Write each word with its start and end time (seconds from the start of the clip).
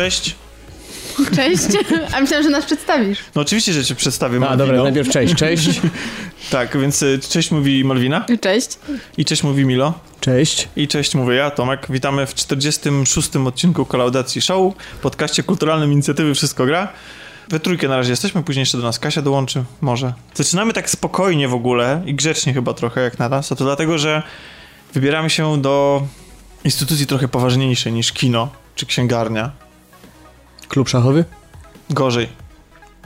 Cześć. 0.00 0.36
Cześć. 1.36 1.64
A 2.14 2.20
myślałam, 2.20 2.44
że 2.44 2.50
nas 2.50 2.64
przedstawisz. 2.64 3.18
No 3.34 3.42
oczywiście, 3.42 3.72
że 3.72 3.84
cię 3.84 3.94
przedstawię. 3.94 4.36
A, 4.36 4.40
Malwino. 4.40 4.66
dobra, 4.66 4.82
najpierw 4.82 5.08
cześć, 5.08 5.34
cześć. 5.34 5.68
Tak, 6.50 6.78
więc 6.80 7.02
y, 7.02 7.18
cześć 7.28 7.50
mówi 7.50 7.84
Malwina 7.84 8.26
Cześć. 8.40 8.78
i 9.18 9.24
cześć 9.24 9.42
mówi 9.42 9.64
Milo 9.64 9.94
Cześć. 10.20 10.68
i 10.76 10.88
cześć 10.88 11.14
mówię 11.14 11.34
ja, 11.34 11.50
Tomek. 11.50 11.86
Witamy 11.90 12.26
w 12.26 12.34
46. 12.34 13.36
odcinku 13.36 13.84
Kolaudacji 13.84 14.40
Show, 14.42 14.74
podcaście 15.02 15.42
kulturalnym 15.42 15.92
inicjatywy 15.92 16.34
Wszystko 16.34 16.66
Gra. 16.66 16.88
We 17.48 17.60
trójkę 17.60 17.88
na 17.88 17.96
razie 17.96 18.10
jesteśmy, 18.10 18.42
później 18.42 18.62
jeszcze 18.62 18.78
do 18.78 18.84
nas 18.84 18.98
Kasia 18.98 19.22
dołączy, 19.22 19.64
może. 19.80 20.12
Zaczynamy 20.34 20.72
tak 20.72 20.90
spokojnie 20.90 21.48
w 21.48 21.54
ogóle 21.54 22.02
i 22.06 22.14
grzecznie 22.14 22.54
chyba 22.54 22.74
trochę 22.74 23.00
jak 23.00 23.18
na 23.18 23.28
nas, 23.28 23.52
a 23.52 23.56
to 23.56 23.64
dlatego, 23.64 23.98
że 23.98 24.22
wybieramy 24.94 25.30
się 25.30 25.62
do 25.62 26.06
instytucji 26.64 27.06
trochę 27.06 27.28
poważniejszej 27.28 27.92
niż 27.92 28.12
kino 28.12 28.48
czy 28.74 28.86
księgarnia. 28.86 29.50
Klub 30.70 30.88
szachowy? 30.88 31.24
Gorzej. 31.90 32.28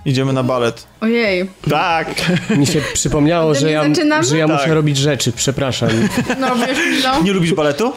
Idziemy 0.04 0.32
na 0.32 0.42
balet. 0.42 0.86
Ojej. 1.00 1.50
Tak! 1.70 2.08
Mi 2.58 2.66
się 2.66 2.80
przypomniało, 2.92 3.54
że 3.54 3.70
ja, 3.70 3.88
zaczynamy? 3.88 4.24
że 4.24 4.38
ja 4.38 4.48
Tak. 4.48 4.56
muszę 4.60 4.74
robić 4.74 4.96
rzeczy, 4.96 5.32
przepraszam. 5.32 5.88
No 6.40 6.56
wiesz, 6.56 6.78
no. 7.04 7.22
Nie 7.22 7.32
lubisz 7.32 7.54
baletu? 7.54 7.92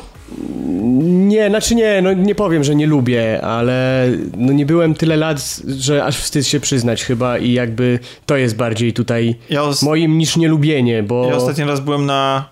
Nie, 1.03 1.49
znaczy 1.49 1.75
nie, 1.75 2.02
no 2.02 2.13
nie 2.13 2.35
powiem, 2.35 2.63
że 2.63 2.75
nie 2.75 2.88
lubię, 2.88 3.41
ale 3.41 4.08
no 4.38 4.53
nie 4.53 4.66
byłem 4.66 4.94
tyle 4.95 5.17
lat, 5.17 5.59
że 5.67 6.03
aż 6.05 6.17
wstyd 6.17 6.47
się 6.47 6.59
przyznać 6.59 7.03
chyba 7.03 7.38
i 7.38 7.53
jakby 7.53 7.99
to 8.25 8.38
jest 8.38 8.55
bardziej 8.55 8.94
tutaj 8.94 9.36
Ja, 9.49 9.64
os- 9.64 9.83
moim 9.83 10.17
niż 10.17 10.38
nielubienie, 10.38 11.03
bo... 11.03 11.27
ja 11.30 11.36
ostatni 11.36 11.64
raz 11.64 11.80
byłem 11.80 12.05
na 12.05 12.45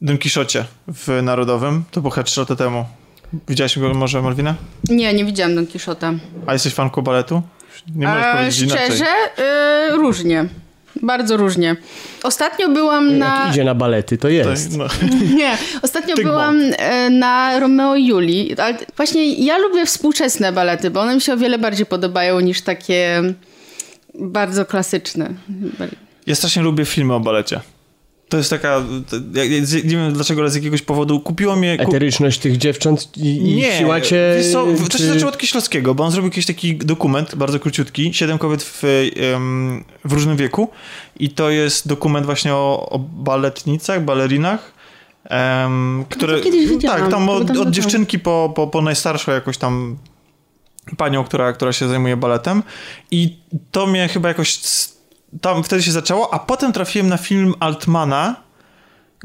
Don 0.00 0.18
w 0.88 1.22
Narodowym. 1.22 1.84
To 1.90 2.00
było 2.00 2.10
chyba 2.10 2.24
3 2.24 2.40
lata 2.40 2.56
temu. 2.56 2.84
Widziałeś 3.48 3.78
go 3.78 3.94
może, 3.94 4.22
Malwina? 4.22 4.54
Nie, 4.88 5.14
nie 5.14 5.24
widziałam 5.24 5.54
Don 5.54 5.66
Quixota. 5.66 6.12
A 6.46 6.52
jesteś 6.52 6.74
fanką 6.74 7.02
baletu? 7.02 7.42
Nie 7.96 8.06
możesz 8.06 8.24
E, 8.26 8.32
powiedzieć 8.36 8.60
inaczej. 8.60 8.86
szczerze, 8.86 9.04
y, 9.92 9.96
różnie. 9.96 10.44
Bardzo 11.02 11.36
różnie. 11.36 11.76
Ostatnio 12.22 12.68
byłam 12.68 13.18
na... 13.18 13.40
Jak 13.44 13.52
idzie 13.52 13.64
na 13.64 13.74
balety, 13.74 14.16
to 14.16 14.22
To- 14.22 14.28
jest. 14.28 14.76
no. 14.78 14.84
Nie, 15.36 15.58
ostatnio 15.82 16.14
Tygmo. 16.16 16.30
byłam 16.32 16.60
e, 16.78 17.10
na 17.10 17.60
Romeo 17.60 17.96
i 17.96 18.06
Julii, 18.06 18.56
ale 18.58 18.78
właśnie 18.96 19.32
ja 19.34 19.58
lubię 19.58 19.86
współczesne 19.86 20.52
balety, 20.52 20.90
bo 20.90 21.00
one 21.00 21.14
mi 21.14 21.20
się 21.20 21.32
o 21.32 21.36
wiele 21.36 21.58
bardziej 21.58 21.86
podobają 21.86 22.40
niż 22.40 22.62
takie 22.62 23.22
bardzo 24.14 24.66
klasyczne. 24.66 25.30
Ja 26.26 26.34
strasznie 26.34 26.62
lubię 26.62 26.84
filmy 26.84 27.14
o 27.14 27.20
balecie. 27.20 27.60
To 28.32 28.36
jest 28.36 28.50
taka, 28.50 28.82
to, 29.10 29.16
ja, 29.34 29.44
nie 29.84 29.96
wiem 29.96 30.12
dlaczego, 30.12 30.40
ale 30.40 30.50
z 30.50 30.54
jakiegoś 30.54 30.82
powodu 30.82 31.20
kupiło 31.20 31.56
mnie... 31.56 31.76
Ku... 31.76 31.82
Eteryczność 31.82 32.38
tych 32.38 32.56
dziewcząt 32.56 33.16
i, 33.16 33.36
i 33.36 33.54
Nie, 33.54 33.78
siła 33.78 34.00
cię... 34.00 34.34
wiesz 34.36 34.52
co, 34.52 34.66
to 34.66 34.76
się 34.76 34.88
czy- 34.98 35.06
zaczęło 35.06 35.28
od 35.32 35.38
Kieślowskiego, 35.38 35.94
bo 35.94 36.04
on 36.04 36.10
zrobił 36.10 36.30
jakiś 36.30 36.46
taki 36.46 36.76
dokument, 36.76 37.34
bardzo 37.34 37.60
króciutki, 37.60 38.14
siedem 38.14 38.38
kobiet 38.38 38.62
w, 38.62 38.82
w 40.04 40.12
różnym 40.12 40.36
wieku. 40.36 40.68
I 41.18 41.30
to 41.30 41.50
jest 41.50 41.88
dokument 41.88 42.26
właśnie 42.26 42.54
o, 42.54 42.88
o 42.90 42.98
baletnicach, 42.98 44.04
balerinach, 44.04 44.72
em, 45.24 46.04
które... 46.08 46.36
No 46.36 46.42
kiedyś 46.42 46.68
widziałam, 46.68 47.00
tak, 47.00 47.10
tam 47.10 47.26
to 47.26 47.32
od, 47.32 47.50
od 47.50 47.70
dziewczynki 47.70 48.18
po, 48.18 48.52
po, 48.56 48.66
po 48.66 48.82
najstarszą 48.82 49.32
jakoś 49.32 49.58
tam 49.58 49.96
panią, 50.96 51.24
która, 51.24 51.52
która 51.52 51.72
się 51.72 51.88
zajmuje 51.88 52.16
baletem. 52.16 52.62
I 53.10 53.36
to 53.70 53.86
mnie 53.86 54.08
chyba 54.08 54.28
jakoś... 54.28 54.60
Tam 55.40 55.64
wtedy 55.64 55.82
się 55.82 55.92
zaczęło, 55.92 56.34
a 56.34 56.38
potem 56.38 56.72
trafiłem 56.72 57.08
na 57.08 57.16
film 57.16 57.54
Altmana 57.60 58.36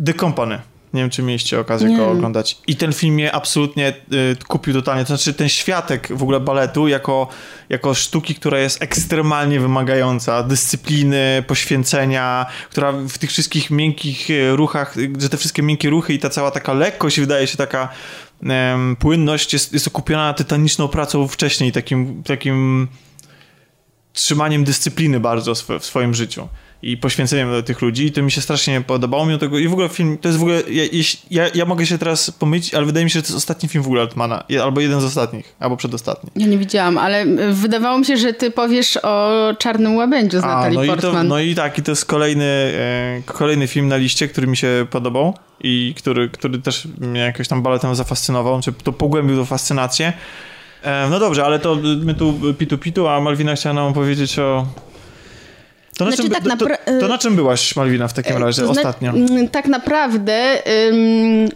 The 0.05 0.13
Company. 0.13 0.59
Nie 0.93 1.01
wiem, 1.01 1.09
czy 1.09 1.23
mieliście 1.23 1.59
okazję 1.59 1.89
Nie. 1.89 1.97
go 1.97 2.09
oglądać. 2.09 2.57
I 2.67 2.75
ten 2.75 2.93
film 2.93 3.13
mnie 3.13 3.31
absolutnie 3.31 3.93
y, 4.13 4.35
kupił 4.47 4.73
totalnie. 4.73 5.03
To 5.03 5.07
znaczy 5.07 5.33
ten 5.33 5.49
światek 5.49 6.07
w 6.11 6.23
ogóle 6.23 6.39
baletu 6.39 6.87
jako, 6.87 7.27
jako 7.69 7.93
sztuki, 7.93 8.35
która 8.35 8.59
jest 8.59 8.81
ekstremalnie 8.81 9.59
wymagająca. 9.59 10.43
Dyscypliny, 10.43 11.43
poświęcenia, 11.47 12.45
która 12.69 12.91
w 12.91 13.17
tych 13.17 13.29
wszystkich 13.29 13.71
miękkich 13.71 14.29
y, 14.29 14.55
ruchach, 14.55 14.97
y, 14.97 15.13
że 15.19 15.29
te 15.29 15.37
wszystkie 15.37 15.63
miękkie 15.63 15.89
ruchy 15.89 16.13
i 16.13 16.19
ta 16.19 16.29
cała 16.29 16.51
taka 16.51 16.73
lekkość 16.73 17.19
wydaje 17.19 17.47
się 17.47 17.57
taka 17.57 17.89
em, 18.43 18.95
płynność 18.99 19.53
jest, 19.53 19.73
jest 19.73 19.87
okupiona 19.87 20.33
tytaniczną 20.33 20.87
pracą 20.87 21.27
wcześniej, 21.27 21.71
takim, 21.71 22.23
takim 22.23 22.87
trzymaniem 24.21 24.63
dyscypliny 24.63 25.19
bardzo 25.19 25.55
w, 25.55 25.57
swo- 25.57 25.79
w 25.79 25.85
swoim 25.85 26.13
życiu 26.13 26.47
i 26.81 26.97
poświęceniem 26.97 27.51
do 27.51 27.63
tych 27.63 27.81
ludzi 27.81 28.05
i 28.05 28.11
to 28.11 28.21
mi 28.21 28.31
się 28.31 28.41
strasznie 28.41 28.81
podobało 28.81 29.25
mi 29.25 29.39
tego 29.39 29.59
i 29.59 29.67
w 29.67 29.73
ogóle 29.73 29.89
film, 29.89 30.17
to 30.17 30.27
jest 30.27 30.39
w 30.39 30.41
ogóle, 30.41 30.61
ja, 30.71 30.83
ja, 31.31 31.49
ja 31.55 31.65
mogę 31.65 31.85
się 31.85 31.97
teraz 31.97 32.31
pomylić, 32.31 32.73
ale 32.73 32.85
wydaje 32.85 33.03
mi 33.03 33.09
się, 33.11 33.19
że 33.19 33.23
to 33.23 33.27
jest 33.27 33.37
ostatni 33.37 33.69
film 33.69 33.83
w 33.83 33.87
ogóle 33.87 34.01
Altmana, 34.01 34.43
albo 34.63 34.81
jeden 34.81 35.01
z 35.01 35.03
ostatnich, 35.03 35.55
albo 35.59 35.77
przedostatni. 35.77 36.29
Ja 36.35 36.47
nie 36.47 36.57
widziałam, 36.57 36.97
ale 36.97 37.25
wydawało 37.53 37.99
mi 37.99 38.05
się, 38.05 38.17
że 38.17 38.33
ty 38.33 38.51
powiesz 38.51 38.99
o 39.03 39.33
Czarnym 39.59 39.95
Łabędziu 39.95 40.39
z 40.39 40.41
Natalii 40.41 40.77
no, 40.77 40.83
i 40.83 40.87
to, 40.87 40.93
Portman. 40.93 41.27
no 41.27 41.39
i 41.39 41.55
tak, 41.55 41.77
i 41.77 41.83
to 41.83 41.91
jest 41.91 42.05
kolejny, 42.05 42.45
e, 42.45 43.21
kolejny 43.25 43.67
film 43.67 43.87
na 43.87 43.97
liście, 43.97 44.27
który 44.27 44.47
mi 44.47 44.57
się 44.57 44.87
podobał 44.89 45.37
i 45.63 45.93
który, 45.97 46.29
który 46.29 46.59
też 46.59 46.87
mnie 46.97 47.19
jakoś 47.19 47.47
tam 47.47 47.61
baletem 47.61 47.95
zafascynował, 47.95 48.61
czy 48.61 48.73
to 48.73 48.93
pogłębił 48.93 49.37
tą 49.37 49.45
fascynację. 49.45 50.13
E, 50.87 51.07
no 51.09 51.19
dobrze, 51.19 51.45
ale 51.45 51.59
to 51.59 51.75
my 52.03 52.13
tu 52.13 52.33
pitu 52.57 52.77
pitu, 52.77 53.07
a 53.07 53.19
Malwina 53.21 53.55
chciała 53.55 53.75
nam 53.75 53.85
opowiedzieć 53.87 54.39
o... 54.39 54.65
To 55.97 56.05
na, 56.05 56.11
Znaczy, 56.11 56.23
czym, 56.23 56.31
tak 56.43 56.59
to, 56.59 56.65
to, 56.67 56.75
to 57.01 57.07
na 57.07 57.17
czym 57.17 57.35
byłaś, 57.35 57.75
Malwina, 57.75 58.07
w 58.07 58.13
takim 58.13 58.37
razie, 58.37 58.61
To 58.61 58.73
zna- 58.73 58.81
ostatnio? 58.81 59.11
mm, 59.11 59.47
Tak 59.47 59.67
naprawdę 59.67 60.57
ym, 60.89 61.49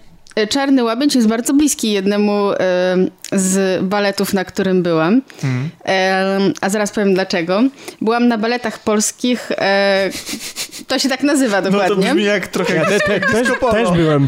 Czarny 0.49 0.83
Łabędź 0.83 1.15
jest 1.15 1.27
bardzo 1.27 1.53
bliski 1.53 1.91
jednemu 1.91 2.49
ym, 2.51 3.11
z 3.31 3.83
baletów, 3.83 4.33
na 4.33 4.45
którym 4.45 4.83
byłam. 4.83 5.21
Em, 5.83 6.53
a 6.61 6.69
zaraz 6.69 6.91
powiem 6.91 7.13
dlaczego. 7.13 7.63
Byłam 8.01 8.27
na 8.27 8.37
baletach 8.37 8.79
polskich. 8.79 9.51
E, 9.51 10.09
to 10.87 10.99
się 10.99 11.09
tak 11.09 11.23
nazywa 11.23 11.61
No 11.61 11.65
to 11.65 11.71
dokładnie. 11.71 12.05
brzmi 12.05 12.23
jak 12.23 12.47
trochę... 12.47 12.75
Ja 12.75 12.85
te, 12.85 12.99
te, 12.99 13.19
też, 13.19 13.47
też 13.71 13.91
byłem. 13.91 14.27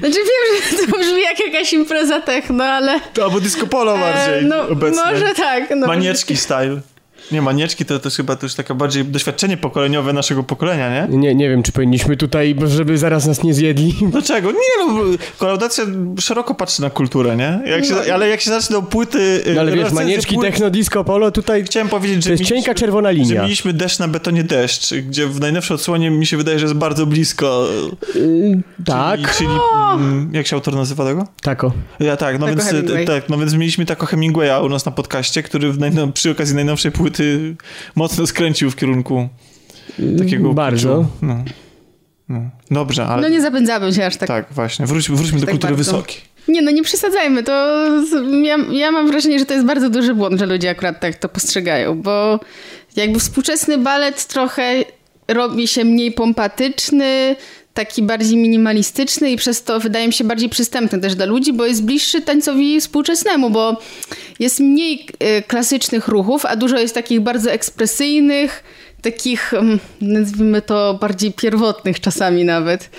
Znaczy 0.00 0.18
wiem, 0.18 0.62
że 0.70 0.86
to 0.86 0.98
brzmi 0.98 1.22
jak 1.22 1.52
jakaś 1.52 1.72
impreza 1.72 2.20
techno, 2.20 2.64
ale... 2.64 3.00
To 3.14 3.24
albo 3.24 3.40
disco 3.40 3.66
polo 3.66 3.98
bardziej 3.98 4.38
e, 4.38 4.42
no, 4.42 4.68
obecnie. 4.68 5.02
może 5.12 5.34
tak. 5.34 5.64
No, 5.76 5.86
Manieczki 5.86 6.36
style. 6.36 6.80
Nie, 7.32 7.42
manieczki 7.42 7.84
to 7.84 7.98
też 7.98 8.16
chyba 8.16 8.36
też 8.36 8.54
taka 8.54 8.74
bardziej 8.74 9.04
doświadczenie 9.04 9.56
pokoleniowe 9.56 10.12
naszego 10.12 10.42
pokolenia, 10.42 11.06
nie? 11.08 11.16
Nie, 11.18 11.34
nie 11.34 11.48
wiem, 11.50 11.62
czy 11.62 11.72
powinniśmy 11.72 12.16
tutaj, 12.16 12.56
żeby 12.66 12.98
zaraz 12.98 13.26
nas 13.26 13.42
nie 13.42 13.54
zjedli. 13.54 13.94
Dlaczego? 14.10 14.50
Nie 14.52 14.58
no, 14.86 14.94
kolaudacja 15.38 15.84
szeroko 16.20 16.54
patrzy 16.54 16.82
na 16.82 16.90
kulturę, 16.90 17.36
nie? 17.36 17.60
Jak 17.66 17.84
się, 17.84 17.94
No. 18.08 18.14
ale 18.14 18.28
jak 18.28 18.40
się 18.40 18.50
zaczną 18.50 18.82
płyty... 18.82 19.42
No 19.54 19.60
ale 19.60 19.72
wiesz, 19.72 19.92
manieczki, 19.92 20.36
płyt- 20.36 20.40
techno, 20.42 20.70
disco, 20.70 21.04
polo, 21.04 21.30
tutaj 21.30 21.64
Chciałem 21.64 21.88
powiedzieć, 21.88 22.16
że 22.16 22.22
to 22.22 22.30
jest 22.30 22.40
mieliśmy- 22.40 22.56
cienka 22.56 22.74
czerwona 22.80 23.08
Że 23.08 23.14
linia. 23.14 23.42
mieliśmy 23.42 23.72
deszcz 23.72 23.98
na 23.98 24.08
betonie 24.08 24.44
deszcz, 24.44 24.94
gdzie 24.94 25.26
w 25.26 25.40
najnowszej 25.40 25.74
odsłonie 25.74 26.10
mi 26.10 26.26
się 26.26 26.36
wydaje, 26.36 26.58
że 26.58 26.64
jest 26.64 26.74
bardzo 26.76 27.06
blisko. 27.06 27.66
Yy, 28.14 28.60
tak, 28.84 29.20
Czyli, 29.20 29.32
czyli 29.34 29.50
mm, 29.94 30.30
jak 30.34 30.46
się 30.46 30.56
autor 30.56 30.74
nazywa 30.74 31.04
tego? 31.04 31.26
tako. 31.42 31.72
Ja 32.00 32.16
tak, 32.16 32.38
no 32.38 32.46
Taco 32.46 32.58
więc, 32.58 32.70
Hemingway. 32.70 33.04
tak, 33.06 33.28
no 33.28 33.38
więc 33.38 33.54
mieliśmy 33.54 33.86
tako 33.86 34.06
Hemingwaya 34.06 34.60
u 34.64 34.68
nas 34.68 34.86
na 34.86 34.92
podcaście, 34.92 35.42
który 35.42 35.72
w 35.72 35.78
najnow- 35.78 36.12
przy 36.12 36.30
okazji 36.30 36.54
najnowszej 36.54 36.92
płyty 36.92 37.19
mocno 37.94 38.26
skręcił 38.26 38.70
w 38.70 38.76
kierunku 38.76 39.28
takiego... 40.18 40.52
Bardzo. 40.52 40.96
kiczu. 40.96 41.26
No. 41.26 41.44
No. 42.28 42.50
Dobrze, 42.70 43.06
ale... 43.06 43.22
no 43.22 43.28
nie 43.28 43.40
zapędzamy 43.40 43.92
się 43.92 44.06
aż 44.06 44.16
tak. 44.16 44.28
Tak, 44.28 44.46
właśnie. 44.50 44.86
Wróćmy, 44.86 45.16
wróćmy 45.16 45.40
do 45.40 45.46
tak 45.46 45.50
kultury 45.50 45.74
bardzo. 45.74 45.92
wysokiej. 45.92 46.20
Nie, 46.48 46.62
no 46.62 46.70
nie 46.70 46.82
przesadzajmy. 46.82 47.42
To 47.42 47.86
ja, 48.42 48.56
ja 48.70 48.90
mam 48.90 49.08
wrażenie, 49.08 49.38
że 49.38 49.46
to 49.46 49.54
jest 49.54 49.66
bardzo 49.66 49.90
duży 49.90 50.14
błąd, 50.14 50.38
że 50.38 50.46
ludzie 50.46 50.70
akurat 50.70 51.00
tak 51.00 51.14
to 51.14 51.28
postrzegają, 51.28 52.02
bo 52.02 52.40
jakby 52.96 53.18
współczesny 53.18 53.78
balet 53.78 54.26
trochę 54.26 54.84
robi 55.28 55.68
się 55.68 55.84
mniej 55.84 56.12
pompatyczny, 56.12 57.36
taki 57.84 58.02
bardziej 58.02 58.36
minimalistyczny 58.36 59.30
i 59.30 59.36
przez 59.36 59.62
to 59.62 59.80
wydaje 59.80 60.06
mi 60.06 60.12
się 60.12 60.24
bardziej 60.24 60.48
przystępny 60.48 61.00
też 61.00 61.14
dla 61.14 61.26
ludzi, 61.26 61.52
bo 61.52 61.66
jest 61.66 61.84
bliższy 61.84 62.20
tańcowi 62.20 62.80
współczesnemu, 62.80 63.50
bo 63.50 63.80
jest 64.38 64.60
mniej 64.60 65.06
y, 65.38 65.42
klasycznych 65.42 66.08
ruchów, 66.08 66.46
a 66.46 66.56
dużo 66.56 66.78
jest 66.78 66.94
takich 66.94 67.20
bardzo 67.20 67.50
ekspresyjnych, 67.52 68.64
takich 69.02 69.54
mm, 69.54 69.78
nazwijmy 70.00 70.62
to 70.62 70.98
bardziej 71.00 71.32
pierwotnych 71.32 72.00
czasami 72.00 72.44
nawet. 72.44 72.90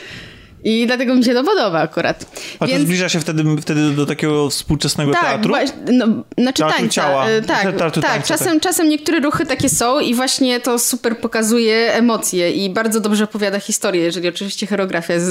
I 0.63 0.87
dlatego 0.87 1.15
mi 1.15 1.23
się 1.23 1.33
to 1.33 1.43
podoba 1.43 1.79
akurat. 1.79 2.25
A 2.59 2.67
to 2.67 2.79
zbliża 2.79 3.09
się 3.09 3.19
wtedy, 3.19 3.43
wtedy 3.61 3.91
do 3.91 4.05
takiego 4.05 4.49
współczesnego 4.49 5.11
tak, 5.11 5.21
teatru? 5.21 5.49
Właśnie, 5.49 5.77
no, 5.91 6.05
znaczy 6.37 6.63
Teatru 6.63 6.77
tańca. 6.77 6.93
ciała. 6.93 7.27
e, 7.27 7.41
Tak, 7.41 7.61
Teatru 7.61 8.01
tak, 8.01 8.11
tańca, 8.11 8.27
czasem, 8.27 8.59
czasem 8.59 8.89
niektóre 8.89 9.19
ruchy 9.19 9.45
takie 9.45 9.69
są 9.69 9.99
i 9.99 10.13
właśnie 10.13 10.59
to 10.59 10.79
super 10.79 11.17
pokazuje 11.17 11.93
emocje 11.93 12.51
i 12.51 12.69
bardzo 12.69 12.99
dobrze 12.99 13.23
opowiada 13.23 13.59
historię, 13.59 14.03
jeżeli 14.03 14.29
oczywiście 14.29 14.67
choreografia 14.67 15.13
jest 15.13 15.27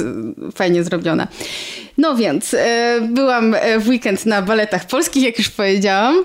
fajnie 0.55 0.83
zrobiona. 0.83 1.27
No 1.97 2.15
więc, 2.15 2.53
e, 2.53 2.99
byłam 3.09 3.55
e, 3.55 3.79
w 3.79 3.87
weekend 3.87 4.25
na 4.25 4.41
baletach 4.41 4.87
polskich, 4.87 5.23
jak 5.23 5.37
już 5.37 5.49
powiedziałam, 5.49 6.23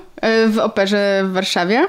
w 0.48 0.58
operze 0.58 1.22
w 1.24 1.32
Warszawie. 1.32 1.86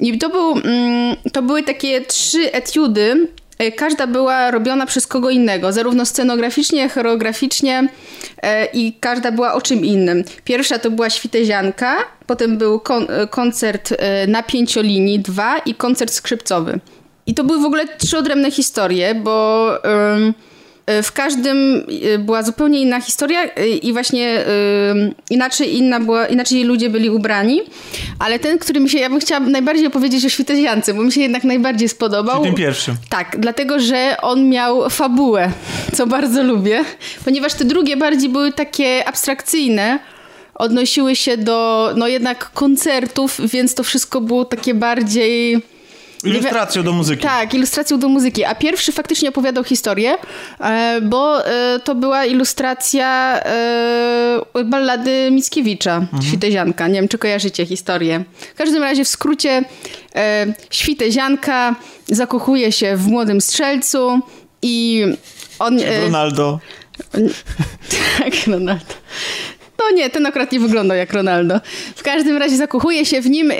I 0.00 0.18
to, 0.18 0.28
był, 0.28 0.52
mm, 0.52 1.16
to 1.32 1.42
były 1.42 1.62
takie 1.62 2.00
trzy 2.00 2.52
etiudy 2.52 3.28
każda 3.76 4.06
była 4.06 4.50
robiona 4.50 4.86
przez 4.86 5.06
kogo 5.06 5.30
innego, 5.30 5.72
zarówno 5.72 6.06
scenograficznie, 6.06 6.88
choreograficznie 6.88 7.88
e, 8.42 8.66
i 8.66 8.92
każda 9.00 9.32
była 9.32 9.52
o 9.52 9.60
czym 9.60 9.84
innym. 9.84 10.24
Pierwsza 10.44 10.78
to 10.78 10.90
była 10.90 11.10
Świtezianka, 11.10 11.96
potem 12.26 12.58
był 12.58 12.80
kon 12.80 13.06
koncert 13.30 13.94
na 14.28 14.42
pięciolinii, 14.42 15.18
dwa 15.18 15.58
i 15.58 15.74
koncert 15.74 16.12
skrzypcowy. 16.12 16.80
I 17.26 17.34
to 17.34 17.44
były 17.44 17.60
w 17.60 17.64
ogóle 17.64 17.88
trzy 17.98 18.18
odrębne 18.18 18.50
historie, 18.50 19.14
bo... 19.14 19.70
E, 19.84 20.32
w 21.02 21.12
każdym 21.12 21.86
e, 22.14 22.18
była 22.18 22.42
zupełnie 22.42 22.80
inna 22.80 23.00
historia 23.00 23.42
e, 23.42 23.68
i 23.68 23.92
właśnie 23.92 24.44
inaczej, 25.30 25.76
inna 25.76 26.00
była, 26.00 26.26
inaczej 26.26 26.64
ludzie 26.64 26.90
byli 26.90 27.10
ubrani, 27.10 27.60
ale 28.18 28.38
ten, 28.38 28.58
który 28.58 28.80
mi 28.80 28.90
się, 28.90 28.98
ja 28.98 29.10
bym 29.10 29.20
chciała 29.20 29.40
najbardziej 29.40 29.86
opowiedzieć 29.86 30.24
o 30.24 30.28
Świteziance, 30.28 30.94
bo 30.94 31.02
mi 31.02 31.12
się 31.12 31.20
jednak 31.20 31.44
najbardziej 31.44 31.88
spodobał. 31.88 32.36
Czyli 32.36 32.46
tym 32.46 32.54
pierwszym. 32.54 32.96
Tak, 33.08 33.36
dlatego, 33.38 33.80
że 33.80 34.16
on 34.22 34.48
miał 34.48 34.90
fabułę, 34.90 35.50
co 35.94 36.06
bardzo 36.06 36.42
lubię, 36.42 36.84
ponieważ 37.24 37.54
te 37.54 37.64
drugie 37.64 37.96
bardziej 37.96 38.28
były 38.28 38.52
takie 38.52 39.08
abstrakcyjne, 39.08 39.98
odnosiły 40.54 41.16
się 41.16 41.36
do 41.36 41.90
no 41.96 42.08
jednak 42.08 42.50
koncertów, 42.52 43.40
więc 43.44 43.74
to 43.74 43.84
wszystko 43.84 44.20
było 44.20 44.44
takie 44.44 44.74
bardziej 44.74 45.62
Ilustracją 46.24 46.82
do 46.82 46.92
muzyki. 46.92 47.22
Tak, 47.22 47.54
ilustracją 47.54 47.98
do 47.98 48.08
muzyki. 48.08 48.44
A 48.44 48.54
pierwszy 48.54 48.92
faktycznie 48.92 49.28
opowiadał 49.28 49.64
historię, 49.64 50.16
e, 50.60 51.00
bo 51.02 51.46
e, 51.46 51.80
to 51.84 51.94
była 51.94 52.24
ilustracja 52.24 53.40
e, 53.42 54.64
ballady 54.64 55.28
Mickiewicza, 55.30 55.96
mhm. 55.96 56.22
Świtezianka. 56.22 56.88
Nie 56.88 56.94
wiem, 56.94 57.08
czy 57.08 57.18
kojarzycie 57.18 57.66
historię. 57.66 58.24
W 58.54 58.54
każdym 58.54 58.82
razie 58.82 59.04
w 59.04 59.08
skrócie 59.08 59.62
Świtezianka 60.70 61.74
zakochuje 62.08 62.72
się 62.72 62.96
w 62.96 63.06
młodym 63.06 63.40
strzelcu 63.40 64.20
i 64.62 65.04
on... 65.58 65.78
Ronaldo. 66.02 66.58
tak, 68.18 68.32
Ronaldo. 68.46 68.94
No 69.78 69.90
nie, 69.96 70.10
ten 70.10 70.26
akurat 70.26 70.52
nie 70.52 70.60
wyglądał 70.60 70.96
jak 70.96 71.12
Ronaldo. 71.12 71.60
W 71.96 72.02
każdym 72.02 72.36
razie 72.36 72.56
zakochuje 72.56 73.06
się 73.06 73.20
w 73.20 73.30
nim 73.30 73.52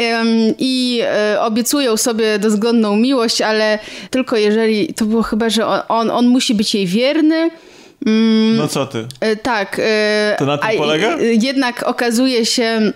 i 0.59 1.00
e, 1.05 1.41
obiecują 1.41 1.97
sobie 1.97 2.38
dozgodną 2.38 2.97
miłość, 2.97 3.41
ale 3.41 3.79
tylko 4.11 4.37
jeżeli, 4.37 4.94
to 4.94 5.05
było 5.05 5.23
chyba, 5.23 5.50
że 5.50 5.67
on, 5.88 6.11
on 6.11 6.26
musi 6.26 6.55
być 6.55 6.75
jej 6.75 6.87
wierny. 6.87 7.50
Mm, 8.06 8.56
no 8.56 8.69
co 8.69 8.87
ty? 8.87 9.06
E, 9.20 9.37
tak. 9.37 9.81
E, 9.85 10.37
to 10.38 10.47
na 10.47 10.59
tym 10.59 10.79
polega? 10.79 11.17
Jednak 11.20 11.82
okazuje 11.82 12.47
się, 12.47 12.93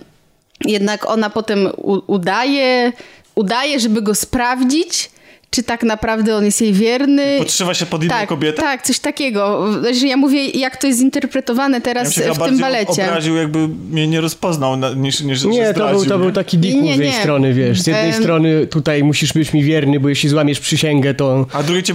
jednak 0.65 1.09
ona 1.09 1.29
potem 1.29 1.69
udaje, 2.07 2.93
udaje, 3.35 3.79
żeby 3.79 4.01
go 4.01 4.15
sprawdzić 4.15 5.11
czy 5.53 5.63
tak 5.63 5.83
naprawdę 5.83 6.35
on 6.35 6.45
jest 6.45 6.61
jej 6.61 6.73
wierny. 6.73 7.35
Podszywa 7.39 7.73
się 7.73 7.85
pod 7.85 8.03
inną 8.03 8.13
tak, 8.13 8.29
kobietę? 8.29 8.61
Tak, 8.61 8.83
coś 8.83 8.99
takiego. 8.99 9.67
Że 9.93 10.07
ja 10.07 10.17
mówię, 10.17 10.45
jak 10.45 10.77
to 10.77 10.87
jest 10.87 10.99
zinterpretowane 10.99 11.81
teraz 11.81 12.17
ja 12.17 12.33
w 12.33 12.45
tym 12.45 12.57
balecie. 12.57 13.03
obraził, 13.03 13.35
jakby 13.35 13.67
mnie 13.67 14.07
nie 14.07 14.21
rozpoznał, 14.21 14.77
niż, 14.95 15.21
niż 15.21 15.43
Nie, 15.43 15.73
to 15.73 15.89
był, 15.89 16.05
to 16.05 16.17
był 16.17 16.31
taki 16.31 16.57
diku 16.57 16.93
z 16.95 16.97
jej 16.97 17.13
strony, 17.13 17.53
wiesz. 17.53 17.81
Z 17.81 17.87
jednej 17.87 18.11
um, 18.11 18.23
strony 18.23 18.67
tutaj 18.67 19.03
musisz 19.03 19.33
być 19.33 19.53
mi 19.53 19.63
wierny, 19.63 19.99
bo 19.99 20.09
jeśli 20.09 20.29
złamiesz 20.29 20.59
przysięgę, 20.59 21.13
to 21.13 21.45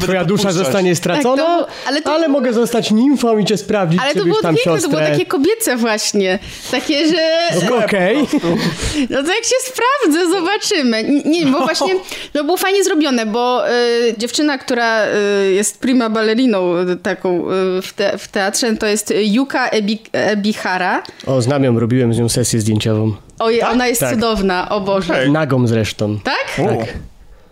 twoja 0.01 0.25
dusza 0.25 0.53
zostanie 0.53 0.97
stracona, 0.97 1.43
tak, 1.43 1.47
było, 1.47 1.69
ale, 1.87 2.01
ale 2.05 2.27
było... 2.27 2.41
mogę 2.41 2.53
zostać 2.53 2.91
nimfą 2.91 3.39
i 3.39 3.45
cię 3.45 3.57
sprawdzić, 3.57 4.01
Ale 4.03 4.15
to 4.15 4.25
było 4.25 4.43
tam 4.43 4.55
piękne, 4.55 4.81
to 4.81 4.89
było 4.89 5.01
takie 5.01 5.27
kobiece 5.27 5.77
właśnie. 5.77 6.39
Takie, 6.71 7.09
że... 7.09 7.39
No, 7.71 7.77
Okej. 7.77 8.23
Okay. 8.23 8.39
No 9.11 9.23
to 9.23 9.29
jak 9.35 9.45
się 9.45 9.57
sprawdzę, 9.61 10.31
zobaczymy. 10.31 11.23
Nie, 11.25 11.47
bo 11.47 11.59
właśnie, 11.59 11.95
no 12.35 12.45
było 12.45 12.57
fajnie 12.57 12.85
zrobione, 12.85 13.27
bo 13.27 13.48
y, 14.11 14.15
dziewczyna, 14.19 14.59
która 14.59 15.07
y, 15.07 15.53
jest 15.53 15.81
prima 15.81 16.11
balleriną 16.11 16.77
y, 16.77 16.97
taką 16.97 17.41
y, 17.41 17.83
w, 17.83 17.93
te, 17.97 18.19
w, 18.19 18.29
teatrze, 18.29 18.77
to 18.77 18.87
jest 18.87 19.15
Yuka 19.23 19.69
Ebi, 19.69 19.99
Ebihara. 20.13 21.03
O, 21.27 21.43
znam 21.43 21.65
ją, 21.65 21.81
robiłem 21.81 22.15
z 22.15 22.19
nią 22.19 22.29
sesję 22.29 22.61
zdjęciową. 22.61 23.13
Oj, 23.39 23.59
tak? 23.59 23.73
ona 23.73 23.87
jest 23.87 24.01
tak. 24.01 24.15
cudowna, 24.15 24.69
o 24.69 24.81
Boże. 24.81 25.15
Hey. 25.15 25.31
Nagą 25.31 25.67
zresztą. 25.67 26.19
Tak? 26.25 26.67
Tak. 26.69 26.95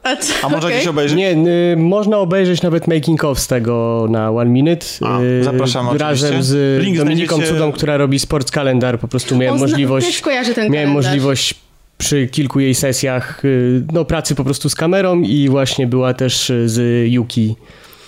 A, 0.03 0.17
co? 0.17 0.35
A 0.43 0.49
można 0.49 0.59
okay. 0.59 0.73
gdzieś 0.73 0.87
obejrzeć? 0.87 1.19
Nie, 1.19 1.31
y, 1.73 1.77
można 1.77 2.19
obejrzeć 2.19 2.63
nawet 2.63 2.89
making 2.89 3.25
of 3.25 3.41
z 3.41 3.47
tego 3.47 4.07
na 4.11 4.31
One 4.31 4.51
Minute. 4.51 4.87
A, 5.05 5.21
y, 5.21 5.45
zapraszam 5.45 5.89
Razem 5.97 6.29
oczywiście. 6.29 6.43
z 6.43 6.83
Link 6.83 6.99
Dominiką 6.99 7.35
znajdziecie... 7.35 7.59
Cudą, 7.59 7.73
która 7.73 7.97
robi 7.97 8.19
Sports 8.19 8.51
Kalendar. 8.51 8.99
Po 8.99 9.09
prostu 9.09 9.37
miałem 9.37 9.57
o, 9.57 9.59
możliwość... 9.59 10.07
Też 10.07 10.21
kojarzę 10.21 10.55
ten 10.55 10.73
Miałem 10.73 10.89
kalendarz. 10.89 11.05
możliwość 11.05 11.55
przy 11.99 12.27
kilku 12.27 12.61
jej 12.61 12.75
sesjach 12.75 13.45
y, 13.45 13.85
no, 13.93 14.05
pracy 14.05 14.35
po 14.35 14.45
prostu 14.45 14.69
z 14.69 14.75
kamerą 14.75 15.21
i 15.21 15.49
właśnie 15.49 15.87
była 15.87 16.15
też 16.15 16.51
y, 16.51 16.69
z 16.69 17.09
Yuki. 17.13 17.57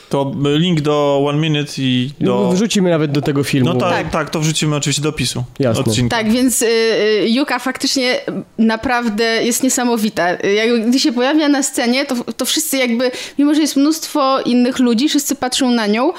To 0.09 0.33
link 0.45 0.81
do 0.81 1.25
One 1.27 1.39
Minute 1.39 1.73
i 1.79 2.11
do... 2.21 2.51
Wrzucimy 2.53 2.91
nawet 2.91 3.13
do 3.13 3.23
tego 3.23 3.45
filmu. 3.45 3.75
No 3.75 3.81
tak, 3.81 3.91
tak, 3.91 4.11
tak 4.11 4.31
to 4.31 4.41
wrzucimy 4.41 4.77
oczywiście 4.77 5.03
do 5.03 5.09
opisu 5.09 5.45
Jasne. 5.59 5.85
odcinka. 5.85 6.17
Tak, 6.17 6.33
więc 6.33 6.63
y, 6.63 6.67
y, 6.67 7.29
Yuka 7.29 7.59
faktycznie 7.59 8.21
naprawdę 8.59 9.25
jest 9.25 9.63
niesamowita. 9.63 10.31
Jak, 10.31 10.89
gdy 10.89 11.01
się 11.01 11.13
pojawia 11.13 11.49
na 11.49 11.63
scenie, 11.63 12.07
to, 12.07 12.15
to 12.33 12.45
wszyscy 12.45 12.77
jakby, 12.77 13.11
mimo 13.39 13.55
że 13.55 13.61
jest 13.61 13.77
mnóstwo 13.77 14.41
innych 14.41 14.79
ludzi, 14.79 15.09
wszyscy 15.09 15.35
patrzą 15.35 15.71
na 15.71 15.87
nią, 15.87 16.13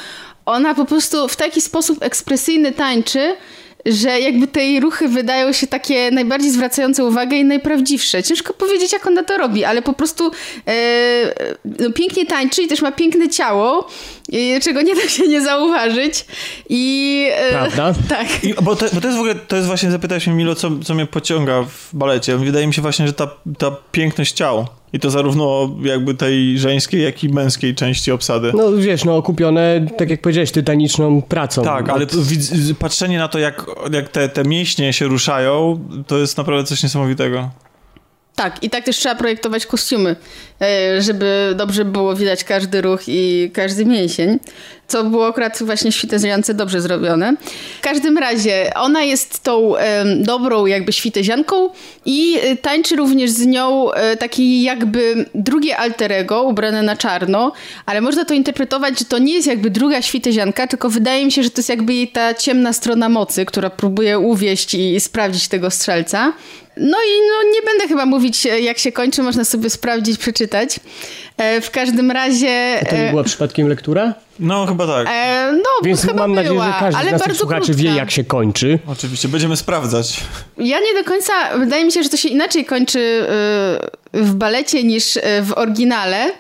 ona 0.46 0.76
po 0.76 0.86
prostu 0.86 1.28
w 1.28 1.36
taki 1.36 1.62
sposób 1.62 2.04
ekspresyjny 2.04 2.72
tańczy, 2.72 3.36
że 3.86 4.20
jakby 4.20 4.48
te 4.48 4.66
jej 4.66 4.80
ruchy 4.80 5.08
wydają 5.08 5.54
się 5.54 5.68
takie 5.68 6.12
najbardziej 6.12 6.52
zwracające 6.52 7.06
uwagę 7.06 7.38
i 7.38 7.46
najprawdziwsze. 7.46 8.24
Ciężko 8.24 8.54
powiedzieć, 8.54 8.94
jak 8.94 9.08
ona 9.08 9.24
to 9.24 9.38
robi, 9.38 9.64
ale 9.64 9.82
po 9.82 9.94
prostu 9.94 10.32
e, 10.68 11.52
no, 11.66 11.92
pięknie 11.92 12.26
tańczy 12.26 12.62
i 12.64 12.68
też 12.68 12.82
ma 12.82 12.92
piękne 12.92 13.30
ciało, 13.30 13.88
e, 14.34 14.60
czego 14.62 14.82
nie 14.82 14.96
da 14.96 15.10
się 15.10 15.28
nie 15.28 15.42
zauważyć. 15.42 16.26
I, 16.70 17.26
e, 17.34 17.52
Prawda? 17.52 17.94
Tak. 18.10 18.44
I, 18.44 18.54
bo, 18.54 18.76
to, 18.76 18.86
bo 18.94 19.02
to 19.02 19.08
jest 19.08 19.18
w 19.18 19.20
ogóle, 19.20 19.36
to 19.36 19.56
jest 19.56 19.68
właśnie, 19.68 19.92
zapytałeś 19.92 20.28
mnie 20.28 20.36
Milo, 20.36 20.56
co, 20.56 20.72
co 20.86 20.96
mnie 20.96 21.06
pociąga 21.06 21.64
w 21.64 21.90
balecie. 21.94 22.38
Wydaje 22.38 22.68
mi 22.68 22.74
się 22.74 22.82
właśnie, 22.82 23.08
że 23.08 23.14
ta, 23.14 23.28
ta 23.58 23.72
piękność 23.92 24.34
ciała 24.34 24.66
i 24.94 25.00
to 25.00 25.10
zarówno 25.10 25.70
jakby 25.84 26.14
tej 26.14 26.60
żeńskiej, 26.60 27.04
jak 27.04 27.24
i 27.24 27.30
męskiej 27.30 27.76
części 27.76 28.12
obsady. 28.12 28.52
No 28.56 28.72
wiesz, 28.72 29.06
no 29.06 29.16
okupione, 29.16 29.86
tak 29.98 30.10
jak 30.10 30.22
powiedziałeś, 30.22 30.52
tytaniczną 30.52 31.22
pracą. 31.22 31.64
Tak, 31.64 31.90
ale 31.90 32.06
patrzenie 32.80 33.18
na 33.18 33.28
to, 33.28 33.40
jak, 33.40 33.66
jak 33.92 34.10
te, 34.10 34.30
te 34.30 34.44
mięśnie 34.44 34.94
się 34.94 35.08
ruszają, 35.08 35.80
to 36.08 36.18
jest 36.18 36.38
naprawdę 36.38 36.64
coś 36.64 36.84
niesamowitego. 36.84 37.50
Tak, 38.36 38.64
i 38.64 38.70
tak 38.70 38.86
też 38.86 38.98
trzeba 38.98 39.16
projektować 39.16 39.66
kostiumy, 39.66 40.16
e, 40.62 41.02
żeby 41.02 41.54
dobrze 41.58 41.86
było 41.86 42.16
widać 42.16 42.44
każdy 42.44 42.82
ruch 42.82 43.02
i 43.08 43.52
każdy 43.54 43.86
mięsień, 43.86 44.40
co 44.90 45.04
było 45.04 45.28
akurat 45.28 45.64
właśnie 45.64 45.92
świteziance 45.92 46.54
dobrze 46.54 46.82
zrobione. 46.82 47.34
W 47.80 47.82
każdym 47.82 48.18
razie 48.18 48.72
ona 48.76 49.04
jest 49.04 49.44
tą 49.44 49.74
dobrą 50.16 50.66
jakby 50.66 50.94
świtezianką 50.94 51.70
i 52.06 52.38
e, 52.42 52.56
tańczy 52.56 52.96
również 52.96 53.32
z 53.32 53.46
nią 53.46 53.92
e, 53.92 54.18
taki 54.18 54.64
jakby 54.64 55.26
drugie 55.36 55.78
alterego 55.78 56.44
ubrane 56.44 56.84
na 56.84 56.96
czarno, 56.96 57.52
ale 57.86 58.02
można 58.02 58.26
to 58.26 58.34
interpretować, 58.34 59.00
że 59.00 59.06
to 59.06 59.18
nie 59.18 59.34
jest 59.34 59.48
jakby 59.48 59.70
druga 59.70 60.02
świtezianka, 60.02 60.68
tylko 60.68 60.90
wydaje 60.90 61.26
mi 61.26 61.32
się, 61.32 61.44
że 61.44 61.50
to 61.50 61.60
jest 61.60 61.70
jakby 61.70 61.94
jej 61.94 62.08
ta 62.08 62.34
ciemna 62.34 62.74
strona 62.74 63.10
mocy, 63.10 63.46
która 63.46 63.70
próbuje 63.70 64.20
uwieść 64.20 64.74
i 64.74 65.00
sprawdzić 65.00 65.48
tego 65.48 65.72
strzelca. 65.72 66.34
No 66.78 66.98
i 66.98 67.12
no, 67.30 67.52
nie 67.54 67.62
będę 67.62 67.88
chyba 67.88 68.06
mówić, 68.06 68.46
e, 68.46 68.62
jak 68.62 68.78
się 68.78 68.92
kończy, 68.92 69.24
można 69.24 69.46
sobie 69.46 69.70
sprawdzić, 69.70 70.18
przeczytać. 70.18 70.80
E, 71.38 71.62
w 71.62 71.72
każdym 71.72 72.12
razie... 72.12 72.80
A 72.82 72.86
to 72.86 72.96
nie 72.96 73.08
e, 73.08 73.10
była 73.10 73.24
przypadkiem 73.24 73.68
lektura? 73.68 74.14
No, 74.40 74.66
chyba 74.66 74.88
tak. 74.88 75.08
E, 75.12 75.52
no, 75.52 75.70
Więc 75.84 76.02
chyba 76.02 76.14
mam 76.14 76.36
nadzieję, 76.36 76.54
była, 76.54 76.66
że 76.66 76.80
każdy 76.80 77.00
ale 77.00 77.10
z 77.10 77.22
naszych 77.22 77.38
słuchaczy 77.38 77.66
krótka. 77.66 77.84
wie, 77.84 77.90
jak 77.96 78.12
się 78.12 78.24
kończy. 78.24 78.80
Oczywiście, 78.88 79.28
będziemy 79.28 79.58
sprawdzać. 79.58 80.20
Ja 80.58 80.80
nie 80.80 81.04
do 81.04 81.10
końca, 81.10 81.34
wydaje 81.58 81.86
mi 81.86 81.92
się, 81.92 82.04
że 82.04 82.10
to 82.10 82.18
się 82.18 82.30
inaczej 82.30 82.66
kończy 82.66 83.26
w 84.14 84.34
balecie 84.34 84.84
niż 84.84 85.20
w 85.42 85.52
oryginale. 85.56 86.32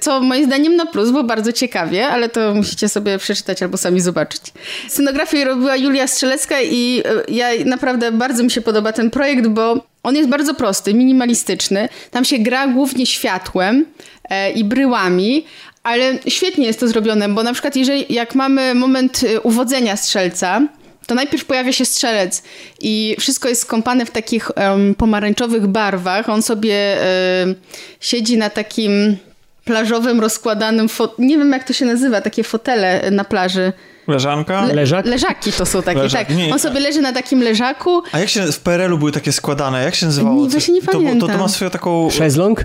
Co 0.00 0.20
moim 0.20 0.44
zdaniem 0.46 0.76
na 0.76 0.86
plus, 0.86 1.10
bo 1.10 1.24
bardzo 1.24 1.52
ciekawie, 1.52 2.08
ale 2.08 2.28
to 2.28 2.54
musicie 2.54 2.88
sobie 2.88 3.18
przeczytać 3.18 3.62
albo 3.62 3.76
sami 3.76 4.00
zobaczyć. 4.00 4.40
Scenografię 4.88 5.44
robiła 5.44 5.76
Julia 5.76 6.06
Strzelecka 6.06 6.60
i 6.62 7.02
e, 7.28 7.32
ja 7.32 7.48
naprawdę 7.64 8.12
bardzo 8.12 8.42
mi 8.42 8.50
się 8.50 8.60
podoba 8.60 8.92
ten 8.92 9.10
projekt, 9.10 9.46
bo 9.46 9.76
on 10.02 10.16
jest 10.16 10.28
bardzo 10.28 10.54
prosty, 10.54 10.94
minimalistyczny. 10.94 11.88
Tam 12.10 12.24
się 12.24 12.38
gra 12.38 12.66
głównie 12.66 13.06
światłem 13.06 13.84
e, 14.30 14.50
i 14.50 14.64
bryłami, 14.64 15.44
ale 15.82 16.18
świetnie 16.28 16.66
jest 16.66 16.80
to 16.80 16.88
zrobione, 16.88 17.28
bo 17.28 17.42
na 17.42 17.52
przykład 17.52 17.76
jeżeli 17.76 18.14
jak 18.14 18.34
mamy 18.34 18.74
moment 18.74 19.20
e, 19.24 19.40
uwodzenia 19.40 19.96
strzelca, 19.96 20.60
to 21.06 21.14
najpierw 21.14 21.44
pojawia 21.44 21.72
się 21.72 21.84
strzelec 21.84 22.42
i 22.80 23.16
wszystko 23.20 23.48
jest 23.48 23.62
skąpane 23.62 24.06
w 24.06 24.10
takich 24.10 24.50
um, 24.56 24.94
pomarańczowych 24.94 25.66
barwach. 25.66 26.28
On 26.28 26.42
sobie 26.42 26.96
um, 27.42 27.54
siedzi 28.00 28.38
na 28.38 28.50
takim 28.50 29.16
plażowym, 29.64 30.20
rozkładanym, 30.20 30.88
nie 31.18 31.38
wiem 31.38 31.52
jak 31.52 31.64
to 31.64 31.72
się 31.72 31.86
nazywa, 31.86 32.20
takie 32.20 32.44
fotele 32.44 33.10
na 33.10 33.24
plaży. 33.24 33.72
Leżanka? 34.08 34.66
Le 34.66 34.74
Leżak? 34.74 35.06
Leżaki 35.06 35.52
to 35.52 35.66
są 35.66 35.82
takie, 35.82 36.00
Leżak. 36.00 36.28
tak. 36.28 36.36
Nie. 36.36 36.52
On 36.52 36.58
sobie 36.58 36.80
leży 36.80 37.00
na 37.00 37.12
takim 37.12 37.42
leżaku. 37.42 38.02
A 38.12 38.18
jak 38.18 38.28
się, 38.28 38.52
w 38.52 38.60
PRL-u 38.60 38.98
były 38.98 39.12
takie 39.12 39.32
składane, 39.32 39.84
jak 39.84 39.94
się 39.94 40.06
nazywało? 40.06 40.44
Nie, 40.44 40.50
właśnie 40.50 40.74
nie 40.74 40.82
to, 40.82 40.92
pamiętam. 40.92 41.28
To, 41.28 41.34
to 41.34 41.38
ma 41.38 41.48
swoją 41.48 41.70
taką... 41.70 42.10
Szezlong? 42.10 42.64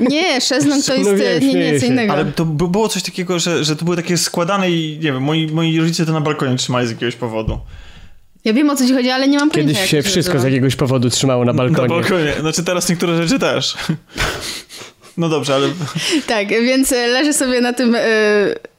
Nie, 0.00 0.40
szezlong 0.40 0.84
to 0.84 0.94
jest, 0.94 1.10
no 1.10 1.16
wiem, 1.16 1.40
nie, 1.40 1.72
nie, 1.72 1.80
co 1.80 1.86
innego. 1.86 2.12
Ale 2.12 2.24
to 2.24 2.44
było 2.44 2.88
coś 2.88 3.02
takiego, 3.02 3.38
że, 3.38 3.64
że 3.64 3.76
to 3.76 3.84
były 3.84 3.96
takie 3.96 4.16
składane 4.16 4.70
i 4.70 4.98
nie 5.02 5.12
wiem, 5.12 5.22
moi, 5.22 5.46
moi 5.46 5.80
rodzice 5.80 6.06
to 6.06 6.12
na 6.12 6.20
balkonie 6.20 6.56
trzymali 6.56 6.86
z 6.86 6.90
jakiegoś 6.90 7.16
powodu. 7.16 7.58
Ja 8.44 8.52
wiem 8.52 8.70
o 8.70 8.76
co 8.76 8.86
ci 8.86 8.94
chodzi, 8.94 9.10
ale 9.10 9.28
nie 9.28 9.38
mam 9.38 9.50
pojęcia. 9.50 9.74
Kiedyś 9.74 9.90
się 9.90 10.02
wszystko 10.02 10.38
z 10.38 10.44
jakiegoś 10.44 10.76
powodu 10.76 11.10
trzymało 11.10 11.44
na 11.44 11.54
balkonie. 11.54 11.88
Na 11.88 11.94
balkonie. 11.94 12.32
Znaczy 12.40 12.64
teraz 12.64 12.88
niektóre 12.88 13.22
rzeczy 13.22 13.38
też. 13.38 13.74
No 15.18 15.28
dobrze, 15.28 15.54
ale... 15.54 15.68
Tak, 16.26 16.48
więc 16.48 16.90
leży 16.90 17.32
sobie 17.32 17.60
na 17.60 17.72
tym... 17.72 17.92
Yy 17.92 18.75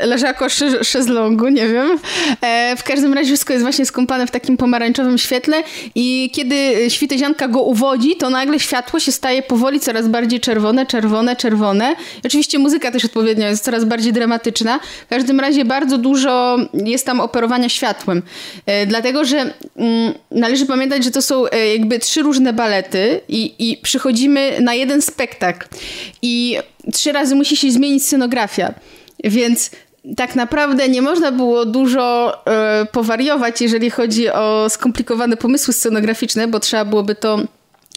leżako 0.00 0.48
szezlongu, 0.82 1.48
nie 1.48 1.68
wiem. 1.68 1.98
E, 2.40 2.76
w 2.76 2.82
każdym 2.82 3.14
razie 3.14 3.26
wszystko 3.26 3.52
jest 3.52 3.64
właśnie 3.64 3.86
skąpane 3.86 4.26
w 4.26 4.30
takim 4.30 4.56
pomarańczowym 4.56 5.18
świetle 5.18 5.62
i 5.94 6.30
kiedy 6.34 6.90
świtezianka 6.90 7.48
go 7.48 7.62
uwodzi, 7.62 8.16
to 8.16 8.30
nagle 8.30 8.60
światło 8.60 9.00
się 9.00 9.12
staje 9.12 9.42
powoli 9.42 9.80
coraz 9.80 10.08
bardziej 10.08 10.40
czerwone, 10.40 10.86
czerwone, 10.86 11.36
czerwone. 11.36 11.96
I 12.24 12.26
oczywiście 12.26 12.58
muzyka 12.58 12.90
też 12.90 13.04
odpowiednio 13.04 13.46
jest 13.46 13.64
coraz 13.64 13.84
bardziej 13.84 14.12
dramatyczna. 14.12 14.80
W 15.06 15.08
każdym 15.10 15.40
razie 15.40 15.64
bardzo 15.64 15.98
dużo 15.98 16.58
jest 16.74 17.06
tam 17.06 17.20
operowania 17.20 17.68
światłem. 17.68 18.22
E, 18.66 18.86
dlatego, 18.86 19.24
że 19.24 19.54
mm, 19.76 20.14
należy 20.30 20.66
pamiętać, 20.66 21.04
że 21.04 21.10
to 21.10 21.22
są 21.22 21.46
e, 21.46 21.76
jakby 21.76 21.98
trzy 21.98 22.22
różne 22.22 22.52
balety 22.52 23.20
i, 23.28 23.54
i 23.58 23.76
przychodzimy 23.76 24.60
na 24.60 24.74
jeden 24.74 25.02
spektakl. 25.02 25.68
I 26.22 26.58
trzy 26.92 27.12
razy 27.12 27.34
musi 27.34 27.56
się 27.56 27.70
zmienić 27.70 28.06
scenografia. 28.06 28.74
Więc 29.24 29.70
tak 30.16 30.34
naprawdę 30.34 30.88
nie 30.88 31.02
można 31.02 31.32
było 31.32 31.66
dużo 31.66 32.34
e, 32.46 32.86
powariować, 32.92 33.60
jeżeli 33.60 33.90
chodzi 33.90 34.30
o 34.30 34.66
skomplikowane 34.68 35.36
pomysły 35.36 35.74
scenograficzne, 35.74 36.48
bo 36.48 36.60
trzeba 36.60 36.84
byłoby 36.84 37.14
to 37.14 37.38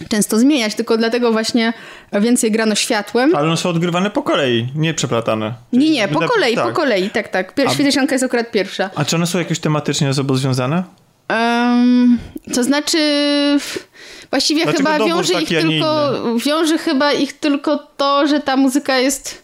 często 0.10 0.40
zmieniać, 0.40 0.76
tylko 0.76 0.98
dlatego 0.98 1.32
właśnie 1.32 1.74
więcej 2.14 2.52
grano 2.52 2.76
światłem. 2.76 3.36
Ale 3.36 3.48
one 3.48 3.58
są 3.58 3.70
odgrywane 3.70 4.10
po 4.10 4.24
kolei, 4.24 4.68
nie 4.76 4.94
przeplatane. 4.94 5.54
Nie, 5.74 5.90
nie, 5.90 6.08
po 6.08 6.20
kolei, 6.20 6.56
tak. 6.56 6.68
po 6.68 6.74
kolei, 6.74 7.10
tak, 7.10 7.28
tak. 7.28 7.56
Pier- 7.56 7.74
Świetesianka 7.74 8.16
jest 8.16 8.26
akurat 8.26 8.52
pierwsza. 8.52 8.90
A 8.96 9.06
czy 9.06 9.16
one 9.16 9.28
są 9.28 9.40
jakoś 9.40 9.60
tematycznie 9.60 10.08
ze 10.08 10.14
sobą 10.14 10.36
związane? 10.36 10.84
Um, 11.30 12.20
to 12.54 12.64
znaczy... 12.64 12.98
Właściwie 14.30 14.64
Dlaczego 14.64 14.90
chyba 14.90 15.06
wiąże 15.06 15.42
ich 15.42 15.50
tylko, 15.50 16.20
wiąże 16.46 16.78
chyba 16.78 17.12
ich 17.12 17.34
tylko 17.34 17.78
to, 17.98 18.28
że 18.28 18.40
ta 18.40 18.58
muzyka 18.58 18.98
jest 18.98 19.43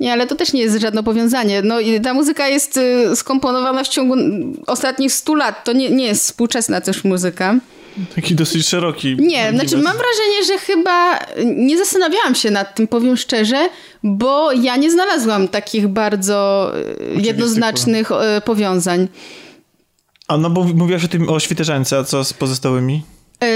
nie, 0.00 0.12
ale 0.12 0.26
to 0.26 0.34
też 0.34 0.52
nie 0.52 0.60
jest 0.60 0.80
żadne 0.80 1.02
powiązanie. 1.02 1.62
No, 1.62 1.76
ta 2.02 2.14
muzyka 2.14 2.48
jest 2.48 2.76
y, 2.76 3.16
skomponowana 3.16 3.84
w 3.84 3.88
ciągu 3.88 4.14
ostatnich 4.66 5.12
100 5.12 5.34
lat. 5.34 5.64
To 5.64 5.72
nie, 5.72 5.90
nie 5.90 6.06
jest 6.06 6.24
współczesna 6.24 6.80
też 6.80 7.04
muzyka. 7.04 7.54
Taki 8.14 8.34
dosyć 8.34 8.68
szeroki. 8.68 9.16
Nie, 9.18 9.50
znaczy 9.50 9.76
mam 9.76 9.96
wrażenie, 9.96 10.44
że 10.46 10.58
chyba 10.58 11.18
nie 11.56 11.78
zastanawiałam 11.78 12.34
się 12.34 12.50
nad 12.50 12.74
tym, 12.74 12.88
powiem 12.88 13.16
szczerze, 13.16 13.68
bo 14.02 14.52
ja 14.52 14.76
nie 14.76 14.90
znalazłam 14.90 15.48
takich 15.48 15.88
bardzo 15.88 16.72
y, 17.16 17.20
jednoznacznych 17.20 18.10
y, 18.10 18.40
powiązań. 18.40 19.08
A 20.28 20.36
no 20.36 20.50
bo 20.50 20.64
mówiłaś 20.64 21.04
o 21.04 21.08
tym 21.08 21.28
o 21.28 21.40
świterzance, 21.40 21.98
a 21.98 22.04
co 22.04 22.24
z 22.24 22.32
pozostałymi? 22.32 23.02
Yy, 23.42 23.48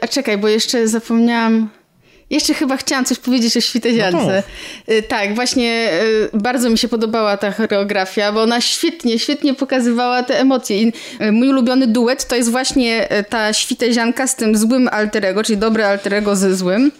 a 0.00 0.08
czekaj, 0.08 0.38
bo 0.38 0.48
jeszcze 0.48 0.88
zapomniałam. 0.88 1.68
Jeszcze 2.32 2.54
chyba 2.54 2.76
chciałam 2.76 3.04
coś 3.04 3.18
powiedzieć 3.18 3.56
o 3.56 3.60
Świteziance. 3.60 4.42
No 4.88 4.94
tak, 5.08 5.34
właśnie 5.34 5.90
y, 6.34 6.38
bardzo 6.38 6.70
mi 6.70 6.78
się 6.78 6.88
podobała 6.88 7.36
ta 7.36 7.52
choreografia, 7.52 8.32
bo 8.32 8.42
ona 8.42 8.60
świetnie, 8.60 9.18
świetnie 9.18 9.54
pokazywała 9.54 10.22
te 10.22 10.40
emocje. 10.40 10.82
I 10.82 10.92
y, 11.22 11.32
mój 11.32 11.48
ulubiony 11.48 11.86
duet 11.86 12.28
to 12.28 12.36
jest 12.36 12.50
właśnie 12.50 13.08
ta 13.28 13.52
Świtezianka 13.52 14.26
z 14.26 14.36
tym 14.36 14.56
złym 14.56 14.88
alterego, 14.92 15.44
czyli 15.44 15.58
dobre 15.58 15.88
alterego 15.88 16.36
ze 16.36 16.56
złym. 16.56 16.92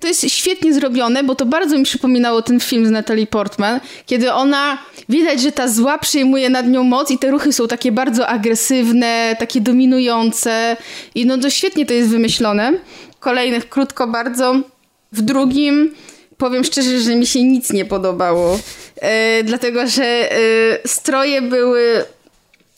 To 0.00 0.08
jest 0.08 0.30
świetnie 0.30 0.74
zrobione, 0.74 1.22
bo 1.22 1.34
to 1.34 1.46
bardzo 1.46 1.78
mi 1.78 1.84
przypominało 1.84 2.42
ten 2.42 2.60
film 2.60 2.86
z 2.86 2.90
Natalie 2.90 3.26
Portman, 3.26 3.80
kiedy 4.06 4.32
ona, 4.32 4.78
widać, 5.08 5.42
że 5.42 5.52
ta 5.52 5.68
zła 5.68 5.98
przyjmuje 5.98 6.50
nad 6.50 6.68
nią 6.68 6.84
moc 6.84 7.10
i 7.10 7.18
te 7.18 7.30
ruchy 7.30 7.52
są 7.52 7.68
takie 7.68 7.92
bardzo 7.92 8.28
agresywne, 8.28 9.36
takie 9.38 9.60
dominujące 9.60 10.76
i 11.14 11.26
no 11.26 11.38
to 11.38 11.50
świetnie 11.50 11.86
to 11.86 11.94
jest 11.94 12.08
wymyślone. 12.08 12.72
Kolejnych 13.20 13.68
krótko 13.68 14.06
bardzo 14.06 14.73
w 15.14 15.22
drugim 15.22 15.94
powiem 16.36 16.64
szczerze, 16.64 17.00
że 17.00 17.16
mi 17.16 17.26
się 17.26 17.42
nic 17.42 17.72
nie 17.72 17.84
podobało. 17.84 18.58
E, 19.00 19.42
dlatego, 19.44 19.86
że 19.86 20.04
e, 20.04 20.38
stroje 20.86 21.42
były 21.42 22.04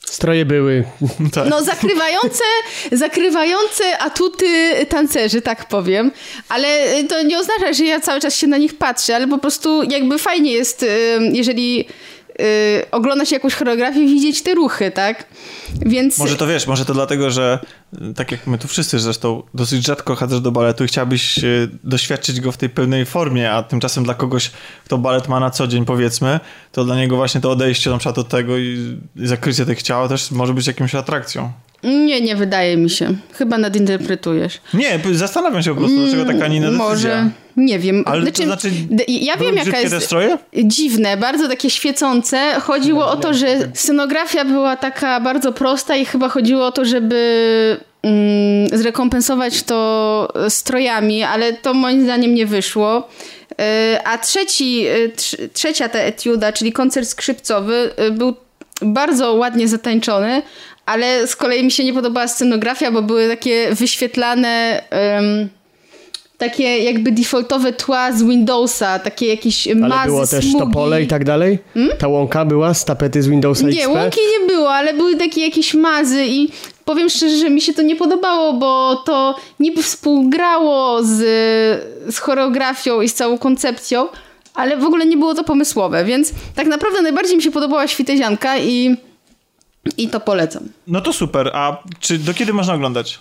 Stroje 0.06 0.44
były. 0.44 0.84
Tak. 1.34 1.48
No, 1.48 1.62
zakrywające, 1.62 2.44
zakrywające 2.92 3.98
atuty 3.98 4.46
tancerzy, 4.88 5.42
tak 5.42 5.68
powiem. 5.68 6.10
Ale 6.48 6.68
to 7.08 7.22
nie 7.22 7.38
oznacza, 7.38 7.72
że 7.72 7.84
ja 7.84 8.00
cały 8.00 8.20
czas 8.20 8.36
się 8.36 8.46
na 8.46 8.56
nich 8.56 8.78
patrzę, 8.78 9.16
ale 9.16 9.28
po 9.28 9.38
prostu 9.38 9.82
jakby 9.82 10.18
fajnie 10.18 10.52
jest, 10.52 10.82
e, 10.82 10.86
jeżeli 11.32 11.88
y, 12.40 12.90
ogląda 12.90 13.24
się 13.24 13.36
jakąś 13.36 13.54
choreografię, 13.54 14.00
widzieć 14.00 14.42
te 14.42 14.54
ruchy, 14.54 14.90
tak? 14.90 15.24
Więc... 15.86 16.18
Może 16.18 16.36
to 16.36 16.46
wiesz, 16.46 16.66
może 16.66 16.84
to 16.84 16.94
dlatego, 16.94 17.30
że 17.30 17.58
y, 18.10 18.14
tak 18.14 18.32
jak 18.32 18.46
my 18.46 18.58
tu 18.58 18.68
wszyscy 18.68 18.98
zresztą 18.98 19.42
dosyć 19.54 19.86
rzadko 19.86 20.16
chodzisz 20.16 20.40
do 20.40 20.52
baletu 20.52 20.84
i 20.84 20.86
chciałbyś 20.86 21.38
y, 21.38 21.68
doświadczyć 21.84 22.40
go 22.40 22.52
w 22.52 22.56
tej 22.56 22.68
pełnej 22.68 23.06
formie, 23.06 23.52
a 23.52 23.62
tymczasem 23.62 24.04
dla 24.04 24.14
kogoś, 24.14 24.50
kto 24.84 24.98
balet 24.98 25.28
ma 25.28 25.40
na 25.40 25.50
co 25.50 25.66
dzień 25.66 25.84
powiedzmy, 25.84 26.40
to 26.72 26.84
dla 26.84 26.96
niego 26.96 27.16
właśnie 27.16 27.40
to 27.40 27.50
odejście 27.50 27.90
na 27.90 27.98
przykład 27.98 28.18
od 28.18 28.28
tego 28.28 28.58
i 28.58 28.98
zakrycie 29.16 29.66
tych 29.66 29.82
ciał 29.82 30.08
też 30.08 30.30
może 30.30 30.54
być 30.54 30.66
jakimś 30.66 30.94
atrakcją. 30.94 31.52
Nie, 31.84 32.20
nie 32.20 32.36
wydaje 32.36 32.76
mi 32.76 32.90
się. 32.90 33.14
Chyba 33.32 33.58
nadinterpretujesz. 33.58 34.60
Nie, 34.74 35.00
zastanawiam 35.12 35.62
się 35.62 35.70
po 35.74 35.80
prostu, 35.80 35.96
dlaczego 35.96 36.24
taka 36.24 36.46
inna 36.46 36.66
decyzja. 36.66 36.88
Może, 36.88 37.30
nie 37.56 37.78
wiem. 37.78 38.02
Ale 38.06 38.22
znaczy, 38.22 38.42
to 38.42 38.44
znaczy, 38.44 38.70
ja 39.08 39.36
wiem 39.36 39.56
jaka 39.56 39.80
jest... 39.80 39.94
te 39.94 40.00
stroje? 40.00 40.38
Dziwne, 40.64 41.16
bardzo 41.16 41.48
takie 41.48 41.70
świecące. 41.70 42.60
Chodziło 42.60 43.08
o 43.08 43.16
to, 43.16 43.34
że 43.34 43.46
scenografia 43.74 44.44
była 44.44 44.76
taka 44.76 45.20
bardzo 45.20 45.52
prosta 45.52 45.96
i 45.96 46.04
chyba 46.04 46.28
chodziło 46.28 46.66
o 46.66 46.72
to, 46.72 46.84
żeby 46.84 47.76
mm, 48.02 48.68
zrekompensować 48.78 49.62
to 49.62 50.32
strojami, 50.48 51.22
ale 51.22 51.52
to 51.52 51.74
moim 51.74 52.04
zdaniem 52.04 52.34
nie 52.34 52.46
wyszło. 52.46 53.08
E, 53.60 54.00
a 54.04 54.18
trzeci, 54.18 54.86
e, 54.86 55.48
trzecia 55.52 55.88
ta 55.88 55.98
etiuda, 55.98 56.52
czyli 56.52 56.72
koncert 56.72 57.08
skrzypcowy, 57.08 57.90
e, 57.96 58.10
był 58.10 58.34
bardzo 58.82 59.34
ładnie 59.34 59.68
zatańczony, 59.68 60.42
ale 60.86 61.26
z 61.26 61.36
kolei 61.36 61.64
mi 61.64 61.70
się 61.70 61.84
nie 61.84 61.94
podobała 61.94 62.28
scenografia, 62.28 62.90
bo 62.90 63.02
były 63.02 63.28
takie 63.28 63.74
wyświetlane 63.74 64.82
um, 65.16 65.48
takie 66.38 66.78
jakby 66.84 67.12
defaultowe 67.12 67.72
tła 67.72 68.12
z 68.12 68.22
Windowsa, 68.22 68.98
takie 68.98 69.26
jakieś 69.26 69.66
mazy, 69.74 69.94
Ale 69.94 70.06
było 70.06 70.26
też 70.26 70.44
smugi. 70.44 70.58
to 70.64 70.70
pole 70.70 71.02
i 71.02 71.06
tak 71.06 71.24
dalej? 71.24 71.58
Hmm? 71.74 71.96
Ta 71.98 72.08
łąka 72.08 72.44
była 72.44 72.74
z 72.74 72.84
tapety 72.84 73.22
z 73.22 73.28
Windowsa 73.28 73.66
Nie, 73.68 73.78
XP? 73.84 73.94
łąki 73.94 74.20
nie 74.40 74.46
było, 74.46 74.70
ale 74.74 74.94
były 74.94 75.16
takie 75.16 75.40
jakieś 75.40 75.74
mazy 75.74 76.26
i 76.26 76.48
powiem 76.84 77.08
szczerze, 77.08 77.36
że 77.36 77.50
mi 77.50 77.60
się 77.60 77.74
to 77.74 77.82
nie 77.82 77.96
podobało, 77.96 78.52
bo 78.52 78.96
to 79.06 79.36
niby 79.60 79.82
współgrało 79.82 81.02
z, 81.04 81.16
z 82.14 82.18
choreografią 82.18 83.00
i 83.00 83.08
z 83.08 83.14
całą 83.14 83.38
koncepcją, 83.38 84.08
ale 84.54 84.76
w 84.76 84.84
ogóle 84.84 85.06
nie 85.06 85.16
było 85.16 85.34
to 85.34 85.44
pomysłowe, 85.44 86.04
więc 86.04 86.32
tak 86.54 86.66
naprawdę 86.66 87.02
najbardziej 87.02 87.36
mi 87.36 87.42
się 87.42 87.50
podobała 87.50 87.88
Świtezianka 87.88 88.58
i 88.58 88.96
i 89.96 90.08
to 90.08 90.20
polecam. 90.20 90.62
No 90.86 91.00
to 91.00 91.12
super. 91.12 91.50
A 91.54 91.82
czy 92.00 92.18
do 92.18 92.34
kiedy 92.34 92.52
można 92.52 92.74
oglądać? 92.74 93.18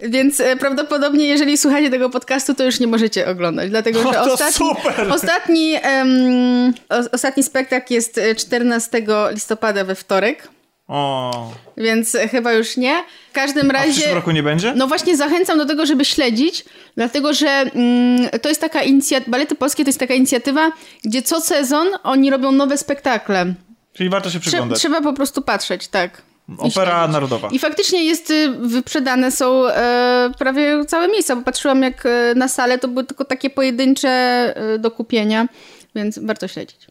Więc 0.00 0.40
e, 0.40 0.56
prawdopodobnie, 0.56 1.26
jeżeli 1.26 1.58
słuchacie 1.58 1.90
tego 1.90 2.10
podcastu, 2.10 2.54
to 2.54 2.64
już 2.64 2.80
nie 2.80 2.86
możecie 2.86 3.28
oglądać, 3.28 3.70
dlatego 3.70 4.12
że 4.12 4.20
o, 4.20 4.32
ostatni, 4.32 4.66
ostatni, 5.10 5.74
um, 5.84 6.74
ostatni 7.12 7.42
spektakl 7.42 7.94
jest 7.94 8.20
14 8.36 8.98
e, 8.98 9.32
listopada 9.32 9.84
we 9.84 9.94
wtorek. 9.94 10.48
O. 10.88 11.52
Więc 11.76 12.16
chyba 12.30 12.52
już 12.52 12.76
nie. 12.76 13.04
W 13.30 13.32
każdym 13.32 13.70
razie. 13.70 13.88
A 13.88 13.92
w 13.92 13.94
przyszłym 13.94 14.14
roku 14.14 14.30
nie 14.30 14.42
będzie? 14.42 14.72
No 14.76 14.86
właśnie 14.86 15.16
zachęcam 15.16 15.58
do 15.58 15.66
tego, 15.66 15.86
żeby 15.86 16.04
śledzić, 16.04 16.64
dlatego 16.96 17.32
że 17.32 17.48
mm, 17.48 18.28
to 18.42 18.48
jest 18.48 18.60
taka 18.60 18.82
inicjatywa. 18.82 19.30
Balety 19.30 19.54
polskie 19.54 19.84
to 19.84 19.88
jest 19.88 20.00
taka 20.00 20.14
inicjatywa, 20.14 20.72
gdzie 21.04 21.22
co 21.22 21.40
sezon 21.40 21.88
oni 22.02 22.30
robią 22.30 22.52
nowe 22.52 22.78
spektakle. 22.78 23.54
Czyli 23.92 24.08
warto 24.08 24.30
się 24.30 24.40
przyglądać. 24.40 24.78
Trzeba, 24.78 24.94
trzeba 24.96 25.10
po 25.10 25.16
prostu 25.16 25.42
patrzeć, 25.42 25.88
tak. 25.88 26.22
Opera 26.58 27.08
narodowa. 27.08 27.48
I 27.48 27.58
faktycznie 27.58 28.04
jest, 28.04 28.30
y, 28.30 28.50
wyprzedane 28.50 29.30
są 29.30 29.68
e, 29.68 30.30
prawie 30.38 30.84
całe 30.84 31.08
miejsca, 31.08 31.36
bo 31.36 31.42
patrzyłam 31.42 31.82
jak 31.82 32.06
e, 32.06 32.34
na 32.36 32.48
salę, 32.48 32.78
to 32.78 32.88
były 32.88 33.04
tylko 33.04 33.24
takie 33.24 33.50
pojedyncze 33.50 34.08
e, 34.56 34.78
do 34.78 34.90
kupienia, 34.90 35.48
więc 35.94 36.18
warto 36.18 36.48
śledzić. 36.48 36.86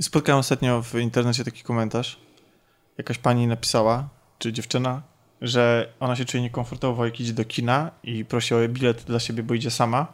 Spotkałem 0.00 0.38
ostatnio 0.38 0.82
w 0.82 0.94
internecie 0.94 1.44
taki 1.44 1.62
komentarz. 1.62 2.20
Jakaś 2.98 3.18
pani 3.18 3.46
napisała, 3.46 4.08
czy 4.38 4.52
dziewczyna, 4.52 5.02
że 5.40 5.88
ona 6.00 6.16
się 6.16 6.24
czuje 6.24 6.42
niekomfortowo, 6.42 7.04
jak 7.04 7.20
idzie 7.20 7.32
do 7.32 7.44
kina 7.44 7.90
i 8.02 8.24
prosi 8.24 8.54
o 8.54 8.68
bilet 8.68 9.02
dla 9.02 9.20
siebie, 9.20 9.42
bo 9.42 9.54
idzie 9.54 9.70
sama. 9.70 10.12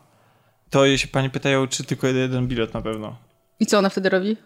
To 0.70 0.84
jej 0.84 0.98
się 0.98 1.08
pani 1.08 1.30
pytają, 1.30 1.66
czy 1.66 1.84
tylko 1.84 2.06
jeden 2.06 2.48
bilet 2.48 2.74
na 2.74 2.82
pewno. 2.82 3.16
I 3.60 3.66
co 3.66 3.78
ona 3.78 3.88
wtedy 3.88 4.08
robi? 4.08 4.36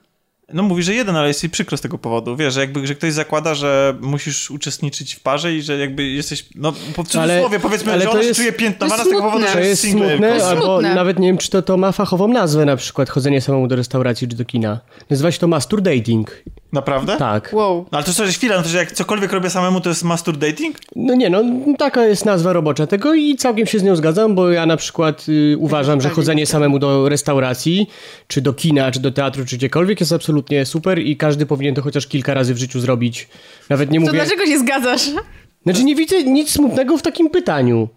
No 0.53 0.63
mówi, 0.63 0.83
że 0.83 0.95
jeden, 0.95 1.17
ale 1.17 1.29
jest 1.29 1.43
jej 1.43 1.51
przykro 1.51 1.77
z 1.77 1.81
tego 1.81 1.99
powodu. 1.99 2.37
Wiesz, 2.37 2.55
że 2.55 2.61
jakby, 2.61 2.87
że 2.87 2.95
ktoś 2.95 3.13
zakłada, 3.13 3.55
że 3.55 3.95
musisz 4.01 4.51
uczestniczyć 4.51 5.15
w 5.15 5.21
parze 5.21 5.55
i 5.55 5.63
że 5.63 5.79
jakby 5.79 6.05
jesteś, 6.05 6.47
no 6.55 6.73
po 6.97 7.05
cudzysłowie 7.05 7.61
powiedzmy, 7.61 7.93
ale 7.93 8.03
że 8.03 8.11
ona 8.11 8.23
jest, 8.23 8.31
się 8.31 8.43
czuje 8.43 8.53
piętnowana 8.53 9.05
z 9.05 9.09
tego 9.09 9.23
powodu, 9.23 9.47
że 9.47 9.53
to 9.53 9.61
jest 9.61 9.83
single. 9.83 10.09
Smutne, 10.09 10.39
to 10.39 10.49
albo 10.49 10.63
smutne. 10.63 10.95
nawet 10.95 11.19
nie 11.19 11.29
wiem, 11.29 11.39
czy 11.39 11.51
to, 11.51 11.63
to 11.63 11.77
ma 11.77 11.93
fachową 11.93 12.29
nazwę, 12.29 12.65
na 12.65 12.77
przykład 12.77 13.11
chodzenie 13.11 13.41
samemu 13.41 13.69
do 13.69 13.77
restauracji 13.77 14.29
czy 14.29 14.37
do 14.37 14.45
kina. 14.45 14.81
Nazywa 15.11 15.33
się 15.33 15.39
to 15.39 15.49
masturdating. 15.49 16.43
Naprawdę? 16.73 17.17
Tak. 17.17 17.51
Wow. 17.53 17.87
No, 17.93 17.99
ale 17.99 18.05
to 18.05 18.25
jest 18.25 18.39
chwila, 18.39 18.57
no 18.57 18.63
to 18.63 18.69
że 18.69 18.79
jak 18.79 18.93
cokolwiek 18.93 19.33
robię 19.33 19.51
samemu, 19.51 19.81
to 19.81 19.89
jest 19.89 20.05
masturdating? 20.05 20.77
No 20.97 21.15
nie, 21.15 21.31
no 21.31 21.43
taka 21.79 22.07
jest 22.07 22.25
nazwa 22.25 22.53
robocza 22.53 22.87
tego 22.87 23.15
i 23.15 23.37
całkiem 23.37 23.67
się 23.67 23.79
z 23.79 23.83
nią 23.83 23.97
zgadzam, 23.97 24.35
bo 24.35 24.51
ja 24.51 24.67
na 24.67 24.77
przykład 24.77 25.27
y, 25.29 25.57
uważam, 25.59 26.01
że 26.01 26.09
chodzenie 26.11 26.47
samemu 26.47 26.79
do 26.79 27.09
restauracji, 27.09 27.87
czy 28.27 28.41
do 28.41 28.53
kina, 28.53 28.91
czy 28.91 29.01
do 29.01 29.11
teatru, 29.11 29.45
czy 29.45 29.57
gdziekolwiek 29.57 30.01
jest 30.01 30.13
absolutnie 30.13 30.67
super 30.67 30.99
i 30.99 31.17
każdy 31.17 31.47
powinien 31.47 31.75
to 31.75 31.83
chociaż 31.83 32.07
kilka 32.07 32.35
razy 32.35 32.55
w 32.55 32.59
życiu 32.59 32.81
zrobić. 32.81 33.29
Nawet 33.69 33.91
nie 33.91 34.01
mówię... 34.01 34.13
To 34.13 34.17
dlaczego 34.17 34.47
się 34.47 34.59
zgadzasz? 34.59 35.11
Znaczy 35.65 35.85
nie 35.85 35.95
widzę 35.95 36.23
nic 36.23 36.51
smutnego 36.51 36.99
w 36.99 37.03
takim 37.03 37.31
pytaniu. 37.31 37.89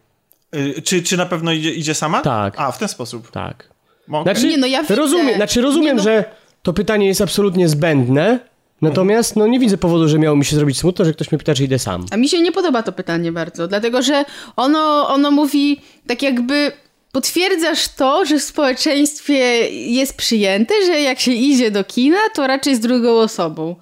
Yy, 0.53 0.81
czy, 0.81 1.03
czy 1.03 1.17
na 1.17 1.25
pewno 1.25 1.51
idzie, 1.51 1.71
idzie 1.71 1.93
sama? 1.93 2.21
Tak. 2.21 2.53
A, 2.57 2.71
w 2.71 2.77
ten 2.77 2.87
sposób. 2.87 3.31
Tak. 3.31 3.69
Okay. 4.09 4.23
Znaczy, 4.23 4.47
nie, 4.47 4.57
no 4.57 4.67
ja 4.67 4.81
widzę. 4.81 4.95
Rozumiem, 4.95 5.35
znaczy 5.35 5.61
rozumiem, 5.61 5.97
no... 5.97 6.03
że 6.03 6.25
to 6.63 6.73
pytanie 6.73 7.07
jest 7.07 7.21
absolutnie 7.21 7.69
zbędne, 7.69 8.39
Natomiast 8.81 9.35
no, 9.35 9.47
nie 9.47 9.59
widzę 9.59 9.77
powodu, 9.77 10.07
że 10.07 10.19
miało 10.19 10.35
mi 10.35 10.45
się 10.45 10.55
zrobić 10.55 10.77
smutno, 10.77 11.05
że 11.05 11.13
ktoś 11.13 11.31
mnie 11.31 11.39
pyta, 11.39 11.53
czy 11.55 11.63
idę 11.63 11.79
sam. 11.79 12.05
A 12.11 12.17
mi 12.17 12.29
się 12.29 12.41
nie 12.41 12.51
podoba 12.51 12.83
to 12.83 12.91
pytanie 12.91 13.31
bardzo, 13.31 13.67
dlatego 13.67 14.01
że 14.01 14.25
ono, 14.55 15.07
ono 15.07 15.31
mówi 15.31 15.81
tak 16.07 16.21
jakby 16.21 16.71
potwierdzasz 17.11 17.87
to, 17.87 18.25
że 18.25 18.39
w 18.39 18.43
społeczeństwie 18.43 19.69
jest 19.69 20.17
przyjęte, 20.17 20.73
że 20.85 21.01
jak 21.01 21.19
się 21.19 21.31
idzie 21.31 21.71
do 21.71 21.83
kina, 21.83 22.17
to 22.33 22.47
raczej 22.47 22.75
z 22.75 22.79
drugą 22.79 23.09
osobą. 23.11 23.75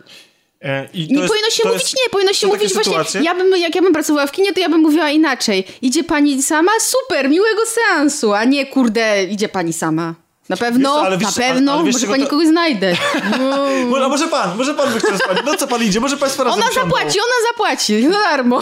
E, 0.61 0.89
nie 0.93 1.01
jest, 1.01 1.27
powinno 1.27 1.49
się 1.49 1.67
mówić, 1.67 1.81
jest, 1.81 1.93
nie, 1.93 2.09
powinno 2.11 2.33
się 2.33 2.47
mówić 2.47 2.73
właśnie, 2.73 3.21
ja 3.21 3.35
bym, 3.35 3.57
jak 3.57 3.75
ja 3.75 3.81
bym 3.81 3.93
pracowała 3.93 4.27
w 4.27 4.31
kinie, 4.31 4.53
to 4.53 4.59
ja 4.59 4.69
bym 4.69 4.81
mówiła 4.81 5.09
inaczej. 5.09 5.63
Idzie 5.81 6.03
pani 6.03 6.43
sama? 6.43 6.71
Super, 6.79 7.29
miłego 7.29 7.61
seansu, 7.65 8.33
a 8.33 8.43
nie 8.43 8.65
kurde, 8.65 9.23
idzie 9.23 9.49
pani 9.49 9.73
sama. 9.73 10.15
Na 10.49 10.57
pewno, 10.57 10.95
co, 10.95 11.17
wiesz, 11.17 11.21
na 11.21 11.31
pewno, 11.31 11.71
ale, 11.71 11.81
ale 11.81 11.91
może 11.91 12.07
pani 12.07 12.23
to... 12.23 12.29
kogoś 12.29 12.47
znajdę. 12.47 12.95
No. 13.89 14.09
może 14.09 14.27
pan, 14.27 14.57
może 14.57 14.73
pan 14.73 14.93
by 14.93 14.99
chciał 14.99 15.17
spać. 15.17 15.37
No 15.45 15.55
co 15.55 15.67
pan 15.67 15.83
idzie, 15.83 15.99
może 15.99 16.17
państwo 16.17 16.43
razem 16.43 16.63
Ona 16.63 16.71
zapłaci, 16.71 17.19
ona 17.19 17.49
zapłaci, 17.51 18.07
no 18.07 18.11
darmo. 18.11 18.61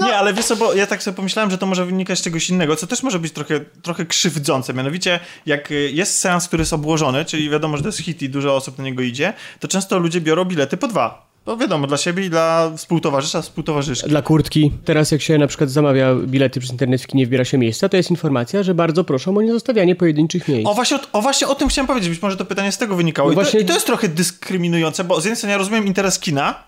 No. 0.00 0.06
Nie, 0.08 0.16
ale 0.16 0.34
wiesz 0.34 0.44
co, 0.44 0.56
bo 0.56 0.74
ja 0.74 0.86
tak 0.86 1.02
sobie 1.02 1.16
pomyślałem, 1.16 1.50
że 1.50 1.58
to 1.58 1.66
może 1.66 1.86
wynikać 1.86 2.18
z 2.18 2.22
czegoś 2.22 2.50
innego, 2.50 2.76
co 2.76 2.86
też 2.86 3.02
może 3.02 3.18
być 3.18 3.32
trochę, 3.32 3.60
trochę 3.82 4.06
krzywdzące. 4.06 4.74
Mianowicie, 4.74 5.20
jak 5.46 5.70
y, 5.70 5.90
jest 5.94 6.18
seans, 6.18 6.48
który 6.48 6.60
jest 6.60 6.72
obłożony, 6.72 7.24
czyli 7.24 7.50
wiadomo, 7.50 7.76
że 7.76 7.82
to 7.82 7.88
jest 7.88 7.98
hit 7.98 8.22
i 8.22 8.28
dużo 8.28 8.56
osób 8.56 8.78
na 8.78 8.84
niego 8.84 9.02
idzie, 9.02 9.32
to 9.60 9.68
często 9.68 9.98
ludzie 9.98 10.20
biorą 10.20 10.44
bilety 10.44 10.76
po 10.76 10.88
dwa. 10.88 11.27
No 11.48 11.56
wiadomo, 11.56 11.86
dla 11.86 11.96
siebie 11.96 12.26
i 12.26 12.30
dla 12.30 12.70
współtowarzysza, 12.76 13.42
współtowarzyszki. 13.42 14.08
Dla 14.08 14.22
kurtki. 14.22 14.72
Teraz 14.84 15.10
jak 15.10 15.22
się 15.22 15.38
na 15.38 15.46
przykład 15.46 15.70
zamawia 15.70 16.14
bilety 16.14 16.60
przez 16.60 16.72
internet 16.72 17.02
w 17.02 17.06
kinie, 17.06 17.26
wbiera 17.26 17.44
się 17.44 17.58
miejsca, 17.58 17.88
to 17.88 17.96
jest 17.96 18.10
informacja, 18.10 18.62
że 18.62 18.74
bardzo 18.74 19.04
proszę 19.04 19.30
o 19.30 19.42
niezostawianie 19.42 19.96
pojedynczych 19.96 20.48
miejsc. 20.48 20.70
O 20.70 20.74
właśnie, 20.74 20.98
o 21.12 21.22
właśnie 21.22 21.48
o 21.48 21.54
tym 21.54 21.68
chciałem 21.68 21.86
powiedzieć, 21.86 22.10
być 22.10 22.22
może 22.22 22.36
to 22.36 22.44
pytanie 22.44 22.72
z 22.72 22.78
tego 22.78 22.96
wynikało. 22.96 23.28
No 23.28 23.32
I, 23.32 23.34
właśnie... 23.34 23.60
to, 23.60 23.64
I 23.64 23.68
to 23.68 23.74
jest 23.74 23.86
trochę 23.86 24.08
dyskryminujące, 24.08 25.04
bo 25.04 25.20
z 25.20 25.24
jednej 25.24 25.36
strony 25.36 25.52
ja 25.52 25.58
rozumiem 25.58 25.86
interes 25.86 26.18
kina, 26.18 26.67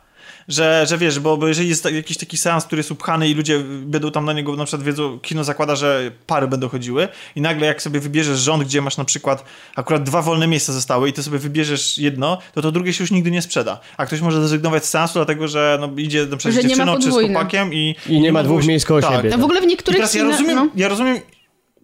że, 0.51 0.87
że 0.87 0.99
wiesz, 0.99 1.21
bo, 1.21 1.37
bo 1.37 1.49
jeżeli 1.49 1.69
jest 1.69 1.85
jakiś 1.85 2.17
taki 2.17 2.37
seans, 2.37 2.65
który 2.65 2.81
jest 2.81 2.91
upchany 2.91 3.29
i 3.29 3.35
ludzie 3.35 3.59
będą 3.83 4.11
tam 4.11 4.25
na 4.25 4.33
niego, 4.33 4.57
na 4.57 4.65
przykład 4.65 4.87
wiedzą, 4.87 5.19
kino 5.19 5.45
zakłada, 5.45 5.77
że 5.77 6.11
pary 6.27 6.49
będą 6.49 6.69
chodziły 6.69 7.09
i 7.37 7.41
nagle 7.41 7.67
jak 7.67 7.83
sobie 7.83 8.01
wybierzesz 8.01 8.39
rząd, 8.39 8.65
gdzie 8.65 8.83
masz 8.83 8.97
na 8.97 9.05
przykład 9.05 9.45
akurat 9.77 10.03
dwa 10.03 10.23
wolne 10.23 10.47
miejsca 10.47 10.73
zostały 10.73 11.09
i 11.09 11.13
ty 11.13 11.23
sobie 11.23 11.39
wybierzesz 11.39 11.99
jedno, 11.99 12.39
to 12.55 12.63
to 12.63 12.73
drugie 12.73 12.93
się 12.93 13.05
już 13.05 13.11
nigdy 13.11 13.31
nie 13.31 13.43
sprzeda. 13.43 13.81
A 13.97 14.07
ktoś 14.07 14.21
może 14.21 14.39
zrezygnować 14.39 14.85
z 14.85 14.89
seansu, 14.89 15.15
dlatego 15.15 15.49
że 15.49 15.79
no, 15.81 15.91
idzie 15.97 16.27
na 16.27 16.37
przykład 16.37 16.65
z 16.65 16.69
dziewczyną 16.69 16.99
czy 16.99 17.13
z 17.13 17.15
chłopakiem 17.15 17.75
i... 17.75 17.97
I 18.07 18.13
nie, 18.13 18.21
nie 18.21 18.33
ma 18.33 18.43
dwóch 18.43 18.67
miejsc 18.67 18.87
koło 18.87 19.01
tak. 19.01 19.17
siebie. 19.17 19.31
No 19.31 19.39
w 19.39 19.45
ogóle 19.45 19.61
w 19.61 19.67
niektórych... 19.67 19.99
teraz 19.99 20.15
ja 20.15 20.25
rozumiem, 20.25 20.57
no. 20.57 20.69
ja 20.77 20.89
rozumiem 20.89 21.19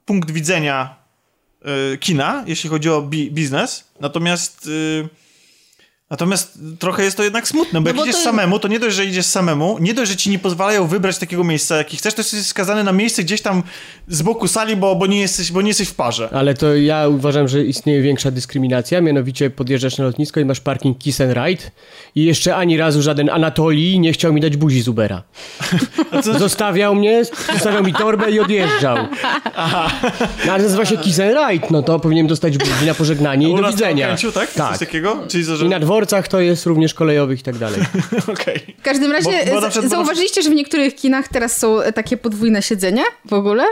punkt 0.05 0.31
widzenia 0.31 0.97
y, 1.93 1.99
kina, 1.99 2.45
jeśli 2.47 2.71
chodzi 2.71 2.91
o 2.91 3.03
bi 3.03 3.31
biznes, 3.31 3.91
natomiast... 4.01 4.67
Y, 4.67 5.26
Natomiast 6.11 6.59
trochę 6.79 7.05
jest 7.05 7.17
to 7.17 7.23
jednak 7.23 7.49
smutne, 7.49 7.81
bo 7.81 7.85
no 7.85 7.89
jak 7.89 7.97
bo 7.97 8.05
idziesz 8.05 8.17
to... 8.17 8.23
samemu, 8.23 8.59
to 8.59 8.69
nie 8.69 8.79
dość, 8.79 8.97
że 8.97 9.05
idziesz 9.05 9.27
samemu, 9.27 9.77
nie 9.81 9.95
dość, 9.95 10.11
że 10.11 10.17
ci 10.17 10.31
nie 10.31 10.39
pozwalają 10.39 10.87
wybrać 10.87 11.19
takiego 11.19 11.45
miejsca, 11.45 11.77
jaki 11.77 11.97
chcesz, 11.97 12.15
to 12.15 12.21
jesteś 12.21 12.47
skazany 12.47 12.85
na 12.85 12.93
miejsce 12.93 13.25
gdzieś 13.25 13.43
tam 13.43 13.63
z 14.09 14.23
boku 14.23 14.49
sali, 14.49 14.77
bo, 14.77 14.97
bo, 14.97 15.07
nie, 15.07 15.21
jesteś, 15.21 15.53
bo 15.53 15.63
nie 15.63 15.69
jesteś 15.69 15.89
w 15.89 15.95
parze. 15.95 16.29
Ale 16.33 16.55
to 16.55 16.75
ja 16.75 17.09
uważam, 17.09 17.49
że 17.49 17.65
istnieje 17.65 18.03
większa 18.03 18.31
dyskryminacja, 18.31 19.01
mianowicie 19.01 19.51
podjeżdżasz 19.51 19.99
na 19.99 20.05
lotnisko 20.05 20.41
i 20.41 20.45
masz 20.45 20.61
parking 20.61 20.99
Kiss 20.99 21.21
and 21.21 21.33
Ride 21.33 21.63
i 22.15 22.25
jeszcze 22.25 22.57
ani 22.57 22.77
razu 22.77 23.03
żaden 23.03 23.31
Anatolii 23.31 24.01
nie 24.01 24.13
chciał 24.13 24.33
mi 24.33 24.41
dać 24.41 24.57
buzi 24.57 24.83
z 24.83 24.89
Ubera. 24.89 25.23
Co... 26.25 26.39
Zostawiał 26.39 26.95
mnie, 26.95 27.25
zostawiał 27.53 27.85
mi 27.85 27.93
torbę 27.95 28.31
i 28.31 28.41
odjeżdżał. 28.41 28.97
Aha. 29.57 29.91
No, 30.47 30.53
ale 30.53 30.63
nazywa 30.63 30.85
się 30.85 30.97
Kiss 30.97 31.21
and 31.21 31.37
Ride, 31.51 31.67
no 31.71 31.83
to 31.83 32.01
powinienem 32.01 32.29
dostać 32.29 32.59
buzi 32.59 32.87
na 32.87 32.95
pożegnanie 32.95 33.51
i 33.51 33.57
do 33.57 33.69
widzenia. 33.71 34.07
Kręciu, 34.07 34.33
tak? 34.33 34.53
tak. 34.53 34.71
Coś 34.71 34.79
takiego? 34.79 35.19
Czyli 35.29 35.45
za, 35.45 35.57
że... 35.57 35.67
I 35.67 35.69
na 35.69 35.79
dworcach 35.97 36.29
to 36.29 36.41
jest 36.41 36.67
również 36.67 36.95
kolejowych 36.95 37.41
i 37.41 37.43
tak 37.43 37.59
dalej. 37.59 37.81
okay. 38.33 38.61
W 38.79 38.83
każdym 38.83 39.13
razie 39.13 39.31
bo, 39.47 39.61
bo 39.61 39.69
przykład, 39.69 39.91
zauważyliście, 39.91 40.43
że 40.43 40.51
w 40.51 40.55
niektórych 40.55 40.95
kinach 40.95 41.29
teraz 41.29 41.59
są 41.59 41.79
takie 41.95 42.17
podwójne 42.17 42.63
siedzenia 42.63 43.03
w 43.25 43.33
ogóle? 43.33 43.65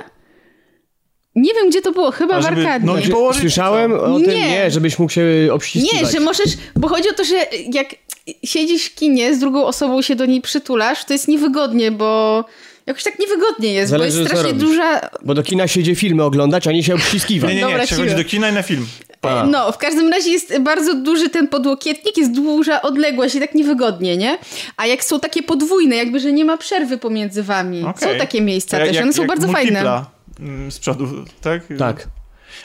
Nie 1.34 1.54
wiem, 1.54 1.70
gdzie 1.70 1.82
to 1.82 1.92
było, 1.92 2.10
chyba 2.10 2.40
w 2.40 2.46
Arkadii. 2.46 2.86
No 2.86 2.98
i 2.98 3.08
położyć, 3.08 3.40
Słyszałem 3.40 3.90
co? 3.90 4.04
o 4.04 4.18
tym, 4.18 4.30
nie. 4.30 4.50
nie, 4.50 4.70
żebyś 4.70 4.98
mógł 4.98 5.12
się 5.12 5.24
obściskiwać. 5.52 6.02
Nie, 6.02 6.08
że 6.08 6.20
możesz, 6.20 6.50
bo 6.76 6.88
chodzi 6.88 7.08
o 7.08 7.12
to, 7.12 7.24
że 7.24 7.36
jak 7.72 7.86
siedzisz 8.44 8.84
w 8.84 8.94
kinie, 8.94 9.34
z 9.34 9.38
drugą 9.38 9.64
osobą 9.64 10.02
się 10.02 10.16
do 10.16 10.26
niej 10.26 10.40
przytulasz, 10.40 11.04
to 11.04 11.12
jest 11.12 11.28
niewygodnie, 11.28 11.90
bo 11.90 12.44
jakoś 12.86 13.02
tak 13.02 13.18
niewygodnie 13.18 13.72
jest, 13.72 13.90
Zależy, 13.90 14.16
bo 14.16 14.20
jest 14.20 14.30
strasznie 14.32 14.58
duża... 14.58 15.10
Bo 15.24 15.34
do 15.34 15.42
kina 15.42 15.68
siedzie 15.68 15.94
filmy 15.94 16.22
oglądać, 16.22 16.66
a 16.66 16.72
nie 16.72 16.82
się 16.82 16.94
obściskiwać. 17.00 17.50
Nie, 17.50 17.56
nie, 17.56 17.62
nie, 17.62 17.68
Dobra, 17.68 17.86
się 17.86 17.96
chodzi 17.96 18.14
do 18.14 18.24
kina 18.24 18.48
i 18.50 18.52
na 18.52 18.62
film. 18.62 18.86
A. 19.30 19.46
No, 19.46 19.72
w 19.72 19.78
każdym 19.78 20.08
razie 20.08 20.30
jest 20.30 20.58
bardzo 20.58 20.94
duży 20.94 21.30
ten 21.30 21.48
podłokietnik, 21.48 22.16
jest 22.16 22.32
duża 22.32 22.82
odległość 22.82 23.34
i 23.34 23.40
tak 23.40 23.54
niewygodnie, 23.54 24.16
nie? 24.16 24.38
A 24.76 24.86
jak 24.86 25.04
są 25.04 25.20
takie 25.20 25.42
podwójne, 25.42 25.96
jakby, 25.96 26.20
że 26.20 26.32
nie 26.32 26.44
ma 26.44 26.56
przerwy 26.56 26.98
pomiędzy 26.98 27.42
wami. 27.42 27.84
Okay. 27.84 28.12
Są 28.12 28.18
takie 28.18 28.40
miejsca 28.40 28.78
też, 28.78 28.96
one 28.96 29.12
są 29.12 29.26
bardzo 29.26 29.48
fajne. 29.48 30.04
Mm, 30.40 30.72
z 30.72 30.78
przodu, 30.78 31.06
tak? 31.40 31.62
Tak. 31.78 32.08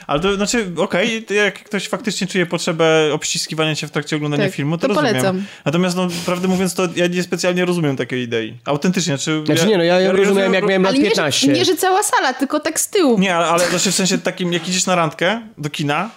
Ale 0.06 0.20
to 0.20 0.34
znaczy, 0.34 0.72
okej, 0.76 1.24
okay, 1.24 1.36
jak 1.36 1.64
ktoś 1.64 1.88
faktycznie 1.88 2.26
czuje 2.26 2.46
potrzebę 2.46 3.10
obściskiwania 3.12 3.74
się 3.74 3.86
w 3.86 3.90
trakcie 3.90 4.16
oglądania 4.16 4.44
tak, 4.44 4.54
filmu, 4.54 4.78
to, 4.78 4.80
to 4.80 4.88
rozumiem. 4.88 5.12
Polecam. 5.12 5.44
Natomiast, 5.64 5.96
no, 5.96 6.08
prawdę 6.26 6.48
mówiąc, 6.48 6.74
to 6.74 6.88
ja 6.96 7.06
nie 7.06 7.22
specjalnie 7.22 7.64
rozumiem 7.64 7.96
takiej 7.96 8.22
idei. 8.22 8.58
Autentycznie. 8.64 9.18
Czy 9.18 9.42
znaczy 9.46 9.62
ja, 9.62 9.68
nie, 9.68 9.78
no 9.78 9.84
ja, 9.84 10.00
ja 10.00 10.12
rozumiem, 10.12 10.54
jak 10.54 10.66
miałem 10.66 10.82
lat 10.82 10.94
15. 10.94 11.46
Nie, 11.46 11.52
nie, 11.52 11.64
że 11.64 11.76
cała 11.76 12.02
sala, 12.02 12.34
tylko 12.34 12.60
tak 12.60 12.80
z 12.80 12.90
tyłu. 12.90 13.18
Nie, 13.18 13.36
ale, 13.36 13.46
ale 13.46 13.68
znaczy 13.68 13.92
w 13.92 13.94
sensie 13.94 14.18
takim, 14.18 14.52
jak 14.52 14.68
idziesz 14.68 14.86
na 14.86 14.94
randkę 14.94 15.40
do 15.58 15.70
kina, 15.70 16.10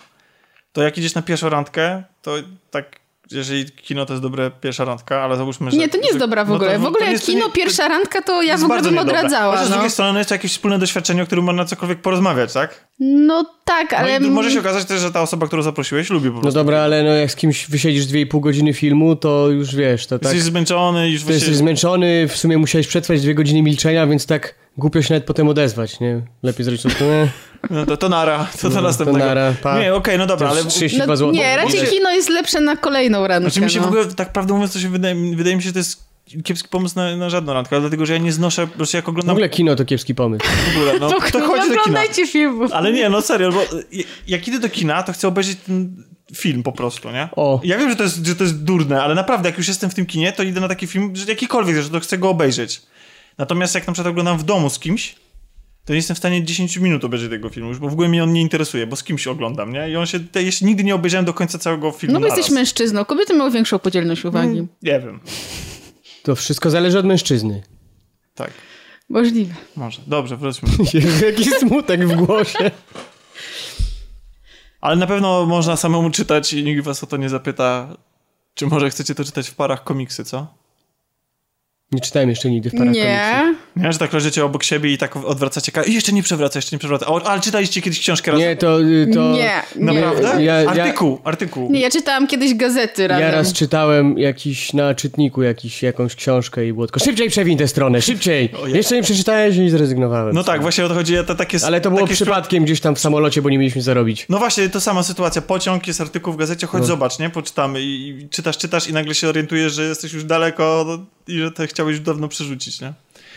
to 0.73 0.83
jak 0.83 0.97
idziesz 0.97 1.15
na 1.15 1.21
pierwszą 1.21 1.49
randkę, 1.49 2.03
to 2.21 2.35
tak 2.71 3.03
jeżeli 3.31 3.71
kino 3.71 4.05
to 4.05 4.13
jest 4.13 4.23
dobre 4.23 4.51
pierwsza 4.51 4.85
randka, 4.85 5.21
ale 5.21 5.37
załóżmy, 5.37 5.71
że... 5.71 5.77
Nie, 5.77 5.89
to 5.89 5.97
nie 5.97 6.07
jest 6.07 6.19
dobra 6.19 6.45
w 6.45 6.51
ogóle. 6.51 6.79
No 6.79 6.85
to, 6.85 6.91
w 6.91 6.95
ogóle 6.95 7.11
jak 7.11 7.21
kino 7.21 7.45
nie, 7.45 7.51
pierwsza 7.51 7.87
randka, 7.87 8.21
to 8.21 8.41
ja 8.41 8.57
w 8.57 8.63
ogóle 8.63 8.81
bym 8.81 8.97
odradzała. 8.97 9.51
Chociaż 9.51 9.61
no. 9.61 9.67
z 9.67 9.71
drugiej 9.71 9.91
strony 9.91 10.19
jest 10.19 10.31
jakieś 10.31 10.51
wspólne 10.51 10.79
doświadczenie, 10.79 11.23
o 11.23 11.25
którym 11.25 11.45
można 11.45 11.65
cokolwiek 11.65 12.01
porozmawiać, 12.01 12.53
tak? 12.53 12.87
No 12.99 13.45
tak, 13.65 13.93
ale... 13.93 14.19
No 14.19 14.29
może 14.29 14.51
się 14.51 14.59
okazać 14.59 14.85
też, 14.85 15.01
że 15.01 15.11
ta 15.11 15.21
osoba, 15.21 15.47
którą 15.47 15.61
zaprosiłeś, 15.61 16.09
lubi 16.09 16.29
po 16.29 16.31
prostu. 16.31 16.47
No 16.47 16.51
dobra, 16.51 16.81
ale 16.81 17.03
no 17.03 17.09
jak 17.09 17.31
z 17.31 17.35
kimś 17.35 17.69
wysiedzisz 17.69 18.05
2,5 18.05 18.39
godziny 18.39 18.73
filmu, 18.73 19.15
to 19.15 19.49
już 19.49 19.75
wiesz, 19.75 20.07
to 20.07 20.19
tak... 20.19 20.33
Jesteś 20.33 20.51
zmęczony, 20.51 21.09
już... 21.09 21.25
Jesteś 21.25 21.55
zmęczony, 21.55 22.27
w 22.27 22.37
sumie 22.37 22.57
musiałeś 22.57 22.87
przetrwać 22.87 23.21
dwie 23.21 23.35
godziny 23.35 23.61
milczenia, 23.61 24.07
więc 24.07 24.25
tak 24.25 24.55
głupio 24.77 25.01
się 25.01 25.13
nawet 25.13 25.27
potem 25.27 25.47
odezwać, 25.47 25.99
nie? 25.99 26.21
Lepiej 26.43 26.63
zrobić 26.65 26.83
to, 26.83 26.89
nie? 27.11 27.27
No 27.69 27.85
to, 27.85 27.97
to 27.97 28.09
nara, 28.09 28.47
to, 28.61 28.69
to 28.69 28.75
no, 28.75 28.81
następnego. 28.81 29.19
To 29.19 29.25
nara, 29.25 29.53
pa. 29.63 29.79
Nie, 29.79 29.79
okej, 29.79 29.91
okay, 29.93 30.17
no 30.17 30.25
dobra, 30.25 30.49
ale... 30.49 30.65
32 30.65 31.07
no, 31.07 31.17
zł. 31.17 31.31
Nie, 31.31 31.57
raczej 31.57 31.87
kino 31.87 32.11
jest 32.11 32.29
lepsze 32.29 32.61
na 32.61 32.75
kolejną 32.75 33.27
randkę. 33.27 33.51
Znaczy 33.51 33.65
mi 33.65 33.71
się 33.71 33.79
no. 33.79 33.85
w 33.85 33.87
ogóle, 33.87 34.05
tak 34.05 34.33
prawdę 34.33 34.53
mówiąc, 34.53 34.73
to 34.73 34.79
się 34.79 34.89
wydaje, 34.89 35.35
wydaje 35.35 35.55
mi 35.55 35.61
się, 35.61 35.67
że 35.67 35.73
to 35.73 35.79
jest 35.79 36.12
kiepski 36.43 36.69
pomysł 36.69 36.95
na, 36.95 37.17
na 37.17 37.29
żadną 37.29 37.53
randkę, 37.53 37.79
dlatego, 37.79 38.05
że 38.05 38.13
ja 38.13 38.19
nie 38.19 38.31
znoszę, 38.31 38.67
po 38.67 38.77
prostu 38.77 38.97
jak 38.97 39.09
oglądam... 39.09 39.35
W 39.35 39.37
ogóle 39.37 39.49
kino 39.49 39.75
to 39.75 39.85
kiepski 39.85 40.15
pomysł. 40.15 40.45
W 40.45 40.77
ogóle, 40.77 40.99
no. 40.99 41.09
Kto 41.27 41.47
chodzi 41.47 41.69
do 41.69 41.83
kina? 41.83 42.01
filmów. 42.27 42.71
Ale 42.71 42.93
nie, 42.93 43.09
no 43.09 43.21
serio, 43.21 43.51
bo 43.51 43.61
jak 44.27 44.47
idę 44.47 44.59
do 44.59 44.69
kina, 44.69 45.03
to 45.03 45.13
chcę 45.13 45.27
obejrzeć 45.27 45.57
ten 45.59 46.03
film 46.35 46.63
po 46.63 46.71
prostu, 46.71 47.11
nie? 47.11 47.29
O. 47.35 47.61
Ja 47.63 47.77
wiem, 47.77 47.89
że 47.89 47.95
to, 47.95 48.03
jest, 48.03 48.25
że 48.25 48.35
to 48.35 48.43
jest 48.43 48.63
durne, 48.63 49.03
ale 49.03 49.15
naprawdę, 49.15 49.49
jak 49.49 49.57
już 49.57 49.67
jestem 49.67 49.89
w 49.89 49.93
tym 49.93 50.05
kinie, 50.05 50.33
to 50.33 50.43
idę 50.43 50.61
na 50.61 50.67
taki 50.67 50.87
film, 50.87 51.15
że 51.15 51.25
jakikolwiek, 51.25 51.81
że 51.81 51.89
to 51.89 51.99
chcę 51.99 52.17
go 52.17 52.29
obejrzeć. 52.29 52.81
Natomiast 53.37 53.75
jak 53.75 53.87
na 53.87 53.93
przykład 53.93 54.11
oglądam 54.11 54.37
w 54.37 54.43
domu 54.43 54.69
z 54.69 54.79
kimś, 54.79 55.15
to 55.85 55.93
nie 55.93 55.97
jestem 55.97 56.15
w 56.15 56.19
stanie 56.19 56.43
10 56.43 56.77
minut 56.77 57.03
obejrzeć 57.03 57.29
tego 57.29 57.49
filmu, 57.49 57.69
już, 57.69 57.79
bo 57.79 57.89
w 57.89 57.93
ogóle 57.93 58.09
mnie 58.09 58.23
on 58.23 58.33
nie 58.33 58.41
interesuje, 58.41 58.87
bo 58.87 58.95
z 58.95 59.03
kimś 59.03 59.27
oglądam, 59.27 59.73
nie? 59.73 59.89
I 59.89 59.95
on 59.95 60.05
się, 60.05 60.19
te, 60.19 60.43
jeszcze 60.43 60.65
nigdy 60.65 60.83
nie 60.83 60.95
obejrzałem 60.95 61.25
do 61.25 61.33
końca 61.33 61.57
całego 61.57 61.91
filmu 61.91 62.13
No 62.13 62.19
bo 62.19 62.25
jesteś 62.25 62.49
mężczyzną, 62.49 63.05
kobiety 63.05 63.33
mają 63.33 63.51
większą 63.51 63.79
podzielność 63.79 64.25
uwagi. 64.25 64.59
Mm, 64.59 64.67
nie 64.81 64.99
wiem. 64.99 65.19
To 66.23 66.35
wszystko 66.35 66.69
zależy 66.69 66.99
od 66.99 67.05
mężczyzny. 67.05 67.63
Tak. 68.35 68.51
Możliwe. 69.09 69.55
Może. 69.75 70.01
Dobrze, 70.07 70.37
wróćmy. 70.37 70.69
Jaki 71.27 71.45
smutek 71.45 72.07
w 72.07 72.15
głosie. 72.15 72.71
Ale 74.81 74.95
na 74.95 75.07
pewno 75.07 75.45
można 75.45 75.75
samemu 75.75 76.09
czytać 76.09 76.53
i 76.53 76.63
nikt 76.63 76.83
was 76.83 77.03
o 77.03 77.07
to 77.07 77.17
nie 77.17 77.29
zapyta 77.29 77.97
Czy 78.53 78.67
może 78.67 78.89
chcecie 78.89 79.15
to 79.15 79.23
czytać 79.23 79.49
w 79.49 79.55
parach 79.55 79.83
komiksy, 79.83 80.25
co? 80.25 80.62
Nie 81.93 82.01
czytałem 82.01 82.29
jeszcze 82.29 82.49
nigdy 82.49 82.69
w 82.69 82.71
parach 82.71 82.85
komiksów. 82.87 83.05
Nie. 83.05 83.55
Nie, 83.75 83.93
że 83.93 83.99
tak 83.99 84.13
leżycie 84.13 84.45
obok 84.45 84.63
siebie 84.63 84.93
i 84.93 84.97
tak 84.97 85.15
odwracacie 85.17 85.71
ka- 85.71 85.83
i 85.83 85.93
jeszcze 85.93 86.11
nie 86.13 86.23
przewraca, 86.23 86.57
jeszcze 86.59 86.75
nie 86.75 86.79
przewraca. 86.79 87.07
O, 87.07 87.27
ale 87.27 87.41
czytaliście 87.41 87.81
kiedyś 87.81 87.99
książkę 87.99 88.31
razem? 88.31 88.47
Nie, 88.47 88.55
to... 88.55 88.77
to 89.13 89.31
Nie. 89.33 89.51
Naprawdę? 89.75 90.43
Ja- 90.43 90.61
ja- 90.61 90.69
artykuł, 90.69 91.19
artykuł. 91.23 91.71
Nie, 91.71 91.79
ja 91.79 91.89
czytałam 91.89 92.27
kiedyś 92.27 92.53
gazety 92.55 93.07
razem. 93.07 93.23
Ja 93.25 93.31
raz 93.31 93.53
czytałem 93.53 94.17
jakiś 94.17 94.73
na 94.73 94.95
czytniku 94.95 95.43
jakiś, 95.43 95.83
jakąś 95.83 96.15
książkę 96.15 96.65
i 96.67 96.73
było 96.73 96.87
tylko 96.87 96.99
szybciej 96.99 97.29
przewiń 97.29 97.57
tę 97.57 97.67
stronę, 97.67 98.01
szybciej! 98.01 98.49
Ojej. 98.63 98.75
Jeszcze 98.75 98.95
nie 98.95 99.03
przeczytałeś 99.03 99.57
i 99.57 99.69
zrezygnowałem. 99.69 100.35
No 100.35 100.43
tak, 100.43 100.61
właśnie 100.61 100.85
o 100.85 100.87
to 100.89 100.93
chodzi, 100.93 101.15
to 101.27 101.35
takie... 101.35 101.57
Ale 101.65 101.81
to 101.81 101.89
było 101.89 102.01
takie 102.01 102.13
przypadkiem 102.13 102.63
gdzieś 102.63 102.79
tam 102.81 102.95
w 102.95 102.99
samolocie, 102.99 103.41
bo 103.41 103.49
nie 103.49 103.57
mieliśmy 103.57 103.81
zarobić. 103.81 104.25
No 104.29 104.37
właśnie, 104.39 104.69
to 104.69 104.81
sama 104.81 105.03
sytuacja. 105.03 105.41
Pociąg, 105.41 105.87
jest 105.87 106.01
artykuł 106.01 106.33
w 106.33 106.37
gazecie, 106.37 106.67
chodź 106.67 106.81
No. 106.81 106.87
zobacz, 106.87 107.19
nie? 107.19 107.29
Poczytamy 107.29 107.81
i, 107.81 108.09
i 108.09 108.29
czytasz, 108.29 108.57
czytasz 108.57 108.87
i 108.87 108.93
nagle 108.93 109.15
się 109.15 109.29
orientujesz, 109.29 109.73
że 109.73 109.83
jesteś 109.83 110.13
już 110.13 110.23
daleko 110.23 110.85
i 111.27 111.39
że 111.39 111.51
to 111.51 111.67
chciałeś 111.67 111.82
już 111.91 111.99
dawno 111.99 112.27
przerzucić, 112.27 112.81
nie? 112.81 112.93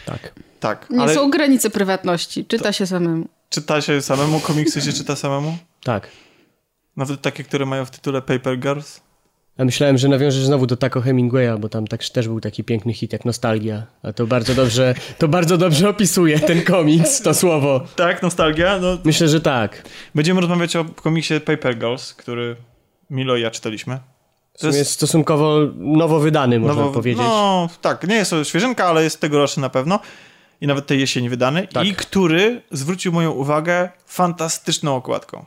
Tak. 0.07 0.33
Tak, 0.61 0.91
Nie 0.91 1.01
ale 1.01 1.15
są 1.15 1.31
granice 1.31 1.71
prywatności. 1.71 2.45
Czyta 2.45 2.73
się 2.73 2.87
samemu. 2.87 3.27
czyta 3.51 3.81
się 3.81 4.03
samemu, 4.03 4.41
komiksy 4.41 4.81
się 4.81 4.93
czyta 4.93 5.17
samemu? 5.17 5.59
Tak. 5.85 6.09
Nawet 6.97 7.21
takie, 7.23 7.45
które 7.45 7.67
mają 7.67 7.85
w 7.85 7.91
tytule 7.91 8.23
Paper 8.23 8.59
Girls? 8.59 9.01
Ja 9.59 9.65
myślałem, 9.65 9.99
że 9.99 10.09
nawiążesz 10.09 10.45
znowu 10.45 10.67
do 10.67 10.77
Taco 10.77 11.01
Hemingwaya, 11.01 11.59
bo 11.59 11.69
tam 11.69 11.87
tak, 11.87 12.05
też 12.05 12.29
był 12.29 12.41
taki 12.41 12.65
piękny 12.65 12.93
hit 12.93 13.13
jak 13.13 13.25
Nostalgia. 13.25 13.87
A 14.03 14.13
to 14.13 14.27
bardzo 14.27 14.55
dobrze, 14.55 14.95
to 15.19 15.29
bardzo 15.29 15.59
dobrze 15.59 15.89
opisuje 15.89 16.39
ten 16.41 16.63
komiks, 16.65 17.21
to 17.21 17.35
słowo. 17.35 17.81
Tak, 17.97 18.23
nostalgia. 18.23 18.79
No, 18.79 18.99
Myślę, 19.05 19.29
że 19.29 19.41
tak. 19.41 19.83
będziemy 20.15 20.41
rozmawiać 20.41 20.77
o 20.77 20.85
komiksie 20.85 21.41
Paper 21.41 21.79
Girls, 21.79 22.15
który 22.15 22.57
Milo 23.11 23.37
i 23.37 23.43
ja 23.43 23.51
czytaliśmy. 23.51 23.99
W 24.57 24.61
sumie 24.61 24.77
jest 24.79 24.90
stosunkowo 24.90 25.59
nowo 25.77 26.21
wydany, 26.21 26.61
można 26.61 26.83
nowo- 26.83 26.92
powiedzieć. 26.95 27.23
No, 27.27 27.69
tak, 27.81 28.09
nie 28.09 28.14
jest 28.14 28.31
to 28.31 28.45
świeżynka, 28.45 28.85
ale 28.87 29.05
jest 29.05 29.21
tegoroczny 29.21 29.61
na 29.61 29.69
pewno. 29.71 30.01
I 30.61 30.66
nawet 30.66 30.87
tej 30.87 31.01
jesieni 31.01 31.29
wydany. 31.29 31.69
Tak. 31.69 31.87
I 31.87 31.95
który 31.95 32.62
zwrócił 32.71 33.12
moją 33.12 33.31
uwagę 33.31 33.88
fantastyczną 34.07 34.97
okładką. 34.97 35.45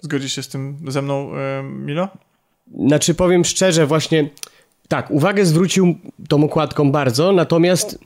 Zgodzisz 0.00 0.32
się 0.34 0.42
z 0.42 0.48
tym 0.48 0.76
ze 0.88 1.02
mną, 1.02 1.30
e, 1.34 1.62
Milo? 1.62 2.08
Znaczy 2.86 3.14
powiem 3.14 3.44
szczerze, 3.44 3.86
właśnie 3.86 4.30
tak, 4.88 5.10
uwagę 5.10 5.46
zwrócił 5.46 5.94
tą 6.28 6.44
okładką 6.44 6.92
bardzo, 6.92 7.32
natomiast 7.32 7.98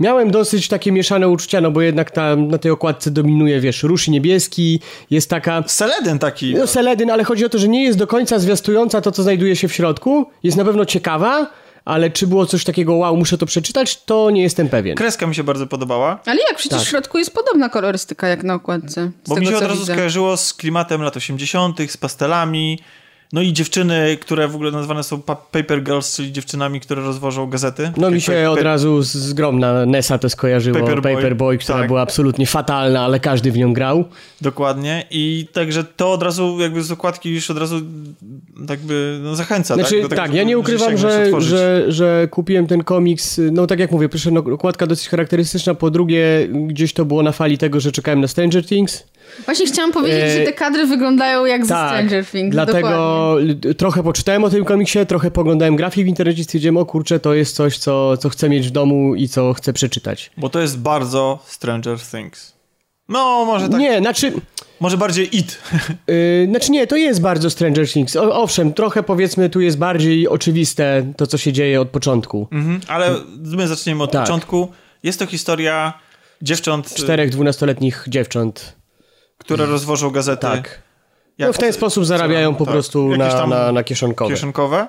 miałem 0.00 0.30
dosyć 0.30 0.68
takie 0.68 0.92
mieszane 0.92 1.28
uczucia, 1.28 1.60
no 1.60 1.70
bo 1.70 1.80
jednak 1.80 2.10
tam 2.10 2.48
na 2.48 2.58
tej 2.58 2.70
okładce 2.70 3.10
dominuje, 3.10 3.60
wiesz, 3.60 3.82
róż 3.82 4.08
niebieski, 4.08 4.80
jest 5.10 5.30
taka... 5.30 5.62
Seledyn 5.66 6.18
taki. 6.18 6.54
No 6.54 6.66
Seledyn, 6.66 7.10
ale 7.10 7.24
chodzi 7.24 7.44
o 7.44 7.48
to, 7.48 7.58
że 7.58 7.68
nie 7.68 7.84
jest 7.84 7.98
do 7.98 8.06
końca 8.06 8.38
zwiastująca 8.38 9.00
to, 9.00 9.12
co 9.12 9.22
znajduje 9.22 9.56
się 9.56 9.68
w 9.68 9.72
środku. 9.74 10.26
Jest 10.42 10.56
na 10.56 10.64
pewno 10.64 10.84
ciekawa, 10.84 11.50
ale 11.84 12.10
czy 12.10 12.26
było 12.26 12.46
coś 12.46 12.64
takiego, 12.64 12.94
wow, 12.94 13.16
muszę 13.16 13.38
to 13.38 13.46
przeczytać, 13.46 14.02
to 14.04 14.30
nie 14.30 14.42
jestem 14.42 14.68
pewien. 14.68 14.96
Kreska 14.96 15.26
mi 15.26 15.34
się 15.34 15.44
bardzo 15.44 15.66
podobała, 15.66 16.20
Ale 16.26 16.40
jak? 16.48 16.56
Przecież 16.56 16.78
Tak. 16.78 16.86
w 16.86 16.90
środku 16.90 17.18
jest 17.18 17.34
podobna 17.34 17.68
kolorystyka 17.68 18.28
jak 18.28 18.42
na 18.44 18.54
okładce. 18.54 19.10
Z 19.24 19.28
bo 19.28 19.34
tego, 19.34 19.40
mi 19.46 19.46
się 19.52 19.56
od 19.56 19.62
razu 19.62 19.80
widzę. 19.80 19.92
skojarzyło 19.92 20.36
z 20.36 20.54
klimatem 20.54 21.02
lat 21.02 21.16
80., 21.16 21.78
z 21.90 21.96
pastelami. 21.96 22.78
No 23.32 23.42
i 23.42 23.52
dziewczyny, 23.52 24.16
które 24.20 24.48
w 24.48 24.54
ogóle 24.54 24.70
nazywane 24.70 25.02
są 25.02 25.22
pa- 25.22 25.36
Paper 25.36 25.82
Girls, 25.82 26.16
czyli 26.16 26.32
dziewczynami, 26.32 26.80
które 26.80 27.02
rozwożą 27.02 27.46
gazety. 27.46 27.92
No 27.96 28.10
mi 28.10 28.20
się 28.20 28.32
pa- 28.44 28.50
od 28.50 28.60
razu 28.62 29.02
z- 29.02 29.12
zgromna 29.14 29.86
Nessa 29.86 30.18
to 30.18 30.28
skojarzyło, 30.30 30.80
Paperboy. 30.80 31.14
Paperboy, 31.14 31.58
która 31.58 31.78
Tak. 31.78 31.86
była 31.86 32.00
absolutnie 32.00 32.46
fatalna, 32.46 33.00
ale 33.04 33.20
każdy 33.20 33.52
w 33.52 33.56
nią 33.58 33.72
grał. 33.72 34.04
Dokładnie. 34.40 35.04
I 35.10 35.46
także 35.52 35.84
to 35.84 36.12
od 36.12 36.22
razu 36.22 36.56
jakby 36.60 36.82
z 36.82 36.92
okładki 36.92 37.30
już 37.30 37.50
od 37.50 37.58
razu 37.58 37.80
jakby 38.70 39.18
no, 39.22 39.36
zachęca. 39.36 39.74
Znaczy, 39.74 40.00
tak, 40.00 40.02
do 40.10 40.16
tak, 40.16 40.24
tego, 40.26 40.36
ja 40.36 40.42
nie 40.42 40.58
ukrywam, 40.58 40.96
że, 40.96 41.22
otworzyć. 41.24 41.50
że, 41.50 41.84
że 41.88 42.28
kupiłem 42.30 42.66
ten 42.66 42.84
komiks, 42.84 43.40
no 43.52 43.66
tak 43.66 43.78
jak 43.78 43.90
mówię, 43.92 44.08
pierwsze 44.08 44.30
no, 44.30 44.40
okładka 44.40 44.86
dosyć 44.86 45.08
charakterystyczna, 45.08 45.74
po 45.74 45.90
drugie 45.90 46.48
gdzieś 46.66 46.92
to 46.92 47.04
było 47.04 47.22
na 47.22 47.32
fali 47.32 47.58
tego, 47.58 47.80
że 47.80 47.92
czekałem 47.92 48.20
na 48.20 48.28
Stranger 48.28 48.66
Things. 48.66 49.04
Właśnie 49.44 49.66
chciałam 49.66 49.92
powiedzieć, 49.92 50.20
E, 50.24 50.38
że 50.38 50.44
te 50.44 50.52
kadry 50.52 50.86
wyglądają 50.86 51.44
jak 51.44 51.64
ze 51.66 51.68
Tak, 51.74 51.88
Stranger 51.90 52.26
Things. 52.26 52.52
dlatego 52.52 52.78
Dokładnie. 52.80 53.15
Trochę 53.78 54.02
poczytałem 54.02 54.44
o 54.44 54.50
tym 54.50 54.64
komiksie, 54.64 55.06
trochę 55.06 55.30
poglądałem 55.30 55.76
grafik 55.76 56.04
w 56.04 56.08
internecie 56.08 56.40
i 56.40 56.44
stwierdziłem, 56.44 56.76
o 56.76 56.84
kurczę, 56.86 57.20
to 57.20 57.34
jest 57.34 57.56
coś, 57.56 57.78
co, 57.78 58.16
co 58.16 58.28
chcę 58.28 58.48
mieć 58.48 58.68
w 58.68 58.70
domu 58.70 59.14
i 59.14 59.28
co 59.28 59.52
chcę 59.52 59.72
przeczytać. 59.72 60.30
Bo 60.36 60.48
to 60.48 60.60
jest 60.60 60.78
bardzo 60.78 61.38
Stranger 61.46 61.98
Things. 62.00 62.56
No, 63.08 63.44
może 63.44 63.68
tak. 63.68 63.80
Nie, 63.80 63.98
znaczy... 63.98 64.32
Może 64.80 64.96
bardziej 64.96 65.36
It. 65.36 65.58
Yy, 66.06 66.46
znaczy 66.50 66.72
nie, 66.72 66.86
to 66.86 66.96
jest 66.96 67.20
bardzo 67.20 67.50
Stranger 67.50 67.88
Things. 67.88 68.16
O, 68.16 68.42
owszem, 68.42 68.72
trochę 68.72 69.02
powiedzmy 69.02 69.50
tu 69.50 69.60
jest 69.60 69.78
bardziej 69.78 70.28
oczywiste 70.28 71.12
to, 71.16 71.26
co 71.26 71.38
się 71.38 71.52
dzieje 71.52 71.80
od 71.80 71.88
początku. 71.88 72.48
mhm. 72.52 72.80
Ale 72.88 73.10
my 73.40 73.68
zaczniemy 73.68 74.02
od 74.02 74.10
Tak. 74.12 74.22
początku. 74.22 74.68
Jest 75.02 75.18
to 75.18 75.26
historia 75.26 75.92
dziewcząt, 76.42 76.94
Czterech 76.94 77.30
dwunastoletnich 77.30 78.04
dziewcząt. 78.08 78.76
które 79.38 79.66
rozwożą 79.66 80.10
gazety. 80.10 80.42
Tak. 80.42 80.82
Jak 81.38 81.48
No 81.48 81.52
w 81.52 81.58
ten 81.58 81.72
sposób 81.72 82.04
zarabiają 82.06 82.54
po 82.54 82.64
tak, 82.64 82.72
prostu 82.72 83.16
na, 83.16 83.46
na, 83.46 83.72
na 83.72 83.84
kieszonkowe. 83.84 84.34
kieszonkowe. 84.34 84.88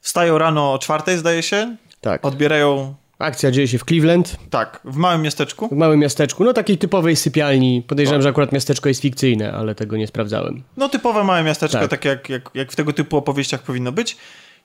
Wstają 0.00 0.38
rano 0.38 0.72
o 0.72 0.78
czwartej, 0.78 1.18
zdaje 1.18 1.42
się. 1.42 1.76
Tak. 2.00 2.24
Odbierają, 2.24 2.94
Akcja 3.18 3.50
dzieje 3.50 3.68
się 3.68 3.78
w 3.78 3.84
Cleveland, 3.84 4.36
tak, 4.50 4.80
w 4.84 4.96
małym 4.96 5.22
miasteczku. 5.22 5.68
w 5.68 5.72
małym 5.72 6.00
miasteczku, 6.00 6.44
no 6.44 6.52
takiej 6.52 6.78
typowej 6.78 7.16
sypialni. 7.16 7.82
Podejrzewam, 7.88 8.22
że 8.22 8.28
akurat 8.28 8.52
miasteczko 8.52 8.88
jest 8.88 9.00
fikcyjne, 9.02 9.52
ale 9.52 9.74
tego 9.74 9.96
nie 9.96 10.06
sprawdzałem. 10.06 10.62
No 10.76 10.88
typowe 10.88 11.24
małe 11.24 11.42
miasteczko, 11.42 11.78
Tak. 11.78 11.90
tak, 11.90 12.04
jak, 12.04 12.28
jak, 12.28 12.50
jak 12.54 12.72
w 12.72 12.76
tego 12.76 12.92
typu 12.92 13.16
opowieściach 13.16 13.62
powinno 13.62 13.92
być. 13.92 14.16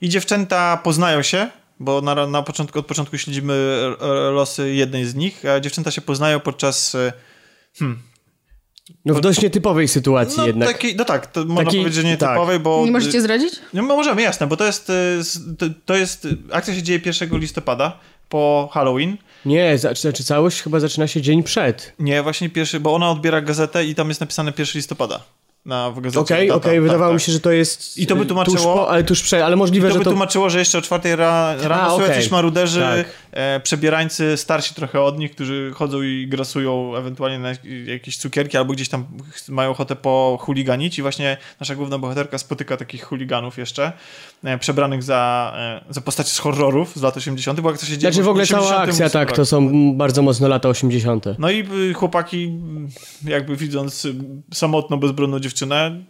I 0.01 0.09
dziewczęta 0.09 0.77
poznają 0.83 1.21
się, 1.21 1.47
bo 1.79 2.01
na, 2.01 2.27
na 2.27 2.43
początku, 2.43 2.79
od 2.79 2.86
początku 2.86 3.17
śledzimy 3.17 3.53
e, 4.01 4.05
losy 4.31 4.73
jednej 4.73 5.05
z 5.05 5.15
nich, 5.15 5.43
a 5.55 5.59
dziewczęta 5.59 5.91
się 5.91 6.01
poznają 6.01 6.39
podczas... 6.39 6.95
e, 6.95 7.13
No 9.05 9.13
w 9.13 9.21
dość 9.21 9.41
nietypowej 9.41 9.87
sytuacji 9.87 10.37
No, 10.37 10.47
jednak. 10.47 10.67
Taki, 10.71 10.95
no 10.95 11.05
tak, 11.05 11.27
to 11.27 11.45
można 11.45 11.63
Taki- 11.65 11.77
powiedzieć, 11.77 11.93
że 12.01 12.03
nie 12.03 12.17
tak. 12.17 12.29
typowej, 12.29 12.59
bo... 12.59 12.85
Nie 12.85 12.91
możecie 12.91 13.21
zdradzić? 13.21 13.53
No 13.73 13.83
możemy, 13.83 14.21
jasne, 14.21 14.47
bo 14.47 14.57
to 14.57 14.65
jest, 14.65 14.89
s- 15.19 15.39
to, 15.85 15.95
jest... 15.95 16.27
Akcja 16.51 16.75
się 16.75 16.83
dzieje 16.83 16.99
1 17.05 17.39
listopada, 17.39 17.97
po 18.29 18.69
Halloween. 18.73 19.17
Nie, 19.45 19.77
znaczy 19.77 20.23
całość 20.23 20.61
chyba 20.61 20.79
zaczyna 20.79 21.07
się 21.07 21.21
dzień 21.21 21.43
przed. 21.43 21.93
Nie, 21.99 22.23
właśnie 22.23 22.49
pierwszy, 22.49 22.79
bo 22.79 22.93
ona 22.95 23.09
odbiera 23.11 23.41
gazetę 23.41 23.85
i 23.85 23.95
tam 23.95 24.07
jest 24.07 24.19
napisane 24.21 24.51
1 24.57 24.65
listopada. 24.75 25.19
Na 25.65 25.91
w 25.91 25.99
gazecie. 26.01 26.19
Okej, 26.19 26.47
data, 26.47 26.57
okej, 26.57 26.73
tak, 26.73 26.81
wydawało 26.83 27.11
tak. 27.11 27.13
mi 27.21 27.21
się, 27.25 27.31
że 27.31 27.39
to 27.39 27.51
jest 27.51 27.97
I 27.97 28.07
to 28.07 28.15
by 28.15 28.21
y, 28.21 28.25
tłumaczyło- 28.25 28.55
tuż 28.55 28.63
po, 28.63 28.89
ale 28.89 29.03
tuż 29.03 29.21
przed, 29.21 29.41
ale 29.41 29.55
I 29.55 29.57
możliwe, 29.59 29.87
to 29.87 29.93
że 29.93 29.99
by 29.99 30.05
to... 30.05 30.11
tłumaczyło, 30.11 30.49
że 30.49 30.59
jeszcze 30.59 30.77
o 30.77 30.81
czwartej 30.81 31.15
ra 31.15 31.55
rano 31.55 31.81
A, 31.83 31.89
są 31.89 31.95
okej. 31.95 32.07
jacyś 32.09 32.31
maruderzy, 32.31 32.79
Tak. 32.79 33.05
E, 33.33 33.59
przebierańcy, 33.59 34.37
starsi 34.37 34.75
trochę 34.75 35.01
od 35.01 35.19
nich, 35.19 35.31
którzy 35.31 35.71
chodzą 35.75 36.01
i 36.01 36.27
grasują 36.27 36.95
ewentualnie 36.95 37.39
na 37.39 37.49
jak- 37.49 37.65
jakieś 37.85 38.17
cukierki 38.17 38.57
albo 38.57 38.73
gdzieś 38.73 38.89
tam 38.89 39.05
mają 39.49 39.69
ochotę 39.71 39.95
pochuliganić 39.95 40.99
i 40.99 41.01
właśnie 41.01 41.37
nasza 41.59 41.75
główna 41.75 41.97
bohaterka 41.97 42.37
spotyka 42.37 42.77
takich 42.77 43.03
chuliganów 43.03 43.57
jeszcze, 43.57 43.91
e, 44.43 44.57
przebranych 44.57 45.03
za, 45.03 45.53
e, 45.89 45.93
za 45.93 46.01
postacie 46.01 46.29
z 46.29 46.39
horrorów 46.39 46.95
z 46.95 47.01
lat 47.01 47.17
80., 47.17 47.61
bo 47.61 47.69
jak 47.71 47.79
to 47.79 47.85
się 47.85 47.97
dzieje 47.97 48.13
Znaczy 48.13 48.25
w 48.25 48.29
ogóle 48.29 48.45
cała 48.47 48.61
80. 48.63 48.89
akcja, 48.89 49.09
tak, 49.09 49.35
to 49.35 49.45
są 49.45 49.71
bardzo 49.97 50.21
mocno 50.21 50.47
lata 50.47 50.69
80. 50.69 51.25
No 51.39 51.49
i 51.51 51.67
y, 51.89 51.93
chłopaki, 51.93 52.59
jakby 53.25 53.55
widząc 53.55 54.05
y, 54.05 54.15
samotną, 54.53 54.97
bezbronną 54.97 55.39
dziewczynę, 55.39 56.03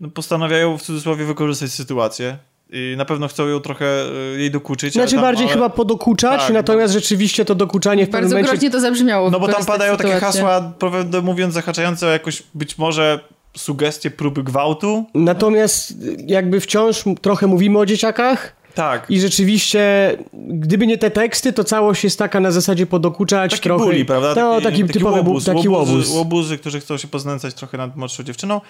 no 0.00 0.08
postanawiają 0.10 0.78
w 0.78 0.82
cudzysłowie 0.82 1.24
wykorzystać 1.24 1.70
sytuację. 1.72 2.38
I 2.72 2.94
na 2.98 3.04
pewno 3.04 3.28
chcą 3.28 3.46
ją 3.48 3.60
trochę 3.60 3.86
y, 4.34 4.40
jej 4.40 4.50
dokuczyć. 4.50 4.92
Znaczy 4.94 5.12
tam, 5.14 5.20
bardziej 5.22 5.44
ale- 5.46 5.54
chyba 5.54 5.68
podokuczać, 5.68 6.40
Tak, 6.40 6.52
natomiast 6.54 6.94
rzeczywiście 6.94 7.44
to 7.44 7.54
dokuczanie 7.54 8.06
w 8.06 8.10
pewnym 8.10 8.22
Bardzo 8.22 8.34
momencie... 8.34 8.50
groźnie 8.52 8.70
to 8.70 8.80
zabrzmiało. 8.80 9.30
No 9.30 9.40
bo 9.40 9.48
tam 9.48 9.64
padają 9.64 9.96
takie 9.96 10.12
hasła, 10.20 10.72
prawdę 10.78 11.20
mówiąc, 11.22 11.54
zahaczające 11.54 12.06
o 12.06 12.10
jakoś 12.10 12.42
być 12.54 12.78
może 12.78 13.20
sugestie 13.56 14.10
próby 14.10 14.42
gwałtu. 14.42 15.04
Natomiast 15.14 15.94
jakby 16.26 16.60
wciąż 16.60 17.04
trochę 17.20 17.46
mówimy 17.46 17.78
o 17.78 17.86
dzieciakach 17.86 18.56
Tak. 18.74 19.06
i 19.10 19.20
rzeczywiście, 19.20 20.10
gdyby 20.34 20.86
nie 20.86 20.98
te 20.98 21.10
teksty, 21.10 21.52
to 21.52 21.64
całość 21.64 22.04
jest 22.04 22.18
taka 22.18 22.40
na 22.40 22.50
zasadzie 22.50 22.86
podokuczać 22.86 23.50
Taki 23.50 23.62
trochę. 23.62 23.84
bully, 23.84 24.04
prawda? 24.04 24.34
No, 24.36 24.60
taki, 24.60 24.84
typowy 24.84 25.16
łobuz, 25.18 25.44
bu- 25.44 25.54
taki 25.54 25.68
łobuzy, 25.68 25.92
łobuz. 25.92 26.10
łobuzy, 26.14 26.58
którzy 26.58 26.80
chcą 26.80 26.96
się 26.96 27.08
poznęcać 27.08 27.54
trochę 27.54 27.78
nad 27.78 27.96
młodszą 27.96 28.22
dziewczyną. 28.22 28.60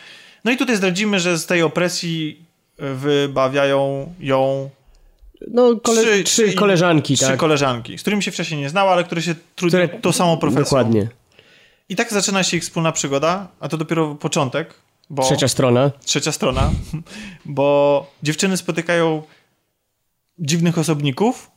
No 0.44 0.50
i 0.52 0.56
tutaj 0.56 0.76
zdradzimy, 0.76 1.20
że 1.20 1.38
z 1.38 1.46
tej 1.46 1.62
opresji 1.62 2.44
wybawiają 2.80 4.14
ją 4.20 4.70
No, 5.48 5.76
kole... 5.82 6.02
trzy, 6.02 6.24
trzy- 6.24 6.54
koleżanki, 6.54 7.16
trzy 7.16 7.26
tak. 7.26 7.36
koleżanki, 7.40 7.98
z 7.98 8.00
którymi 8.00 8.22
się 8.22 8.30
wcześniej 8.30 8.60
nie 8.60 8.68
znała, 8.70 8.92
ale 8.92 9.04
które 9.04 9.22
się 9.22 9.34
trudnią 9.56 9.78
Które- 9.88 10.00
tą 10.00 10.12
samą 10.12 10.36
profesją. 10.36 10.64
Dokładnie. 10.64 11.08
I 11.88 11.96
tak 11.96 12.12
zaczyna 12.12 12.42
się 12.42 12.56
ich 12.56 12.62
wspólna 12.62 12.92
przygoda, 12.92 13.48
a 13.60 13.68
to 13.68 13.76
dopiero 13.76 14.14
początek, 14.14 14.74
bo 15.10 15.22
Trzecia 15.22 15.48
strona. 15.48 15.90
trzecia 16.04 16.32
strona, 16.32 16.70
bo 17.44 18.06
dziewczyny 18.22 18.56
spotykają 18.56 19.22
dziwnych 20.38 20.78
osobników 20.78 21.50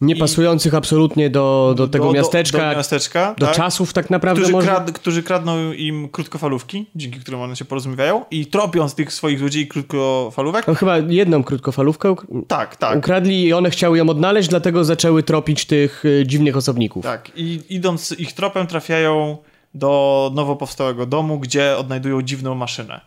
Nie 0.00 0.16
pasujących 0.16 0.74
absolutnie 0.74 1.30
do, 1.30 1.74
do 1.76 1.88
tego 1.88 2.04
do, 2.04 2.12
miasteczka, 2.12 2.58
do, 2.58 2.70
do, 2.70 2.76
miasteczka, 2.76 3.34
do 3.38 3.46
tak? 3.46 3.56
czasów 3.56 3.92
tak 3.92 4.10
naprawdę. 4.10 4.40
którzy, 4.40 4.52
może... 4.52 4.66
krad, 4.66 4.92
którzy 4.92 5.22
kradną 5.22 5.72
im 5.72 6.08
krótkofalówki, 6.08 6.86
dzięki 6.94 7.20
którym 7.20 7.40
one 7.40 7.56
się 7.56 7.64
porozumiewają 7.64 8.24
i 8.30 8.46
tropiąc 8.46 8.94
tych 8.94 9.12
swoich 9.12 9.40
ludzi 9.40 9.68
krótkofalówek. 9.68 10.66
No 10.66 10.74
chyba 10.74 10.98
jedną 10.98 11.44
krótkofalówkę 11.44 12.14
Tak, 12.48 12.76
tak. 12.76 12.98
ukradli 12.98 13.44
i 13.44 13.52
one 13.52 13.70
chciały 13.70 13.98
ją 13.98 14.08
odnaleźć, 14.08 14.48
dlatego 14.48 14.84
zaczęły 14.84 15.22
tropić 15.22 15.64
tych 15.64 16.04
y, 16.04 16.24
dziwnych 16.26 16.56
osobników. 16.56 17.04
Tak, 17.04 17.30
i 17.36 17.60
idąc 17.68 18.12
ich 18.18 18.32
tropem 18.32 18.66
trafiają 18.66 19.36
do 19.74 20.30
nowo 20.34 20.56
powstałego 20.56 21.06
domu, 21.06 21.38
gdzie 21.38 21.76
odnajdują 21.76 22.22
dziwną 22.22 22.54
maszynę. 22.54 23.00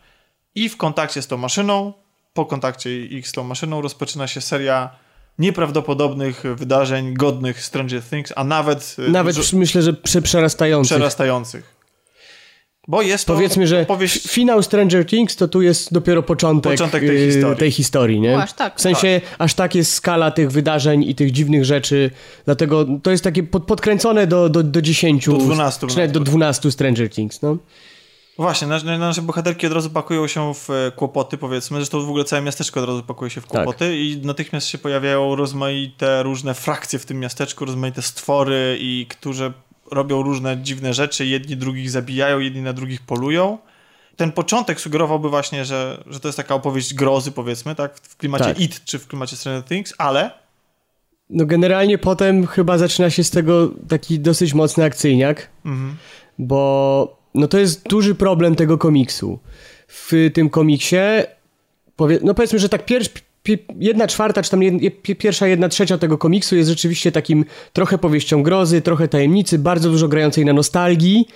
I 0.56 0.70
w 0.70 0.78
kontakcie 0.78 1.22
z 1.22 1.28
tą 1.28 1.38
maszyną, 1.38 1.94
po 2.34 2.46
kontakcie 2.46 3.06
ich 3.06 3.28
z 3.28 3.32
tą 3.32 3.44
maszyną 3.44 3.82
rozpoczyna 3.82 4.28
się 4.28 4.42
seria 4.42 4.90
nieprawdopodobnych 5.40 6.44
wydarzeń 6.56 7.14
godnych 7.14 7.64
Stranger 7.64 8.02
Things, 8.04 8.34
a 8.36 8.44
nawet, 8.44 8.96
y, 9.08 9.12
Nawet 9.12 9.36
żo- 9.36 9.58
myślę, 9.58 9.82
że 9.82 9.94
prze, 9.94 10.22
przerastających. 10.22 10.98
przerastających. 10.98 11.80
Bo 12.88 13.02
jest 13.02 13.26
to 13.26 13.34
Powiedzmy, 13.34 13.68
że 13.68 13.82
opowieść... 13.82 14.28
finał 14.28 14.64
Stranger 14.64 15.06
Things 15.06 15.36
to 15.36 15.48
tu 15.48 15.62
jest 15.62 15.94
dopiero 15.94 16.24
początek, 16.24 16.72
Początek 16.72 17.02
tej 17.06 17.24
y, 17.24 17.32
historii. 17.32 17.58
tej 17.60 17.72
historii, 17.72 18.20
nie? 18.22 18.36
O, 18.38 18.42
aż 18.42 18.54
tak. 18.54 18.78
W 18.78 18.82
sensie, 18.82 19.22
aż 19.38 19.54
tak 19.54 19.76
jest 19.76 19.94
skala 19.94 20.32
tych 20.32 20.52
wydarzeń 20.52 21.04
i 21.04 21.16
tych 21.16 21.32
dziwnych 21.32 21.66
rzeczy, 21.66 22.12
dlatego 22.46 22.86
to 23.04 23.12
jest 23.12 23.24
takie 23.24 23.44
pod, 23.44 23.64
podkręcone 23.66 24.28
do, 24.28 24.50
do, 24.50 24.64
do 24.64 24.82
10, 24.82 25.26
Do 25.26 25.34
12 25.38 25.88
czy 25.88 25.96
nawet 25.98 26.12
do 26.12 26.20
12 26.20 26.72
Stranger 26.72 27.10
Things, 27.10 27.42
no. 27.42 27.58
Właśnie, 28.40 28.68
nasze, 28.68 28.98
nasze 28.98 29.22
bohaterki 29.22 29.68
od 29.68 29.74
razu 29.74 29.90
pakują 29.90 30.28
się 30.28 30.54
w 30.54 30.70
e, 30.70 30.92
kłopoty, 30.92 31.38
powiedzmy. 31.38 31.78
Zresztą 31.78 32.06
w 32.06 32.10
ogóle 32.10 32.24
całe 32.24 32.42
miasteczko 32.42 32.80
od 32.80 32.86
razu 32.86 33.04
pakuje 33.04 33.32
się 33.32 33.42
w 33.42 33.44
Tak. 33.44 33.52
kłopoty 33.52 33.98
i 33.98 34.22
natychmiast 34.24 34.68
się 34.68 34.78
pojawiają 34.78 35.36
rozmaite 35.36 36.24
różne 36.24 36.54
frakcje 36.54 37.00
w 37.00 37.06
tym 37.06 37.20
miasteczku, 37.20 37.66
rozmaite 37.66 38.02
stwory 38.02 38.78
i 38.80 39.06
którzy 39.10 39.54
robią 39.92 40.22
różne 40.22 40.58
dziwne 40.58 40.94
rzeczy. 40.94 41.26
Jedni 41.26 41.58
drugich 41.58 41.92
zabijają, 41.92 42.40
jedni 42.40 42.62
na 42.62 42.74
drugich 42.74 43.02
polują. 43.02 43.58
Ten 44.16 44.32
początek 44.32 44.82
sugerowałby 44.82 45.30
właśnie, 45.30 45.66
że, 45.66 46.04
że 46.08 46.20
to 46.20 46.28
jest 46.28 46.38
taka 46.38 46.56
opowieść 46.56 46.94
grozy, 46.94 47.32
powiedzmy, 47.32 47.76
tak? 47.76 47.96
W 47.96 48.18
klimacie 48.18 48.46
Tak. 48.46 48.60
It 48.60 48.84
czy 48.86 49.00
w 49.00 49.08
klimacie 49.08 49.36
Stranger 49.36 49.64
Things, 49.64 49.94
ale 49.98 50.32
No 51.30 51.46
generalnie 51.46 51.98
potem 51.98 52.48
chyba 52.48 52.78
zaczyna 52.78 53.10
się 53.10 53.24
z 53.24 53.30
tego 53.30 53.70
taki 53.90 54.20
dosyć 54.20 54.54
mocny 54.54 54.84
akcyjniak, 54.84 55.50
mhm, 55.66 55.96
bo 56.38 57.19
no 57.36 57.48
to 57.48 57.60
jest 57.60 57.84
duży 57.88 58.16
problem 58.16 58.56
tego 58.56 58.78
komiksu. 58.78 59.40
W 59.88 60.30
tym 60.34 60.50
komiksie, 60.50 60.96
powie, 61.96 62.20
no 62.24 62.34
powiedzmy, 62.34 62.60
że 62.60 62.70
tak 62.70 62.86
pierwszy, 62.86 63.10
jedna 63.80 64.08
czwarta, 64.08 64.44
czy 64.44 64.52
tam 64.52 64.64
jed, 64.64 64.82
je- 64.82 64.92
pierwsza 65.16 65.48
jedna 65.48 65.70
trzecia 65.70 65.98
tego 65.98 66.18
komiksu 66.18 66.56
jest 66.56 66.70
rzeczywiście 66.70 67.12
takim 67.12 67.46
trochę 67.74 67.98
powieścią 67.98 68.44
grozy, 68.44 68.82
trochę 68.82 69.08
tajemnicy, 69.08 69.60
bardzo 69.60 69.90
dużo 69.90 70.08
grającej 70.08 70.46
na 70.46 70.54
nostalgii, 70.54 71.28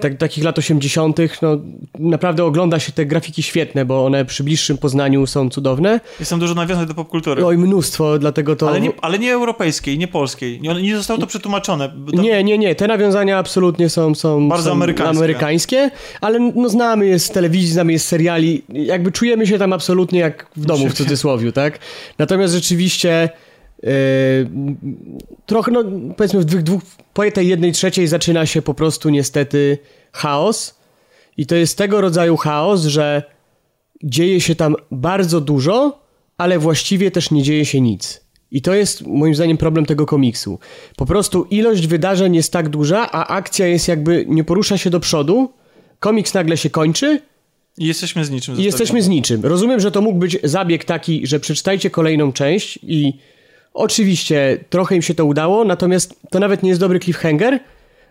tak, 0.00 0.16
takich 0.16 0.44
lat 0.44 0.58
80., 0.58 1.16
no 1.42 1.60
naprawdę 1.98 2.44
ogląda 2.44 2.78
się 2.78 2.92
te 2.92 3.06
grafiki 3.06 3.42
świetne, 3.42 3.84
bo 3.84 4.04
one 4.06 4.24
przy 4.24 4.44
bliższym 4.44 4.78
poznaniu 4.78 5.26
są 5.26 5.50
cudowne. 5.50 6.00
jest 6.18 6.30
tam 6.30 6.40
dużo 6.40 6.54
nawiązań 6.54 6.86
do 6.86 6.94
popkultury. 6.94 7.44
Oj, 7.46 7.58
mnóstwo, 7.58 8.18
dlatego 8.18 8.56
to... 8.56 8.68
Ale 8.68 8.80
nie, 8.80 8.90
ale 9.02 9.18
nie 9.18 9.32
europejskiej, 9.32 9.98
nie 9.98 10.08
polskiej. 10.08 10.60
Nie, 10.60 10.74
nie 10.82 10.96
zostało 10.96 11.20
to 11.20 11.26
przetłumaczone. 11.26 11.88
Tam- 11.88 12.24
Nie, 12.24 12.44
nie, 12.44 12.58
nie. 12.58 12.74
Te 12.74 12.86
nawiązania 12.86 13.38
absolutnie 13.38 13.88
są, 13.88 14.14
są, 14.14 14.48
Bardzo 14.48 14.64
są 14.70 14.72
amerykańskie. 14.72 15.18
amerykańskie, 15.18 15.90
ale 16.20 16.38
no, 16.38 16.68
znamy 16.68 17.06
je 17.06 17.18
z 17.18 17.30
telewizji, 17.30 17.70
znamy 17.72 17.92
je 17.92 17.98
z 17.98 18.04
seriali. 18.04 18.62
Jakby 18.68 19.12
czujemy 19.12 19.46
się 19.46 19.58
tam 19.58 19.72
absolutnie 19.72 20.20
jak 20.20 20.46
w 20.56 20.66
domu, 20.66 20.88
w 20.88 20.94
cudzysłowie, 20.94 21.52
tak? 21.52 21.78
Natomiast 22.18 22.54
rzeczywiście 22.54 23.30
trochę, 25.46 25.72
no 25.72 25.84
powiedzmy 26.16 26.40
w 26.40 26.44
dwóch, 26.44 26.62
dwóch, 26.62 26.82
po 27.14 27.30
tej 27.30 27.48
jednej 27.48 27.72
trzeciej 27.72 28.06
zaczyna 28.06 28.46
się 28.46 28.62
po 28.62 28.74
prostu 28.74 29.08
niestety 29.08 29.78
chaos 30.12 30.80
i 31.36 31.46
to 31.46 31.54
jest 31.54 31.78
tego 31.78 32.00
rodzaju 32.00 32.36
chaos, 32.36 32.84
że 32.84 33.22
dzieje 34.02 34.40
się 34.40 34.54
tam 34.54 34.76
bardzo 34.90 35.40
dużo, 35.40 35.98
ale 36.38 36.58
właściwie 36.58 37.10
też 37.10 37.30
nie 37.30 37.42
dzieje 37.42 37.64
się 37.64 37.80
nic. 37.80 38.26
I 38.50 38.62
to 38.62 38.74
jest 38.74 39.06
moim 39.06 39.34
zdaniem 39.34 39.56
problem 39.56 39.86
tego 39.86 40.06
komiksu. 40.06 40.58
Po 40.96 41.06
prostu 41.06 41.44
ilość 41.44 41.86
wydarzeń 41.86 42.36
jest 42.36 42.52
tak 42.52 42.68
duża, 42.68 43.10
a 43.10 43.26
akcja 43.26 43.66
jest 43.66 43.88
jakby 43.88 44.24
nie 44.28 44.44
porusza 44.44 44.78
się 44.78 44.90
do 44.90 45.00
przodu. 45.00 45.52
Komiks 45.98 46.34
nagle 46.34 46.56
się 46.56 46.70
kończy 46.70 47.20
I 47.78 47.86
jesteśmy 47.86 48.24
z 48.24 48.30
niczym. 48.30 48.56
i 48.56 48.62
jesteśmy 48.62 49.02
z 49.02 49.08
niczym. 49.08 49.40
Rozumiem, 49.42 49.80
że 49.80 49.90
to 49.90 50.02
mógł 50.02 50.18
być 50.18 50.38
zabieg 50.42 50.84
taki, 50.84 51.26
że 51.26 51.40
przeczytajcie 51.40 51.90
kolejną 51.90 52.32
część 52.32 52.78
i 52.82 53.12
oczywiście 53.76 54.58
trochę 54.70 54.96
im 54.96 55.02
się 55.02 55.14
to 55.14 55.24
udało, 55.24 55.64
natomiast 55.64 56.14
to 56.30 56.38
nawet 56.38 56.62
nie 56.62 56.68
jest 56.68 56.80
dobry 56.80 57.00
cliffhanger, 57.00 57.60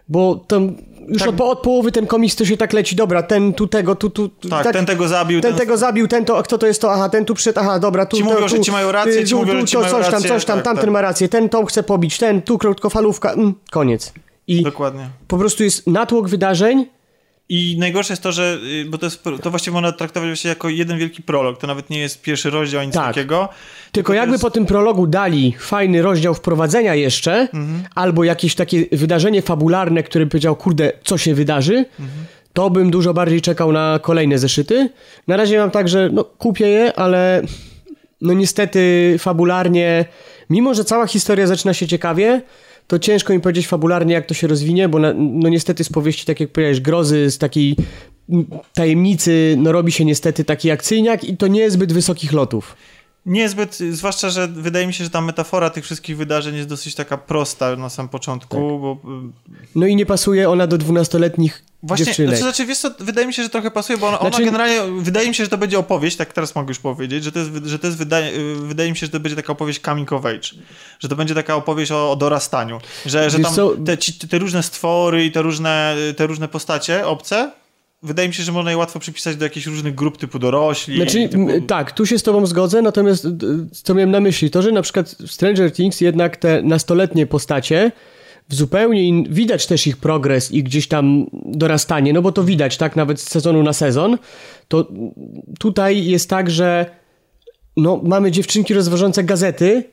bo 0.08 0.36
tam 0.36 0.75
już 1.08 1.19
Tak. 1.19 1.30
od, 1.30 1.41
od 1.41 1.60
połowy 1.60 1.91
ten 1.91 2.08
komiks 2.08 2.36
to 2.36 2.45
się 2.45 2.58
tak 2.58 2.73
leci, 2.73 2.95
dobra, 2.95 3.23
ten 3.23 3.54
tu 3.54 3.67
tego, 3.67 3.95
tu, 3.95 4.10
tu, 4.10 4.30
tu 4.30 4.49
Tak, 4.49 4.73
ten 4.73 4.86
tego 4.86 5.08
zabił. 5.08 5.41
ten 5.41 5.51
ten- 5.51 5.60
tego 5.60 5.78
zabił, 5.78 6.08
ten 6.08 6.25
to, 6.25 6.38
a 6.38 6.43
kto 6.43 6.58
to 6.58 6.67
jest 6.67 6.82
to, 6.82 6.93
aha, 6.93 7.10
ten 7.10 7.25
tu 7.25 7.34
przyszedł, 7.36 7.60
aha, 7.60 7.80
dobra, 7.80 8.06
tu... 8.06 8.17
Ci 8.17 8.23
mówią, 8.23 8.38
tu, 8.41 8.47
że 8.47 8.60
ci 8.60 8.71
mają 8.71 8.91
rację, 8.91 9.13
y, 9.21 9.25
ci 9.25 9.32
tu, 9.32 9.38
mówią, 9.38 9.54
tu, 9.54 9.60
że 9.60 9.65
ci 9.67 9.73
to 9.73 9.80
mają 9.80 9.93
coś 9.93 10.04
tam, 10.06 10.13
rację, 10.13 10.30
coś 10.30 10.45
tam, 10.45 10.58
tak, 10.58 10.65
tamten 10.65 10.84
tak. 10.86 10.93
ma 10.93 11.01
rację, 11.01 11.30
ten 11.30 11.49
tą 11.49 11.65
chce 11.65 11.84
pobić, 11.84 12.17
ten 12.17 12.41
tu 12.41 12.58
krótkofalówka, 12.58 13.32
mm, 13.34 13.54
koniec. 13.71 14.13
I 14.47 14.63
Dokładnie. 14.63 15.10
po 15.28 15.38
prostu 15.38 15.63
jest 15.63 15.88
natłok 15.88 16.30
wydarzeń, 16.30 16.86
I 17.49 17.75
najgorsze 17.79 18.13
jest 18.13 18.23
to, 18.23 18.31
że, 18.31 18.58
y, 18.81 18.86
bo 18.89 18.97
to 18.97 19.05
jest, 19.05 19.23
to 19.43 19.49
właściwie 19.49 19.73
można 19.73 19.91
traktować 19.91 20.39
się 20.39 20.49
jako 20.49 20.69
jeden 20.69 20.97
wielki 20.97 21.23
prolog, 21.23 21.60
to 21.60 21.67
nawet 21.67 21.89
nie 21.89 21.99
jest 21.99 22.21
pierwszy 22.21 22.49
rozdział, 22.49 22.84
nic 22.84 22.93
Tak. 22.93 23.05
takiego. 23.05 23.49
tylko 23.91 24.13
jakby 24.13 24.31
jest- 24.34 24.41
po 24.43 24.51
tym 24.51 24.65
prologu 24.65 25.08
dali 25.08 25.55
fajny 25.60 26.01
rozdział 26.01 26.34
wprowadzenia 26.34 26.95
jeszcze, 26.95 27.34
Mhm. 27.34 27.84
albo 27.95 28.23
jakieś 28.23 28.55
takie 28.55 28.86
wydarzenie 28.91 29.41
fabularne, 29.41 30.03
które 30.03 30.25
powiedział, 30.25 30.55
kurde, 30.55 30.91
co 31.03 31.17
się 31.17 31.34
wydarzy, 31.36 31.86
Mhm. 31.99 32.25
to 32.53 32.69
bym 32.69 32.91
dużo 32.91 33.13
bardziej 33.13 33.41
czekał 33.41 33.71
na 33.71 33.99
kolejne 34.01 34.38
zeszyty. 34.39 34.89
Na 35.27 35.38
razie 35.38 35.60
mam 35.60 35.71
tak, 35.71 35.89
że 35.89 36.10
no, 36.13 36.23
kupię 36.23 36.67
je, 36.67 36.93
ale 36.99 37.41
no 38.21 38.34
niestety 38.34 39.15
fabularnie, 39.19 40.05
mimo 40.49 40.73
że 40.73 40.84
cała 40.86 41.08
historia 41.08 41.47
zaczyna 41.47 41.73
się 41.73 41.88
ciekawie, 41.88 42.41
to 42.88 43.00
ciężko 43.00 43.34
mi 43.34 43.39
powiedzieć 43.39 43.67
fabularnie, 43.67 44.13
jak 44.13 44.26
to 44.26 44.34
się 44.34 44.48
rozwinie, 44.48 44.89
bo 44.89 45.00
na, 45.00 45.13
no 45.13 45.50
niestety 45.50 45.84
z 45.84 45.89
powieści, 45.89 46.26
tak 46.26 46.39
jak 46.39 46.52
powiedziałeś, 46.52 46.80
grozy, 46.82 47.32
z 47.32 47.38
takiej 47.38 47.76
tajemnicy, 48.74 49.56
no 49.58 49.71
robi 49.71 49.91
się 49.91 50.06
niestety 50.06 50.43
taki 50.43 50.71
akcyjniak 50.71 51.24
i 51.24 51.38
to 51.38 51.48
nie 51.48 51.60
jest 51.60 51.74
zbyt 51.74 51.93
wysokich 51.93 52.34
lotów. 52.34 52.76
Niezbyt, 53.25 53.77
zwłaszcza, 53.91 54.29
że 54.29 54.47
wydaje 54.47 54.88
mi 54.88 54.93
się, 54.93 55.03
że 55.03 55.09
ta 55.09 55.21
metafora 55.21 55.69
tych 55.69 55.83
wszystkich 55.83 56.17
wydarzeń 56.17 56.55
jest 56.55 56.69
dosyć 56.69 56.95
taka 56.95 57.17
prosta 57.17 57.75
na 57.75 57.89
sam 57.89 58.09
początku, 58.09 58.55
Tak. 58.55 58.59
bo 58.61 58.97
y, 59.27 59.49
No 59.75 59.85
i 59.85 59.95
nie 59.95 60.05
pasuje 60.05 60.49
ona 60.49 60.67
do 60.67 60.77
dwunastoletnich 60.77 61.63
Właśnie, 61.83 62.05
dziewczynek. 62.05 62.29
znaczy, 62.29 62.43
znaczy, 62.43 62.65
wiesz 62.65 62.77
co, 62.77 62.91
wydaje 62.99 63.27
mi 63.27 63.33
się, 63.33 63.43
że 63.43 63.49
trochę 63.49 63.71
pasuje, 63.71 63.97
bo 63.99 64.07
ona, 64.07 64.17
Znaczy- 64.17 64.35
ona 64.38 64.45
generalnie, 64.45 65.01
wydaje 65.01 65.27
mi 65.27 65.35
się, 65.35 65.43
że 65.43 65.49
to 65.49 65.57
będzie 65.57 65.79
opowieść, 65.79 66.17
tak 66.17 66.33
teraz 66.33 66.55
mogę 66.55 66.67
już 66.67 66.79
powiedzieć, 66.79 67.23
że 67.23 67.31
to 67.31 67.39
jest, 67.39 67.51
że 67.65 67.79
to 67.79 67.88
jest 67.88 67.97
wydaje, 67.99 68.31
wydaje 68.55 68.89
mi 68.91 68.97
się, 68.97 69.05
że 69.05 69.11
to 69.11 69.19
będzie 69.19 69.35
taka 69.35 69.53
opowieść 69.53 69.81
coming 69.81 70.13
of 70.13 70.25
age, 70.25 70.49
że 70.99 71.07
to 71.09 71.15
będzie 71.15 71.35
taka 71.35 71.55
opowieść 71.55 71.91
o, 71.91 72.11
o 72.11 72.15
dorastaniu, 72.15 72.79
że, 73.05 73.29
że 73.29 73.39
tam 73.39 73.53
te, 73.85 73.97
te 74.27 74.38
różne 74.39 74.63
stwory 74.63 75.25
i 75.25 75.31
te 75.31 75.41
różne, 75.41 75.95
te 76.17 76.27
różne 76.27 76.47
postacie 76.47 77.07
obce, 77.07 77.51
wydaje 78.03 78.27
mi 78.27 78.34
się, 78.34 78.43
że 78.43 78.51
można 78.51 78.71
je 78.71 78.77
łatwo 78.77 78.99
przypisać 78.99 79.36
do 79.36 79.45
jakichś 79.45 79.65
różnych 79.65 79.95
grup 79.95 80.17
typu 80.17 80.39
dorośli. 80.39 80.95
Znaczy, 80.95 81.29
typu... 81.29 81.62
tak, 81.67 81.91
tu 81.91 82.05
się 82.05 82.19
z 82.19 82.23
tobą 82.23 82.45
zgodzę, 82.45 82.81
natomiast 82.81 83.27
co 83.71 83.93
miałem 83.93 84.12
na 84.12 84.19
myśli, 84.19 84.49
to, 84.49 84.62
że 84.62 84.71
na 84.71 84.81
przykład 84.81 85.10
w 85.10 85.31
Stranger 85.31 85.71
Things 85.71 86.01
jednak 86.01 86.38
te 86.38 86.62
nastoletnie 86.62 87.27
postacie 87.27 87.91
w 88.49 88.55
zupełnie 88.55 89.03
in... 89.03 89.34
widać 89.34 89.67
też 89.67 89.88
ich 89.88 89.97
progres 89.97 90.51
i 90.51 90.63
gdzieś 90.63 90.88
tam 90.88 91.25
dorastanie, 91.45 92.13
no 92.13 92.21
bo 92.21 92.31
to 92.31 92.43
widać, 92.43 92.77
tak, 92.77 92.95
nawet 92.95 93.21
z 93.21 93.29
sezonu 93.29 93.63
na 93.63 93.73
sezon, 93.73 94.17
to 94.67 94.88
tutaj 95.60 96.05
jest 96.05 96.29
tak, 96.29 96.49
że 96.49 96.86
no, 97.77 98.01
mamy 98.03 98.31
dziewczynki 98.31 98.73
rozwożące 98.73 99.23
gazety, 99.23 99.83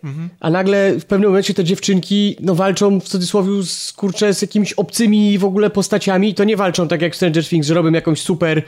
a 0.40 0.51
nagle 0.51 0.92
w 1.01 1.05
pewnym 1.05 1.31
momencie 1.31 1.55
te 1.55 1.64
dziewczynki 1.64 2.37
no, 2.40 2.55
walczą 2.55 3.01
w 3.01 3.05
cudzysłowie 3.05 3.62
z, 3.62 3.92
kurczę, 3.92 4.35
z 4.35 4.42
jakimiś 4.42 4.73
obcymi 4.73 5.38
w 5.38 5.45
ogóle 5.45 5.71
postaciami 5.71 6.29
i 6.29 6.35
to 6.35 6.45
nie 6.45 6.57
walczą 6.57 6.88
tak 6.88 7.03
jak 7.03 7.12
w 7.12 7.16
Stranger 7.16 7.45
Things, 7.49 7.66
że 7.66 7.75
robią 7.75 7.92
jakąś 7.92 8.23
super, 8.23 8.62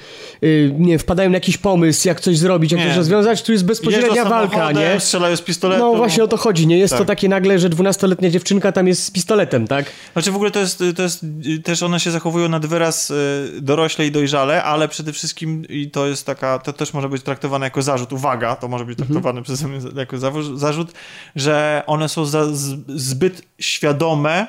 y, 0.45 0.75
nie 0.79 0.99
wpadają 0.99 1.31
na 1.31 1.37
jakiś 1.37 1.59
pomysł, 1.59 2.09
jak 2.09 2.21
coś 2.21 2.39
zrobić, 2.39 2.73
jak 2.73 2.81
Nie. 2.81 2.87
coś 2.87 2.97
rozwiązać, 2.97 3.43
tu 3.43 3.53
jest 3.53 3.65
bezpośrednia 3.65 4.25
walka, 4.25 4.73
nie? 4.73 5.01
strzelają 5.01 5.37
z 5.37 5.41
pistoletu. 5.43 5.83
No 5.83 5.95
właśnie 5.95 6.25
o 6.25 6.29
to 6.29 6.37
chodzi, 6.37 6.67
nie 6.67 6.79
jest 6.79 6.93
to 6.93 6.99
Tak. 6.99 7.07
takie 7.09 7.29
nagle, 7.29 7.59
że 7.59 7.69
dwunastoletnia 7.69 8.31
dziewczynka 8.31 8.73
tam 8.73 8.89
jest 8.89 9.05
z 9.05 9.11
pistoletem, 9.11 9.67
tak? 9.67 9.87
Znaczy 10.13 10.33
w 10.33 10.37
ogóle 10.37 10.51
to 10.51 10.61
jest, 10.61 10.83
to 10.97 11.03
jest 11.03 11.27
też 11.65 11.83
one 11.83 12.01
się 12.01 12.11
zachowują 12.11 12.49
nad 12.49 12.67
wyraz 12.67 13.11
y, 13.11 13.15
dorośle 13.61 14.07
i 14.07 14.11
dojrzale, 14.11 14.63
ale 14.65 14.89
przede 14.89 15.13
wszystkim 15.13 15.65
i 15.69 15.91
to 15.91 16.07
jest 16.07 16.27
taka, 16.27 16.59
to 16.59 16.73
też 16.73 16.95
może 16.95 17.09
być 17.09 17.23
traktowane 17.23 17.67
jako 17.67 17.83
zarzut, 17.83 18.13
uwaga, 18.13 18.57
to 18.57 18.69
może 18.69 18.85
być 18.85 18.99
traktowane 19.07 19.43
przeze 19.43 19.69
mnie 19.69 19.79
jako 19.97 20.19
zarzut, 20.55 20.93
że 21.37 21.83
one 21.87 22.09
są 22.09 22.25
za, 22.25 22.45
zbyt 22.89 23.43
świadome 23.59 24.47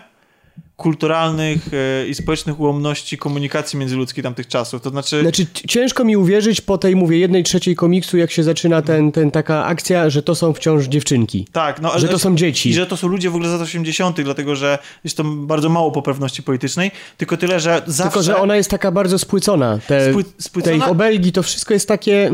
kulturalnych 0.78 1.70
e, 1.74 2.08
i 2.08 2.16
społecznych 2.16 2.60
ułomności 2.60 3.18
komunikacji 3.18 3.80
międzyludzkiej 3.80 4.24
tamtych 4.24 4.48
czasów. 4.48 4.82
To 4.82 4.90
znaczy... 4.90 5.22
Znaczy, 5.22 5.46
ciężko 5.68 6.04
mi 6.04 6.18
uwierzyć 6.18 6.62
po 6.62 6.78
tej, 6.78 6.96
mówię, 6.96 7.18
jednej 7.18 7.44
trzeciej 7.44 7.76
komiksu, 7.76 8.18
jak 8.18 8.32
się 8.32 8.44
zaczyna 8.44 8.82
ten, 8.82 9.12
ten 9.12 9.32
taka 9.32 9.66
akcja, 9.66 10.10
że 10.10 10.24
to 10.24 10.36
są 10.36 10.54
wciąż 10.54 10.86
dziewczynki. 10.86 11.48
Tak, 11.52 11.82
no, 11.82 12.00
że 12.00 12.08
to 12.08 12.20
są 12.20 12.36
dzieci. 12.36 12.70
I 12.70 12.74
że 12.74 12.86
to 12.86 12.98
są 12.98 13.08
ludzie 13.08 13.30
w 13.30 13.36
ogóle 13.36 13.50
z 13.50 13.52
lat 13.52 13.62
80., 13.62 14.22
dlatego 14.22 14.56
że 14.56 14.78
jest 15.04 15.18
to 15.18 15.24
bardzo 15.24 15.70
mało 15.70 15.92
poprawności 15.92 16.44
politycznej, 16.44 16.92
tylko 17.18 17.38
tyle, 17.38 17.60
że 17.60 17.82
zawsze... 17.88 18.04
Tylko, 18.04 18.24
że 18.24 18.38
ona 18.38 18.56
jest 18.56 18.70
taka 18.70 18.92
bardzo 18.92 19.20
spłycona. 19.20 19.80
Te, 19.88 20.12
Spły, 20.12 20.24
spłycona... 20.38 20.86
te 20.86 20.92
obelgi, 20.92 21.32
to 21.32 21.44
wszystko 21.44 21.74
jest 21.74 21.88
takie... 21.88 22.32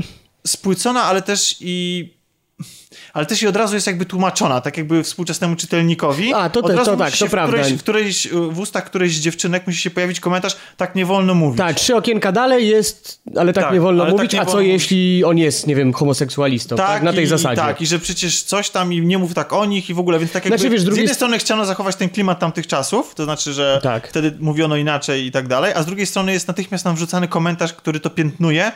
Spłycona, 0.47 1.03
ale 1.03 1.21
też 1.21 1.55
i 1.59 2.09
ale 3.13 3.25
też 3.25 3.41
i 3.41 3.47
od 3.47 3.55
razu 3.55 3.75
jest 3.75 3.87
jakby 3.87 4.05
tłumaczona, 4.05 4.61
tak 4.61 4.77
jakby 4.77 5.03
współczesnemu 5.03 5.55
czytelnikowi. 5.55 6.33
A, 6.33 6.49
to, 6.49 6.61
te, 6.61 6.75
to 6.75 6.97
tak, 6.97 7.17
to 7.17 7.27
w 7.27 7.29
prawda. 7.29 7.57
Którejś, 7.57 7.73
w, 7.73 7.81
którejś, 7.81 8.27
w 8.27 8.59
ustach 8.59 8.85
którejś 8.85 9.15
z 9.15 9.19
dziewczynek 9.19 9.67
musi 9.67 9.81
się 9.81 9.89
pojawić 9.89 10.19
komentarz, 10.19 10.57
tak 10.77 10.95
nie 10.95 11.05
wolno 11.05 11.33
mówić. 11.33 11.57
Tak, 11.57 11.75
trzy 11.75 11.95
okienka 11.95 12.31
dalej 12.31 12.67
jest, 12.67 13.21
ale 13.35 13.53
tak, 13.53 13.63
tak 13.63 13.73
nie 13.73 13.81
wolno 13.81 14.03
tak 14.03 14.13
mówić, 14.13 14.31
tak 14.31 14.39
nie 14.39 14.41
a 14.41 14.51
co 14.51 14.61
jeśli 14.61 15.23
on 15.23 15.37
jest, 15.37 15.67
nie 15.67 15.75
wiem, 15.75 15.93
homoseksualistą, 15.93 16.75
tak, 16.75 16.87
tak 16.87 17.03
na 17.03 17.13
tej 17.13 17.23
i, 17.23 17.27
zasadzie. 17.27 17.61
Tak, 17.61 17.81
i 17.81 17.87
że 17.87 17.99
przecież 17.99 18.43
coś 18.43 18.69
tam 18.69 18.93
i 18.93 19.01
nie 19.01 19.17
mów 19.17 19.33
tak 19.33 19.53
o 19.53 19.65
nich 19.65 19.89
i 19.89 19.93
w 19.93 19.99
ogóle, 19.99 20.19
więc 20.19 20.31
tak 20.31 20.45
jakby 20.45 20.57
znaczy, 20.57 20.69
wiesz, 20.69 20.81
z 20.81 20.97
jednej 20.97 21.15
strony 21.15 21.39
chciano 21.39 21.65
zachować 21.65 21.95
ten 21.95 22.09
klimat 22.09 22.39
tamtych 22.39 22.67
czasów, 22.67 23.15
to 23.15 23.23
znaczy, 23.23 23.53
że 23.53 23.79
tak. 23.83 24.07
wtedy 24.07 24.33
mówiono 24.39 24.75
inaczej 24.75 25.25
i 25.25 25.31
tak 25.31 25.47
dalej, 25.47 25.73
a 25.75 25.83
z 25.83 25.85
drugiej 25.85 26.05
strony 26.05 26.33
jest 26.33 26.47
natychmiast 26.47 26.85
nam 26.85 26.95
wrzucany 26.95 27.27
komentarz, 27.27 27.73
który 27.73 27.99
to 27.99 28.09
piętnuje, 28.09 28.71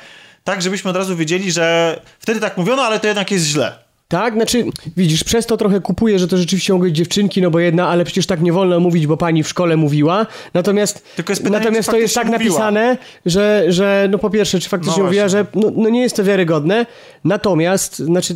tak 0.46 0.62
żebyśmy 0.62 0.90
od 0.90 0.96
razu 0.98 1.16
wiedzieli, 1.16 1.52
że 1.52 2.00
wtedy 2.20 2.40
tak 2.40 2.58
mówiono, 2.58 2.82
ale 2.82 3.00
to 3.00 3.08
jednak 3.08 3.32
jest 3.32 3.46
źle. 3.46 3.86
Tak, 4.08 4.34
znaczy, 4.34 4.66
widzisz, 4.98 5.24
przez 5.24 5.46
to 5.46 5.58
trochę 5.58 5.82
kupuję, 5.82 6.20
że 6.20 6.28
to 6.28 6.38
rzeczywiście 6.38 6.74
mogą 6.74 6.86
być 6.86 6.96
dziewczynki, 6.96 7.42
no 7.42 7.52
bo 7.52 7.60
jedna, 7.60 7.88
ale 7.88 8.06
przecież 8.06 8.26
tak 8.26 8.42
nie 8.42 8.54
wolno 8.54 8.80
mówić, 8.80 9.08
bo 9.08 9.18
pani 9.18 9.44
w 9.44 9.48
szkole 9.48 9.78
mówiła. 9.78 10.26
Natomiast, 10.54 11.16
pytanie, 11.16 11.50
natomiast 11.50 11.90
to 11.90 11.98
jest 11.98 12.16
tak 12.16 12.28
mówiła. 12.28 12.40
napisane, 12.40 12.98
że, 13.26 13.66
że 13.68 14.08
no 14.12 14.18
po 14.18 14.30
pierwsze, 14.30 14.60
czy 14.60 14.70
faktycznie 14.70 14.98
no 14.98 15.06
mówiła, 15.06 15.28
że 15.28 15.46
no, 15.56 15.72
no 15.76 15.90
nie 15.90 16.02
jest 16.02 16.16
to 16.16 16.24
wiarygodne. 16.24 16.86
Natomiast, 17.24 17.98
znaczy, 17.98 18.36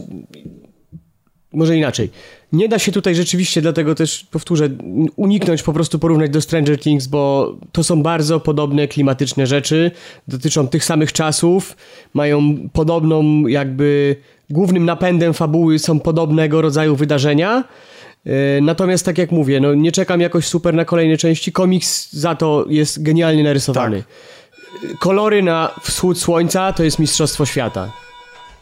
może 1.54 1.78
inaczej. 1.78 2.12
Nie 2.54 2.70
da 2.70 2.80
się 2.80 2.92
tutaj 2.92 3.16
rzeczywiście, 3.16 3.62
dlatego 3.62 3.96
też 3.96 4.26
powtórzę, 4.32 4.70
uniknąć 5.16 5.64
po 5.64 5.74
prostu 5.74 6.00
porównać 6.00 6.30
do 6.32 6.42
Stranger 6.42 6.80
Things, 6.80 7.08
bo 7.08 7.54
to 7.72 7.84
są 7.84 8.04
bardzo 8.04 8.40
podobne 8.40 8.88
klimatyczne 8.88 9.48
rzeczy, 9.48 9.92
dotyczą 10.28 10.68
tych 10.68 10.86
samych 10.86 11.14
czasów, 11.14 11.78
mają 12.14 12.58
podobną 12.74 13.48
jakby 13.48 14.16
głównym 14.50 14.86
napędem 14.86 15.34
fabuły 15.34 15.80
są 15.80 16.00
podobnego 16.00 16.62
rodzaju 16.62 16.96
wydarzenia. 16.96 17.64
E, 18.26 18.62
natomiast 18.62 19.06
tak 19.06 19.18
jak 19.18 19.32
mówię, 19.32 19.60
no 19.60 19.74
nie 19.74 19.92
czekam 19.92 20.22
jakoś 20.22 20.46
super 20.46 20.74
na 20.74 20.86
kolejne 20.86 21.18
części. 21.18 21.52
Komiks 21.52 22.14
za 22.14 22.36
to 22.36 22.66
jest 22.70 23.04
genialnie 23.04 23.44
narysowany. 23.44 24.04
Tak. 24.04 24.98
Kolory 25.00 25.44
na 25.44 25.76
wschód 25.84 26.20
słońca 26.20 26.74
to 26.74 26.84
jest 26.84 27.00
mistrzostwo 27.00 27.46
świata. 27.46 27.92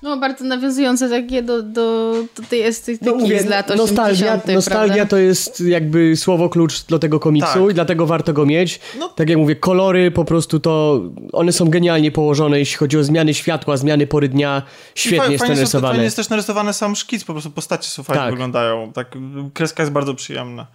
No, 0.02 0.18
bardzo 0.18 0.46
nawiązujące 0.46 1.10
takie 1.10 1.44
do, 1.44 1.64
do, 1.64 2.14
do 2.36 2.44
tej 2.50 2.62
estetyki 2.62 3.06
no, 3.06 3.16
mówię, 3.16 3.42
z 3.42 3.46
lat 3.46 3.72
80 3.72 3.98
Nostalgia, 3.98 4.56
nostalgia 4.56 4.96
prawda? 4.96 5.10
to 5.10 5.18
jest 5.18 5.62
jakby 5.62 6.16
słowo 6.16 6.50
klucz 6.50 6.86
do 6.86 7.00
tego 7.00 7.20
komiksu 7.20 7.54
tak. 7.54 7.72
i 7.72 7.74
dlatego 7.74 8.06
warto 8.06 8.34
go 8.34 8.46
mieć. 8.46 8.80
No. 9.00 9.10
Tak 9.10 9.30
jak 9.30 9.38
mówię, 9.38 9.56
kolory 9.56 10.12
po 10.12 10.26
prostu 10.26 10.60
to, 10.60 11.02
one 11.34 11.52
są 11.52 11.70
genialnie 11.70 12.12
położone, 12.12 12.60
jeśli 12.60 12.78
chodzi 12.78 12.98
o 12.98 13.04
zmiany 13.04 13.34
światła, 13.34 13.78
zmiany 13.78 14.08
pory 14.08 14.30
dnia, 14.30 14.62
świetnie 14.96 15.32
jest 15.32 15.48
narysowane. 15.48 15.92
Fajnie 15.92 16.04
jest 16.04 16.16
też 16.16 16.30
narysowany 16.30 16.74
sam 16.74 16.96
szkic, 16.96 17.24
po 17.24 17.34
prostu 17.34 17.52
postacie 17.52 17.90
są 17.90 18.04
fajnie 18.04 18.22
tak. 18.22 18.32
wyglądają. 18.32 18.92
Tak, 18.94 19.18
kreska 19.54 19.84
jest 19.84 19.94
bardzo 19.94 20.16
przyjemna. 20.16 20.68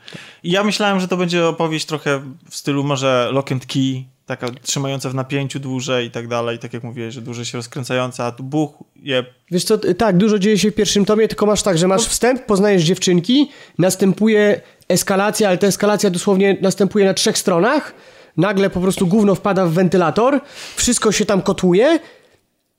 I 0.42 0.50
ja 0.50 0.64
myślałem, 0.64 1.00
że 1.00 1.08
to 1.08 1.16
będzie 1.16 1.46
opowieść 1.46 1.86
trochę 1.86 2.22
w 2.50 2.56
stylu 2.56 2.84
może 2.84 3.28
Lock 3.32 3.52
and 3.52 3.66
Key, 3.66 4.04
taka 4.36 4.52
trzymająca 4.62 5.10
w 5.10 5.14
napięciu 5.14 5.60
dłużej 5.60 6.06
i 6.06 6.10
tak 6.10 6.28
dalej, 6.28 6.58
tak 6.58 6.72
jak 6.72 6.82
mówię, 6.82 7.10
że 7.10 7.20
dłużej 7.20 7.44
się 7.44 7.58
rozkręcająca, 7.58 8.24
a 8.24 8.32
tu 8.32 8.42
buch 8.42 8.70
je... 8.96 9.24
Wiesz 9.50 9.64
co, 9.64 9.78
tak, 9.78 10.16
dużo 10.16 10.38
dzieje 10.38 10.58
się 10.58 10.70
w 10.70 10.74
pierwszym 10.74 11.04
tomie, 11.04 11.28
tylko 11.28 11.46
masz 11.46 11.62
tak, 11.62 11.78
że 11.78 11.88
masz 11.88 12.06
wstęp, 12.06 12.46
poznajesz 12.46 12.82
dziewczynki, 12.82 13.50
następuje 13.78 14.60
eskalacja, 14.88 15.48
ale 15.48 15.58
ta 15.58 15.66
eskalacja 15.66 16.10
dosłownie 16.10 16.56
następuje 16.60 17.04
na 17.04 17.14
trzech 17.14 17.38
stronach, 17.38 17.94
nagle 18.36 18.70
po 18.70 18.80
prostu 18.80 19.06
gówno 19.06 19.34
wpada 19.34 19.66
w 19.66 19.72
wentylator, 19.72 20.40
wszystko 20.76 21.12
się 21.12 21.24
tam 21.26 21.42
kotłuje 21.42 21.98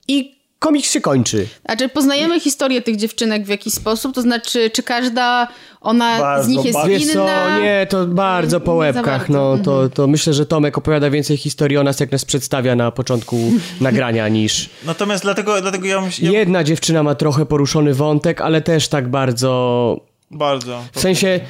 i 0.08 0.33
komiks 0.64 0.90
się 0.90 1.00
kończy. 1.00 1.46
A 1.64 1.76
czy 1.76 1.88
poznajemy 1.88 2.40
historię 2.40 2.82
tych 2.82 2.96
dziewczynek 2.96 3.44
w 3.44 3.48
jakiś 3.48 3.74
sposób? 3.74 4.14
To 4.14 4.22
znaczy, 4.22 4.70
czy 4.70 4.82
każda 4.82 5.48
ona 5.80 6.18
bardzo, 6.18 6.44
z 6.44 6.48
nich 6.48 6.64
jest 6.64 6.78
Wiesz 6.86 7.02
inna? 7.02 7.12
Co, 7.14 7.60
nie, 7.60 7.86
to 7.90 8.06
bardzo 8.06 8.60
po 8.60 8.74
łebkach. 8.74 9.28
No, 9.28 9.58
to, 9.58 9.72
mhm. 9.72 9.90
to 9.90 10.06
myślę, 10.06 10.32
że 10.32 10.46
Tomek 10.46 10.78
opowiada 10.78 11.10
więcej 11.10 11.36
historii 11.36 11.76
o 11.76 11.82
nas, 11.82 12.00
jak 12.00 12.12
nas 12.12 12.24
przedstawia 12.24 12.76
na 12.76 12.90
początku 12.90 13.36
nagrania, 13.80 14.28
niż... 14.28 14.70
Natomiast 14.84 15.22
dlatego, 15.22 15.62
dlatego 15.62 15.86
ja 15.86 16.00
myślę... 16.00 16.32
Jedna 16.32 16.64
dziewczyna 16.64 17.02
ma 17.02 17.14
trochę 17.14 17.46
poruszony 17.46 17.94
wątek, 17.94 18.40
ale 18.40 18.60
też 18.60 18.88
tak 18.88 19.08
bardzo... 19.08 20.00
Bardzo. 20.30 20.84
W 20.92 21.00
sensie 21.00 21.40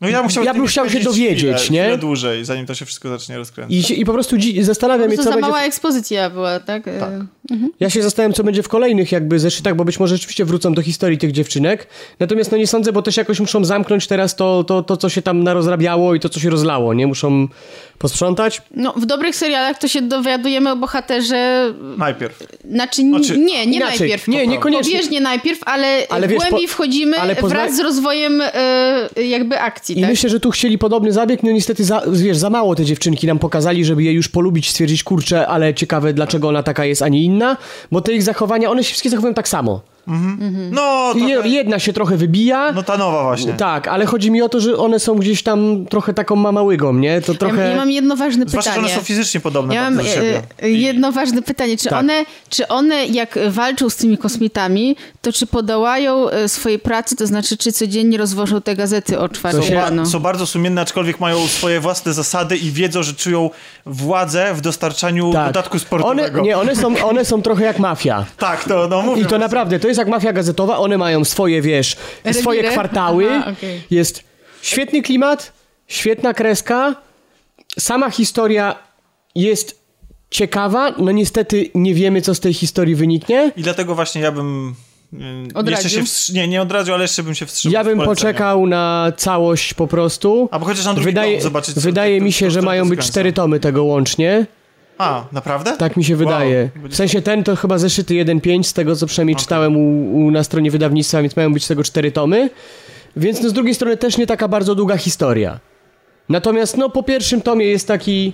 no 0.00 0.08
ja, 0.08 0.22
musiał 0.22 0.44
ja 0.44 0.54
bym 0.54 0.66
chciał 0.66 0.90
się 0.90 1.00
dowiedzieć, 1.00 1.56
chwilę, 1.56 1.70
nie? 1.70 1.82
Chwilę 1.82 1.98
dłużej, 1.98 2.44
zanim 2.44 2.66
to 2.66 2.74
się 2.74 2.86
wszystko 2.86 3.08
zacznie 3.08 3.36
rozkręcać. 3.36 3.90
I, 3.90 4.00
i 4.00 4.04
po 4.04 4.12
prostu 4.12 4.36
zastanawiam 4.60 5.10
się, 5.10 5.16
co 5.16 5.22
za 5.22 5.30
będzie... 5.30 5.48
mała 5.48 5.62
ekspozycja 5.62 6.30
była, 6.30 6.60
tak? 6.60 6.84
tak. 6.84 7.12
Mhm. 7.50 7.72
Ja 7.80 7.90
się 7.90 8.02
zastanawiam, 8.02 8.32
co 8.32 8.44
będzie 8.44 8.62
w 8.62 8.68
kolejnych 8.68 9.12
jakby 9.12 9.38
zeszytach, 9.38 9.76
bo 9.76 9.84
być 9.84 10.00
może 10.00 10.16
rzeczywiście 10.16 10.44
wrócą 10.44 10.74
do 10.74 10.82
historii 10.82 11.18
tych 11.18 11.32
dziewczynek. 11.32 11.86
Natomiast 12.20 12.52
no 12.52 12.58
nie 12.58 12.66
sądzę, 12.66 12.92
bo 12.92 13.02
też 13.02 13.16
jakoś 13.16 13.40
muszą 13.40 13.64
zamknąć 13.64 14.06
teraz 14.06 14.36
to, 14.36 14.64
to, 14.64 14.82
to 14.82 14.96
co 14.96 15.08
się 15.08 15.22
tam 15.22 15.42
narozrabiało 15.42 16.14
i 16.14 16.20
to, 16.20 16.28
co 16.28 16.40
się 16.40 16.50
rozlało, 16.50 16.94
nie? 16.94 17.06
Muszą 17.06 17.48
posprzątać. 18.00 18.62
No, 18.74 18.92
w 18.92 19.06
dobrych 19.06 19.36
serialach 19.36 19.78
to 19.78 19.88
się 19.88 20.02
dowiadujemy 20.02 20.70
o 20.70 20.76
bohaterze... 20.76 21.72
Najpierw. 21.96 22.38
Znaczy, 22.70 23.02
znaczy 23.02 23.38
nie, 23.38 23.66
nie 23.66 23.76
inaczej. 23.76 23.98
najpierw. 23.98 24.28
Nie, 24.28 24.46
niekoniecznie. 24.46 24.92
Pobieżnie 24.92 25.20
najpierw, 25.20 25.60
ale, 25.64 26.06
ale 26.10 26.28
wiesz, 26.28 26.38
głębiej 26.38 26.66
po, 26.66 26.72
wchodzimy 26.72 27.16
ale 27.16 27.36
pozna... 27.36 27.48
wraz 27.48 27.76
z 27.76 27.80
rozwojem 27.80 28.40
e, 28.54 29.22
jakby 29.22 29.60
akcji. 29.60 29.98
I 29.98 30.00
tak? 30.00 30.10
myślę, 30.10 30.30
że 30.30 30.40
tu 30.40 30.50
chcieli 30.50 30.78
podobny 30.78 31.12
zabieg, 31.12 31.42
no 31.42 31.52
niestety 31.52 31.84
za, 31.84 32.02
wiesz, 32.12 32.36
za 32.36 32.50
mało 32.50 32.74
te 32.74 32.84
dziewczynki 32.84 33.26
nam 33.26 33.38
pokazali, 33.38 33.84
żeby 33.84 34.02
je 34.02 34.12
już 34.12 34.28
polubić, 34.28 34.70
stwierdzić, 34.70 35.04
kurczę, 35.04 35.46
ale 35.46 35.74
ciekawe, 35.74 36.12
dlaczego 36.12 36.48
ona 36.48 36.62
taka 36.62 36.84
jest, 36.84 37.02
a 37.02 37.08
nie 37.08 37.22
inna, 37.22 37.56
bo 37.92 38.00
te 38.00 38.12
ich 38.12 38.22
zachowania, 38.22 38.70
one 38.70 38.84
się 38.84 38.88
wszystkie 38.88 39.10
zachowują 39.10 39.34
tak 39.34 39.48
samo. 39.48 39.80
Mhm. 40.08 40.70
No, 40.72 41.14
trochę... 41.14 41.48
Jedna 41.48 41.78
się 41.78 41.92
trochę 41.92 42.16
wybija. 42.16 42.72
No 42.72 42.82
ta 42.82 42.96
nowa 42.96 43.22
właśnie. 43.22 43.52
Tak, 43.52 43.88
ale 43.88 44.06
chodzi 44.06 44.30
mi 44.30 44.42
o 44.42 44.48
to, 44.48 44.60
że 44.60 44.76
one 44.76 45.00
są 45.00 45.14
gdzieś 45.14 45.42
tam 45.42 45.86
trochę 45.86 46.14
taką 46.14 46.36
mamałygą, 46.36 46.94
nie? 46.94 47.20
To 47.20 47.34
trochę... 47.34 47.62
Ja, 47.62 47.68
ja 47.68 47.76
mam 47.76 47.90
jedno 47.90 48.16
ważne 48.16 48.46
pytanie. 48.46 48.62
Zwłaszcza, 48.62 48.74
że 48.74 48.80
one 48.80 48.88
są 48.88 49.00
fizycznie 49.00 49.40
podobne 49.40 49.74
ja 49.74 49.82
mam 49.82 49.96
do 49.96 50.04
siebie. 50.04 50.42
E, 50.62 50.70
jedno 50.70 51.12
ważne 51.12 51.42
pytanie. 51.42 51.76
Czy, 51.76 51.88
tak. 51.88 51.98
one, 51.98 52.24
czy 52.48 52.68
one 52.68 53.06
jak 53.06 53.38
walczą 53.48 53.90
z 53.90 53.96
tymi 53.96 54.18
kosmitami, 54.18 54.96
to 55.22 55.32
czy 55.32 55.46
podołają 55.46 56.30
e, 56.30 56.48
swojej 56.48 56.78
pracy, 56.78 57.16
to 57.16 57.26
znaczy 57.26 57.56
czy 57.56 57.72
codziennie 57.72 58.18
rozwożą 58.18 58.60
te 58.60 58.76
gazety 58.76 59.18
o 59.18 59.28
czwartej 59.28 59.68
są, 59.68 59.74
rano? 59.74 60.06
Są 60.06 60.20
bardzo 60.20 60.46
sumienne, 60.46 60.80
aczkolwiek 60.80 61.20
mają 61.20 61.46
swoje 61.46 61.80
własne 61.80 62.12
zasady 62.12 62.56
i 62.56 62.70
wiedzą, 62.70 63.02
że 63.02 63.14
czują 63.14 63.50
władzę 63.86 64.54
w 64.54 64.60
dostarczaniu 64.60 65.32
tak. 65.32 65.46
dodatku 65.46 65.78
sportowego. 65.78 66.38
One, 66.38 66.48
nie, 66.48 66.58
one 66.58 66.76
są, 66.76 66.94
one 67.10 67.24
są 67.24 67.42
trochę 67.42 67.64
jak 67.64 67.78
mafia. 67.78 68.26
Tak, 68.38 68.64
to 68.64 68.88
no 68.88 69.02
mówię. 69.02 69.22
I 69.22 69.26
to 69.26 69.38
naprawdę, 69.38 69.80
to 69.80 69.88
jest 69.88 69.98
jak 69.98 70.08
mafia 70.08 70.32
gazetowa, 70.32 70.78
one 70.78 70.98
mają 70.98 71.24
swoje, 71.24 71.62
wiesz, 71.62 71.96
swoje 72.32 72.62
kwartały. 72.62 73.28
Aha, 73.30 73.52
okay. 73.58 73.80
Jest 73.90 74.24
świetny 74.62 75.02
klimat, 75.02 75.52
świetna 75.86 76.34
kreska, 76.34 76.94
sama 77.78 78.10
historia 78.10 78.74
jest 79.34 79.80
ciekawa, 80.30 80.94
no 80.98 81.12
niestety 81.12 81.70
nie 81.74 81.94
wiemy, 81.94 82.22
co 82.22 82.34
z 82.34 82.40
tej 82.40 82.54
historii 82.54 82.94
wyniknie. 82.94 83.52
I 83.56 83.62
dlatego 83.62 83.94
właśnie 83.94 84.20
ja 84.20 84.32
bym 84.32 84.74
Odradził? 85.54 85.70
Jeszcze 85.70 85.90
się 85.90 86.02
wstrzy- 86.02 86.34
nie, 86.34 86.48
nie 86.48 86.62
odradził, 86.62 86.94
ale 86.94 87.04
jeszcze 87.04 87.22
bym 87.22 87.34
się 87.34 87.46
wstrzymał. 87.46 87.72
Ja 87.72 87.84
bym 87.84 88.00
poczekał 88.00 88.66
na 88.66 89.12
całość 89.16 89.74
po 89.74 89.86
prostu. 89.86 90.48
Albo 90.50 90.66
chociaż 90.66 90.84
na 90.84 90.94
drugi 90.94 91.04
wydaje, 91.04 91.34
tom 91.34 91.42
zobaczyć. 91.42 91.74
Wydaje 91.74 92.20
mi 92.20 92.32
się, 92.32 92.50
że 92.50 92.62
mają 92.62 92.88
być 92.88 93.00
cztery 93.00 93.32
tomy 93.32 93.60
tego 93.60 93.84
łącznie. 93.84 94.46
A, 94.98 95.24
naprawdę? 95.32 95.76
Tak 95.76 95.96
mi 95.96 96.04
się 96.04 96.16
wydaje. 96.16 96.70
Wow. 96.76 96.88
W 96.88 96.96
sensie 96.96 97.22
ten 97.22 97.44
to 97.44 97.56
chyba 97.56 97.78
zeszyty 97.78 98.14
1.5, 98.14 98.62
z 98.62 98.72
tego 98.72 98.96
co 98.96 99.06
przynajmniej 99.06 99.34
okay. 99.34 99.42
czytałem 99.42 99.76
u, 99.76 100.16
u, 100.16 100.30
na 100.30 100.44
stronie 100.44 100.70
wydawnictwa, 100.70 101.22
więc 101.22 101.36
mają 101.36 101.52
być 101.52 101.64
z 101.64 101.68
tego 101.68 101.84
cztery 101.84 102.12
tomy. 102.12 102.50
Więc 103.16 103.42
no 103.42 103.48
z 103.48 103.52
drugiej 103.52 103.74
strony 103.74 103.96
też 103.96 104.18
nie 104.18 104.26
taka 104.26 104.48
bardzo 104.48 104.74
długa 104.74 104.96
historia. 104.96 105.60
Natomiast 106.28 106.76
no 106.76 106.90
po 106.90 107.02
pierwszym 107.02 107.40
tomie 107.40 107.66
jest 107.66 107.88
taki 107.88 108.32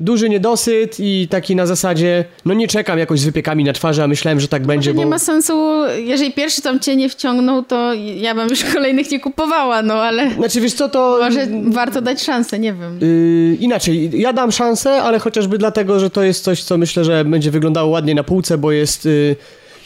duży 0.00 0.28
niedosyt 0.28 0.96
i 0.98 1.28
taki 1.30 1.56
na 1.56 1.66
zasadzie, 1.66 2.24
no 2.44 2.54
nie 2.54 2.68
czekam 2.68 2.98
jakoś 2.98 3.20
z 3.20 3.24
wypiekami 3.24 3.64
na 3.64 3.72
twarzy, 3.72 4.02
a 4.02 4.06
myślałem, 4.06 4.40
że 4.40 4.48
tak 4.48 4.66
będzie, 4.66 4.94
bo... 4.94 5.00
Nie 5.00 5.06
ma 5.06 5.18
sensu, 5.18 5.82
jeżeli 5.96 6.32
pierwszy 6.32 6.62
tam 6.62 6.80
cię 6.80 6.96
nie 6.96 7.08
wciągnął, 7.08 7.62
to 7.62 7.94
ja 7.94 8.34
bym 8.34 8.48
już 8.48 8.64
kolejnych 8.74 9.10
nie 9.10 9.20
kupowała, 9.20 9.82
no 9.82 9.94
ale... 9.94 10.34
Znaczy 10.34 10.60
wiesz 10.60 10.74
co, 10.74 10.88
to... 10.88 11.18
Może 11.22 11.46
warto 11.64 12.00
dać 12.00 12.22
szansę, 12.22 12.58
nie 12.58 12.72
wiem. 12.72 12.98
Yy, 13.00 13.56
inaczej, 13.60 14.20
ja 14.20 14.32
dam 14.32 14.52
szansę, 14.52 15.02
ale 15.02 15.18
chociażby 15.18 15.58
dlatego, 15.58 16.00
że 16.00 16.10
to 16.10 16.22
jest 16.22 16.44
coś, 16.44 16.62
co 16.62 16.78
myślę, 16.78 17.04
że 17.04 17.24
będzie 17.24 17.50
wyglądało 17.50 17.90
ładnie 17.90 18.14
na 18.14 18.24
półce, 18.24 18.58
bo 18.58 18.72
jest... 18.72 19.04
Yy, 19.04 19.36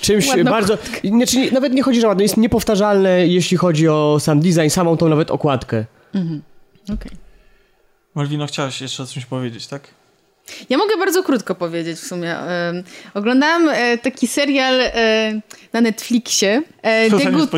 czymś 0.01 0.29
Ładna 0.29 0.51
bardzo. 0.51 0.79
Znaczy, 1.05 1.53
nawet 1.53 1.73
nie 1.73 1.83
chodzi, 1.83 2.01
że 2.01 2.09
ładne, 2.09 2.23
jest 2.23 2.37
niepowtarzalne, 2.37 3.27
jeśli 3.27 3.57
chodzi 3.57 3.89
o 3.89 4.17
sam 4.21 4.41
design, 4.41 4.69
samą 4.69 4.97
tą 4.97 5.09
nawet 5.09 5.31
okładkę. 5.31 5.85
Mhm. 6.15 6.43
Okej. 6.85 6.97
Okay. 6.97 7.11
Malwino, 8.15 8.47
chciałaś 8.47 8.81
jeszcze 8.81 9.03
o 9.03 9.07
czymś 9.07 9.27
powiedzieć, 9.27 9.67
tak? 9.67 9.89
Ja 10.71 10.79
mogę 10.79 10.97
bardzo 10.97 11.23
krótko 11.23 11.55
powiedzieć 11.55 11.99
w 11.99 12.07
sumie. 12.07 12.37
oglądałam 13.15 13.69
e, 13.69 13.99
taki 13.99 14.27
serial 14.27 14.81
e, 14.81 15.41
na 15.73 15.81
Netflixie. 15.81 16.63
E, 16.83 17.11
The, 17.11 17.33
Good, 17.33 17.51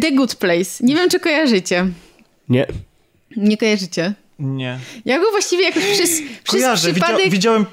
The 0.00 0.12
Good 0.12 0.34
Place. 0.34 0.70
Nie 0.80 0.94
wiem, 0.94 1.10
czy 1.10 1.20
kojarzycie. 1.20 1.86
Nie. 2.48 2.66
Nie 3.36 3.56
kojarzycie? 3.56 4.14
Nie. 4.38 4.78
Ja 5.04 5.18
go 5.18 5.30
właściwie 5.30 5.64
jakoś 5.64 5.84
przez, 5.84 6.10
przez 6.44 6.60
Kojarzę. 6.62 6.92
przypadek... 6.92 7.30
widziałem 7.30 7.66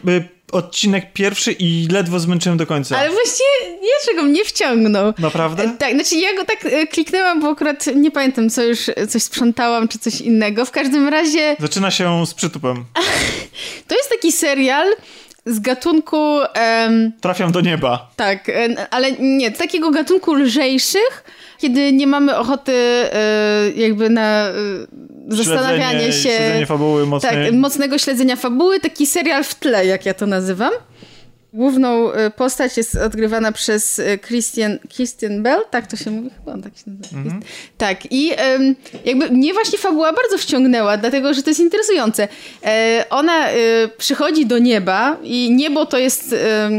odcinek 0.51 1.13
pierwszy 1.13 1.51
i 1.51 1.87
ledwo 1.91 2.19
zmęczyłem 2.19 2.57
do 2.57 2.67
końca. 2.67 2.97
Ale 2.97 3.09
właściwie 3.09 3.79
niczego 3.81 4.23
mnie 4.23 4.45
wciągnął. 4.45 5.13
Naprawdę? 5.19 5.71
Tak, 5.79 5.93
znaczy 5.93 6.15
ja 6.15 6.35
go 6.35 6.45
tak 6.45 6.65
e, 6.65 6.87
kliknęłam, 6.87 7.41
bo 7.41 7.49
akurat 7.49 7.85
nie 7.95 8.11
pamiętam, 8.11 8.49
co 8.49 8.63
już 8.63 8.79
coś 9.09 9.23
sprzątałam, 9.23 9.87
czy 9.87 9.99
coś 9.99 10.21
innego. 10.21 10.65
W 10.65 10.71
każdym 10.71 11.07
razie... 11.07 11.55
Zaczyna 11.59 11.91
się 11.91 12.25
z 12.25 12.33
przytupem. 12.33 12.85
to 13.87 13.95
jest 13.95 14.09
taki 14.09 14.31
serial 14.31 14.87
z 15.45 15.59
gatunku... 15.59 16.17
Um... 16.17 17.11
Trafiam 17.21 17.51
do 17.51 17.61
nieba. 17.61 18.11
Tak, 18.15 18.49
e, 18.49 18.87
ale 18.91 19.11
nie, 19.11 19.51
takiego 19.51 19.91
gatunku 19.91 20.33
lżejszych, 20.33 21.23
kiedy 21.59 21.93
nie 21.93 22.07
mamy 22.07 22.37
ochoty 22.37 22.71
e, 22.73 23.71
jakby 23.75 24.09
na 24.09 24.47
zastanawianie 25.27 26.13
się. 26.13 26.29
Śledzenie 26.29 26.65
fabuły 26.65 27.05
mocnej. 27.05 27.45
Tak, 27.45 27.53
mocnego 27.53 27.97
śledzenia 27.97 28.35
fabuły, 28.35 28.79
taki 28.79 29.05
serial 29.05 29.43
w 29.43 29.55
tle, 29.55 29.85
jak 29.85 30.05
ja 30.05 30.13
to 30.13 30.25
nazywam. 30.25 30.71
Główną 31.53 32.13
y, 32.13 32.31
postać 32.31 32.77
jest 32.77 32.95
odgrywana 32.95 33.51
przez 33.51 34.01
Christian, 34.27 34.79
Christian 34.95 35.43
Bell, 35.43 35.61
tak 35.71 35.87
to 35.87 35.97
się 35.97 36.11
mówi 36.11 36.29
chyba, 36.29 36.53
on 36.53 36.61
tak 36.61 36.73
się 36.77 36.91
nazywa. 36.91 37.21
Mhm. 37.21 37.41
Tak, 37.77 38.11
i 38.11 38.31
jakby 39.05 39.29
mnie 39.29 39.53
właśnie 39.53 39.79
fabuła 39.79 40.13
bardzo 40.13 40.37
wciągnęła, 40.37 40.97
dlatego, 40.97 41.33
że 41.33 41.43
to 41.43 41.49
jest 41.49 41.59
interesujące. 41.59 42.27
E, 42.65 43.05
ona 43.09 43.51
y, 43.51 43.55
przychodzi 43.97 44.45
do 44.45 44.57
nieba 44.57 45.17
i 45.23 45.51
niebo 45.51 45.85
to 45.85 45.97
jest... 45.97 46.35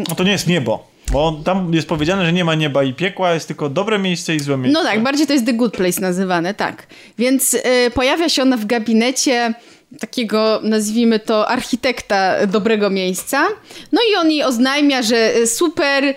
No 0.09 0.14
to 0.14 0.24
nie 0.24 0.33
jest 0.33 0.47
niebo. 0.47 0.89
Bo 1.12 1.40
tam 1.44 1.74
jest 1.74 1.88
powiedziane, 1.88 2.26
że 2.26 2.32
nie 2.32 2.44
ma 2.44 2.54
nieba 2.54 2.82
i 2.82 2.94
piekła, 2.94 3.34
jest 3.34 3.46
tylko 3.46 3.68
dobre 3.68 3.98
miejsce 3.98 4.34
i 4.34 4.40
złe 4.40 4.56
miejsce. 4.56 4.82
No 4.82 4.90
tak, 4.90 5.02
bardziej 5.02 5.26
to 5.26 5.32
jest 5.32 5.46
The 5.46 5.52
Good 5.52 5.76
Place 5.76 6.00
nazywane, 6.00 6.54
tak. 6.54 6.86
Więc 7.18 7.54
y, 7.54 7.61
pojawia 7.94 8.28
się 8.28 8.42
ona 8.42 8.56
w 8.56 8.66
gabinecie 8.66 9.54
takiego, 9.98 10.61
nazwijmy 10.62 11.18
to, 11.18 11.48
architekta 11.48 12.46
dobrego 12.46 12.90
miejsca. 12.90 13.48
No 13.92 14.00
i 14.12 14.16
on 14.16 14.30
jej 14.30 14.44
oznajmia, 14.44 15.02
że 15.02 15.36
y, 15.36 15.46
super, 15.46 16.04
y, 16.04 16.14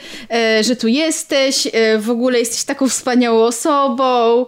że 0.64 0.76
tu 0.76 0.88
jesteś, 0.88 1.68
y, 1.68 1.72
w 2.00 2.10
ogóle 2.10 2.40
jesteś 2.40 2.64
taką 2.64 2.90
wspaniałą 2.90 3.44
osobą, 3.44 4.46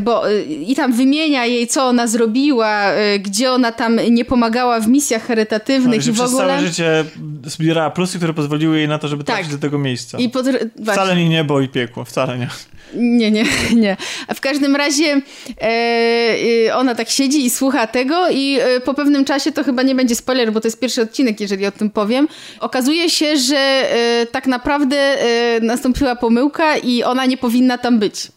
bo 0.00 0.22
i 0.48 0.74
tam 0.74 0.92
wymienia 0.92 1.44
jej, 1.44 1.66
co 1.66 1.84
ona 1.84 2.06
zrobiła, 2.06 2.90
gdzie 3.20 3.52
ona 3.52 3.72
tam 3.72 4.00
nie 4.10 4.24
pomagała 4.24 4.80
w 4.80 4.88
misjach 4.88 5.26
charytatywnych 5.26 6.06
no, 6.06 6.12
i, 6.12 6.14
w 6.14 6.20
ogóle. 6.20 6.46
całe 6.46 6.60
życie 6.60 7.04
zbierała 7.44 7.90
plusy, 7.90 8.16
które 8.16 8.34
pozwoliły 8.34 8.78
jej 8.78 8.88
na 8.88 8.98
to, 8.98 9.08
żeby 9.08 9.24
tak. 9.24 9.36
trafić 9.36 9.52
do 9.52 9.58
tego 9.58 9.78
miejsca. 9.78 10.18
I 10.18 10.28
pod... 10.28 10.46
Wcale 10.92 11.16
nie 11.16 11.28
niebo 11.28 11.60
i 11.60 11.68
piekło, 11.68 12.04
wcale 12.04 12.38
nie. 12.38 12.48
Nie, 12.94 13.30
nie, 13.30 13.44
nie. 13.82 13.96
A 14.28 14.34
w 14.34 14.40
każdym 14.40 14.76
razie 14.76 15.20
e, 15.60 16.76
ona 16.76 16.94
tak 16.94 17.10
siedzi 17.10 17.44
i 17.44 17.50
słucha 17.50 17.86
tego 17.86 18.30
i 18.30 18.58
e, 18.60 18.80
po 18.80 18.94
pewnym 18.94 19.24
czasie, 19.24 19.52
to 19.52 19.64
chyba 19.64 19.82
nie 19.82 19.94
będzie 19.94 20.14
spoiler, 20.14 20.52
bo 20.52 20.60
to 20.60 20.68
jest 20.68 20.80
pierwszy 20.80 21.02
odcinek, 21.02 21.40
jeżeli 21.40 21.66
o 21.66 21.72
tym 21.72 21.90
powiem, 21.90 22.28
okazuje 22.60 23.10
się, 23.10 23.36
że 23.36 23.56
e, 23.56 24.26
tak 24.26 24.46
naprawdę 24.46 24.96
e, 24.96 25.60
nastąpiła 25.60 26.16
pomyłka 26.16 26.76
i 26.76 27.02
ona 27.02 27.26
nie 27.26 27.36
powinna 27.36 27.78
tam 27.78 27.98
być. 27.98 28.28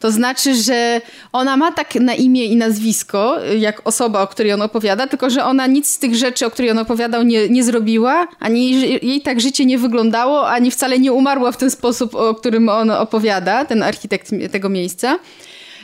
To 0.00 0.10
znaczy, 0.10 0.54
że 0.54 1.00
ona 1.32 1.56
ma 1.56 1.72
tak 1.72 1.94
na 1.94 2.14
imię 2.14 2.44
i 2.44 2.56
nazwisko, 2.56 3.36
jak 3.58 3.80
osoba, 3.84 4.22
o 4.22 4.26
której 4.26 4.52
on 4.52 4.62
opowiada, 4.62 5.06
tylko 5.06 5.30
że 5.30 5.44
ona 5.44 5.66
nic 5.66 5.90
z 5.90 5.98
tych 5.98 6.14
rzeczy, 6.14 6.46
o 6.46 6.50
których 6.50 6.70
on 6.70 6.78
opowiadał, 6.78 7.22
nie, 7.22 7.48
nie 7.48 7.64
zrobiła, 7.64 8.28
ani 8.38 8.80
jej 9.06 9.20
tak 9.20 9.40
życie 9.40 9.66
nie 9.66 9.78
wyglądało, 9.78 10.48
ani 10.48 10.70
wcale 10.70 10.98
nie 10.98 11.12
umarła 11.12 11.52
w 11.52 11.56
ten 11.56 11.70
sposób, 11.70 12.14
o 12.14 12.34
którym 12.34 12.68
on 12.68 12.90
opowiada, 12.90 13.64
ten 13.64 13.82
architekt 13.82 14.30
tego 14.52 14.68
miejsca. 14.68 15.18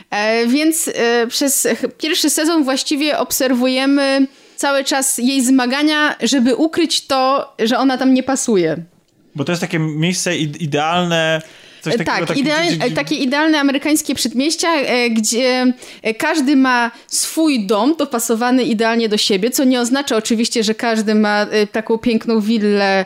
E, 0.09 0.47
więc 0.47 0.87
e, 0.95 1.27
przez 1.27 1.67
pierwszy 1.97 2.29
sezon 2.29 2.63
właściwie 2.63 3.17
obserwujemy 3.17 4.27
cały 4.55 4.83
czas 4.83 5.17
jej 5.17 5.45
zmagania, 5.45 6.15
żeby 6.21 6.55
ukryć 6.55 7.07
to, 7.07 7.53
że 7.59 7.77
ona 7.77 7.97
tam 7.97 8.13
nie 8.13 8.23
pasuje. 8.23 8.77
Bo 9.35 9.43
to 9.43 9.51
jest 9.51 9.61
takie 9.61 9.79
miejsce 9.79 10.37
idealne 10.37 11.41
Coś 11.81 11.97
takiego, 11.97 12.25
tak, 12.25 12.37
idealne, 12.37 12.91
takie 12.91 13.15
idealne 13.15 13.59
amerykańskie 13.59 14.15
przedmieścia, 14.15 14.67
e, 14.75 15.09
gdzie 15.09 15.73
e, 16.01 16.13
każdy 16.13 16.55
ma 16.55 16.91
swój 17.07 17.65
dom 17.65 17.95
dopasowany 17.95 18.63
idealnie 18.63 19.09
do 19.09 19.17
siebie, 19.17 19.49
co 19.49 19.63
nie 19.63 19.81
oznacza 19.81 20.17
oczywiście, 20.17 20.63
że 20.63 20.75
każdy 20.75 21.15
ma 21.15 21.41
e, 21.41 21.67
taką 21.67 21.97
piękną 21.97 22.41
willę 22.41 23.05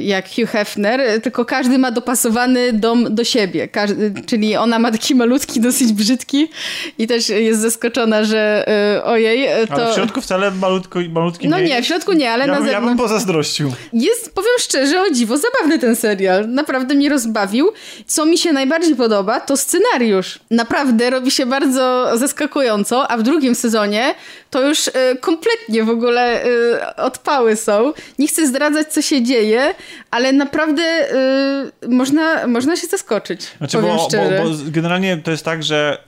jak 0.00 0.28
Hugh 0.28 0.48
Hefner, 0.48 1.20
tylko 1.22 1.44
każdy 1.44 1.78
ma 1.78 1.90
dopasowany 1.90 2.72
dom 2.72 3.14
do 3.14 3.24
siebie. 3.24 3.68
Każdy, 3.68 4.12
czyli 4.26 4.56
ona 4.56 4.78
ma 4.78 4.92
taki 4.92 5.14
malutki, 5.14 5.60
dosyć 5.60 5.92
brzydki 5.92 6.50
i 6.98 7.06
też 7.06 7.28
jest 7.28 7.60
zaskoczona, 7.60 8.24
że 8.24 8.68
e, 8.98 9.04
ojej, 9.04 9.46
e, 9.46 9.66
to... 9.66 9.74
Ale 9.74 9.92
w 9.92 9.94
środku 9.94 10.20
wcale 10.20 10.50
malutko, 10.50 10.98
malutki 11.10 11.48
no 11.48 11.56
nie. 11.56 11.62
No 11.62 11.68
nie, 11.68 11.82
w 11.82 11.86
środku 11.86 12.12
nie, 12.12 12.30
ale 12.32 12.46
ja 12.46 12.52
na 12.52 12.58
bym, 12.58 12.64
zewnątrz... 12.64 12.84
Ja 12.84 12.88
bym 12.88 12.98
pozazdrościł. 12.98 13.72
Jest, 13.92 14.34
powiem 14.34 14.50
szczerze, 14.58 15.02
o 15.02 15.10
dziwo, 15.10 15.36
zabawny 15.38 15.78
ten 15.78 15.96
serial. 15.96 16.48
Naprawdę 16.48 16.94
mnie 16.94 17.08
rozbawił. 17.08 17.72
Co 18.06 18.26
mi 18.26 18.38
się 18.38 18.52
najbardziej 18.52 18.96
podoba, 18.96 19.40
to 19.40 19.56
scenariusz. 19.56 20.38
Naprawdę 20.50 21.10
robi 21.10 21.30
się 21.30 21.46
bardzo 21.46 22.10
zaskakująco, 22.14 23.10
a 23.10 23.16
w 23.16 23.22
drugim 23.22 23.54
sezonie 23.54 24.14
to 24.50 24.68
już 24.68 24.90
kompletnie 25.20 25.84
w 25.84 25.90
ogóle 25.90 26.44
odpały 26.96 27.56
są. 27.56 27.92
Nie 28.18 28.28
chcę 28.28 28.46
zdradzać, 28.46 28.92
co 28.92 29.02
się 29.02 29.22
dzieje, 29.22 29.74
ale 30.10 30.32
naprawdę 30.32 30.82
y, 31.82 31.88
można, 31.88 32.46
można 32.46 32.76
się 32.76 32.86
zaskoczyć. 32.86 33.42
Znaczy, 33.58 33.76
powiem 33.76 33.96
bo, 33.96 34.08
szczerze. 34.08 34.42
Bo, 34.42 34.50
bo 34.50 34.56
generalnie 34.70 35.16
to 35.16 35.30
jest 35.30 35.44
tak, 35.44 35.62
że 35.62 35.98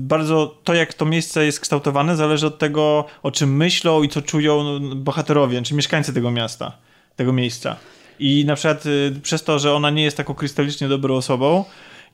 bardzo 0.00 0.56
to, 0.64 0.74
jak 0.74 0.94
to 0.94 1.04
miejsce 1.04 1.44
jest 1.44 1.60
kształtowane, 1.60 2.16
zależy 2.16 2.46
od 2.46 2.58
tego, 2.58 3.04
o 3.22 3.30
czym 3.30 3.56
myślą 3.56 4.02
i 4.02 4.08
co 4.08 4.22
czują 4.22 4.80
bohaterowie, 4.96 5.62
czy 5.62 5.74
mieszkańcy 5.74 6.12
tego 6.12 6.30
miasta, 6.30 6.72
tego 7.16 7.32
miejsca. 7.32 7.76
I 8.18 8.44
na 8.44 8.54
przykład 8.54 8.86
y, 8.86 9.12
przez 9.22 9.44
to, 9.44 9.58
że 9.58 9.74
ona 9.74 9.90
nie 9.90 10.02
jest 10.02 10.16
taką 10.16 10.34
krystalicznie 10.34 10.88
dobrą 10.88 11.14
osobą, 11.14 11.64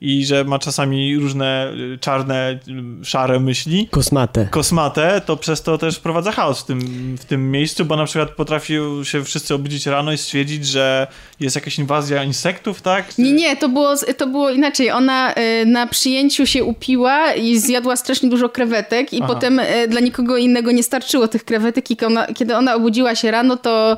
i 0.01 0.25
że 0.25 0.43
ma 0.43 0.59
czasami 0.59 1.17
różne 1.17 1.73
y, 1.93 1.97
czarne, 1.97 2.59
y, 3.01 3.05
szare 3.05 3.39
myśli. 3.39 3.87
Kosmate. 3.91 4.45
Kosmate, 4.45 5.21
to 5.25 5.37
przez 5.37 5.61
to 5.61 5.77
też 5.77 5.97
wprowadza 5.97 6.31
chaos 6.31 6.61
w 6.61 6.65
tym, 6.65 6.81
w 7.17 7.25
tym 7.25 7.51
miejscu, 7.51 7.85
bo 7.85 7.95
na 7.95 8.05
przykład 8.05 8.29
potrafił 8.29 9.05
się 9.05 9.23
wszyscy 9.23 9.53
obudzić 9.53 9.85
rano 9.85 10.11
i 10.11 10.17
stwierdzić, 10.17 10.65
że 10.65 11.07
jest 11.39 11.55
jakaś 11.55 11.79
inwazja 11.79 12.23
insektów, 12.23 12.81
tak? 12.81 13.17
Nie, 13.17 13.31
nie, 13.31 13.57
to 13.57 13.69
było, 13.69 13.95
to 14.17 14.27
było 14.27 14.49
inaczej. 14.49 14.91
Ona 14.91 15.33
y, 15.33 15.65
na 15.65 15.87
przyjęciu 15.87 16.45
się 16.45 16.63
upiła 16.63 17.33
i 17.33 17.59
zjadła 17.59 17.95
strasznie 17.95 18.29
dużo 18.29 18.49
krewetek 18.49 19.13
i 19.13 19.19
Aha. 19.23 19.33
potem 19.33 19.61
dla 19.89 19.99
nikogo 19.99 20.37
innego 20.37 20.71
nie 20.71 20.83
starczyło 20.83 21.27
tych 21.27 21.45
krewetek 21.45 21.91
i 21.91 21.97
kiedy 22.35 22.55
ona 22.55 22.75
obudziła 22.75 23.15
się 23.15 23.31
rano, 23.31 23.57
to 23.57 23.97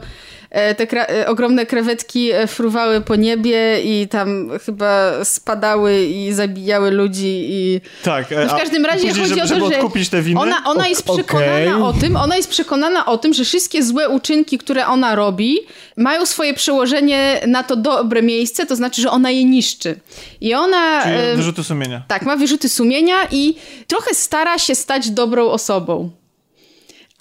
te 0.78 0.88
kra 0.88 1.06
e, 1.06 1.28
ogromne 1.28 1.66
krewetki 1.66 2.32
e, 2.32 2.48
fruwały 2.48 3.02
po 3.02 3.16
niebie 3.16 3.82
i 3.84 4.08
tam 4.08 4.50
chyba 4.66 5.12
spadały 5.26 6.04
i 6.06 6.34
zabijały 6.34 6.92
ludzi 6.92 7.48
i... 7.50 7.82
Tak. 8.04 8.32
No 8.32 8.56
w 8.56 8.60
każdym 8.60 8.86
razie 8.86 9.08
później, 9.08 9.30
chodzi 9.30 9.48
żeby, 9.48 9.66
o 9.66 9.70
to, 9.70 10.00
że 10.00 10.10
te 10.10 10.22
winy? 10.22 10.40
ona, 10.40 10.64
ona 10.66 10.88
jest 10.88 11.04
przekonana 11.04 11.78
okay. 11.78 11.84
o 11.84 11.94
tym, 11.94 12.16
ona 12.16 12.38
jest 12.38 12.50
przekonana 12.50 13.06
o 13.06 13.18
tym, 13.18 13.34
że 13.34 13.44
wszystkie 13.44 13.84
złe 13.84 14.10
uczynki, 14.10 14.58
które 14.58 14.88
ona 14.88 15.16
robi, 15.16 15.60
mają 15.98 16.26
swoje 16.26 16.54
przełożenie 16.54 17.42
na 17.48 17.64
to 17.64 17.76
dobre 17.76 18.22
miejsce, 18.22 18.66
to 18.66 18.76
znaczy, 18.76 19.02
że 19.02 19.12
ona 19.12 19.32
je 19.32 19.46
niszczy. 19.46 20.00
I 20.42 20.54
ona... 20.54 21.04
Czyli 21.04 21.16
wyrzuty 21.36 21.64
sumienia. 21.64 22.02
Tak, 22.08 22.22
ma 22.22 22.36
wyrzuty 22.36 22.70
sumienia 22.70 23.16
i 23.32 23.56
trochę 23.88 24.16
stara 24.16 24.60
się 24.60 24.76
stać 24.76 25.10
dobrą 25.10 25.50
osobą 25.50 26.21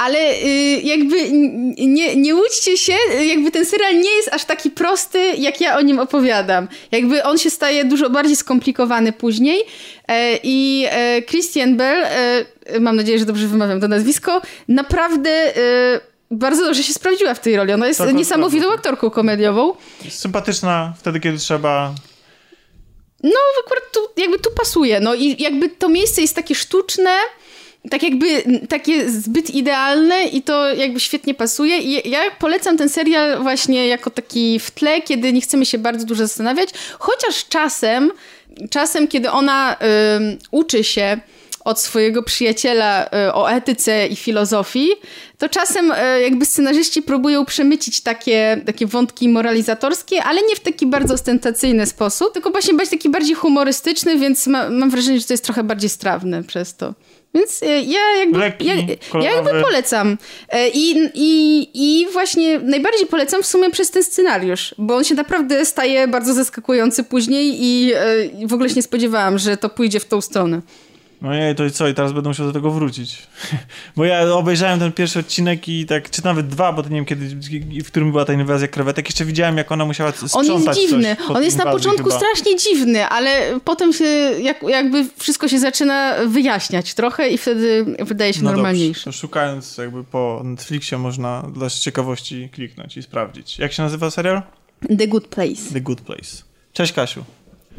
ale 0.00 0.18
y, 0.18 0.80
jakby 0.82 1.30
nie, 1.78 2.16
nie 2.16 2.34
łudźcie 2.34 2.76
się, 2.76 2.92
jakby 3.26 3.50
ten 3.50 3.66
serial 3.66 3.94
nie 3.94 4.10
jest 4.10 4.28
aż 4.32 4.44
taki 4.44 4.70
prosty, 4.70 5.32
jak 5.38 5.60
ja 5.60 5.78
o 5.78 5.80
nim 5.80 5.98
opowiadam. 5.98 6.68
Jakby 6.92 7.24
on 7.24 7.38
się 7.38 7.50
staje 7.50 7.84
dużo 7.84 8.10
bardziej 8.10 8.36
skomplikowany 8.36 9.12
później 9.12 9.64
e, 10.08 10.38
i 10.42 10.86
e, 10.90 11.22
Christian 11.22 11.76
Bell, 11.76 12.04
e, 12.04 12.80
mam 12.80 12.96
nadzieję, 12.96 13.18
że 13.18 13.24
dobrze 13.24 13.46
wymawiam 13.46 13.80
to 13.80 13.88
nazwisko, 13.88 14.42
naprawdę 14.68 15.52
bardzo 16.30 16.64
dobrze 16.64 16.82
się 16.82 16.92
sprawdziła 16.92 17.34
w 17.34 17.40
tej 17.40 17.56
roli. 17.56 17.72
Ona 17.72 17.86
jest 17.86 18.00
tak, 18.00 18.14
niesamowitą 18.14 18.64
tak. 18.64 18.74
aktorką 18.74 19.10
komediową. 19.10 19.74
Sympatyczna 20.08 20.94
wtedy, 20.98 21.20
kiedy 21.20 21.38
trzeba. 21.38 21.94
No, 23.22 23.40
akurat 23.64 23.82
tu, 23.92 24.00
jakby 24.16 24.38
tu 24.38 24.50
pasuje. 24.50 25.00
No 25.00 25.14
i 25.14 25.42
jakby 25.42 25.68
to 25.68 25.88
miejsce 25.88 26.20
jest 26.20 26.34
takie 26.34 26.54
sztuczne, 26.54 27.16
tak 27.90 28.02
jakby 28.02 28.26
takie 28.68 29.10
zbyt 29.10 29.50
idealne 29.50 30.24
i 30.24 30.42
to 30.42 30.74
jakby 30.74 31.00
świetnie 31.00 31.34
pasuje. 31.34 31.78
I 31.78 32.10
ja 32.10 32.18
polecam 32.38 32.78
ten 32.78 32.88
serial 32.88 33.42
właśnie 33.42 33.86
jako 33.86 34.10
taki 34.10 34.58
w 34.58 34.70
tle, 34.70 35.02
kiedy 35.02 35.32
nie 35.32 35.40
chcemy 35.40 35.66
się 35.66 35.78
bardzo 35.78 36.06
dużo 36.06 36.22
zastanawiać, 36.26 36.68
chociaż 36.98 37.48
czasem, 37.48 38.10
czasem 38.70 39.08
kiedy 39.08 39.30
ona 39.30 39.74
y, 39.74 40.38
uczy 40.50 40.84
się 40.84 41.20
od 41.64 41.80
swojego 41.80 42.22
przyjaciela 42.22 43.06
e, 43.06 43.34
o 43.34 43.50
etyce 43.50 44.06
i 44.06 44.16
filozofii, 44.16 44.88
to 45.38 45.48
czasem 45.48 45.92
e, 45.96 46.20
jakby 46.20 46.44
scenarzyści 46.44 47.02
próbują 47.02 47.44
przemycić 47.44 48.00
takie, 48.00 48.62
takie 48.66 48.86
wątki 48.86 49.28
moralizatorskie, 49.28 50.24
ale 50.24 50.42
nie 50.42 50.56
w 50.56 50.60
taki 50.60 50.86
bardzo 50.86 51.14
ostentacyjny 51.14 51.86
sposób, 51.86 52.32
tylko 52.32 52.50
właśnie 52.50 52.74
być 52.74 52.90
taki 52.90 53.08
bardziej 53.08 53.34
humorystyczny, 53.34 54.18
więc 54.18 54.46
ma, 54.46 54.70
mam 54.70 54.90
wrażenie, 54.90 55.20
że 55.20 55.26
to 55.26 55.32
jest 55.32 55.44
trochę 55.44 55.62
bardziej 55.64 55.90
strawne 55.90 56.44
przez 56.44 56.76
to. 56.76 56.94
Więc 57.34 57.62
e, 57.62 57.66
ja 57.66 58.00
jakby, 58.18 58.38
Lekki, 58.38 58.66
ja, 58.66 58.74
ja 59.20 59.34
jakby 59.34 59.50
polecam. 59.62 60.18
E, 60.48 60.68
I, 60.68 61.10
i, 61.14 61.68
I 61.74 62.06
właśnie 62.12 62.58
najbardziej 62.58 63.06
polecam 63.06 63.42
w 63.42 63.46
sumie 63.46 63.70
przez 63.70 63.90
ten 63.90 64.02
scenariusz, 64.02 64.74
bo 64.78 64.96
on 64.96 65.04
się 65.04 65.14
naprawdę 65.14 65.64
staje 65.64 66.08
bardzo 66.08 66.34
zaskakujący 66.34 67.04
później 67.04 67.62
i, 67.62 67.92
e, 67.94 68.24
i 68.24 68.46
w 68.46 68.54
ogóle 68.54 68.68
się 68.68 68.74
nie 68.74 68.82
spodziewałam, 68.82 69.38
że 69.38 69.56
to 69.56 69.68
pójdzie 69.68 70.00
w 70.00 70.04
tą 70.04 70.20
stronę. 70.20 70.60
No 71.22 71.34
jej, 71.34 71.54
to 71.54 71.64
i 71.64 71.70
co? 71.70 71.88
I 71.88 71.94
teraz 71.94 72.12
będę 72.12 72.28
musiał 72.28 72.46
do 72.46 72.52
tego 72.52 72.70
wrócić. 72.70 73.18
Bo 73.96 74.04
ja 74.04 74.32
obejrzałem 74.34 74.78
ten 74.78 74.92
pierwszy 74.92 75.18
odcinek 75.18 75.68
i 75.68 75.86
tak, 75.86 76.10
czy 76.10 76.24
nawet 76.24 76.48
dwa, 76.48 76.72
bo 76.72 76.82
to 76.82 76.88
nie 76.88 76.94
wiem 76.96 77.04
kiedy, 77.04 77.28
w 77.84 77.86
którym 77.86 78.10
była 78.10 78.24
ta 78.24 78.32
inwazja 78.32 78.68
krewetek. 78.68 79.06
Jeszcze 79.06 79.24
widziałem, 79.24 79.56
jak 79.56 79.72
ona 79.72 79.84
musiała 79.84 80.12
On 80.22 80.28
sprzątać 80.28 80.76
jest 80.76 80.88
dziwny. 80.90 81.16
On 81.28 81.42
jest 81.42 81.58
na 81.58 81.64
początku 81.72 82.04
chyba. 82.04 82.16
strasznie 82.16 82.56
dziwny, 82.56 83.06
ale 83.06 83.60
potem 83.64 83.92
się 83.92 84.04
jak, 84.42 84.62
jakby 84.62 85.06
wszystko 85.16 85.48
się 85.48 85.58
zaczyna 85.58 86.14
wyjaśniać 86.26 86.94
trochę 86.94 87.28
i 87.28 87.38
wtedy 87.38 87.84
wydaje 87.98 88.32
się 88.34 88.42
No 88.42 88.50
normalniejszy. 88.52 89.04
dobrze, 89.04 89.18
szukając 89.18 89.78
jakby 89.78 90.04
po 90.04 90.40
Netflixie 90.44 90.98
można 90.98 91.42
dla 91.54 91.70
ciekawości 91.70 92.48
kliknąć 92.52 92.96
i 92.96 93.02
sprawdzić. 93.02 93.58
Jak 93.58 93.72
się 93.72 93.82
nazywa 93.82 94.10
serial? 94.10 94.42
The 94.98 95.06
Good 95.08 95.26
Place. 95.28 95.72
The 95.72 95.80
Good 95.80 96.00
Place. 96.00 96.42
Cześć 96.72 96.92
Kasiu. 96.92 97.24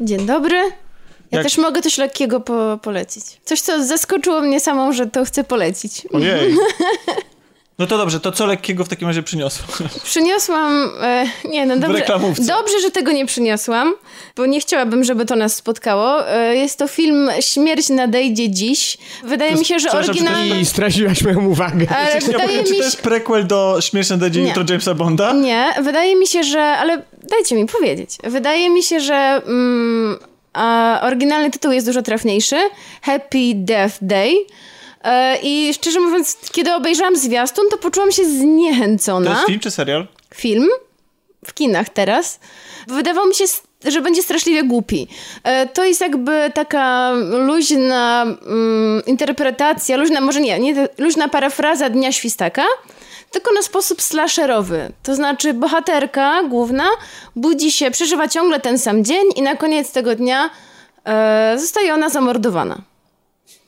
Dzień 0.00 0.26
dobry. 0.26 0.60
Ja 1.32 1.38
Jak- 1.38 1.46
też 1.46 1.58
mogę 1.58 1.82
coś 1.82 1.98
lekkiego 1.98 2.40
po 2.40 2.78
polecić. 2.82 3.24
Coś, 3.44 3.60
co 3.60 3.84
zaskoczyło 3.84 4.40
mnie 4.40 4.60
samą, 4.60 4.92
że 4.92 5.06
to 5.06 5.24
chcę 5.24 5.44
polecić. 5.44 6.02
Ojej. 6.12 6.54
No 7.78 7.86
to 7.86 7.98
dobrze, 7.98 8.20
to 8.20 8.32
co 8.32 8.46
lekkiego 8.46 8.84
w 8.84 8.88
takim 8.88 9.08
razie 9.08 9.22
przyniosło? 9.22 9.66
Przyniosłam. 10.04 10.90
E, 11.02 11.24
nie, 11.44 11.66
no 11.66 11.76
dobrze. 11.76 12.04
Dobrze, 12.38 12.80
że 12.82 12.90
tego 12.90 13.12
nie 13.12 13.26
przyniosłam, 13.26 13.94
bo 14.36 14.46
nie 14.46 14.60
chciałabym, 14.60 15.04
żeby 15.04 15.24
to 15.26 15.36
nas 15.36 15.54
spotkało. 15.54 16.28
E, 16.28 16.56
jest 16.56 16.78
to 16.78 16.88
film 16.88 17.30
Śmierć 17.40 17.88
nadejdzie 17.88 18.50
dziś. 18.50 18.98
Wydaje 19.24 19.54
mi 19.54 19.64
się, 19.64 19.78
że 19.78 19.88
to 19.88 19.98
oryginalny. 19.98 20.60
I 20.60 20.66
straciłaś 20.66 21.22
moją 21.22 21.46
uwagę. 21.48 21.86
Ale 21.96 22.14
Ja 22.14 22.20
wydaje 22.20 22.48
powiem, 22.48 22.64
czy 22.64 22.70
mi 22.70 22.76
to 22.76 22.82
się. 22.82 22.84
jest 22.84 23.02
prequel 23.02 23.46
do 23.46 23.78
Śmieszne 23.80 24.18
do 24.18 24.30
dzień 24.30 24.42
Nie. 24.42 24.48
jutro 24.48 24.64
Jamesa 24.68 24.94
Bonda? 24.94 25.32
Nie, 25.32 25.74
wydaje 25.82 26.16
mi 26.16 26.26
się, 26.26 26.42
że. 26.42 26.60
Ale 26.62 27.02
dajcie 27.30 27.54
mi 27.54 27.66
powiedzieć. 27.66 28.10
Wydaje 28.24 28.70
mi 28.70 28.82
się, 28.82 29.00
że 29.00 29.14
mm, 29.46 30.18
a, 30.52 31.00
oryginalny 31.02 31.50
tytuł 31.50 31.72
jest 31.72 31.86
dużo 31.86 32.02
trafniejszy. 32.02 32.56
Happy 33.02 33.52
Death 33.54 33.94
Day. 34.02 34.34
E, 35.04 35.36
I 35.42 35.74
szczerze 35.74 36.00
mówiąc, 36.00 36.36
kiedy 36.52 36.74
obejrzałam 36.74 37.16
zwiastun, 37.16 37.64
to 37.70 37.78
poczułam 37.78 38.12
się 38.12 38.22
To 38.22 38.28
zniechęcona. 38.28 39.30
jest 39.30 39.46
film 39.46 39.60
czy 39.60 39.70
serial? 39.70 40.06
Film 40.34 40.68
w 41.46 41.54
kinach 41.54 41.88
teraz. 41.88 42.40
Wydawał 42.88 43.26
mi 43.26 43.34
się, 43.34 43.44
że 43.84 44.00
będzie 44.00 44.22
straszliwie 44.22 44.64
głupi. 44.64 45.08
E, 45.44 45.66
To 45.66 45.84
jest 45.84 46.00
jakby 46.00 46.50
taka 46.54 47.12
luźna 47.46 48.22
mm, 48.46 49.02
interpretacja, 49.06 49.96
luźna, 49.96 50.20
może 50.20 50.40
nie, 50.40 50.58
nie, 50.58 50.88
luźna 50.98 51.28
parafraza 51.28 51.88
Dnia 51.90 52.12
Świstaka, 52.12 52.64
tylko 53.32 53.52
na 53.52 53.62
sposób 53.62 54.02
slasherowy. 54.02 54.92
To 55.02 55.14
znaczy 55.14 55.54
bohaterka 55.54 56.42
główna 56.48 56.84
budzi 57.36 57.72
się, 57.72 57.90
przeżywa 57.90 58.28
ciągle 58.28 58.60
ten 58.60 58.78
sam 58.78 59.04
dzień 59.04 59.24
i 59.36 59.42
na 59.42 59.56
koniec 59.56 59.92
tego 59.92 60.14
dnia 60.14 60.50
e, 61.04 61.56
zostaje 61.58 61.94
ona 61.94 62.08
zamordowana. 62.08 62.82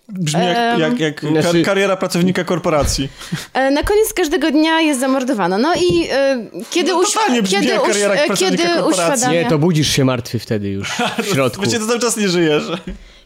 Brzmi 0.08 0.40
jak, 0.44 0.78
jak, 0.78 1.00
jak 1.00 1.20
Znaczy- 1.20 1.58
kar- 1.58 1.64
kariera 1.64 1.96
pracownika 1.96 2.44
korporacji. 2.44 3.08
E, 3.54 3.70
Na 3.70 3.82
koniec 3.82 4.12
każdego 4.12 4.50
dnia 4.50 4.80
jest 4.80 5.00
zamordowana. 5.00 5.58
No 5.58 5.74
i 5.74 6.08
e, 6.12 6.46
kiedy, 6.70 6.92
No 6.92 6.98
uś, 6.98 7.08
brzmi 7.42 7.58
kiedy, 7.60 7.66
jak 7.72 7.82
uś, 7.82 7.88
kariera 7.88 8.14
pracownika 8.26 8.62
kiedy 8.62 8.74
korporacji. 8.74 9.14
uświadamia... 9.14 9.42
Nie, 9.42 9.48
to 9.48 9.58
budzisz 9.58 9.88
się 9.88 10.04
martwy 10.04 10.38
wtedy 10.38 10.68
już 10.68 10.90
w 11.22 11.26
środku. 11.32 11.56
Właściwie 11.56 11.80
to 11.80 11.86
cały 11.88 12.00
czas 12.00 12.16
nie 12.16 12.28
żyjesz. 12.28 12.62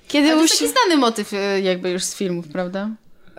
Kiedy 0.09 0.29
to 0.31 0.37
uś... 0.37 0.43
jest 0.51 0.59
taki 0.61 0.73
znany 0.73 0.97
motyw 0.97 1.33
e, 1.33 1.61
jakby 1.61 1.91
już 1.91 2.05
z 2.05 2.15
filmów, 2.15 2.45
prawda? 2.53 2.89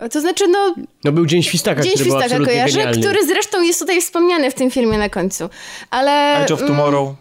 To 0.08 0.20
znaczy, 0.20 0.48
no, 0.48 0.74
No 1.04 1.12
był 1.12 1.26
Dzień 1.26 1.42
Świstaka, 1.42 1.82
Dzień 1.82 1.92
który 1.92 2.04
był 2.04 2.12
Świstaka 2.12 2.24
absolutnie 2.24 2.54
kojarzę, 2.54 2.78
genialny. 2.78 3.00
który 3.00 3.26
zresztą 3.26 3.62
jest 3.62 3.80
tutaj 3.80 4.00
wspomniany 4.00 4.50
w 4.50 4.54
tym 4.54 4.70
filmie 4.70 4.98
na 4.98 5.08
końcu. 5.08 5.48
Ale... 5.90 6.36
Edge 6.42 6.50
of 6.50 6.62
mm, 6.62 6.72
Tomorrow. 6.72 7.14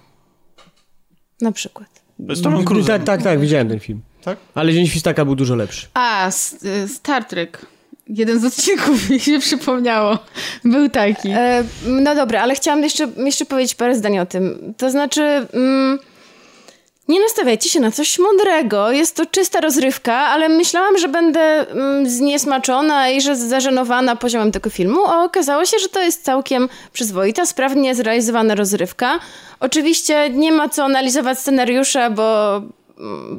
Na 1.41 1.51
przykład. 1.51 1.87
Z 2.29 2.41
Tomem 2.41 2.65
Cruise'em. 2.65 2.87
Tak, 2.87 3.03
tak, 3.03 3.23
tak, 3.23 3.39
widziałem 3.39 3.69
ten 3.69 3.79
film. 3.79 4.01
Tak? 4.23 4.37
Ale 4.55 4.73
Dzień 4.73 4.87
Świstaka 4.87 5.25
był 5.25 5.35
dużo 5.35 5.55
lepszy. 5.55 5.87
A, 5.93 6.27
e, 6.27 6.87
Star 6.87 7.25
Trek. 7.25 7.65
Jeden 8.07 8.39
z 8.39 8.45
odcinków 8.45 9.05
mi 9.09 9.19
się 9.19 9.39
przypomniało. 9.39 10.17
Był 10.65 10.89
taki. 10.89 11.29
E, 11.29 11.63
no 11.85 12.15
dobra, 12.15 12.41
ale 12.41 12.55
chciałam 12.55 12.83
jeszcze, 12.83 13.07
jeszcze 13.17 13.45
powiedzieć 13.45 13.75
parę 13.75 13.95
zdań 13.95 14.19
o 14.19 14.25
tym. 14.25 14.73
To 14.77 14.91
znaczy... 14.91 15.21
Mm, 15.53 15.99
nie 17.09 17.19
nastawiajcie 17.19 17.69
się 17.69 17.79
na 17.79 17.91
coś 17.91 18.19
mądrego. 18.19 18.91
Jest 18.91 19.15
to 19.15 19.25
czysta 19.25 19.61
rozrywka, 19.61 20.15
ale 20.15 20.49
myślałam, 20.49 20.97
że 20.97 21.07
będę 21.07 21.39
mm, 21.39 22.09
zniesmaczona 22.09 23.09
i 23.09 23.21
że 23.21 23.35
zażenowana 23.35 24.15
poziomem 24.15 24.51
tego 24.51 24.69
filmu, 24.69 25.05
a 25.05 25.23
okazało 25.23 25.65
się, 25.65 25.79
że 25.79 25.89
to 25.89 26.01
jest 26.01 26.23
całkiem 26.23 26.69
przyzwoita, 26.93 27.45
sprawnie 27.45 27.95
zrealizowana 27.95 28.55
rozrywka. 28.55 29.19
Oczywiście 29.59 30.29
nie 30.29 30.51
ma 30.51 30.69
co 30.69 30.83
analizować 30.83 31.39
scenariusza, 31.39 32.09
bo 32.09 32.61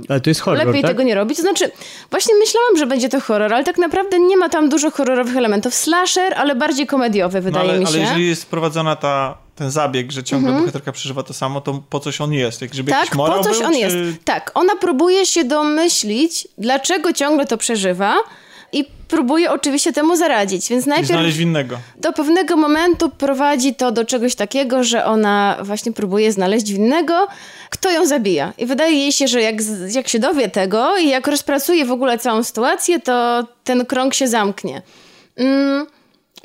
Ale 0.09 0.21
to 0.21 0.31
jest 0.31 0.41
horror, 0.41 0.67
lepiej 0.67 0.83
tak? 0.83 0.91
tego 0.91 1.03
nie 1.03 1.15
robić. 1.15 1.37
To 1.37 1.43
znaczy, 1.43 1.71
właśnie 2.11 2.35
myślałam, 2.35 2.77
że 2.77 2.87
będzie 2.87 3.09
to 3.09 3.21
horror, 3.21 3.55
ale 3.55 3.65
tak 3.65 3.79
naprawdę 3.79 4.19
nie 4.19 4.37
ma 4.37 4.49
tam 4.49 4.69
dużo 4.69 4.91
horrorowych 4.91 5.37
elementów. 5.37 5.75
Slasher, 5.75 6.35
ale 6.35 6.55
bardziej 6.55 6.87
komediowy, 6.87 7.39
No 7.39 7.43
wydaje 7.43 7.71
ale, 7.71 7.79
mi 7.79 7.87
ale 7.87 7.95
się. 7.95 8.01
jeżeli 8.03 8.29
jest 8.29 8.43
wprowadzona 8.43 8.97
ta, 8.97 9.39
ten 9.57 9.71
zabieg, 9.71 10.13
że 10.13 10.25
ciągle 10.25 10.53
bohaterka 10.53 10.93
przeżywa 10.93 11.23
to 11.23 11.33
samo, 11.35 11.61
to 11.61 11.83
po 11.91 12.01
coś 12.01 12.21
on 12.21 12.33
jest? 12.33 12.63
Jak, 12.63 12.75
żeby 12.75 12.91
Tak, 12.91 13.11
po 13.11 13.43
coś 13.43 13.59
był, 13.59 13.67
on 13.67 13.73
czy... 13.73 13.79
jest. 13.79 13.97
Tak, 14.25 14.51
ona 14.55 14.77
próbuje 14.77 15.27
się 15.27 15.45
domyślić, 15.45 16.49
dlaczego 16.59 17.13
ciągle 17.13 17.47
to 17.47 17.57
przeżywa 17.57 18.15
i 18.73 18.85
próbuje 19.09 19.51
oczywiście 19.51 19.93
temu 19.93 20.16
zaradzić. 20.16 20.68
Więc 20.68 20.87
I 20.87 20.89
najpierw 20.89 21.11
znaleźć 21.11 21.39
winnego. 21.39 21.79
do 21.97 22.12
pewnego 22.12 22.57
momentu 22.57 23.11
prowadzi 23.11 23.75
to 23.75 23.93
do 23.93 24.05
czegoś 24.05 24.35
takiego, 24.35 24.85
że 24.85 25.05
ona 25.05 25.57
właśnie 25.62 25.93
próbuje 25.93 26.33
znaleźć 26.33 26.73
winnego, 26.73 27.29
kto 27.71 27.91
ją 27.91 28.07
zabija. 28.07 28.53
I 28.59 28.66
wydaje 28.66 28.97
jej 28.97 29.12
się, 29.12 29.29
że 29.29 29.43
jak, 29.43 29.55
jak 29.89 30.09
się 30.09 30.18
dowie 30.18 30.49
tego 30.49 30.99
i 30.99 31.09
jak 31.09 31.27
rozpracuje 31.27 31.85
w 31.85 31.93
ogóle 31.93 32.18
całą 32.18 32.45
sytuację, 32.45 33.01
to 33.01 33.47
ten 33.64 33.87
krąg 33.87 34.14
się 34.14 34.29
zamknie. 34.29 34.83
Mm, 35.37 35.87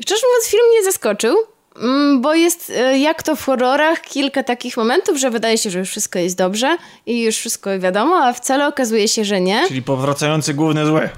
szczerze 0.02 0.22
mówiąc, 0.28 0.48
film 0.48 0.64
mnie 0.72 0.84
zaskoczył, 0.84 1.36
mm, 1.82 2.22
bo 2.22 2.34
jest 2.34 2.72
e, 2.76 3.00
jak 3.00 3.24
to 3.24 3.36
w 3.36 3.46
horrorach 3.46 4.02
kilka 4.02 4.44
takich 4.44 4.78
momentów, 4.78 5.18
że 5.18 5.32
wydaje 5.32 5.58
się, 5.58 5.70
że 5.70 5.80
już 5.80 5.90
wszystko 5.90 6.20
jest 6.20 6.38
dobrze 6.38 6.78
i 7.06 7.24
już 7.24 7.36
wszystko 7.36 7.80
wiadomo, 7.80 8.16
a 8.16 8.34
wcale 8.34 8.68
okazuje 8.68 9.08
się, 9.08 9.26
że 9.26 9.42
nie. 9.42 9.68
Czyli 9.68 9.82
powracający 9.82 10.54
główny 10.54 10.86
zły. 10.86 11.10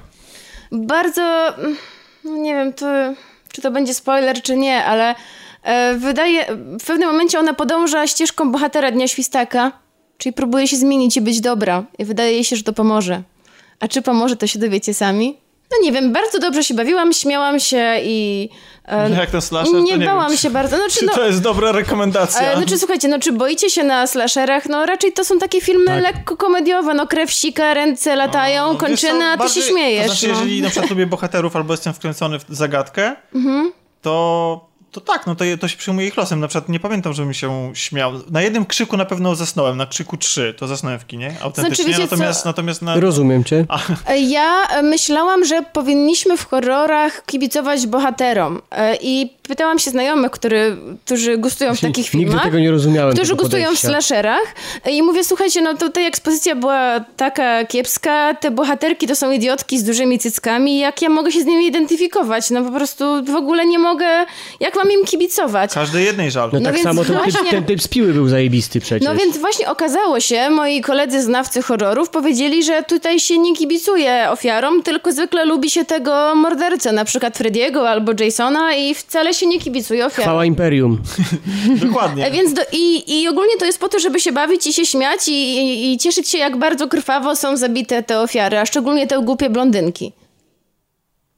Bardzo. 0.72 1.58
mm, 1.58 1.78
No 2.24 2.38
nie 2.38 2.54
wiem, 2.54 2.74
to, 2.74 2.86
czy 3.52 3.62
to 3.62 3.72
będzie 3.72 3.94
spoiler, 3.94 4.42
czy 4.42 4.58
nie, 4.58 4.86
ale 4.86 5.16
e, 5.64 5.96
wydaje. 5.98 6.46
W 6.80 6.86
pewnym 6.86 7.10
momencie 7.10 7.40
ona 7.40 7.54
podąża 7.54 8.08
ścieżką 8.08 8.52
bohatera 8.52 8.92
Dnia 8.92 9.08
Świstaka, 9.08 9.72
czyli 10.18 10.34
próbuje 10.34 10.68
się 10.68 10.78
zmienić 10.78 11.18
i 11.18 11.22
być 11.22 11.42
dobra. 11.42 11.84
I 12.00 12.06
wydaje 12.06 12.44
się, 12.44 12.56
że 12.56 12.64
to 12.64 12.74
pomoże. 12.74 13.22
A 13.80 13.88
czy 13.88 14.02
pomoże, 14.02 14.36
to 14.36 14.48
się 14.48 14.60
dowiecie 14.60 14.94
sami. 14.94 15.38
No 15.72 15.78
nie 15.84 15.92
wiem, 15.92 16.14
bardzo 16.14 16.40
dobrze 16.40 16.64
się 16.64 16.74
bawiłam, 16.74 17.14
śmiałam 17.14 17.60
się 17.60 17.96
i. 18.04 18.50
E, 18.86 19.10
Jak 19.10 19.30
ten 19.32 19.42
slasher, 19.42 19.74
nie 19.74 19.98
nie 19.98 20.06
bałam 20.06 20.28
wiem, 20.30 20.38
się 20.38 20.50
bardzo. 20.50 20.78
Znaczy, 20.78 21.00
Czy 21.00 21.06
no, 21.06 21.14
to 21.14 21.26
jest 21.26 21.42
dobra 21.42 21.72
rekomendacja? 21.72 22.52
E, 22.52 22.58
Znaczy, 22.58 22.78
słuchajcie, 22.78 23.08
no 23.08 23.20
czy 23.20 23.32
boicie 23.32 23.70
się 23.70 23.84
na 23.84 24.08
slasherach? 24.08 24.66
No 24.70 24.86
raczej 24.86 25.14
to 25.14 25.24
są 25.26 25.40
takie 25.40 25.62
filmy 25.62 25.86
Tak. 25.86 26.02
lekko 26.04 26.38
komediowe, 26.38 26.94
no 26.94 27.08
krew 27.08 27.32
sika, 27.32 27.74
ręce 27.74 28.16
latają, 28.16 28.64
No, 28.66 28.72
wiesz 28.72 28.80
kończyny, 28.80 29.26
a 29.26 29.32
ty 29.32 29.38
bardziej- 29.38 29.64
się 29.64 29.70
śmiejesz. 29.70 30.08
To 30.08 30.12
znaczy, 30.14 30.28
no. 30.28 30.34
jeżeli 30.34 30.62
na 30.62 30.70
przykład 30.70 30.90
lubię 30.90 31.06
bohaterów 31.06 31.56
albo 31.56 31.74
jestem 31.74 31.94
wkręcony 31.94 32.40
w 32.40 32.46
zagadkę, 32.50 33.16
Mhm. 33.36 33.72
to, 34.02 34.67
to 35.02 35.14
tak, 35.14 35.28
no 35.28 35.36
to, 35.36 35.46
to 35.60 35.68
się 35.68 35.78
przyjmuje 35.78 36.08
ich 36.08 36.18
losem. 36.18 36.40
Na 36.40 36.48
przykład 36.48 36.70
nie 36.70 36.80
pamiętam, 36.80 37.14
żebym 37.14 37.34
się 37.34 37.72
śmiał. 37.74 38.12
Na 38.32 38.42
jednym 38.42 38.66
krzyku 38.66 38.98
na 38.98 39.06
pewno 39.06 39.36
zasnąłem, 39.36 39.78
na 39.78 39.86
krzyku 39.86 40.18
3, 40.18 40.54
to 40.58 40.68
zasnąłem 40.68 41.00
w 41.00 41.08
kinie, 41.08 41.36
autentycznie. 41.42 41.86
Znaczy, 41.86 42.02
natomiast, 42.02 42.44
co? 42.44 42.50
natomiast 42.50 42.82
na... 42.82 43.00
Rozumiem 43.00 43.44
cię. 43.44 43.66
Ja 44.20 44.68
e, 44.70 44.82
myślałam, 44.82 45.46
że 45.46 45.62
powinniśmy 45.74 46.38
w 46.38 46.46
horrorach 46.46 47.26
kibicować 47.26 47.88
bohaterom. 47.88 48.62
E, 48.72 48.98
I 49.02 49.37
pytałam 49.48 49.80
się 49.80 49.92
znajomych, 49.92 50.32
który, 50.32 50.78
którzy 51.06 51.38
gustują 51.38 51.76
w 51.76 51.82
takich 51.82 52.10
filmach. 52.10 52.30
Nigdy 52.34 52.44
tego 52.46 52.60
nie 52.60 52.72
rozumiałem. 52.72 53.14
Którzy 53.14 53.36
gustują 53.36 53.76
w 53.76 53.80
slasherach 53.80 54.56
i 54.92 55.04
mówię, 55.04 55.24
słuchajcie, 55.24 55.62
no 55.62 55.74
to 55.74 55.90
ta 55.90 56.02
ekspozycja 56.02 56.56
była 56.56 57.00
taka 57.18 57.66
kiepska, 57.66 58.34
te 58.34 58.52
bohaterki 58.52 59.08
to 59.08 59.16
są 59.16 59.32
idiotki 59.32 59.80
z 59.80 59.84
dużymi 59.84 60.20
cyckami, 60.20 60.80
jak 60.80 61.02
ja 61.02 61.10
mogę 61.10 61.32
się 61.32 61.42
z 61.42 61.46
nimi 61.46 61.68
identyfikować? 61.68 62.50
No 62.50 62.64
po 62.64 62.72
prostu 62.72 63.06
w 63.26 63.36
ogóle 63.36 63.66
nie 63.66 63.80
mogę, 63.80 64.06
jak 64.60 64.76
mam 64.76 64.92
im 64.92 65.06
kibicować? 65.06 65.74
Każdej 65.74 66.06
jednej 66.06 66.32
żal. 66.32 66.50
No, 66.54 66.60
No 66.60 66.66
tak 66.66 66.74
więc 66.74 66.84
samo 66.84 67.06
ten 67.06 67.18
typ, 67.18 67.32
właśnie- 67.34 67.52
ten 67.52 67.64
typ 67.64 67.82
z 67.82 67.88
piły 67.88 68.14
był 68.14 68.28
zajebisty 68.30 68.80
przecież. 68.80 69.08
No 69.08 69.16
więc 69.16 69.38
właśnie 69.38 69.70
okazało 69.70 70.20
się, 70.20 70.50
moi 70.50 70.82
koledzy 70.82 71.22
znawcy 71.22 71.62
horrorów 71.62 72.10
powiedzieli, 72.10 72.64
że 72.64 72.84
tutaj 72.84 73.20
się 73.20 73.38
nie 73.38 73.56
kibicuje 73.56 74.28
ofiarom, 74.32 74.84
tylko 74.84 75.12
zwykle 75.12 75.46
lubi 75.46 75.70
się 75.70 75.86
tego 75.86 76.36
mordercę, 76.36 76.92
na 76.92 77.06
przykład 77.06 77.38
Frediego 77.38 77.90
albo 77.90 78.12
Jasona 78.20 78.76
i 78.76 78.96
wcale 78.96 79.34
się 79.34 79.37
nie 79.46 79.60
kibicuje 79.60 80.06
ofiarom. 80.06 80.24
Chwała 80.24 80.46
Imperium. 80.46 81.02
Dokładnie. 81.88 82.26
E, 82.26 82.32
Więc 82.32 82.54
do, 82.54 82.62
i, 82.72 83.22
i 83.22 83.28
ogólnie 83.28 83.58
to 83.60 83.66
jest 83.66 83.80
po 83.80 83.90
to, 83.90 84.00
żeby 84.00 84.20
się 84.20 84.32
bawić 84.32 84.68
i 84.68 84.74
się 84.74 84.86
śmiać 84.86 85.28
i, 85.28 85.32
i, 85.32 85.94
i 85.94 85.98
cieszyć 85.98 86.30
się, 86.30 86.38
jak 86.38 86.58
bardzo 86.58 86.88
krwawo 86.88 87.36
są 87.36 87.58
zabite 87.58 88.04
te 88.04 88.20
ofiary, 88.20 88.58
a 88.60 88.66
szczególnie 88.66 89.08
te 89.08 89.20
głupie 89.22 89.50
blondynki. 89.50 90.14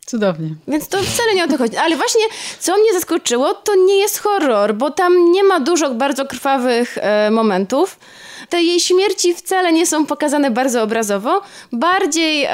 Cudownie. 0.05 0.49
Więc 0.67 0.87
to 0.87 0.97
wcale 0.97 1.33
nie 1.35 1.43
o 1.43 1.47
to 1.47 1.57
chodzi. 1.57 1.77
Ale 1.77 1.95
właśnie, 1.97 2.21
co 2.59 2.77
mnie 2.77 2.93
zaskoczyło, 2.93 3.53
to 3.53 3.75
nie 3.75 3.95
jest 3.97 4.19
horror, 4.19 4.75
bo 4.75 4.91
tam 4.91 5.31
nie 5.31 5.43
ma 5.43 5.59
dużo 5.59 5.89
bardzo 5.89 6.25
krwawych 6.25 6.97
e, 6.97 7.31
momentów. 7.31 7.99
Te 8.49 8.61
jej 8.63 8.79
śmierci 8.79 9.33
wcale 9.35 9.71
nie 9.71 9.85
są 9.85 10.05
pokazane 10.05 10.51
bardzo 10.51 10.83
obrazowo. 10.83 11.41
Bardziej, 11.71 12.43
e, 12.45 12.49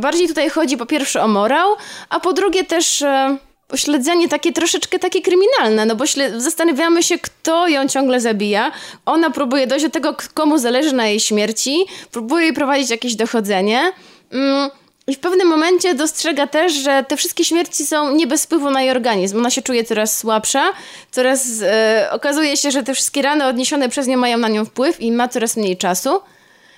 bardziej 0.00 0.28
tutaj 0.28 0.50
chodzi 0.50 0.76
po 0.76 0.86
pierwsze 0.86 1.22
o 1.22 1.28
morał, 1.28 1.76
a 2.08 2.20
po 2.20 2.32
drugie 2.32 2.64
też 2.64 3.02
e, 3.02 3.36
śledzenie 3.74 4.28
takie 4.28 4.52
troszeczkę 4.52 4.98
takie 4.98 5.22
kryminalne, 5.22 5.86
no 5.86 5.96
bo 5.96 6.04
zastanawiamy 6.36 7.02
się, 7.02 7.18
kto 7.18 7.68
ją 7.68 7.88
ciągle 7.88 8.20
zabija. 8.20 8.72
Ona 9.06 9.30
próbuje 9.30 9.66
dojść 9.66 9.84
do 9.84 9.90
tego, 9.90 10.16
komu 10.34 10.58
zależy 10.58 10.92
na 10.92 11.06
jej 11.06 11.20
śmierci, 11.20 11.86
próbuje 12.10 12.52
prowadzić 12.52 12.90
jakieś 12.90 13.14
dochodzenie. 13.14 13.92
Mm, 14.32 14.70
i 15.06 15.14
w 15.14 15.18
pewnym 15.18 15.48
momencie 15.48 15.94
dostrzega 15.94 16.46
też, 16.46 16.72
że 16.72 17.04
te 17.08 17.16
wszystkie 17.16 17.44
śmierci 17.44 17.86
są 17.86 18.12
nie 18.12 18.26
bez 18.26 18.44
wpływu 18.44 18.70
na 18.70 18.82
jej 18.82 18.90
organizm. 18.90 19.38
Ona 19.38 19.50
się 19.50 19.62
czuje 19.62 19.84
coraz 19.84 20.16
słabsza, 20.16 20.72
coraz 21.10 21.62
e, 21.62 22.08
okazuje 22.12 22.56
się, 22.56 22.70
że 22.70 22.82
te 22.82 22.94
wszystkie 22.94 23.22
rany 23.22 23.46
odniesione 23.46 23.88
przez 23.88 24.06
nią 24.06 24.16
mają 24.16 24.38
na 24.38 24.48
nią 24.48 24.64
wpływ 24.64 25.00
i 25.00 25.12
ma 25.12 25.28
coraz 25.28 25.56
mniej 25.56 25.76
czasu. 25.76 26.20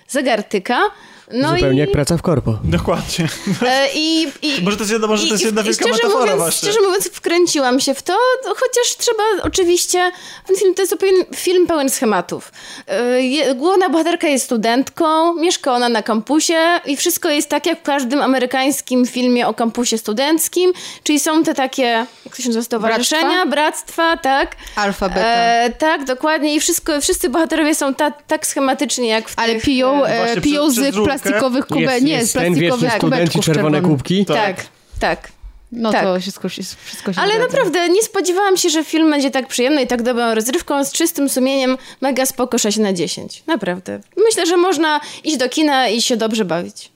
Zegar 0.09 0.45
tyka. 0.45 0.81
No 1.33 1.49
Zupełnie 1.55 1.77
i, 1.77 1.81
jak 1.81 1.91
praca 1.93 2.17
w 2.17 2.23
korpo. 2.23 2.59
Dokładnie. 2.65 3.27
e, 3.67 3.89
i, 3.95 4.23
i, 4.43 4.63
Może 4.63 4.77
to 4.77 4.83
jest, 4.83 4.93
jedna- 4.93 5.07
może 5.07 5.27
to 5.27 5.33
jest 5.33 5.43
i- 5.43 5.47
jedna 5.47 5.61
i 5.61 5.65
wielka 5.65 5.85
szczerze 5.85 5.95
metafora 6.03 6.21
mówiąc, 6.21 6.39
właśnie. 6.43 6.69
Szczerze 6.69 6.87
mówiąc, 6.87 7.09
wkręciłam 7.09 7.81
się 7.81 7.95
w 7.95 8.03
to, 8.03 8.17
to 8.45 8.49
chociaż 8.49 8.97
trzeba 8.99 9.23
oczywiście... 9.43 10.11
Ten 10.47 10.57
film 10.57 10.75
to 10.75 10.83
jest 10.83 10.97
film 11.37 11.67
pełen 11.67 11.91
schematów. 11.91 12.53
E, 12.87 13.23
je- 13.23 13.55
Główna 13.55 13.89
bohaterka 13.89 14.29
jest 14.29 14.45
studentką, 14.45 15.35
mieszka 15.35 15.73
ona 15.73 15.89
na 15.89 16.03
kampusie 16.03 16.55
i 16.87 16.97
wszystko 16.97 17.29
jest 17.31 17.49
tak 17.49 17.67
jak 17.67 17.81
w 17.81 17.83
każdym 17.83 18.23
amerykańskim 18.23 19.07
filmie 19.07 19.47
o 19.49 19.55
kampusie 19.55 19.99
studenckim, 19.99 20.73
czyli 21.03 21.21
są 21.21 21.45
te 21.45 21.55
takie, 21.55 21.83
jak 22.25 22.37
to 22.37 22.43
się 22.43 22.49
nazywa, 22.49 22.65
stowarzyszenia, 22.65 23.47
bractwa, 23.47 24.17
tak? 24.17 24.57
Alfa, 24.77 25.09
beta. 25.09 25.21
E, 25.27 25.71
tak, 25.79 26.05
dokładnie 26.05 26.55
i 26.55 26.61
wszystko, 26.61 27.01
wszyscy 27.01 27.29
bohaterowie 27.29 27.75
są 27.75 27.95
ta, 27.95 28.11
tak 28.11 28.47
schematyczni 28.47 29.09
jak 29.09 29.29
w 29.29 29.39
Ale 29.39 29.55
tych, 29.55 29.63
piją, 29.63 30.05
e, 30.05 30.09
e, 30.09 30.25
Właśnie 30.25 30.43
piją 30.43 30.63
przez- 30.65 30.75
z 30.75 30.79
przez 30.79 30.95
żółtkę. 30.95 31.18
Plastikowych 31.23 31.67
kubek, 31.67 31.83
Jest, 31.91 32.05
nie, 32.05 32.13
jest 32.13 32.31
z 32.31 32.33
ten 32.33 32.43
plastikowych 32.43 32.81
wieczny 32.81 32.99
student 32.99 33.15
i 33.15 33.17
kubeczków 33.19 33.45
czerwone 33.45 33.81
kubki. 33.83 34.25
Tak, 34.27 34.67
tak. 35.01 35.29
No 35.73 35.93
Tak. 35.93 36.03
to 36.05 36.21
wszystko, 36.21 36.49
się- 36.49 36.63
wszystko 36.85 37.13
się 37.13 37.21
Ale 37.21 37.35
zgadza. 37.35 37.47
naprawdę 37.47 37.89
nie 37.89 38.03
spodziewałam 38.03 38.57
się, 38.57 38.71
że 38.71 38.85
film 38.85 39.11
będzie 39.11 39.31
tak 39.31 39.49
przyjemny 39.49 39.83
i 39.83 39.87
tak 39.87 40.03
dobrą 40.03 40.35
rozrywką, 40.35 40.85
z 40.85 40.93
czystym 40.93 41.29
sumieniem, 41.29 41.77
mega 42.01 42.27
spoko 42.27 42.59
6 42.59 42.79
na 42.79 42.93
10. 42.93 43.43
Naprawdę. 43.47 44.01
Myślę, 44.27 44.47
że 44.47 44.57
można 44.57 45.01
iść 45.25 45.37
do 45.37 45.49
kina 45.49 45.89
i 45.89 46.03
się 46.03 46.17
dobrze 46.17 46.45
bawić. 46.45 46.91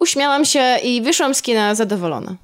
Uśmiałam 0.00 0.44
się 0.44 0.76
i 0.84 1.02
wyszłam 1.02 1.34
z 1.34 1.42
kina 1.42 1.74
zadowolona. 1.74 2.36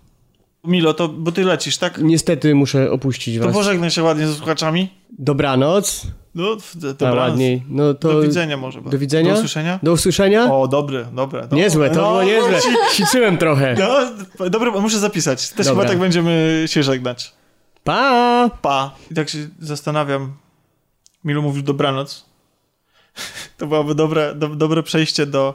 Milo, 0.65 0.95
to, 0.95 1.09
bo 1.09 1.33
ty 1.33 1.45
lecisz, 1.45 1.79
tak? 1.79 1.99
Niestety 2.03 2.55
muszę 2.55 2.91
opuścić 2.91 3.39
To 3.39 3.45
was. 3.45 3.55
pożegnaj 3.55 3.91
się 3.91 4.03
ładnie 4.03 4.27
ze 4.27 4.35
słuchaczami. 4.35 4.89
Dobranoc. 5.19 6.03
No, 6.35 6.57
ładniej. 7.15 7.65
No 7.69 7.95
to... 7.95 8.09
Do 8.09 8.23
widzenia 8.23 8.57
może. 8.57 8.83
Do 8.83 8.99
widzenia. 8.99 9.33
Do 9.33 9.39
usłyszenia. 9.39 9.79
Do 9.83 9.93
usłyszenia? 9.93 10.55
O, 10.55 10.69
dobre, 10.69 11.05
dobre. 11.13 11.41
dobre. 11.43 11.59
Niezłe, 11.59 11.91
to 11.91 11.97
No, 11.97 12.09
było 12.09 12.23
niezłe. 12.23 12.61
Ćwiczyłem 12.93 13.39
trochę. 13.39 13.77
No, 13.79 14.51
dobra, 14.51 14.71
muszę 14.71 14.99
zapisać. 14.99 15.51
Też 15.51 15.67
Dobra. 15.67 15.83
chyba 15.83 15.93
tak 15.93 15.99
będziemy 16.01 16.65
się 16.67 16.83
żegnać. 16.83 17.33
Pa! 17.85 18.51
Pa. 18.63 18.95
I 19.11 19.15
tak 19.15 19.29
się 19.29 19.39
zastanawiam. 19.59 20.33
Milu 21.25 21.43
mówił 21.43 21.63
dobranoc. 21.63 22.25
To 23.59 23.67
byłoby 23.67 23.95
dobre, 23.95 24.35
do, 24.35 24.49
dobre 24.49 24.83
przejście 24.83 25.27
do 25.27 25.55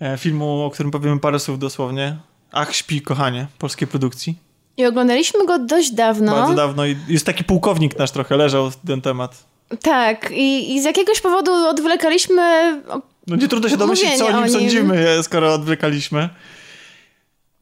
e, 0.00 0.18
filmu, 0.18 0.62
o 0.62 0.70
którym 0.70 0.90
powiemy 0.92 1.20
parę 1.20 1.38
słów 1.38 1.58
dosłownie. 1.58 2.16
Ach, 2.52 2.74
śpi, 2.74 3.02
kochanie, 3.02 3.46
polskiej 3.58 3.88
produkcji. 3.88 4.38
I 4.76 4.86
oglądaliśmy 4.86 5.46
go 5.46 5.58
dość 5.58 5.90
dawno. 5.90 6.32
Bardzo 6.32 6.54
dawno 6.54 6.86
i 6.86 6.96
jest 7.08 7.26
taki 7.26 7.44
pułkownik 7.44 7.98
nasz 7.98 8.10
trochę 8.10 8.36
leżał 8.36 8.70
ten 8.86 9.00
temat. 9.00 9.44
Tak, 9.82 10.30
i, 10.30 10.74
i 10.76 10.82
z 10.82 10.84
jakiegoś 10.84 11.20
powodu 11.20 11.52
odwlekaliśmy. 11.52 12.42
No 13.26 13.36
nie 13.36 13.48
trudno 13.48 13.68
się 13.68 13.76
domyślić, 13.76 14.14
co 14.14 14.26
o 14.26 14.30
nim 14.30 14.38
o 14.38 14.44
nim. 14.44 14.52
sądzimy, 14.52 15.22
skoro 15.22 15.54
odwlekaliśmy. 15.54 16.28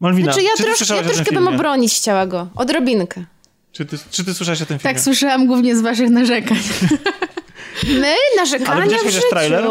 Malwina, 0.00 0.32
Znaczy, 0.32 0.46
ja, 0.46 0.50
czy 0.50 0.56
ty 0.56 0.62
trosz, 0.62 0.70
ja 0.80 0.86
słyszałaś 0.86 1.06
troszkę 1.06 1.34
bym 1.34 1.48
obronić 1.48 1.94
chciała 1.94 2.26
go. 2.26 2.48
Odrobinkę. 2.56 3.24
Czy 3.72 3.84
ty, 3.86 3.96
czy 4.10 4.24
ty 4.24 4.34
słyszałeś 4.34 4.62
o 4.62 4.66
tym 4.66 4.78
filmie? 4.78 4.94
Tak, 4.94 5.02
słyszałam 5.04 5.46
głównie 5.46 5.76
z 5.76 5.80
waszych 5.80 6.10
narzekań. 6.10 6.58
My 8.00 8.06
Ale 8.06 8.16
narzekania 8.36 8.84
widziałeś 8.84 9.16
w 9.16 9.30
trailer? 9.30 9.64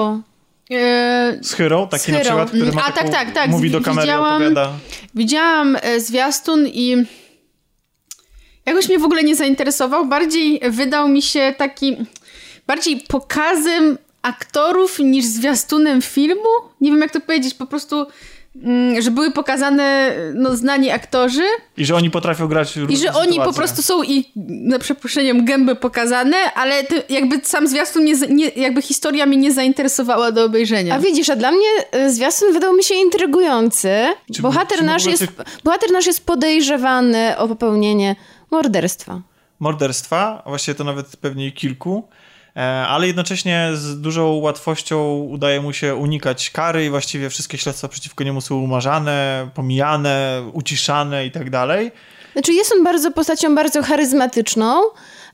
E, 0.72 1.38
Z 1.42 1.54
Hyrą, 1.54 1.88
taki 1.88 2.04
Z 2.04 2.08
na 2.14 2.20
przykład, 2.20 2.50
który 2.50 2.72
ma 2.72 2.86
A, 2.86 2.92
taką, 2.92 3.12
tak, 3.12 3.26
tak, 3.26 3.34
tak. 3.34 3.50
mówi 3.50 3.72
do 3.72 3.82
kamery, 3.82 4.08
Widziałam- 4.08 4.36
opowiada. 4.36 4.72
Widziałam 5.16 5.78
e, 5.82 6.00
zwiastun 6.00 6.68
i 6.68 7.06
jakoś 8.66 8.90
mnie 8.90 9.00
w 9.00 9.04
ogóle 9.04 9.24
nie 9.24 9.36
zainteresował. 9.36 10.06
Bardziej 10.06 10.62
wydał 10.70 11.08
mi 11.08 11.22
się 11.22 11.54
taki, 11.58 11.98
bardziej 12.68 13.04
pokazem 13.08 13.98
aktorów 14.22 15.00
niż 15.00 15.26
zwiastunem 15.26 16.02
filmu. 16.02 16.50
Nie 16.82 16.92
wiem 16.92 17.02
jak 17.02 17.12
to 17.12 17.22
powiedzieć, 17.22 17.54
po 17.54 17.66
prostu, 17.66 18.06
mm, 18.64 19.02
że 19.02 19.12
były 19.12 19.32
pokazane 19.32 20.16
no, 20.34 20.56
znani 20.56 20.90
aktorzy 20.92 21.44
I 21.78 21.86
że 21.86 21.96
oni 21.96 22.12
potrafią 22.12 22.48
grać 22.48 22.74
w 22.74 22.90
i 22.90 22.98
że 22.98 23.14
oni 23.14 23.38
po 23.38 23.54
prostu 23.54 23.82
są 23.82 24.04
i 24.04 24.32
na 24.36 24.80
przeproszeniem 24.80 25.46
gęby 25.46 25.76
pokazane, 25.76 26.38
ale 26.56 26.84
to 26.84 26.96
jakby 27.10 27.40
sam 27.44 27.68
zwiastun, 27.68 28.06
nie, 28.06 28.14
nie, 28.30 28.48
jakby 28.48 28.82
historia 28.82 29.26
mnie 29.26 29.38
nie 29.38 29.52
zainteresowała 29.52 30.32
do 30.32 30.44
obejrzenia. 30.46 30.96
A 30.96 31.00
widzisz, 31.00 31.30
a 31.30 31.36
dla 31.36 31.52
mnie 31.52 31.68
y, 31.96 32.14
zwiastun 32.14 32.54
wydał 32.54 32.76
mi 32.76 32.84
się 32.84 32.96
intrygujący. 32.96 33.90
Czy- 34.34 34.42
bohater, 34.42 34.78
czy 34.78 34.84
nasz 34.84 35.06
jest, 35.06 35.26
bohater 35.64 35.92
nasz 35.92 36.06
jest 36.06 36.26
podejrzewany 36.26 37.38
o 37.38 37.48
popełnienie 37.48 38.16
morderstwa. 38.52 39.22
morderstwa, 39.60 40.42
a 40.46 40.50
właściwie 40.50 40.76
to 40.76 40.84
nawet 40.84 41.18
pewnie 41.18 41.52
kilku, 41.52 42.08
ale 42.88 43.08
jednocześnie 43.08 43.70
z 43.74 44.02
dużą 44.02 44.34
łatwością 44.34 45.14
udaje 45.14 45.62
mu 45.62 45.74
się 45.74 45.96
unikać 45.96 46.50
kary 46.50 46.86
i 46.86 46.90
właściwie 46.90 47.30
wszystkie 47.30 47.58
śledztwa 47.58 47.88
przeciwko 47.88 48.24
niemu 48.24 48.42
są 48.42 48.56
umarzane, 48.56 49.50
pomijane, 49.54 50.44
uciszane 50.54 51.26
i 51.26 51.32
tak 51.32 51.50
dalej. 51.50 51.92
Znaczy 52.34 52.54
jest 52.54 52.74
on 52.78 52.84
bardzo 52.84 53.12
postacią 53.12 53.56
bardzo 53.56 53.84
charyzmatyczną 53.84 54.82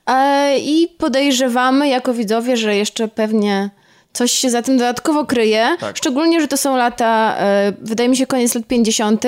e, 0.05 0.57
i 0.59 0.88
podejrzewamy 0.97 1.88
jako 1.88 2.13
widzowie, 2.13 2.57
że 2.57 2.76
jeszcze 2.76 3.07
pewnie 3.07 3.70
coś 4.13 4.32
się 4.32 4.49
za 4.49 4.61
tym 4.61 4.78
dodatkowo 4.78 5.26
kryje. 5.26 5.78
Tak. 5.80 5.97
Szczególnie, 5.97 6.41
że 6.41 6.47
to 6.47 6.57
są 6.57 6.78
lata, 6.78 7.36
e, 7.39 7.74
wydaje 7.82 8.09
mi 8.09 8.17
się, 8.17 8.28
koniec 8.28 8.55
lat 8.55 8.67
50., 8.67 9.26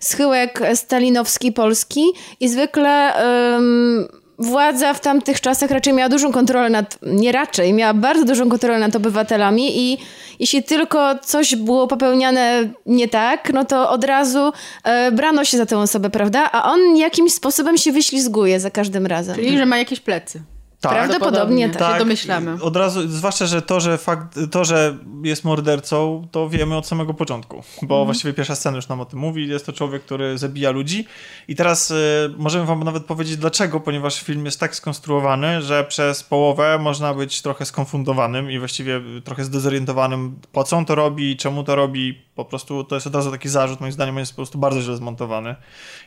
schyłek 0.00 0.60
stalinowski 0.74 1.52
Polski 1.52 2.04
i 2.40 2.48
zwykle 2.48 3.14
em, 3.14 4.08
władza 4.38 4.94
w 4.94 5.00
tamtych 5.00 5.40
czasach 5.40 5.70
raczej 5.70 5.92
miała 5.92 6.08
dużą 6.08 6.32
kontrolę 6.32 6.70
nad, 6.70 6.98
nie 7.02 7.32
raczej, 7.32 7.72
miała 7.72 7.94
bardzo 7.94 8.24
dużą 8.24 8.48
kontrolę 8.48 8.78
nad 8.78 8.96
obywatelami 8.96 9.78
i 9.78 9.98
jeśli 10.40 10.62
tylko 10.62 11.18
coś 11.18 11.56
było 11.56 11.86
popełniane 11.86 12.68
nie 12.86 13.08
tak, 13.08 13.52
no 13.52 13.64
to 13.64 13.90
od 13.90 14.04
razu 14.04 14.52
e, 14.84 15.12
brano 15.12 15.44
się 15.44 15.56
za 15.56 15.66
tę 15.66 15.78
osobę, 15.78 16.10
prawda? 16.10 16.50
A 16.52 16.72
on 16.72 16.96
jakimś 16.96 17.32
sposobem 17.32 17.76
się 17.76 17.92
wyślizguje 17.92 18.60
za 18.60 18.70
każdym 18.70 19.06
razem. 19.06 19.34
Czyli, 19.34 19.58
że 19.58 19.66
ma 19.66 19.78
jakieś 19.78 20.00
plecy. 20.00 20.40
Tak. 20.88 21.08
Prawdopodobnie 21.08 21.70
tak. 21.70 21.92
się 21.92 21.98
domyślamy. 21.98 22.62
Od 22.62 22.76
razu, 22.76 23.08
zwłaszcza, 23.08 23.46
że 23.46 23.62
to, 23.62 23.80
że 23.80 23.98
fakt, 23.98 24.38
to, 24.50 24.64
że 24.64 24.96
jest 25.22 25.44
mordercą, 25.44 26.28
to 26.30 26.48
wiemy 26.48 26.76
od 26.76 26.86
samego 26.86 27.14
początku, 27.14 27.56
bo 27.82 27.94
Mhm. 27.94 28.04
właściwie 28.04 28.34
pierwsza 28.34 28.54
scena 28.54 28.76
już 28.76 28.88
nam 28.88 29.00
o 29.00 29.04
tym 29.04 29.18
mówi. 29.18 29.48
Jest 29.48 29.66
to 29.66 29.72
człowiek, 29.72 30.02
który 30.02 30.38
zabija 30.38 30.70
ludzi 30.70 31.06
i 31.48 31.54
teraz 31.56 31.90
y, 31.90 31.94
możemy 32.36 32.66
wam 32.66 32.84
nawet 32.84 33.04
powiedzieć 33.04 33.36
dlaczego, 33.36 33.80
ponieważ 33.80 34.22
film 34.22 34.44
jest 34.44 34.60
tak 34.60 34.76
skonstruowany, 34.76 35.62
że 35.62 35.84
przez 35.84 36.22
połowę 36.22 36.78
można 36.78 37.14
być 37.14 37.42
trochę 37.42 37.64
skonfundowanym 37.64 38.50
i 38.50 38.58
właściwie 38.58 39.00
trochę 39.24 39.44
zdezorientowanym, 39.44 40.36
po 40.52 40.64
co 40.64 40.76
on 40.76 40.84
to 40.84 40.94
robi, 40.94 41.36
czemu 41.36 41.64
to 41.64 41.74
robi. 41.74 42.24
Po 42.34 42.44
prostu 42.44 42.84
to 42.84 42.94
jest 42.94 43.06
od 43.06 43.14
razu 43.14 43.30
taki 43.30 43.48
zarzut, 43.48 43.80
moim 43.80 43.92
zdaniem 43.92 44.14
on 44.14 44.18
jest 44.20 44.32
po 44.32 44.36
prostu 44.36 44.58
bardzo 44.58 44.80
źle 44.80 44.96
zmontowany 44.96 45.54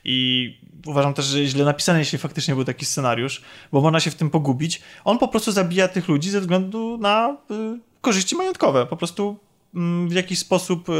i 0.03 0.59
uważam 0.87 1.13
też, 1.13 1.25
że 1.25 1.45
źle 1.45 1.65
napisany, 1.65 1.99
jeśli 1.99 2.17
faktycznie 2.17 2.55
był 2.55 2.63
taki 2.63 2.85
scenariusz, 2.85 3.41
bo 3.71 3.81
można 3.81 3.99
się 3.99 4.11
w 4.11 4.15
tym 4.15 4.29
pogubić. 4.29 4.81
On 5.03 5.17
po 5.17 5.27
prostu 5.27 5.51
zabija 5.51 5.87
tych 5.87 6.07
ludzi 6.07 6.29
ze 6.29 6.41
względu 6.41 6.97
na 6.97 7.37
y, 7.51 7.79
korzyści 8.01 8.35
majątkowe. 8.35 8.85
Po 8.85 8.97
prostu 8.97 9.37
w 10.07 10.13
jakiś 10.13 10.39
sposób 10.39 10.89
y, 10.89 10.91
y, 10.91 10.95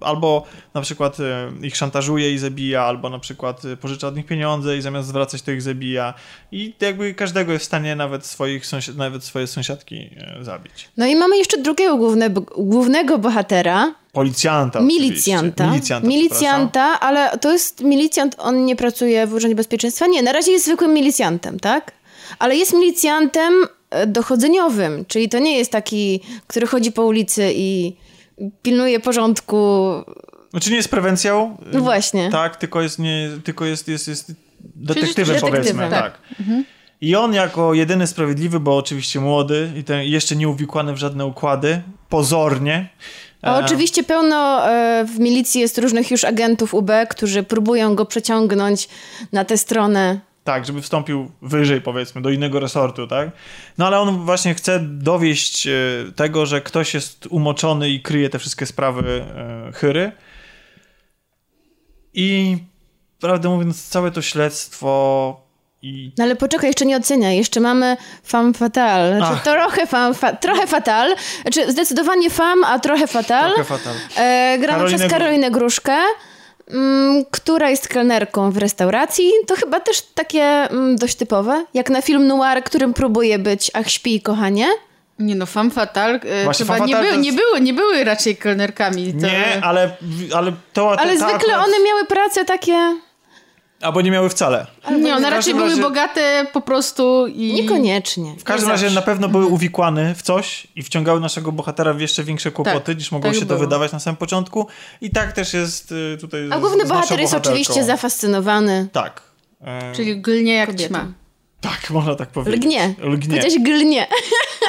albo 0.00 0.44
na 0.74 0.80
przykład 0.80 1.20
y, 1.20 1.66
ich 1.66 1.76
szantażuje 1.76 2.32
i 2.32 2.38
zabija, 2.38 2.82
albo 2.82 3.10
na 3.10 3.18
przykład 3.18 3.64
y, 3.64 3.76
pożycza 3.76 4.08
od 4.08 4.16
nich 4.16 4.26
pieniądze 4.26 4.76
i 4.76 4.82
zamiast 4.82 5.08
zwracać 5.08 5.42
to 5.42 5.52
ich 5.52 5.62
zabija. 5.62 6.14
I 6.52 6.74
jakby 6.80 7.14
każdego 7.14 7.52
jest 7.52 7.64
w 7.64 7.66
stanie 7.66 7.96
nawet, 7.96 8.26
swoich 8.26 8.64
nawet 8.96 9.24
swoje 9.24 9.46
sąsiadki 9.46 10.10
zabić. 10.40 10.88
No 10.96 11.06
i 11.06 11.16
mamy 11.16 11.38
jeszcze 11.38 11.58
drugiego 11.62 11.96
główne, 11.96 12.30
głównego 12.56 13.18
bohatera, 13.18 13.94
Policjanta. 14.12 14.80
milicjanta. 14.80 15.70
Milicjanta. 15.70 16.08
Milicjanta, 16.08 17.00
ale 17.00 17.38
to 17.38 17.52
jest 17.52 17.80
milicjant, 17.80 18.36
on 18.38 18.64
nie 18.64 18.76
pracuje 18.76 19.26
w 19.26 19.32
Urzędzie 19.32 19.54
Bezpieczeństwa. 19.54 20.06
Nie, 20.06 20.22
na 20.22 20.32
razie 20.32 20.52
jest 20.52 20.64
zwykłym 20.64 20.92
milicjantem, 20.94 21.60
tak? 21.60 21.92
Ale 22.38 22.56
jest 22.56 22.72
milicjantem 22.72 23.52
dochodzeniowym, 24.06 25.04
czyli 25.08 25.28
to 25.28 25.38
nie 25.38 25.58
jest 25.58 25.72
taki, 25.72 26.20
który 26.46 26.66
chodzi 26.66 26.92
po 26.92 27.04
ulicy 27.04 27.52
i 27.54 27.96
pilnuje 28.62 29.00
porządku. 29.00 29.92
Znaczy 30.50 30.70
nie 30.70 30.76
jest 30.76 30.88
prewencją. 30.88 31.56
No 31.72 31.80
właśnie. 31.80 32.30
Tak, 32.30 32.56
tylko 32.56 32.82
jest, 32.82 32.98
nie, 32.98 33.30
tylko 33.44 33.64
jest, 33.64 33.88
jest, 33.88 34.08
jest 34.08 34.32
detektywem, 34.60 35.36
detektywem, 35.36 35.50
powiedzmy. 35.50 35.90
tak. 35.90 36.02
Tak. 36.02 36.20
I 37.00 37.16
on 37.16 37.34
jako 37.34 37.74
jedyny 37.74 38.06
sprawiedliwy, 38.06 38.60
bo 38.60 38.76
oczywiście 38.76 39.20
młody 39.20 39.72
i 39.76 39.84
ten 39.84 40.02
jeszcze 40.02 40.36
nie 40.36 40.48
uwikłany 40.48 40.92
w 40.92 40.96
żadne 40.96 41.26
układy, 41.26 41.82
pozornie. 42.08 42.88
A 43.42 43.60
e, 43.60 43.64
oczywiście 43.64 44.04
pełno 44.04 44.70
e, 44.70 45.04
w 45.04 45.18
milicji 45.18 45.60
jest 45.60 45.78
różnych 45.78 46.10
już 46.10 46.24
agentów 46.24 46.74
UB, 46.74 46.90
którzy 47.10 47.42
próbują 47.42 47.94
go 47.94 48.06
przeciągnąć 48.06 48.88
na 49.32 49.44
tę 49.44 49.58
stronę. 49.58 50.20
Tak, 50.46 50.66
żeby 50.66 50.82
wstąpił 50.82 51.30
wyżej, 51.42 51.80
powiedzmy, 51.80 52.22
do 52.22 52.30
innego 52.30 52.60
resortu, 52.60 53.06
tak? 53.06 53.30
No 53.78 53.86
ale 53.86 53.98
on 53.98 54.24
właśnie 54.24 54.54
chce 54.54 54.80
dowieść 54.80 55.66
e, 55.66 55.72
tego, 56.16 56.46
że 56.46 56.60
ktoś 56.60 56.94
jest 56.94 57.26
umoczony 57.26 57.90
i 57.90 58.02
kryje 58.02 58.30
te 58.30 58.38
wszystkie 58.38 58.66
sprawy 58.66 59.24
e, 59.36 59.72
chyry. 59.72 60.12
I 62.14 62.58
prawdę 63.20 63.48
mówiąc, 63.48 63.88
całe 63.88 64.10
to 64.10 64.22
śledztwo 64.22 65.40
i 65.82 66.12
No 66.18 66.24
ale 66.24 66.36
poczekaj, 66.36 66.68
jeszcze 66.70 66.86
nie 66.86 66.96
oceniaj. 66.96 67.36
Jeszcze 67.36 67.60
mamy 67.60 67.96
femme 68.26 68.52
fatale. 68.54 69.16
Znaczy, 69.16 69.40
trochę, 69.44 69.86
femme 69.86 70.14
fa- 70.14 70.32
trochę 70.36 70.66
fatal. 70.66 71.16
Znaczy 71.42 71.72
zdecydowanie 71.72 72.30
femme, 72.30 72.66
a 72.66 72.78
trochę 72.78 73.06
fatal. 73.06 73.54
trochę 73.54 73.78
fatal. 73.78 73.94
E, 74.16 74.58
grana 74.58 74.78
Karolinę 74.78 74.98
przez 74.98 75.10
Karolinę 75.10 75.50
Gruszkę, 75.50 75.96
która 77.30 77.70
jest 77.70 77.88
kelnerką 77.88 78.50
w 78.50 78.56
restauracji. 78.56 79.30
To 79.46 79.56
chyba 79.56 79.80
też 79.80 80.02
takie 80.02 80.42
mm, 80.42 80.96
dość 80.96 81.14
typowe. 81.14 81.64
Jak 81.74 81.90
na 81.90 82.02
film 82.02 82.26
noir, 82.26 82.64
którym 82.64 82.94
próbuje 82.94 83.38
być 83.38 83.70
Ach, 83.74 83.90
śpi, 83.90 84.20
kochanie. 84.20 84.66
Nie 85.18 85.34
no, 85.34 85.46
femme 85.46 85.70
fatale 85.70 86.20
e, 86.20 86.44
Właśnie 86.44 86.66
chyba 86.66 86.74
femme 86.74 86.86
nie, 86.86 86.94
fatale 86.94 87.18
nie, 87.18 87.32
nie 87.60 87.74
były 87.74 88.04
raczej 88.04 88.36
kelnerkami. 88.36 89.12
To... 89.12 89.26
Nie, 89.26 89.64
ale, 89.64 89.96
ale 90.34 90.52
to... 90.72 91.00
Ale 91.00 91.18
ta 91.18 91.28
zwykle 91.28 91.54
akurat- 91.54 91.64
one 91.64 91.84
miały 91.86 92.04
pracę 92.04 92.44
takie... 92.44 92.96
Albo 93.86 94.00
nie 94.00 94.10
miały 94.10 94.28
wcale. 94.28 94.66
Nie, 95.02 95.14
one 95.16 95.30
raczej 95.30 95.54
były 95.54 95.68
razie- 95.68 95.82
bogate 95.82 96.46
po 96.52 96.60
prostu 96.60 97.26
i... 97.26 97.52
Niekoniecznie. 97.54 98.34
W 98.38 98.44
każdym 98.44 98.66
Nie 98.68 98.72
razie 98.72 98.86
zawsze. 98.86 98.94
na 99.00 99.02
pewno 99.06 99.28
były 99.28 99.46
uwikłane 99.46 100.14
w 100.14 100.22
coś 100.22 100.66
i 100.76 100.82
wciągały 100.82 101.20
naszego 101.20 101.52
bohatera 101.52 101.92
w 101.92 102.00
jeszcze 102.00 102.24
większe 102.24 102.50
kłopoty, 102.50 102.80
Tak, 102.80 102.98
niż 102.98 103.12
mogło 103.12 103.30
tak 103.30 103.34
się 103.34 103.40
to 103.40 103.46
było. 103.46 103.58
wydawać 103.60 103.92
na 103.92 104.00
samym 104.00 104.16
początku. 104.16 104.66
I 105.00 105.10
tak 105.10 105.32
też 105.32 105.54
jest 105.54 105.92
y, 105.92 106.18
tutaj 106.20 106.40
A 106.50 106.58
główny 106.58 106.84
bohater 106.84 107.20
jest 107.20 107.32
bohaterką. 107.32 107.50
oczywiście 107.60 107.84
zafascynowany. 107.84 108.88
Tak. 108.92 109.22
E, 109.64 109.92
Czyli 109.94 110.20
glnie 110.20 110.54
jak 110.54 110.68
Kobietą. 110.70 110.88
ćma. 110.88 111.06
Tak, 111.60 111.90
można 111.90 112.14
tak 112.14 112.28
powiedzieć. 112.28 112.64
Lgnie. 112.64 112.94
Lgnie. 112.98 113.36
Powiedziałeś 113.40 113.58
glnie. 113.64 114.06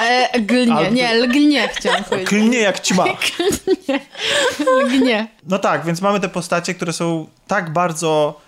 E, 0.01 0.39
glnie, 0.39 0.73
Albo- 0.73 0.91
nie, 0.93 1.13
lgnie 1.15 1.67
chciałam 1.67 2.03
powiedzieć. 2.09 2.29
Klnie 2.29 2.57
jak 2.59 2.79
ćma. 2.79 3.05
Lgnie. 4.83 5.27
No 5.47 5.59
tak, 5.59 5.85
więc 5.85 6.01
mamy 6.01 6.19
te 6.19 6.29
postacie, 6.29 6.73
które 6.73 6.93
są 6.93 7.27
tak 7.47 7.73
bardzo 7.73 8.41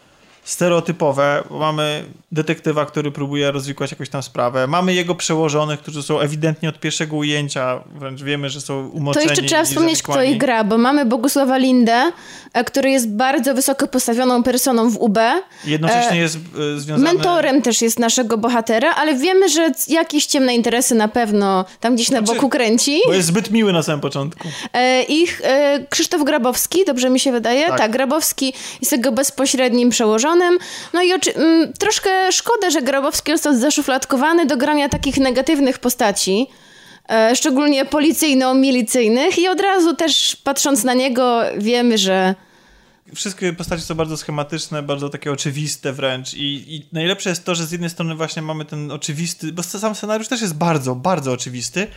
stereotypowe. 0.49 1.43
Mamy 1.51 2.03
detektywa, 2.31 2.85
który 2.85 3.11
próbuje 3.11 3.51
rozwikłać 3.51 3.91
jakąś 3.91 4.09
tam 4.09 4.23
sprawę. 4.23 4.67
Mamy 4.67 4.93
jego 4.93 5.15
przełożonych, 5.15 5.79
którzy 5.79 6.03
są 6.03 6.19
ewidentnie 6.19 6.69
od 6.69 6.79
pierwszego 6.79 7.15
ujęcia, 7.15 7.79
wręcz 7.95 8.21
wiemy, 8.23 8.49
że 8.49 8.61
są 8.61 8.89
To 8.89 8.97
umoczeni. 8.97 9.25
jeszcze 9.27 9.43
trzeba 9.43 9.63
wspomnieć, 9.63 10.03
kto 10.03 10.23
ich 10.23 10.37
gra, 10.37 10.63
bo 10.63 10.77
mamy 10.77 11.05
Bogusława 11.05 11.57
Lindę, 11.57 12.11
e, 12.53 12.63
który 12.63 12.89
jest 12.91 13.09
bardzo 13.09 13.53
wysoko 13.53 13.87
postawioną 13.87 14.43
personą 14.43 14.89
w 14.89 14.97
UB. 14.97 15.17
Jednocześnie 15.65 16.11
E, 16.11 16.17
jest 16.17 16.35
y, 16.75 16.79
związany... 16.79 17.13
Mentorem 17.13 17.61
też 17.61 17.81
jest 17.81 17.99
naszego 17.99 18.37
bohatera, 18.37 18.95
ale 18.95 19.15
wiemy, 19.15 19.49
że 19.49 19.71
jakieś 19.87 20.25
ciemne 20.25 20.55
interesy 20.55 20.95
na 20.95 21.07
pewno 21.07 21.65
tam 21.79 21.95
gdzieś 21.95 22.09
na 22.11 22.17
Znaczy- 22.17 22.33
boku 22.33 22.49
kręci. 22.49 22.99
Bo 23.07 23.13
jest 23.13 23.27
zbyt 23.27 23.51
miły 23.51 23.73
na 23.73 23.83
samym 23.83 24.01
początku. 24.01 24.47
E, 24.73 25.03
ich 25.03 25.41
e, 25.43 25.79
Krzysztof 25.89 26.23
Grabowski, 26.23 26.85
dobrze 26.85 27.09
mi 27.09 27.19
się 27.19 27.31
wydaje? 27.31 27.67
Tak. 27.67 27.77
Tak, 27.77 27.91
Grabowski 27.91 28.53
jest 28.81 28.91
jego 28.91 29.11
bezpośrednim 29.11 29.89
przełożonym. 29.89 30.38
No 30.93 31.01
i 31.01 31.13
oczy- 31.13 31.35
m, 31.35 31.73
troszkę 31.79 32.31
szkoda, 32.31 32.69
że 32.69 32.81
Grabowski 32.81 33.31
został 33.31 33.57
zaszufladkowany 33.57 34.45
do 34.45 34.57
grania 34.57 34.89
takich 34.89 35.17
negatywnych 35.17 35.79
postaci. 35.79 36.47
E, 37.09 37.35
szczególnie 37.35 37.85
policyjno-milicyjnych. 37.85 39.39
I 39.39 39.47
od 39.47 39.59
razu 39.61 39.95
też 39.95 40.35
patrząc 40.43 40.83
na 40.83 40.93
niego 40.93 41.41
wiemy, 41.57 41.97
że 41.97 42.35
Wszystkie 43.15 43.53
postacie 43.53 43.81
są 43.81 43.95
bardzo 43.95 44.17
schematyczne, 44.17 44.83
bardzo 44.83 45.09
takie 45.09 45.31
oczywiste 45.31 45.93
wręcz. 45.93 46.33
I, 46.33 46.75
i 46.75 46.85
najlepsze 46.91 47.29
jest 47.29 47.45
to, 47.45 47.55
że 47.55 47.65
z 47.65 47.71
jednej 47.71 47.89
strony 47.89 48.15
właśnie 48.15 48.41
mamy 48.41 48.65
ten 48.65 48.91
oczywisty, 48.91 49.51
bo 49.53 49.63
sam 49.63 49.95
scenariusz 49.95 50.27
też 50.27 50.41
jest 50.41 50.55
bardzo, 50.55 50.95
bardzo 50.95 51.31
oczywisty, 51.31 51.87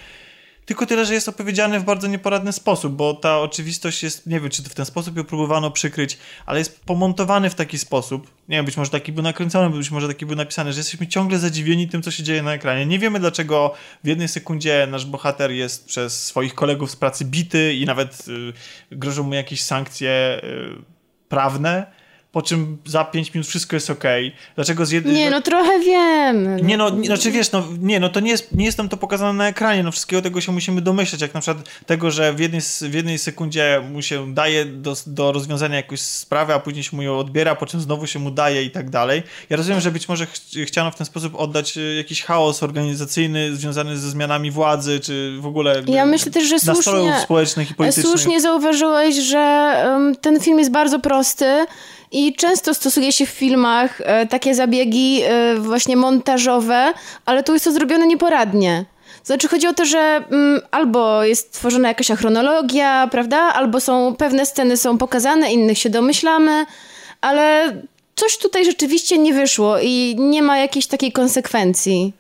tylko 0.67 0.87
tyle, 0.87 1.07
że 1.07 1.15
jest 1.15 1.29
opowiedziany 1.29 1.81
w 1.81 1.85
bardzo 1.85 2.07
nieporadny 2.07 2.53
sposób, 2.53 2.93
bo 2.93 3.15
ta 3.15 3.41
oczywistość 3.41 4.03
jest, 4.03 4.27
nie 4.27 4.41
wiem, 4.41 4.51
czy 4.51 4.63
w 4.63 4.75
ten 4.75 4.85
sposób 4.85 5.17
ją 5.17 5.25
próbowano 5.25 5.71
przykryć, 5.71 6.19
ale 6.47 6.59
jest 6.59 6.81
pomontowany 6.85 7.51
w 7.51 7.55
taki 7.55 7.79
sposób, 7.79 8.31
nie 8.49 8.57
wiem, 8.57 8.65
być 8.65 8.77
może 8.77 8.91
taki 8.91 9.13
był 9.13 9.23
nakręcony, 9.23 9.77
być 9.77 9.91
może 9.91 10.09
taki 10.09 10.27
był 10.27 10.37
napisany, 10.37 10.73
że 10.73 10.81
jesteśmy 10.81 11.07
ciągle 11.07 11.39
zadziwieni 11.39 11.89
tym, 11.89 12.03
co 12.03 12.11
się 12.11 12.23
dzieje 12.23 12.43
na 12.43 12.55
ekranie. 12.55 12.87
Nie 12.87 12.99
wiemy, 12.99 13.21
dlaczego 13.21 13.75
w 14.05 14.09
jednej 14.09 14.29
sekundzie 14.29 14.89
nasz 14.91 15.07
bohater 15.07 15.51
jest 15.51 15.87
przez 15.87 16.25
swoich 16.25 16.55
kolegów 16.55 16.91
z 16.91 16.97
pracy 16.97 17.25
bity 17.25 17.75
i 17.75 17.87
nawet 17.87 18.29
y, 18.29 18.53
grożą 18.97 19.23
mu 19.23 19.35
jakieś 19.35 19.63
sankcje 19.63 20.41
y, 20.45 20.83
prawne, 21.29 22.02
po 22.33 22.43
czym 22.43 22.79
za 22.85 23.05
5 23.05 23.35
minut 23.35 23.49
wszystko 23.49 23.77
jest 23.77 23.91
okej. 23.91 24.35
Dlaczego 24.55 24.87
z 24.87 24.91
jednej... 24.91 25.15
nie, 25.15 25.31
no 25.31 25.41
trochę 25.41 25.81
wiem. 25.81 26.67
Nie 26.67 26.77
no, 26.77 26.91
nie, 26.91 27.07
znaczy 27.07 27.31
wiesz, 27.31 27.53
no 27.53 27.65
nie, 27.81 28.01
no 28.01 28.09
to 28.09 28.21
nie 28.21 28.31
jest, 28.31 28.55
nie 28.55 28.65
jest 28.65 28.77
tam 28.77 28.89
to 28.89 28.97
pokazane 28.97 29.33
na 29.33 29.49
ekranie, 29.49 29.83
no 29.83 29.93
wszystkiego 29.93 30.23
tego 30.23 30.41
się 30.41 30.53
musimy 30.53 30.81
domyśleć, 30.81 31.23
jak 31.23 31.35
na 31.35 31.41
przykład 31.41 31.69
tego, 31.87 32.11
że 32.11 32.33
w 32.33 32.41
jednej, 32.41 32.61
w 32.83 32.95
jednej 32.95 33.19
sekundzie 33.19 33.83
mu 33.91 34.03
się 34.03 34.35
daje 34.35 34.65
do, 34.65 34.95
do 35.07 35.33
rozwiązania 35.33 35.77
jakąś 35.77 36.01
sprawę, 36.01 36.55
a 36.55 36.59
później 36.59 36.83
się 36.83 36.97
mu 36.97 37.03
ją 37.03 37.19
odbiera, 37.19 37.55
po 37.55 37.67
czym 37.67 37.81
znowu 37.81 38.07
się 38.07 38.19
mu 38.19 38.31
daje 38.31 38.65
i 38.65 38.71
tak 38.71 38.91
dalej. 38.91 39.23
Ja 39.51 39.57
rozumiem, 39.57 39.81
że 39.81 39.91
być 39.91 40.09
może 40.09 40.27
ch 40.27 40.31
chciano 40.67 40.91
w 40.91 40.97
ten 40.97 41.07
sposób 41.07 41.35
oddać 41.35 41.77
y, 41.77 41.95
jakiś 41.95 42.23
chaos 42.23 42.63
organizacyjny 42.63 43.57
związany 43.57 43.99
ze 43.99 44.11
zmianami 44.11 44.51
władzy, 44.51 45.01
czy 45.01 45.37
w 45.41 45.47
ogóle 45.47 45.83
Ja 45.87 46.07
myślę 46.07 46.33
też, 46.33 46.49
że 46.49 46.55
nastrojów 46.55 47.09
słusznie- 47.09 47.25
społecznych 47.25 47.71
i 47.71 47.75
politycznych. 47.75 48.07
Słusznie 48.07 48.41
zauważyłeś, 48.41 49.17
że 49.17 49.39
em, 49.39 50.17
ten 50.17 50.41
film 50.41 50.59
jest 50.59 50.71
bardzo 50.71 51.01
prosty 51.01 51.67
i 52.13 52.35
często 52.35 52.75
stosuje 52.75 53.13
się 53.13 53.27
w 53.27 53.31
filmach 53.31 54.01
e, 54.01 54.27
takie 54.27 54.55
zabiegi 54.55 55.21
e, 55.23 55.55
właśnie 55.55 55.97
montażowe, 55.97 56.93
ale 57.27 57.43
tu 57.43 57.53
jest 57.53 57.65
to 57.65 57.73
zrobione 57.73 58.07
nieporadnie. 58.07 58.85
Znaczy 59.25 59.49
chodzi 59.49 59.67
o 59.67 59.75
to, 59.75 59.85
że 59.85 59.99
mm, 59.99 60.61
albo 60.71 61.25
jest 61.25 61.53
tworzona 61.53 61.89
jakaś 61.89 62.07
chronologia, 62.07 63.09
prawda? 63.11 63.39
Albo 63.39 63.81
są 63.81 64.17
pewne 64.19 64.47
sceny 64.47 64.77
są 64.77 64.99
pokazane, 64.99 65.53
innych 65.53 65.79
się 65.79 65.91
domyślamy, 65.91 66.67
ale 67.21 67.77
coś 68.15 68.39
tutaj 68.39 68.65
rzeczywiście 68.65 69.19
nie 69.19 69.35
wyszło 69.35 69.79
i 69.83 70.17
nie 70.19 70.43
ma 70.43 70.59
jakiejś 70.59 70.87
takiej 70.87 71.13
konsekwencji. 71.13 72.13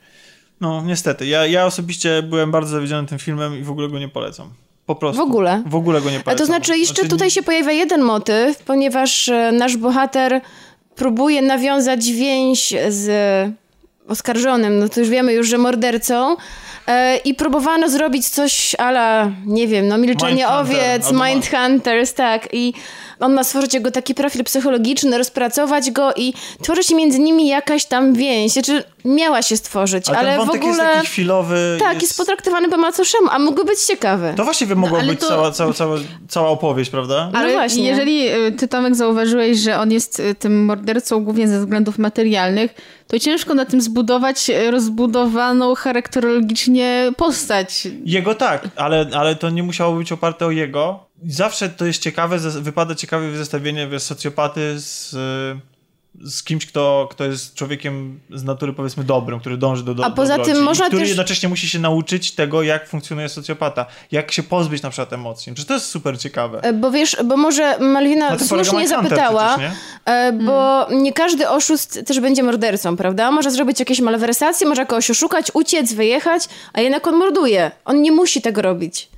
No, 0.60 0.82
niestety. 0.82 1.26
Ja, 1.26 1.46
ja 1.46 1.66
osobiście 1.66 2.22
byłem 2.22 2.50
bardzo 2.50 2.70
zawiedziony 2.70 3.08
tym 3.08 3.18
filmem 3.18 3.58
i 3.58 3.62
w 3.62 3.70
ogóle 3.70 3.88
go 3.88 3.98
nie 3.98 4.08
polecam. 4.08 4.50
Po 4.92 4.96
prostu. 4.96 5.22
W 5.22 5.28
ogóle? 5.28 5.62
W 5.66 5.74
ogóle 5.74 6.00
go 6.00 6.10
nie 6.10 6.18
A 6.18 6.22
polecam. 6.22 6.38
to 6.38 6.46
znaczy, 6.46 6.78
jeszcze 6.78 6.94
Znaczy, 6.94 7.08
tutaj 7.08 7.30
się 7.30 7.42
pojawia 7.42 7.72
jeden 7.72 8.02
motyw, 8.02 8.58
ponieważ 8.58 9.28
e, 9.28 9.52
nasz 9.52 9.76
bohater 9.76 10.40
próbuje 10.96 11.42
nawiązać 11.42 12.12
więź 12.12 12.74
z 12.88 13.08
oskarżonym, 14.08 14.78
no 14.78 14.88
to 14.88 15.00
już 15.00 15.08
wiemy 15.08 15.32
już, 15.32 15.48
że 15.48 15.58
mordercą 15.58 16.36
e, 16.86 17.16
i 17.16 17.34
próbowano 17.34 17.88
zrobić 17.88 18.28
coś 18.28 18.74
ala, 18.78 19.30
nie 19.46 19.68
wiem, 19.68 19.88
no 19.88 19.98
milczenie 19.98 20.32
Mindhunter, 20.46 20.60
owiec, 20.60 21.12
Mindhunters, 21.12 22.14
tak 22.14 22.48
i 22.52 22.72
on 23.20 23.32
ma 23.34 23.44
stworzyć 23.44 23.74
jego 23.74 23.90
taki 23.90 24.14
profil 24.14 24.44
psychologiczny, 24.44 25.18
rozpracować 25.18 25.90
go 25.90 26.12
i 26.16 26.34
tworzy 26.62 26.82
się 26.82 26.94
między 26.94 27.18
nimi 27.18 27.48
jakaś 27.48 27.84
tam 27.84 28.14
więź, 28.14 28.52
znaczy 28.52 28.84
miała 29.04 29.42
się 29.42 29.56
stworzyć, 29.56 30.08
Ale, 30.08 30.18
ale, 30.18 30.28
ten 30.28 30.36
w 30.42 30.46
wątek 30.46 30.62
ogóle... 30.62 30.82
jest 30.84 30.94
taki 30.94 31.06
chwilowy. 31.06 31.76
Tak, 31.80 32.02
jest, 32.02 32.16
potraktowany 32.16 32.68
po 32.68 32.76
macoszemu, 32.76 33.28
a 33.30 33.38
mógłby 33.38 33.64
być 33.64 33.80
ciekawy. 33.80 34.34
To 34.36 34.44
właściwie 34.44 34.74
mogła 34.74 34.98
ale 34.98 35.08
być 35.08 35.20
to- 35.20 35.28
cała, 35.28 35.50
cała, 35.50 35.72
cała, 35.72 35.96
cała 36.28 36.48
opowieść, 36.48 36.90
prawda? 36.90 37.30
No 37.32 37.38
Ale 37.38 37.52
właśnie. 37.52 37.84
jeżeli 37.88 38.28
y, 38.28 38.52
ty, 38.52 38.68
Tomek, 38.68 38.94
zauważyłeś, 38.94 39.58
że 39.58 39.78
on 39.78 39.92
jest 39.92 40.20
y, 40.20 40.34
tym 40.34 40.64
mordercą 40.64 41.24
głównie 41.24 41.48
ze 41.48 41.58
względów 41.60 41.98
materialnych, 41.98 42.74
to 43.06 43.18
ciężko 43.18 43.54
na 43.54 43.64
tym 43.64 43.80
zbudować 43.80 44.50
y, 44.50 44.70
rozbudowaną 44.70 45.74
charakterologicznie 45.74 47.12
postać. 47.16 47.88
Jego 48.04 48.34
tak, 48.34 48.68
ale, 48.76 49.06
ale 49.14 49.36
to 49.36 49.50
nie 49.50 49.62
musiało 49.62 49.96
być 49.96 50.12
oparte 50.12 50.46
o 50.46 50.50
jego. 50.50 51.06
Zawsze 51.26 51.68
to 51.68 51.86
jest 51.86 52.02
ciekawe, 52.02 52.38
wypada 52.38 52.94
ciekawe 52.94 53.36
zestawienie 53.36 53.88
wiesz, 53.88 54.02
socjopaty 54.02 54.80
z, 54.80 55.10
z 56.20 56.42
kimś, 56.42 56.66
kto, 56.66 57.08
kto 57.10 57.24
jest 57.24 57.54
człowiekiem 57.54 58.20
z 58.30 58.44
natury 58.44 58.72
powiedzmy 58.72 59.04
dobrym, 59.04 59.40
który 59.40 59.56
dąży 59.56 59.84
do, 59.84 59.94
do 59.94 60.04
A 60.04 60.10
poza 60.10 60.36
dobroci 60.36 60.52
tym 60.52 60.62
można 60.64 60.86
który 60.86 61.00
też- 61.00 61.08
jednocześnie 61.08 61.48
musi 61.48 61.68
się 61.68 61.78
nauczyć 61.78 62.32
tego, 62.32 62.62
jak 62.62 62.88
funkcjonuje 62.88 63.28
socjopata. 63.28 63.86
Jak 64.12 64.32
się 64.32 64.42
pozbyć 64.42 64.82
na 64.82 64.90
przykład 64.90 65.12
emocji. 65.12 65.52
Przecież 65.54 65.68
to 65.68 65.74
jest 65.74 65.86
super 65.86 66.18
ciekawe. 66.18 66.60
E, 66.62 66.72
Bo 66.72 66.90
wiesz, 66.90 67.16
bo 67.24 67.36
może 67.36 67.78
Malwina 67.78 68.38
słusznie 68.38 68.88
zapytała, 68.88 69.58
przecież, 69.58 69.72
e, 70.04 70.32
bo 70.32 70.86
nie 70.90 71.12
każdy 71.12 71.48
oszust 71.48 72.00
też 72.06 72.20
będzie 72.20 72.42
mordercą, 72.42 72.96
prawda? 72.96 73.30
Może 73.30 73.50
zrobić 73.50 73.80
jakieś 73.80 74.00
malwersacje, 74.00 74.66
może 74.68 74.86
kogoś 74.86 75.10
oszukać, 75.10 75.50
uciec, 75.54 75.92
wyjechać, 75.92 76.48
a 76.72 76.80
jednak 76.80 77.06
on 77.06 77.16
morduje. 77.16 77.70
On 77.84 78.02
nie 78.02 78.12
musi 78.12 78.42
tego 78.42 78.62
robić. 78.62 79.08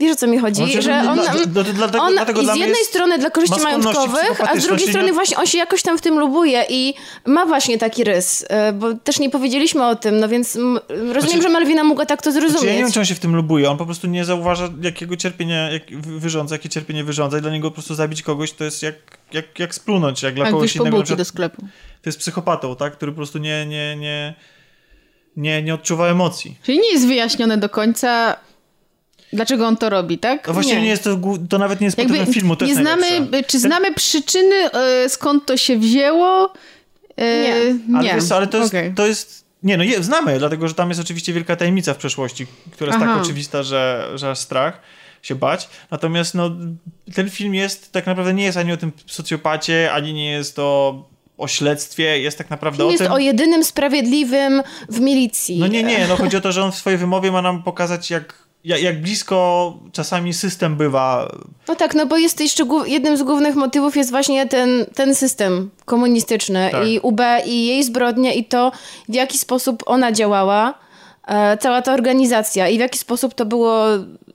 Wiesz 0.00 0.12
o 0.12 0.16
co 0.16 0.26
mi 0.26 0.38
chodzi? 0.38 0.56
Znaczy, 0.56 0.82
że 0.82 1.02
no, 1.02 1.10
on, 1.10 1.18
dla- 1.20 1.32
dla- 1.32 1.62
dla- 1.62 1.72
dlatego- 1.72 2.04
on 2.04 2.12
dlatego 2.12 2.40
z 2.42 2.46
jednej 2.46 2.68
jest- 2.68 2.90
strony 2.90 3.18
dla 3.18 3.30
korzyści 3.30 3.60
majątkowych, 3.62 4.40
a 4.50 4.60
z 4.60 4.66
drugiej 4.66 4.88
strony 4.88 5.06
nie- 5.06 5.12
właśnie 5.12 5.36
on 5.36 5.46
się 5.46 5.58
jakoś 5.58 5.82
tam 5.82 5.98
w 5.98 6.00
tym 6.00 6.18
lubuje 6.18 6.64
i 6.68 6.94
ma 7.26 7.46
właśnie 7.46 7.78
taki 7.78 8.04
rys, 8.04 8.44
e, 8.48 8.72
bo 8.72 8.94
też 8.94 9.18
nie 9.18 9.30
powiedzieliśmy 9.30 9.86
o 9.86 9.96
tym, 9.96 10.20
no 10.20 10.28
więc 10.28 10.54
rozumiem, 10.88 11.20
Znaczy- 11.22 11.42
że 11.42 11.48
Malwina 11.48 11.84
mogła 11.84 12.06
tak 12.06 12.22
to 12.22 12.32
Znaczy, 12.32 12.44
ja 12.46 12.46
nie 12.46 12.50
zrozumieć. 12.52 12.78
wiem, 12.78 12.92
czy 12.92 13.00
on 13.00 13.06
się 13.06 13.14
w 13.14 13.18
tym 13.20 13.36
lubuje. 13.36 13.70
On 13.70 13.76
po 13.78 13.84
prostu 13.84 14.06
nie 14.06 14.24
zauważa, 14.24 14.68
jakiego 14.82 15.16
cierpienia 15.16 15.70
jak 15.70 15.82
wy- 16.00 16.20
wyrządza, 16.20 16.54
jakie 16.54 16.68
cierpienie 16.68 17.04
wyrządza. 17.04 17.38
I 17.38 17.40
dla 17.40 17.50
niego 17.50 17.70
po 17.70 17.74
prostu 17.74 17.94
zabić 17.94 18.22
kogoś 18.22 18.52
to 18.52 18.64
jest 18.64 18.82
jak, 18.82 18.94
jak, 19.32 19.58
jak 19.58 19.74
splunąć, 19.74 20.22
jak 20.22 20.34
dla 20.34 20.44
Jak 20.44 20.54
kogoś 20.54 20.76
innego. 20.76 20.96
bułki 20.96 21.08
do 21.16 21.24
przykład- 21.24 21.28
sklepu. 21.28 21.62
To 22.02 22.08
jest 22.08 22.18
psychopatą, 22.18 22.76
tak? 22.76 22.92
Który 22.92 23.12
po 23.12 23.16
prostu 23.16 23.38
nie, 23.38 23.66
nie, 23.66 23.96
nie, 23.96 24.34
nie, 25.36 25.62
nie 25.62 25.74
odczuwa 25.74 26.08
emocji. 26.08 26.58
Czyli 26.62 26.78
nie 26.78 26.92
jest 26.92 27.06
wyjaśnione 27.06 27.58
do 27.58 27.68
końca, 27.68 28.36
dlaczego 29.32 29.66
on 29.66 29.76
to 29.76 29.90
robi, 29.90 30.18
tak? 30.18 30.46
No 30.46 30.54
właściwie 30.54 30.80
nie, 30.80 30.88
jest 30.88 31.04
to, 31.04 31.18
to 31.48 31.58
nawet 31.58 31.80
nie 31.80 31.84
jest 31.84 31.98
motywem 31.98 32.26
filmu, 32.26 32.56
to 32.56 32.64
nie 32.64 32.70
jest 32.70 32.80
znamy, 32.80 33.10
najlepsze. 33.10 33.42
czy 33.42 33.58
znamy 33.58 33.94
przyczyny, 33.94 34.70
e, 34.72 35.08
skąd 35.08 35.46
to 35.46 35.56
się 35.56 35.78
wzięło? 35.78 36.52
E, 37.16 37.42
Nie. 37.42 37.74
nie. 37.88 37.98
Ale, 37.98 38.14
wiesz 38.14 38.32
ale 38.32 38.46
to 38.46 38.58
jest, 38.58 38.68
Okej. 38.68 38.92
to 38.94 39.06
jest... 39.06 39.46
Nie, 39.62 39.76
no 39.76 39.84
je, 39.84 40.02
znamy, 40.02 40.38
dlatego 40.38 40.68
że 40.68 40.74
tam 40.74 40.88
jest 40.88 41.00
oczywiście 41.00 41.32
wielka 41.32 41.56
tajemnica 41.56 41.94
w 41.94 41.96
przeszłości, 41.96 42.46
która 42.72 42.92
jest 42.92 43.02
Aha. 43.02 43.14
tak 43.14 43.22
oczywista, 43.22 43.62
że, 43.62 44.10
że 44.14 44.30
aż 44.30 44.38
strach 44.38 44.80
się 45.22 45.34
bać. 45.34 45.68
Natomiast 45.90 46.34
no, 46.34 46.50
ten 47.14 47.30
film 47.30 47.54
jest, 47.54 47.92
tak 47.92 48.06
naprawdę 48.06 48.34
nie 48.34 48.44
jest 48.44 48.58
ani 48.58 48.72
o 48.72 48.76
tym 48.76 48.92
socjopacie, 49.06 49.92
ani 49.92 50.12
nie 50.12 50.30
jest 50.30 50.58
o, 50.58 51.04
o 51.38 51.48
śledztwie, 51.48 52.20
jest 52.20 52.38
tak 52.38 52.50
naprawdę 52.50 52.76
Film 52.76 52.88
o 52.88 52.90
jest 52.90 53.02
tym... 53.02 53.12
o 53.12 53.18
jedynym 53.18 53.64
sprawiedliwym 53.64 54.62
w 54.88 55.00
milicji. 55.00 55.58
No 55.58 55.66
nie, 55.66 55.82
nie, 55.82 56.06
no 56.08 56.16
chodzi 56.16 56.36
o 56.36 56.40
to, 56.40 56.52
że 56.52 56.64
on 56.64 56.72
w 56.72 56.76
swojej 56.76 56.98
wymowie 56.98 57.32
ma 57.32 57.42
nam 57.42 57.62
pokazać, 57.62 58.10
jak, 58.10 58.45
jak, 58.66 58.82
jak 58.82 59.00
blisko 59.02 59.72
czasami 59.92 60.34
system 60.34 60.76
bywa. 60.76 61.32
No 61.68 61.74
tak, 61.74 61.94
no 61.94 62.06
bo 62.06 62.16
jest 62.16 62.40
jeszcze 62.40 62.64
jednym 62.86 63.16
z 63.16 63.22
głównych 63.22 63.54
motywów 63.54 63.96
jest 63.96 64.10
właśnie 64.10 64.46
ten, 64.46 64.86
ten 64.94 65.14
system 65.14 65.70
komunistyczny 65.84 66.68
Tak. 66.72 66.86
i 66.88 66.98
UB 67.00 67.20
i 67.46 67.66
jej 67.66 67.84
zbrodnie 67.84 68.34
i 68.34 68.44
to, 68.44 68.72
w 69.08 69.14
jaki 69.14 69.38
sposób 69.38 69.82
ona 69.86 70.12
działała, 70.12 70.74
e, 71.28 71.58
cała 71.58 71.82
ta 71.82 71.94
organizacja 71.94 72.68
i 72.68 72.76
w 72.76 72.80
jaki 72.80 72.98
sposób 72.98 73.34
to 73.34 73.46
było 73.46 73.84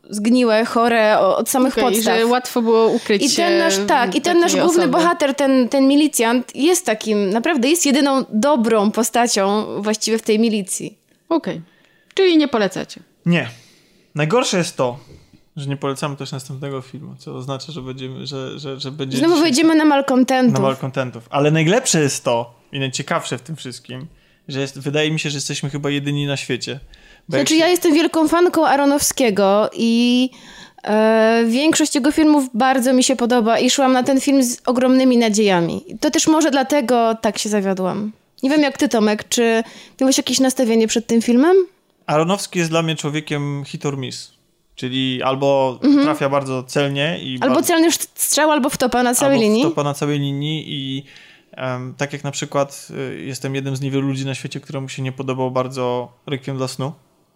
zgniłe, 0.10 0.66
chore 0.66 1.20
od 1.20 1.50
samych 1.50 1.74
Okej, 1.74 1.84
podstaw. 1.84 2.18
że 2.18 2.26
łatwo 2.26 2.62
było 2.62 2.88
ukryć 2.88 3.34
I 3.34 3.36
ten 3.36 3.58
nasz, 3.58 3.74
tak, 3.88 4.16
i 4.16 4.22
ten 4.22 4.40
nasz 4.40 4.52
główny 4.56 4.70
osoby. 4.84 4.88
bohater, 4.88 5.36
ten, 5.36 5.70
ten 5.70 5.88
milicjant 5.88 6.56
jest 6.56 6.86
takim, 6.86 7.30
naprawdę 7.30 7.70
jest 7.70 7.86
jedyną 7.86 8.24
dobrą 8.30 8.92
postacią 8.92 9.66
właściwie 9.82 10.18
w 10.18 10.22
tej 10.22 10.40
milicji. 10.40 10.98
Okej. 11.30 11.62
Czyli 12.14 12.38
nie 12.38 12.48
polecacie. 12.48 13.02
Nie. 13.26 13.50
Najgorsze 14.16 14.58
jest 14.58 14.78
to, 14.78 15.00
że 15.58 15.70
nie 15.70 15.78
polecamy 15.78 16.16
też 16.16 16.32
następnego 16.32 16.82
filmu, 16.82 17.16
co 17.20 17.36
oznacza, 17.36 17.72
że 17.72 17.82
będziemy, 17.82 18.28
że, 18.28 18.60
że, 18.60 18.80
że 18.80 18.92
będzie 18.92 19.18
Znowu 19.18 19.34
dzisiaj 19.34 19.44
wejdziemy 19.44 19.70
na 19.76 19.84
na 19.84 19.86
malkontentów. 19.90 20.60
malcontentów. 20.62 21.28
Ale 21.30 21.52
najlepsze 21.52 22.02
jest 22.02 22.24
to, 22.24 22.54
i 22.72 22.80
najciekawsze 22.80 23.38
w 23.38 23.42
tym 23.42 23.56
wszystkim, 23.56 24.08
że 24.48 24.60
jest, 24.62 24.80
wydaje 24.80 25.12
mi 25.12 25.20
się, 25.20 25.30
że 25.30 25.38
jesteśmy 25.38 25.70
chyba 25.70 25.90
jedyni 25.90 26.26
na 26.26 26.38
świecie. 26.38 26.80
Bo 27.30 27.38
Znaczy, 27.38 27.54
się- 27.54 27.60
ja 27.60 27.68
jestem 27.68 27.94
wielką 27.94 28.28
fanką 28.28 28.66
Aronowskiego 28.68 29.70
i 29.74 30.30
e, 30.84 31.44
większość 31.48 31.96
jego 31.96 32.12
filmów 32.12 32.50
bardzo 32.54 32.94
mi 32.94 33.04
się 33.04 33.16
podoba 33.16 33.60
i 33.60 33.70
szłam 33.70 33.94
na 33.94 34.04
ten 34.04 34.22
film 34.22 34.44
z 34.44 34.58
ogromnymi 34.66 35.18
nadziejami. 35.18 35.86
To 36.00 36.12
też 36.12 36.28
może 36.28 36.52
dlatego 36.52 37.16
tak 37.22 37.38
się 37.38 37.50
zawiodłam. 37.50 38.12
Nie 38.44 38.50
wiem 38.50 38.62
jak 38.62 38.78
ty, 38.78 38.90
Tomek, 38.90 39.30
czy 39.30 39.64
miałeś 40.02 40.18
jakieś 40.18 40.40
nastawienie 40.40 40.88
przed 40.88 41.08
tym 41.08 41.22
filmem? 41.22 41.56
Aronowski 42.12 42.60
jest 42.60 42.72
dla 42.72 42.82
mnie 42.82 42.96
człowiekiem 42.96 43.64
hit 43.66 43.86
or 43.86 43.98
miss. 43.98 44.32
Czyli 44.76 45.24
albo 45.24 45.80
trafia 46.04 46.30
bardzo 46.30 46.64
celnie 46.64 47.20
i 47.22 47.34
Mhm. 47.34 47.44
Albo 47.44 47.56
bardzo, 47.56 47.68
celny 47.68 47.92
strzał, 48.16 48.52
albo 48.52 48.70
wtopa 48.70 49.04
na 49.04 49.14
całej 49.16 49.34
albo 49.36 49.44
linii. 49.44 49.64
wtopa 49.66 49.84
na 49.84 49.94
całej 49.94 50.20
linii 50.20 50.64
i 50.68 51.04
em, 51.52 51.94
tak 51.98 52.14
jak 52.14 52.24
na 52.24 52.32
przykład 52.32 52.88
y, 53.16 53.22
jestem 53.22 53.56
jednym 53.56 53.76
z 53.76 53.82
niewielu 53.82 54.08
ludzi 54.08 54.26
na 54.26 54.36
świecie, 54.36 54.60
któremu 54.60 54.90
się 54.90 55.02
nie 55.02 55.12
podobał 55.12 55.52
bardzo 55.52 56.12
Requiem 56.28 56.58
dla 56.58 56.68
snu. 56.68 56.92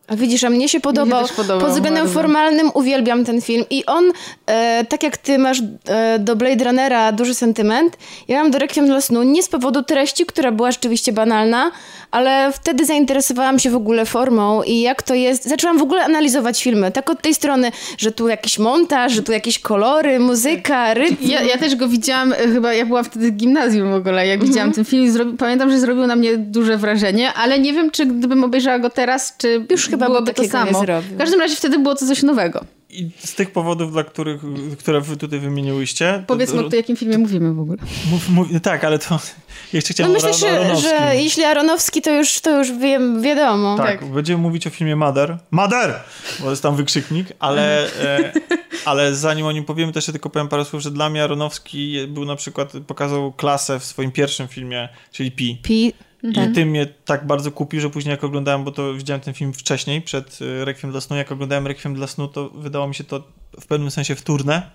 A 0.08 0.16
widzisz, 0.16 0.44
a 0.44 0.50
mnie 0.50 0.70
się 0.70 0.80
podobał. 0.80 1.28
też 1.28 1.36
podobał 1.36 1.60
Pod 1.60 1.70
względem 1.70 2.04
bardzo. 2.04 2.20
formalnym 2.20 2.72
uwielbiam 2.74 3.26
ten 3.26 3.42
film. 3.42 3.66
I 3.70 3.86
on, 3.86 4.12
e, 4.46 4.86
tak 4.90 5.04
jak 5.04 5.18
ty 5.18 5.38
masz 5.38 5.62
e, 5.88 6.20
do 6.20 6.36
Blade 6.36 6.66
Runnera 6.66 7.12
duży 7.12 7.34
sentyment, 7.34 7.98
ja 8.28 8.44
mam 8.44 8.52
do 8.52 8.60
Requiem 8.60 8.86
dla 8.88 9.02
snu 9.02 9.24
nie 9.24 9.44
z 9.44 9.50
powodu 9.50 9.84
treści, 9.84 10.26
która 10.26 10.52
była 10.52 10.72
rzeczywiście 10.72 11.12
banalna, 11.12 11.72
ale 12.16 12.52
wtedy 12.52 12.86
zainteresowałam 12.86 13.60
się 13.60 13.70
w 13.70 13.76
ogóle 13.76 14.06
formą 14.06 14.64
i 14.64 14.82
jak 14.82 15.04
to 15.04 15.14
jest. 15.14 15.44
Zaczęłam 15.44 15.78
w 15.78 15.82
ogóle 15.82 16.04
analizować 16.04 16.64
filmy. 16.64 16.92
Tak 16.92 17.10
od 17.10 17.22
tej 17.22 17.34
strony, 17.34 17.72
że 17.98 18.12
tu 18.12 18.28
jakiś 18.28 18.60
montaż, 18.60 19.14
że 19.14 19.24
tu 19.24 19.32
jakieś 19.32 19.60
kolory, 19.60 20.20
muzyka, 20.20 20.94
rytm. 20.94 21.18
Ja, 21.22 21.42
ja 21.42 21.58
też 21.58 21.76
go 21.76 21.88
widziałam, 21.88 22.34
e, 22.34 22.36
chyba 22.36 22.74
ja 22.74 22.86
byłam 22.86 23.04
wtedy 23.04 23.32
w 23.32 23.36
gimnazjum 23.36 23.92
w 23.92 23.94
ogóle, 23.94 24.28
jak 24.28 24.44
widziałam 24.44 24.72
ten 24.72 24.86
film. 24.86 25.12
Zrobi, 25.12 25.38
pamiętam, 25.38 25.72
że 25.72 25.80
zrobił 25.80 26.08
na 26.08 26.16
mnie 26.16 26.38
duże 26.38 26.78
wrażenie, 26.78 27.34
ale 27.34 27.60
nie 27.60 27.74
wiem, 27.74 27.92
czy 27.92 28.06
gdybym 28.06 28.44
obejrzała 28.44 28.80
go 28.80 28.90
teraz, 28.90 29.36
czy 29.38 29.66
Już 29.70 29.90
chyba 29.90 30.06
byłoby 30.06 30.26
by 30.26 30.34
to 30.34 30.44
samo. 30.48 30.82
W 30.82 31.18
każdym 31.18 31.40
razie 31.40 31.56
wtedy 31.56 31.80
było 31.80 31.96
to 31.96 32.06
coś 32.06 32.24
nowego. 32.24 32.66
I 32.96 33.12
z 33.20 33.36
tych 33.36 33.52
powodów, 33.52 33.92
dla 33.92 34.04
których, 34.04 34.42
które 34.80 35.02
wy 35.02 35.18
tutaj 35.18 35.40
wymieniłyście... 35.40 36.24
Powiedzmy, 36.28 36.64
to- 36.64 36.68
o 36.68 36.76
jakim 36.76 36.96
filmie 36.96 37.18
mówimy 37.18 37.54
w 37.54 37.60
ogóle. 37.60 37.78
Mów, 38.12 38.30
mów, 38.30 38.48
tak, 38.64 38.84
ale 38.84 39.00
to 39.00 39.20
jeszcze 39.74 39.92
No 39.92 39.94
chciałem 39.94 40.14
myślę, 40.14 40.30
o 40.30 40.34
że, 40.34 40.76
że 40.76 41.16
jeśli 41.16 41.44
Aronowski, 41.44 42.02
to 42.02 42.12
już, 42.12 42.40
to 42.40 42.58
już 42.58 42.72
wiem, 42.72 43.22
wiadomo. 43.22 43.78
Tak, 43.78 44.00
tak. 44.00 44.12
będziemy 44.12 44.42
mówić 44.42 44.68
o 44.68 44.70
filmie 44.70 44.96
Mother. 44.96 45.38
Mother! 45.52 45.94
Bo 46.40 46.50
jest 46.50 46.64
tam 46.64 46.76
wykrzyknik, 46.76 47.28
ale, 47.40 47.88
e, 48.04 48.32
ale 48.86 49.16
zanim 49.16 49.46
o 49.46 49.52
nim 49.52 49.66
powiemy, 49.66 49.92
też 49.92 50.06
tylko 50.06 50.30
powiem 50.30 50.48
parę 50.48 50.66
słów, 50.66 50.82
że 50.82 50.92
dla 50.92 51.10
mnie 51.10 51.24
Aronowski 51.24 52.08
był 52.08 52.26
na 52.26 52.36
przykład, 52.36 52.74
pokazał 52.88 53.34
klasę 53.34 53.80
w 53.80 53.84
swoim 53.84 54.12
pierwszym 54.12 54.48
filmie, 54.48 54.90
czyli 55.12 55.32
Pi. 55.32 55.58
Pi, 55.64 55.94
I 56.32 56.54
tym 56.54 56.70
mnie 56.70 56.86
tak 56.86 57.28
bardzo 57.28 57.52
kupił, 57.52 57.82
że 57.82 57.90
później 57.90 58.12
jak 58.12 58.24
oglądałem, 58.24 58.64
bo 58.64 58.72
to 58.72 58.94
widziałem 58.94 59.22
ten 59.22 59.34
film 59.34 59.54
wcześniej, 59.54 60.02
przed 60.02 60.42
y, 60.42 60.66
Requiem 60.66 60.92
dla 60.92 61.02
snu, 61.02 61.16
jak 61.16 61.32
oglądałem 61.32 61.68
Requiem 61.68 61.94
dla 61.94 62.08
snu, 62.08 62.28
to 62.28 62.50
wydało 62.50 62.88
mi 62.88 62.96
się 62.96 63.04
to 63.04 63.24
w 63.62 63.66
pewnym 63.68 63.92
sensie 63.92 64.16
wtórne. 64.16 64.72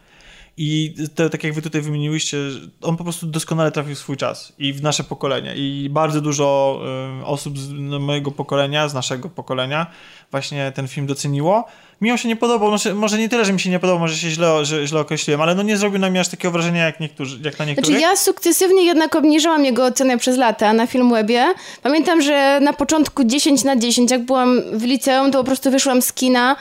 I 0.56 0.94
tak 1.30 1.44
jak 1.44 1.54
wy 1.54 1.62
tutaj 1.62 1.80
wymieniłyście, 1.80 2.38
on 2.82 2.96
po 2.96 3.04
prostu 3.04 3.26
doskonale 3.26 3.72
trafił 3.72 3.94
swój 3.94 4.16
czas 4.16 4.52
i 4.58 4.72
w 4.72 4.82
nasze 4.82 5.04
pokolenie. 5.04 5.54
I 5.56 5.88
bardzo 5.90 6.20
dużo 6.20 6.80
y, 7.20 7.26
osób 7.26 7.58
z 7.58 7.70
no, 7.72 7.98
mojego 7.98 8.30
pokolenia, 8.30 8.88
z 8.88 8.94
naszego 8.94 9.28
pokolenia 9.28 9.86
właśnie 10.30 10.72
ten 10.74 10.88
film 10.88 11.06
doceniło. 11.06 11.64
Mi 12.00 12.10
on 12.10 12.18
się 12.18 12.28
nie 12.28 12.36
podobał, 12.36 12.70
może, 12.94 13.18
nie 13.18 13.28
tyle, 13.28 13.44
że 13.44 13.52
mi 13.52 13.60
się 13.60 13.70
nie 13.70 13.78
podobał, 13.78 14.00
może 14.00 14.16
się 14.16 14.30
źle, 14.30 14.64
że, 14.64 14.86
źle 14.86 15.00
określiłem, 15.00 15.40
ale 15.40 15.54
no 15.54 15.62
nie 15.62 15.76
zrobił 15.76 15.98
na 15.98 16.10
mnie 16.10 16.20
aż 16.20 16.28
takiego 16.28 16.52
wrażenia 16.52 16.84
jak, 16.84 17.00
niektórzy, 17.00 17.38
jak 17.44 17.58
na 17.58 17.64
niektórych. 17.64 17.90
Znaczy 17.90 18.02
ja 18.02 18.16
sukcesywnie 18.16 18.84
jednak 18.84 19.16
obniżałam 19.16 19.64
jego 19.64 19.84
ocenę 19.84 20.18
przez 20.18 20.36
lata 20.36 20.72
na 20.72 20.86
Filmwebie. 20.86 21.54
Pamiętam, 21.82 22.22
że 22.22 22.60
na 22.60 22.72
początku 22.72 23.24
10 23.24 23.64
na 23.64 23.76
10, 23.76 24.10
jak 24.10 24.24
byłam 24.24 24.62
w 24.72 24.82
liceum, 24.82 25.32
to 25.32 25.38
po 25.38 25.44
prostu 25.44 25.70
wyszłam 25.70 26.02
z 26.02 26.12
kina 26.12 26.56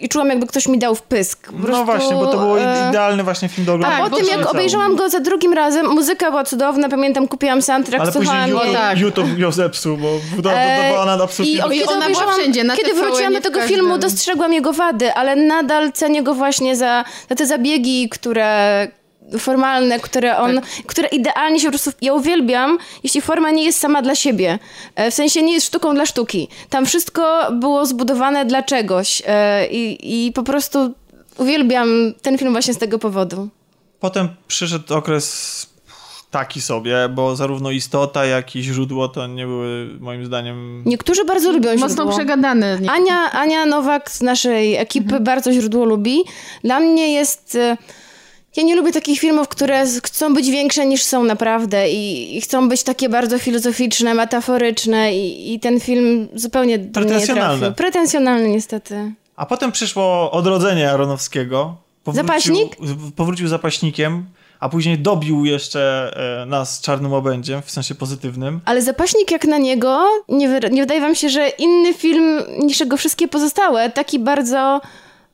i 0.00 0.08
czułam 0.08 0.28
jakby 0.28 0.46
ktoś 0.46 0.68
mi 0.68 0.78
dał 0.78 0.94
wpysk. 0.94 1.46
Po 1.46 1.58
No 1.58 1.64
prostu, 1.66 1.84
właśnie, 1.84 2.14
bo 2.16 2.26
to 2.26 2.38
był 2.38 2.56
e, 2.58 2.86
idealny 2.90 3.22
właśnie 3.22 3.48
film 3.48 3.64
do 3.66 3.72
A 3.72 3.74
oglądania. 3.74 4.10
po 4.10 4.16
tym, 4.16 4.26
jak 4.26 4.50
obejrzałam 4.50 4.96
go 4.96 5.08
za 5.10 5.20
drugim 5.20 5.52
razem, 5.52 5.86
muzyka 5.88 6.30
była 6.30 6.44
cudowna, 6.44 6.88
pamiętam, 6.88 7.28
kupiłam 7.28 7.62
soundtrack, 7.62 8.00
Ale 8.02 8.12
później 8.12 8.24
słuchałam 8.26 8.50
YouTube, 8.50 8.64
jej. 8.66 8.74
tak. 8.74 8.98
YouTube 8.98 9.38
ją 9.38 9.52
zepsuł, 9.52 9.96
bo 9.96 10.08
E, 10.08 10.42
dodawała 10.42 11.04
nad 11.06 11.20
absolutnie... 11.20 11.56
I 11.56 11.60
o, 11.60 11.68
kiedy, 11.68 11.84
ona 11.84 11.92
była 11.94 12.06
obejrzałam- 12.06 12.34
wszędzie, 12.40 12.64
na 12.64 12.76
kiedy 12.76 12.94
wróciłam 12.94 13.32
do 13.32 13.40
tego 13.40 13.60
filmu, 13.62 13.98
dostrzegłam 13.98 14.52
jego 14.52 14.72
wady, 14.72 15.12
ale 15.14 15.36
nadal 15.36 15.92
cenię 15.92 16.22
go 16.22 16.34
właśnie 16.34 16.76
za, 16.76 17.04
za 17.28 17.34
te 17.34 17.46
zabiegi, 17.46 18.08
które 18.08 18.88
formalne, 19.38 20.00
które 20.00 20.36
on, 20.38 20.54
Tak. 20.54 20.64
które 20.86 21.08
idealnie 21.08 21.60
się 21.60 21.64
po 21.66 21.70
prostu, 21.70 21.90
ja 22.02 22.12
uwielbiam, 22.14 22.78
jeśli 23.02 23.20
forma 23.20 23.50
nie 23.50 23.64
jest 23.64 23.78
sama 23.80 24.02
dla 24.02 24.14
siebie, 24.14 24.58
e, 24.94 25.10
w 25.10 25.14
sensie 25.14 25.42
nie 25.42 25.52
jest 25.52 25.66
sztuką 25.66 25.94
dla 25.94 26.06
sztuki. 26.06 26.48
Tam 26.70 26.86
wszystko 26.86 27.48
było 27.52 27.86
zbudowane 27.86 28.44
dla 28.44 28.62
czegoś 28.62 29.22
e, 29.26 29.66
i, 29.66 30.26
i 30.26 30.32
po 30.32 30.42
prostu 30.42 30.94
uwielbiam 31.38 31.88
ten 32.22 32.38
film 32.38 32.52
właśnie 32.52 32.74
z 32.74 32.78
tego 32.78 32.98
powodu. 32.98 33.48
Potem 34.00 34.28
przyszedł 34.48 34.94
okres 34.94 35.66
taki 36.30 36.60
sobie, 36.60 37.08
bo 37.08 37.36
zarówno 37.36 37.70
istota, 37.70 38.24
jak 38.24 38.56
i 38.56 38.62
źródło 38.62 39.08
to 39.08 39.26
nie 39.26 39.46
były 39.46 39.88
moim 40.00 40.26
zdaniem... 40.26 40.82
Niektórzy 40.86 41.24
bardzo 41.24 41.52
lubią 41.52 41.70
Mocno 41.76 41.88
źródło. 41.88 42.12
przegadany. 42.16 42.78
Nie? 42.80 42.90
Ania, 42.90 43.30
Ania 43.32 43.66
Nowak 43.66 44.10
z 44.10 44.20
naszej 44.20 44.76
ekipy 44.76 45.04
Mhm. 45.04 45.24
bardzo 45.24 45.52
źródło 45.52 45.84
lubi. 45.84 46.18
Dla 46.64 46.80
mnie 46.80 47.12
jest. 47.12 47.58
Ja 48.56 48.62
nie 48.62 48.76
lubię 48.76 48.92
takich 48.92 49.20
filmów, 49.20 49.48
które 49.48 49.84
chcą 50.04 50.34
być 50.34 50.50
większe 50.50 50.86
niż 50.86 51.02
są 51.02 51.24
naprawdę 51.24 51.90
i, 51.90 52.36
i 52.36 52.40
chcą 52.40 52.68
być 52.68 52.82
takie 52.82 53.08
bardzo 53.08 53.38
filozoficzne, 53.38 54.14
metaforyczne 54.14 55.16
i, 55.16 55.54
i 55.54 55.60
ten 55.60 55.80
film 55.80 56.28
zupełnie 56.34 56.78
mnie 56.78 56.86
nie 57.04 57.26
trafił. 57.26 57.72
Pretensjonalny 57.72 58.48
niestety. 58.48 59.12
A 59.36 59.46
potem 59.46 59.72
przyszło 59.72 60.30
odrodzenie 60.30 60.90
Aronowskiego. 60.90 61.76
Zapaśnik? 62.06 62.76
z- 62.82 63.12
Powrócił 63.16 63.48
zapaśnikiem, 63.48 64.24
a 64.60 64.68
później 64.68 64.98
dobił 64.98 65.44
jeszcze 65.44 66.10
e, 66.42 66.46
nas 66.46 66.80
czarnym 66.80 67.12
obędziem, 67.12 67.62
w 67.62 67.70
sensie 67.70 67.94
pozytywnym. 67.94 68.60
Ale 68.64 68.82
Zapaśnik 68.82 69.30
jak 69.30 69.44
na 69.44 69.58
niego, 69.58 70.04
nie, 70.28 70.48
nie 70.70 70.82
wydaje 70.82 71.00
wam 71.00 71.14
się, 71.14 71.28
że 71.28 71.48
inny 71.48 71.94
film 71.94 72.42
niż 72.62 72.80
jego 72.80 72.96
wszystkie 72.96 73.28
pozostałe, 73.28 73.90
taki 73.90 74.18
bardzo 74.18 74.80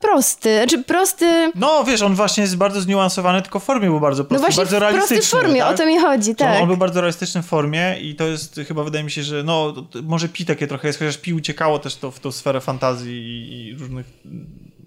prosty, 0.01 0.57
znaczy 0.57 0.83
prosty... 0.85 1.53
No 1.55 1.85
wiesz, 1.85 2.03
on 2.03 2.15
właśnie 2.15 2.43
jest 2.43 2.57
bardzo 2.57 2.81
zniuansowany, 2.81 3.43
tylko 3.43 3.61
w 3.61 3.65
formie 3.65 3.89
był 3.89 4.01
bardzo 4.01 4.23
No 4.23 4.29
prosty, 4.29 4.43
właśnie 4.47 4.57
bardzo 4.65 4.79
realistyczny. 4.79 5.23
w 5.23 5.29
formie, 5.43 5.61
tak? 5.61 5.75
o 5.75 5.77
to 5.77 5.87
mi 5.87 5.99
chodzi, 5.99 6.35
tak. 6.35 6.61
On 6.63 6.67
był 6.69 6.77
bardzo 6.77 7.01
realistyczny 7.01 7.43
w 7.43 7.47
formie 7.47 7.97
i 8.01 8.15
to 8.15 8.25
jest 8.25 8.61
chyba 8.69 8.85
wydaje 8.85 9.05
mi 9.05 9.11
się, 9.11 9.23
że 9.23 9.43
no 9.43 9.73
to- 9.73 9.83
to 9.83 10.03
może 10.03 10.29
pi 10.29 10.45
takie 10.45 10.67
trochę 10.67 10.87
jest, 10.89 10.99
chociaż 10.99 11.19
pi 11.19 11.35
uciekało 11.35 11.79
też 11.79 11.97
to 11.97 12.11
w 12.11 12.21
tą 12.21 12.33
sferę 12.33 12.61
fantazji 12.61 13.13
i, 13.23 13.67
i 13.69 13.75
różnych, 13.75 14.07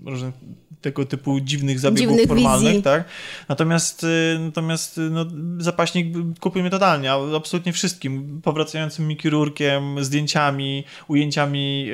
różnych 0.05 0.33
tego 0.81 1.05
typu 1.05 1.39
dziwnych 1.39 1.79
zabiegów 1.79 1.99
Dziwnych 2.17 2.27
formalnych, 2.27 2.67
wizji. 2.67 2.83
tak? 2.83 3.03
Natomiast, 3.49 4.03
y, 4.03 4.37
natomiast 4.39 4.97
y, 4.97 5.01
no, 5.01 5.25
zapaśnik 5.57 6.07
kupił 6.39 6.61
mnie 6.61 6.71
totalnie, 6.71 7.11
absolutnie 7.11 7.73
wszystkim. 7.73 8.41
Powracającym 8.43 9.07
mi 9.07 9.17
chirurgiem, 9.21 10.03
zdjęciami, 10.03 10.83
ujęciami 11.07 11.89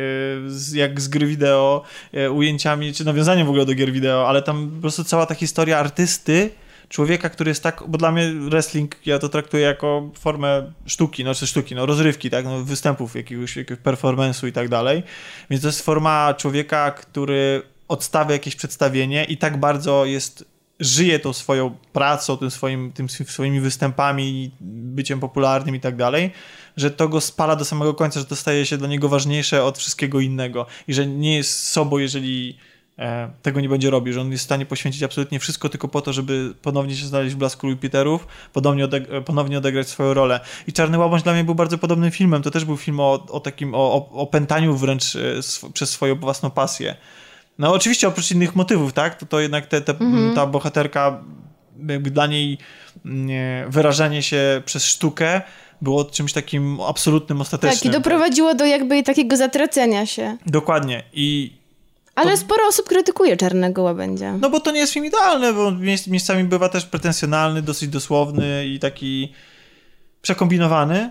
y, 0.73 0.77
jak 0.77 1.01
z 1.01 1.07
gry 1.07 1.27
wideo, 1.27 1.83
ujęciami, 2.31 2.93
czy 2.93 3.05
nawiązaniem 3.05 3.47
w 3.47 3.49
ogóle 3.49 3.65
do 3.65 3.73
gier 3.73 3.91
wideo, 3.91 4.27
ale 4.29 4.41
tam 4.41 4.71
po 4.75 4.81
prostu 4.81 5.03
cała 5.03 5.25
ta 5.25 5.35
historia 5.35 5.77
artysty, 5.79 6.49
człowieka, 6.89 7.29
który 7.29 7.51
jest 7.51 7.63
tak, 7.63 7.83
bo 7.87 7.97
dla 7.97 8.11
mnie 8.11 8.33
wrestling, 8.33 8.95
ja 9.05 9.19
to 9.19 9.29
traktuję 9.29 9.63
jako 9.63 10.09
formę 10.19 10.71
sztuki, 10.85 11.23
no 11.23 11.35
czy 11.35 11.47
sztuki, 11.47 11.75
no 11.75 11.85
rozrywki, 11.85 12.29
tak, 12.29 12.45
no 12.45 12.63
występów, 12.63 13.15
jakiegoś, 13.15 13.55
jakiegoś 13.57 13.83
performance'u 13.83 14.47
i 14.47 14.51
tak 14.51 14.69
dalej, 14.69 15.03
więc 15.49 15.61
to 15.61 15.67
jest 15.67 15.81
forma 15.81 16.33
człowieka, 16.37 16.91
który 16.91 17.61
odstawia 17.87 18.33
jakieś 18.33 18.55
przedstawienie 18.55 19.23
i 19.23 19.37
tak 19.37 19.59
bardzo 19.59 20.05
jest, 20.05 20.45
żyje 20.79 21.19
tą 21.19 21.33
swoją 21.33 21.77
pracą, 21.93 22.37
tym 22.37 22.51
swoim, 22.51 22.91
tym 22.91 23.09
swoimi 23.09 23.59
występami, 23.59 24.51
byciem 24.61 25.19
popularnym 25.19 25.75
i 25.75 25.79
tak 25.79 25.95
dalej, 25.95 26.31
że 26.77 26.91
to 26.91 27.09
go 27.09 27.21
spala 27.21 27.55
do 27.55 27.65
samego 27.65 27.93
końca, 27.93 28.19
że 28.19 28.25
to 28.25 28.35
staje 28.35 28.65
się 28.65 28.77
dla 28.77 28.87
niego 28.87 29.09
ważniejsze 29.09 29.63
od 29.63 29.77
wszystkiego 29.77 30.19
innego 30.19 30.65
i 30.87 30.93
że 30.93 31.07
nie 31.07 31.35
jest 31.35 31.67
sobą, 31.67 31.97
jeżeli 31.97 32.57
e, 32.99 33.31
tego 33.41 33.61
nie 33.61 33.69
będzie 33.69 33.89
robił, 33.89 34.13
że 34.13 34.21
on 34.21 34.31
jest 34.31 34.43
w 34.43 34.45
stanie 34.45 34.65
poświęcić 34.65 35.03
absolutnie 35.03 35.39
wszystko 35.39 35.69
tylko 35.69 35.87
po 35.87 36.01
to, 36.01 36.13
żeby 36.13 36.53
ponownie 36.61 36.95
się 36.95 37.05
znaleźć 37.05 37.35
w 37.35 37.37
Blasku 37.37 37.69
Jupiterów, 37.69 38.27
ponownie, 38.53 38.87
odeg- 38.87 39.23
ponownie 39.23 39.57
odegrać 39.57 39.89
swoją 39.89 40.13
rolę. 40.13 40.39
I 40.67 40.73
Czarny 40.73 40.97
Łabędź 40.97 41.23
dla 41.23 41.33
mnie 41.33 41.43
był 41.43 41.55
bardzo 41.55 41.77
podobnym 41.77 42.11
filmem. 42.11 42.41
To 42.41 42.51
też 42.51 42.65
był 42.65 42.77
film 42.77 42.99
o, 42.99 43.25
o 43.29 43.39
takim, 43.39 43.75
o, 43.75 44.09
o, 44.11 44.29
wręcz 44.73 45.15
e, 45.15 45.37
sw- 45.37 45.73
przez 45.73 45.89
swoją 45.89 46.15
własną 46.15 46.51
pasję. 46.51 46.95
No 47.57 47.73
oczywiście 47.73 48.07
oprócz 48.07 48.31
innych 48.31 48.55
motywów, 48.55 48.93
tak, 48.93 49.15
to, 49.15 49.25
to 49.25 49.39
jednak 49.39 49.67
te, 49.67 49.81
te, 49.81 49.95
ta 50.35 50.45
bohaterka, 50.45 51.23
jakby 51.87 52.11
dla 52.11 52.27
niej 52.27 52.57
nie, 53.05 53.65
wyrażanie 53.69 54.23
się 54.23 54.61
przez 54.65 54.85
sztukę 54.85 55.41
było 55.81 56.05
czymś 56.05 56.33
takim 56.33 56.81
absolutnym, 56.81 57.41
ostatecznym. 57.41 57.79
Tak, 57.79 57.85
i 57.85 58.03
doprowadziło 58.03 58.55
do 58.55 58.65
jakby 58.65 59.03
takiego 59.03 59.37
zatracenia 59.37 60.05
się. 60.05 60.37
Dokładnie. 60.45 61.03
I 61.13 61.57
Ale 62.15 62.37
sporo 62.37 62.67
osób 62.67 62.87
krytykuje 62.87 63.37
Czarnego 63.37 63.83
Łabędzia. 63.83 64.37
No 64.37 64.49
bo 64.49 64.59
to 64.59 64.71
nie 64.71 64.79
jest 64.79 64.93
film 64.93 65.05
idealny, 65.05 65.53
bo 65.53 65.71
miejsc, 65.71 66.07
miejscami 66.07 66.43
bywa 66.43 66.69
też 66.69 66.85
pretensjonalny, 66.85 67.61
dosyć 67.61 67.89
dosłowny 67.89 68.67
i 68.67 68.79
taki 68.79 69.33
przekombinowany. 70.21 71.09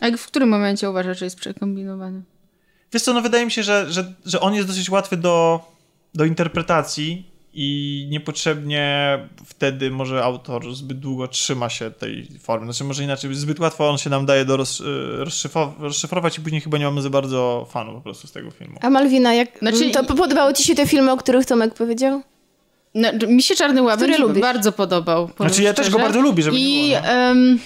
A 0.00 0.16
w 0.16 0.26
którym 0.26 0.48
momencie 0.48 0.90
uważasz, 0.90 1.18
że 1.18 1.24
jest 1.24 1.36
przekombinowany? 1.36 2.22
Wiesz 2.92 3.02
co, 3.02 3.12
no 3.14 3.20
wydaje 3.22 3.44
mi 3.44 3.50
się, 3.50 3.62
że, 3.62 3.86
że, 3.92 4.12
że 4.26 4.40
on 4.40 4.54
jest 4.54 4.68
dosyć 4.68 4.90
łatwy 4.90 5.16
do, 5.16 5.60
do 6.14 6.24
interpretacji 6.24 7.26
i 7.54 8.06
niepotrzebnie 8.10 9.18
wtedy 9.46 9.90
może 9.90 10.24
autor 10.24 10.74
zbyt 10.74 10.98
długo 10.98 11.28
trzyma 11.28 11.68
się 11.68 11.90
tej 11.90 12.28
formy. 12.40 12.66
Znaczy 12.66 12.84
może 12.84 13.04
inaczej, 13.04 13.34
zbyt 13.34 13.60
łatwo 13.60 13.90
on 13.90 13.98
się 13.98 14.10
nam 14.10 14.26
daje 14.26 14.44
do 14.44 14.56
roz, 14.56 14.82
rozszyfrow- 15.18 15.72
rozszyfrować 15.80 16.38
i 16.38 16.40
później 16.40 16.60
chyba 16.60 16.78
nie 16.78 16.84
mamy 16.84 17.02
za 17.02 17.10
bardzo 17.10 17.66
fanów 17.70 17.94
po 17.94 18.00
prostu 18.00 18.26
z 18.26 18.32
tego 18.32 18.50
filmu. 18.50 18.78
A 18.82 18.90
Malwina, 18.90 19.34
jak 19.34 19.58
Znaczy- 19.58 19.90
to 19.90 20.04
podobało 20.04 20.52
ci 20.52 20.64
się 20.64 20.74
te 20.74 20.86
filmy, 20.86 21.12
o 21.12 21.16
których 21.16 21.46
Tomek 21.46 21.74
powiedział? 21.74 22.22
No, 22.94 23.08
mi 23.28 23.42
się 23.42 23.54
Czarny 23.54 23.82
Łabędź 23.82 24.12
Który 24.12 24.28
lubisz? 24.28 24.42
bardzo 24.42 24.72
podobał. 24.72 25.30
Znaczy 25.36 25.62
ja 25.62 25.74
też 25.74 25.90
go 25.90 25.98
bardzo 25.98 26.20
lubię, 26.20 26.42
żeby 26.42 26.56
I 26.58 26.88
było, 26.88 27.00
no. 27.02 27.08
em, 27.08 27.58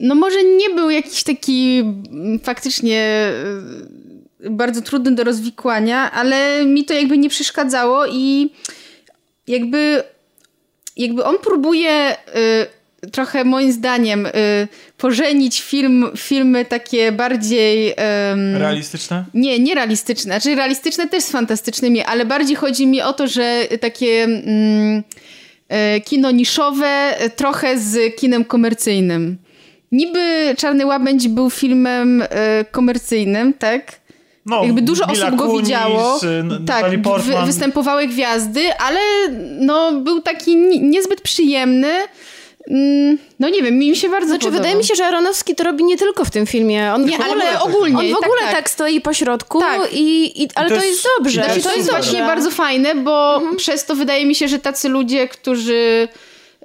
no 0.00 0.14
może 0.14 0.44
nie 0.44 0.70
był 0.70 0.90
jakiś 0.90 1.22
taki 1.22 1.78
mm, 1.78 2.38
faktycznie 2.38 3.30
y, 3.44 4.09
bardzo 4.50 4.82
trudny 4.82 5.12
do 5.12 5.24
rozwikłania, 5.24 6.10
ale 6.12 6.64
mi 6.64 6.84
to 6.84 6.94
jakby 6.94 7.18
nie 7.18 7.28
przeszkadzało 7.28 8.06
i 8.06 8.50
jakby 9.46 10.02
jakby 10.96 11.24
on 11.24 11.38
próbuje 11.38 12.16
y, 13.02 13.10
trochę 13.10 13.44
moim 13.44 13.72
zdaniem 13.72 14.26
y, 14.26 14.30
pożenić 14.96 15.60
film, 15.60 16.10
filmy 16.16 16.64
takie 16.64 17.12
bardziej... 17.12 17.94
em, 17.96 18.56
Realistyczne? 18.56 19.24
nie, 19.34 19.58
nie 19.58 19.74
realistyczne. 19.74 20.40
Znaczy 20.40 20.54
realistyczne 20.54 21.08
też 21.08 21.24
z 21.24 21.30
fantastycznymi, 21.30 22.02
ale 22.02 22.24
bardziej 22.24 22.56
chodzi 22.56 22.86
mi 22.86 23.02
o 23.02 23.12
to, 23.12 23.26
że 23.26 23.66
takie 23.80 24.24
mm, 24.24 25.02
e, 25.68 26.00
kino 26.00 26.30
niszowe 26.30 27.14
trochę 27.36 27.78
z 27.78 28.16
kinem 28.16 28.44
komercyjnym. 28.44 29.38
Niby 29.92 30.54
Czarny 30.58 30.86
Łabędź 30.86 31.28
był 31.28 31.50
filmem 31.50 32.22
e, 32.22 32.64
komercyjnym, 32.70 33.54
tak? 33.54 33.99
No, 34.46 34.64
Jakby 34.64 34.82
dużo 34.82 35.06
Mila 35.06 35.26
osób 35.26 35.38
go 35.38 35.46
Kunis, 35.46 35.60
widziało. 35.60 36.16
y, 36.62 36.66
Tak, 36.66 36.84
wy, 37.20 37.46
występowały 37.46 38.06
gwiazdy, 38.06 38.74
ale 38.78 39.00
no, 39.60 39.92
był 39.92 40.20
taki 40.20 40.56
ni- 40.56 40.80
niezbyt 40.80 41.20
przyjemny. 41.20 41.92
Mm, 42.70 43.18
No 43.40 43.48
nie 43.48 43.62
wiem, 43.62 43.78
mi 43.78 43.96
się 43.96 44.08
bardzo 44.08 44.28
Znaczy, 44.28 44.40
podobał. 44.40 44.60
wydaje 44.60 44.76
mi 44.76 44.84
się, 44.84 44.94
że 44.94 45.06
Aronowski 45.06 45.54
to 45.54 45.64
robi 45.64 45.84
nie 45.84 45.96
tylko 45.96 46.24
w 46.24 46.30
tym 46.30 46.46
filmie. 46.46 46.92
On 46.94 47.04
Nie, 47.04 47.18
w 47.18 47.20
ale 47.20 47.30
ogóle, 47.32 47.60
ogólnie, 47.60 47.96
On 47.98 48.06
w 48.06 48.10
tak, 48.20 48.24
ogóle 48.30 48.40
tak. 48.40 48.52
tak, 48.52 48.70
stoi 48.70 49.00
po 49.00 49.14
środku, 49.14 49.60
Tak. 49.60 49.92
i, 49.92 50.42
i, 50.42 50.48
ale 50.54 50.68
to 50.68 50.74
to, 50.76 50.80
jest- 50.84 50.86
jest 50.96 51.08
dobrze. 51.18 51.40
i 51.40 51.44
Znaczy, 51.44 51.62
to 51.62 51.76
jest 51.76 51.90
właśnie 51.90 52.22
bardzo 52.22 52.50
fajne, 52.50 52.94
bo 52.94 53.42
przez 53.56 53.84
to 53.84 53.94
wydaje 53.94 54.26
mi 54.26 54.34
się, 54.34 54.48
że 54.48 54.58
tacy 54.58 54.88
ludzie, 54.88 55.28
którzy 55.28 56.08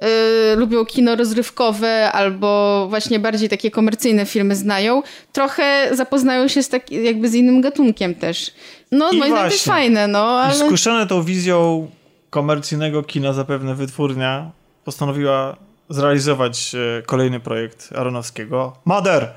y, 0.03 0.55
lubią 0.55 0.85
kino 0.85 1.15
rozrywkowe 1.15 2.11
albo 2.11 2.85
właśnie 2.89 3.19
bardziej 3.19 3.49
takie 3.49 3.71
komercyjne 3.71 4.25
filmy 4.25 4.55
znają, 4.55 5.03
trochę 5.33 5.89
zapoznają 5.91 6.47
się 6.47 6.63
z 6.63 6.69
tak, 6.69 6.91
jakby 6.91 7.29
z 7.29 7.33
innym 7.33 7.61
gatunkiem 7.61 8.15
też. 8.15 8.51
No, 8.91 9.11
I 9.11 9.17
moim 9.17 9.31
zdaniem 9.31 9.49
to 9.49 9.53
jest 9.53 9.65
fajne, 9.65 10.07
no, 10.07 10.19
ale... 10.19 10.55
Skuszone 10.55 11.07
tą 11.07 11.23
wizją 11.23 11.87
komercyjnego 12.29 13.03
kina 13.03 13.33
zapewne 13.33 13.75
wytwórnia 13.75 14.51
postanowiła 14.85 15.55
zrealizować 15.89 16.75
e, 16.75 17.01
kolejny 17.01 17.39
projekt 17.39 17.89
Aronowskiego. 17.95 18.73
Mother! 18.85 19.33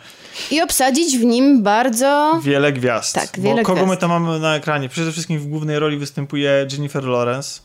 I 0.51 0.63
obsadzić 0.63 1.19
w 1.19 1.25
nim 1.25 1.63
bardzo... 1.63 2.41
Wiele 2.43 2.73
gwiazd. 2.73 3.15
Tak, 3.15 3.31
Bo 3.37 3.43
wiele 3.43 3.63
kogo 3.63 3.75
gwiazd. 3.75 3.91
my 3.91 3.97
tam 3.97 4.11
mamy 4.11 4.39
na 4.39 4.57
ekranie? 4.57 4.89
Przede 4.89 5.13
wszystkim 5.13 5.39
w 5.39 5.47
głównej 5.47 5.79
roli 5.79 5.97
występuje 5.97 6.67
Jennifer 6.73 7.05
Lawrence. 7.05 7.61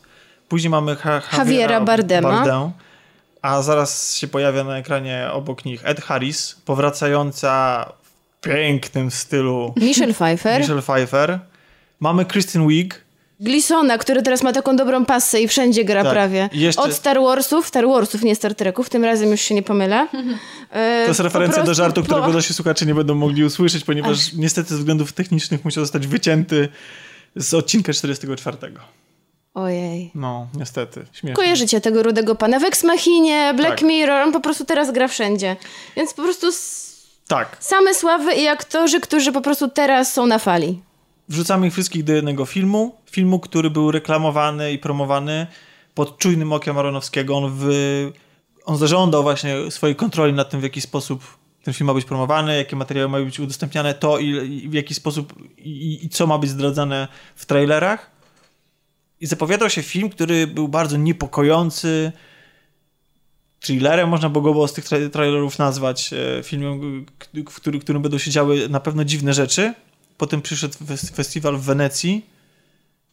Później 0.53 0.69
mamy 0.69 0.95
ha 0.95 1.11
Javiera 1.13 1.37
Javiera 1.37 1.81
Bardema. 1.81 2.29
Bardem, 2.31 2.71
a 3.41 3.61
zaraz 3.61 4.15
się 4.15 4.27
pojawia 4.27 4.63
na 4.63 4.77
ekranie 4.77 5.27
obok 5.31 5.65
nich 5.65 5.81
Ed 5.85 6.01
Harris, 6.01 6.55
powracająca 6.65 7.85
w 8.03 8.41
pięknym 8.41 9.11
stylu 9.11 9.73
Michelle 9.77 10.13
Pfeiffer. 10.13 10.61
Michelle 10.61 10.81
Pfeiffer. 10.81 11.39
Mamy 11.99 12.25
Kristen 12.25 12.67
Wiig, 12.67 13.01
Glisona, 13.39 13.97
który 13.97 14.21
teraz 14.23 14.43
ma 14.43 14.53
taką 14.53 14.75
dobrą 14.75 15.05
passę 15.05 15.41
i 15.41 15.47
wszędzie 15.47 15.85
gra 15.85 16.03
Tak. 16.03 16.11
prawie. 16.13 16.49
Jeszcze- 16.53 16.81
Od 16.81 16.93
Star 16.93 17.21
Warsów, 17.21 17.67
Star 17.67 17.87
Warsów, 17.87 18.21
nie 18.23 18.35
Star 18.35 18.55
Treków, 18.55 18.89
tym 18.89 19.03
razem 19.03 19.31
już 19.31 19.41
się 19.41 19.55
nie 19.55 19.63
pomylę. 19.63 20.07
E, 20.71 21.01
To 21.03 21.07
jest 21.07 21.19
referencja 21.19 21.63
do 21.63 21.73
żartu, 21.73 22.01
po- 22.01 22.05
którego 22.07 22.27
nasi 22.33 22.53
słuchacze 22.53 22.85
nie 22.85 22.95
będą 22.95 23.15
mogli 23.15 23.43
usłyszeć, 23.43 23.83
ponieważ 23.83 24.33
niestety 24.33 24.69
ze 24.69 24.77
względów 24.77 25.13
technicznych 25.13 25.65
musiał 25.65 25.83
zostać 25.83 26.07
wycięty 26.07 26.69
z 27.35 27.53
odcinka 27.53 27.93
44. 27.93 28.57
Ojej. 29.53 30.11
No, 30.15 30.47
niestety. 30.53 31.05
Śmieszne. 31.13 31.35
Kojarzycie 31.35 31.81
tego 31.81 32.03
rudego 32.03 32.35
pana 32.35 32.59
w 32.59 32.63
Ex 32.63 32.83
Machinie, 32.83 33.53
Black 33.57 33.79
Tak. 33.79 33.81
Mirror, 33.81 34.21
on 34.21 34.31
po 34.31 34.39
prostu 34.39 34.65
teraz 34.65 34.91
gra 34.91 35.07
wszędzie. 35.07 35.55
Więc 35.95 36.13
po 36.13 36.21
prostu 36.23 36.47
Tak. 37.27 37.57
same 37.59 37.93
sławy 37.93 38.33
i 38.33 38.47
aktorzy, 38.47 38.99
którzy 38.99 39.31
po 39.31 39.41
prostu 39.41 39.69
teraz 39.69 40.13
są 40.13 40.25
na 40.25 40.39
fali. 40.39 40.81
Wrzucamy 41.29 41.67
ich 41.67 41.73
wszystkich 41.73 42.03
do 42.03 42.13
jednego 42.13 42.45
filmu. 42.45 42.95
Filmu, 43.11 43.39
który 43.39 43.69
był 43.69 43.91
reklamowany 43.91 44.71
i 44.71 44.79
promowany 44.79 45.47
pod 45.95 46.17
czujnym 46.17 46.53
okiem 46.53 46.77
Aronowskiego. 46.77 47.37
On, 47.37 47.51
w, 47.55 47.67
on 48.65 48.77
zażądał 48.77 49.23
właśnie 49.23 49.71
swojej 49.71 49.95
kontroli 49.95 50.33
nad 50.33 50.49
tym, 50.49 50.59
w 50.59 50.63
jaki 50.63 50.81
sposób 50.81 51.23
ten 51.63 51.73
film 51.73 51.87
ma 51.87 51.93
być 51.93 52.05
promowany, 52.05 52.57
jakie 52.57 52.75
materiały 52.75 53.09
mają 53.09 53.25
być 53.25 53.39
udostępniane, 53.39 53.93
to 53.93 54.19
i, 54.19 54.27
i 54.63 54.69
w 54.69 54.73
jaki 54.73 54.93
sposób 54.93 55.33
i, 55.57 56.05
i 56.05 56.09
co 56.09 56.27
ma 56.27 56.37
być 56.37 56.49
zdradzane 56.49 57.07
w 57.35 57.45
trailerach. 57.45 58.11
I 59.21 59.25
zapowiadał 59.27 59.69
się 59.69 59.81
film, 59.83 60.09
który 60.09 60.47
był 60.47 60.67
bardzo 60.67 60.97
niepokojący. 60.97 62.11
Thrillerem 63.59 64.09
można 64.09 64.29
by 64.29 64.41
go 64.41 64.51
było 64.51 64.67
z 64.67 64.73
tych 64.73 64.85
tra- 64.85 65.09
trailerów 65.09 65.59
nazwać. 65.59 66.13
e, 66.13 66.43
Filmem, 66.43 67.05
w 67.49 67.55
który, 67.55 67.79
którym 67.79 68.01
będą 68.01 68.17
się 68.17 68.31
działy 68.31 68.69
na 68.69 68.79
pewno 68.79 69.03
dziwne 69.03 69.33
rzeczy. 69.33 69.73
Potem 70.17 70.41
przyszedł 70.41 70.73
fes- 70.73 71.15
festiwal 71.15 71.57
w 71.57 71.61
Wenecji 71.63 72.25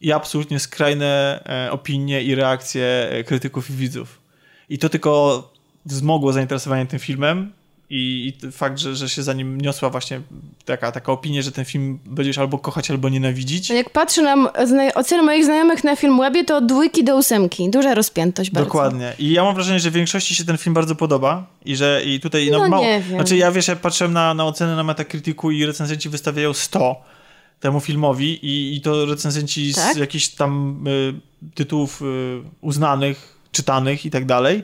i 0.01 0.11
absolutnie 0.11 0.59
skrajne 0.59 1.39
e, 1.67 1.71
opinie 1.71 2.23
i 2.23 2.35
reakcje 2.35 3.07
e, 3.11 3.23
krytyków 3.23 3.69
i 3.69 3.73
widzów. 3.73 4.21
I 4.69 4.77
to 4.77 4.89
tylko 4.89 5.53
wzmogło 5.85 6.33
zainteresowanie 6.33 6.85
tym 6.85 6.99
filmem 6.99 7.51
i, 7.93 8.33
i 8.45 8.51
fakt, 8.51 8.79
że, 8.79 8.95
że 8.95 9.09
się 9.09 9.23
za 9.23 9.33
nim 9.33 9.61
niosła 9.61 9.89
właśnie 9.89 10.21
taka, 10.65 10.91
taka 10.91 11.11
opinia, 11.11 11.41
że 11.41 11.51
ten 11.51 11.65
film 11.65 11.99
będziesz 12.05 12.37
albo 12.37 12.57
kochać, 12.57 12.91
albo 12.91 13.09
nienawidzić. 13.09 13.69
Jak 13.69 13.89
patrzę 13.89 14.21
na 14.21 14.53
oceny 14.95 15.23
moich 15.23 15.45
znajomych 15.45 15.83
na 15.83 15.95
Filmwebie, 15.95 16.43
to 16.43 16.57
od 16.57 16.65
dwójki 16.65 17.03
do 17.03 17.17
ósemki. 17.17 17.69
Duża 17.69 17.93
rozpiętość 17.93 18.51
bardzo. 18.51 18.65
Dokładnie. 18.65 19.13
I 19.19 19.31
ja 19.31 19.43
mam 19.43 19.55
wrażenie, 19.55 19.79
że 19.79 19.91
większości 19.91 20.35
się 20.35 20.45
ten 20.45 20.57
film 20.57 20.73
bardzo 20.73 20.95
podoba 20.95 21.47
i 21.65 21.75
że 21.75 22.01
i 22.05 22.19
tutaj 22.19 22.49
no, 22.51 22.59
No 22.59 22.69
mało. 22.69 22.83
nie 22.83 23.01
wiem. 23.01 23.17
Znaczy 23.19 23.37
ja 23.37 23.51
wiesz, 23.51 23.67
ja 23.67 23.75
patrzyłem 23.75 24.13
na, 24.13 24.33
na 24.33 24.45
oceny 24.45 24.75
na 24.75 24.83
Metacriticu 24.83 25.51
i 25.51 25.65
recenzenci 25.65 26.09
wystawiają 26.09 26.53
100 26.53 26.95
temu 27.59 27.79
filmowi 27.79 28.45
i, 28.45 28.75
i 28.75 28.81
to 28.81 29.05
recenzenci 29.05 29.73
Tak? 29.73 29.95
z 29.95 29.97
jakichś 29.97 30.27
tam 30.27 30.83
y, 30.87 31.13
tytułów 31.55 32.01
y, 32.01 32.05
uznanych, 32.61 33.37
czytanych 33.51 34.05
i 34.05 34.11
tak 34.11 34.25
dalej. 34.25 34.63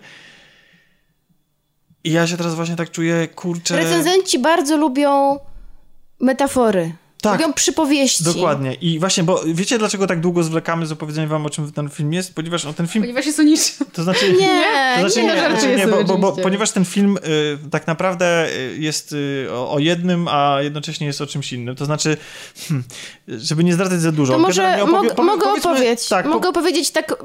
I 2.07 2.11
ja 2.11 2.27
się 2.27 2.37
teraz 2.37 2.55
właśnie 2.55 2.75
tak 2.75 2.91
czuję, 2.91 3.27
kurczę... 3.27 3.75
Recenzenci 3.75 4.39
bardzo 4.39 4.77
lubią 4.77 5.39
metafory. 6.19 6.91
Tak. 7.21 7.39
Lubią 7.41 7.53
przypowieści. 7.53 8.23
Dokładnie. 8.23 8.73
I 8.73 8.99
właśnie, 8.99 9.23
bo 9.23 9.41
wiecie 9.45 9.77
dlaczego 9.77 10.07
tak 10.07 10.19
długo 10.19 10.43
zwlekamy 10.43 10.85
z 10.85 10.91
opowiedzeniem 10.91 11.29
wam 11.29 11.45
o 11.45 11.49
czym 11.49 11.71
ten 11.71 11.89
film 11.89 12.13
jest? 12.13 12.35
Ponieważ 12.35 12.65
on 12.65 12.73
ten 12.73 12.87
film... 12.87 13.03
Ponieważ 13.03 13.25
jest 13.25 13.39
o 13.39 13.43
niczym. 13.43 13.85
To 13.93 14.03
znaczy... 14.03 14.33
Nie, 14.39 14.93
To 14.95 15.09
znaczy, 15.09 15.27
nie, 15.27 15.35
nie, 15.35 15.49
znaczy, 15.49 15.75
nie 15.75 15.87
bo, 15.87 16.03
bo, 16.03 16.17
bo, 16.17 16.31
ponieważ 16.31 16.71
ten 16.71 16.85
film 16.85 17.17
y, 17.17 17.69
tak 17.69 17.87
naprawdę 17.87 18.47
y, 18.55 18.77
jest 18.77 19.13
y, 19.13 19.47
o, 19.51 19.71
o 19.71 19.79
jednym, 19.79 20.27
a 20.27 20.57
jednocześnie 20.61 21.07
jest 21.07 21.21
o 21.21 21.27
czymś 21.27 21.53
innym. 21.53 21.75
To 21.75 21.85
znaczy, 21.85 22.17
hmm, 22.67 22.83
żeby 23.27 23.63
nie 23.63 23.73
zdradzać 23.73 24.01
za 24.01 24.11
dużo. 24.11 24.33
To 24.33 24.39
może 24.39 24.61
generalnie 24.61 24.91
mog, 24.91 25.05
opowie- 25.05 25.15
powie- 25.15 25.25
mogę 25.25 25.53
opowiedzieć, 25.53 26.07
Tak, 26.07 26.25
po- 26.25 26.31
mogę 26.31 26.49
opowiedzieć 26.49 26.91
tak 26.91 27.15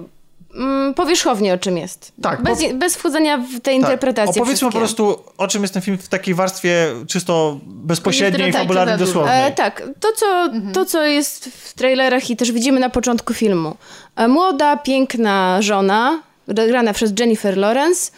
powierzchownie 0.97 1.55
o 1.55 1.59
czym 1.59 1.79
jest. 1.79 2.13
Tak, 2.23 2.43
Bez, 2.43 2.65
po- 2.65 2.75
bez 2.75 2.97
wchodzenia 2.97 3.39
w 3.39 3.53
tę 3.53 3.59
tak. 3.61 3.75
interpretację. 3.75 4.43
Opowiedzmy 4.43 4.71
po 4.71 4.79
prostu, 4.79 5.19
o 5.39 5.49
czym 5.49 5.63
jest 5.63 5.75
ten 5.75 5.83
film 5.83 5.99
w 5.99 6.09
takiej 6.09 6.35
warstwie 6.35 6.87
czysto 7.09 7.59
bezpośredniej, 7.67 8.47
Nie 8.47 8.53
zdradzajcie 8.53 8.69
fabularnej, 8.69 9.07
dosłownej. 9.07 9.47
E, 9.47 9.53
tak, 9.53 9.83
to 10.01 10.13
co, 10.13 10.49
to 10.73 10.85
co 10.85 11.03
jest 11.03 11.45
w 11.45 11.75
trailerach 11.75 12.31
i 12.31 12.37
też 12.37 12.53
widzimy 12.53 12.81
na 12.81 12.91
początku 12.91 13.35
filmu. 13.35 13.77
E, 14.17 14.29
młoda, 14.29 14.77
piękna 14.77 15.63
żona, 15.63 16.23
grana 16.49 16.93
przez 16.93 17.13
Jennifer 17.21 17.57
Lawrence, 17.57 18.13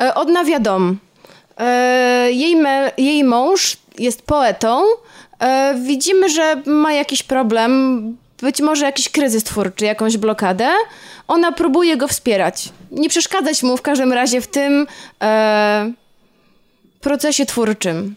e, 0.00 0.14
odnawia 0.14 0.60
dom. 0.60 0.98
E, 1.58 2.32
jej, 2.32 2.56
me, 2.56 2.92
jej 2.98 3.24
mąż 3.24 3.76
jest 3.98 4.22
poetą. 4.22 4.82
E, 5.40 5.74
widzimy, 5.82 6.28
że 6.28 6.62
ma 6.66 6.92
jakiś 6.92 7.22
problem, 7.22 8.16
być 8.42 8.60
może 8.60 8.84
jakiś 8.84 9.08
kryzys 9.08 9.44
twórczy, 9.44 9.84
jakąś 9.84 10.16
blokadę. 10.16 10.68
Ona 11.28 11.52
próbuje 11.52 11.96
go 11.96 12.08
wspierać. 12.08 12.68
Nie 12.90 13.08
przeszkadzać 13.08 13.62
mu 13.62 13.76
w 13.76 13.82
każdym 13.82 14.12
razie 14.12 14.40
w 14.40 14.46
tym 14.46 14.86
e, 15.22 15.92
procesie 17.00 17.46
twórczym. 17.46 18.14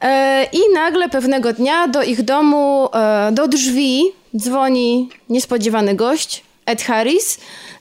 E, 0.00 0.44
I 0.52 0.58
nagle 0.74 1.08
pewnego 1.08 1.52
dnia 1.52 1.88
do 1.88 2.02
ich 2.02 2.22
domu, 2.22 2.88
e, 2.94 3.32
do 3.32 3.48
drzwi 3.48 4.02
dzwoni 4.36 5.08
niespodziewany 5.28 5.94
gość, 5.94 6.44
Ed 6.66 6.82
Harris. 6.82 7.38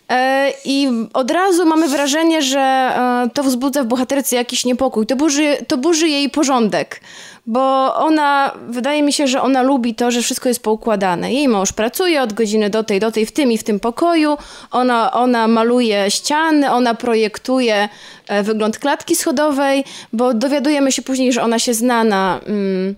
E, 0.09 0.53
I 0.65 0.89
od 1.13 1.31
razu 1.31 1.65
mamy 1.65 1.87
wrażenie, 1.87 2.41
że 2.41 2.59
e, 2.59 3.29
to 3.33 3.43
wzbudza 3.43 3.83
w 3.83 3.87
bohaterce 3.87 4.35
jakiś 4.35 4.65
niepokój. 4.65 5.05
To 5.05 5.15
burzy, 5.15 5.57
to 5.67 5.77
burzy 5.77 6.09
jej 6.09 6.29
porządek, 6.29 7.01
bo 7.45 7.95
ona, 7.95 8.51
wydaje 8.67 9.03
mi 9.03 9.13
się, 9.13 9.27
że 9.27 9.41
ona 9.41 9.61
lubi 9.61 9.95
to, 9.95 10.11
że 10.11 10.21
wszystko 10.21 10.49
jest 10.49 10.63
poukładane. 10.63 11.33
Jej 11.33 11.47
mąż 11.47 11.73
pracuje 11.73 12.21
od 12.21 12.33
godziny 12.33 12.69
do 12.69 12.83
tej, 12.83 12.99
do 12.99 13.11
tej, 13.11 13.25
w 13.25 13.31
tym 13.31 13.51
i 13.51 13.57
w 13.57 13.63
tym 13.63 13.79
pokoju. 13.79 14.37
Ona, 14.71 15.11
ona 15.11 15.47
maluje 15.47 16.11
ściany, 16.11 16.71
ona 16.71 16.93
projektuje 16.93 17.89
e, 18.27 18.43
wygląd 18.43 18.79
klatki 18.79 19.15
schodowej, 19.15 19.83
bo 20.13 20.33
dowiadujemy 20.33 20.91
się 20.91 21.01
później, 21.01 21.33
że 21.33 21.43
ona 21.43 21.59
się 21.59 21.73
zna 21.73 22.03
na... 22.03 22.39
Mm, 22.45 22.95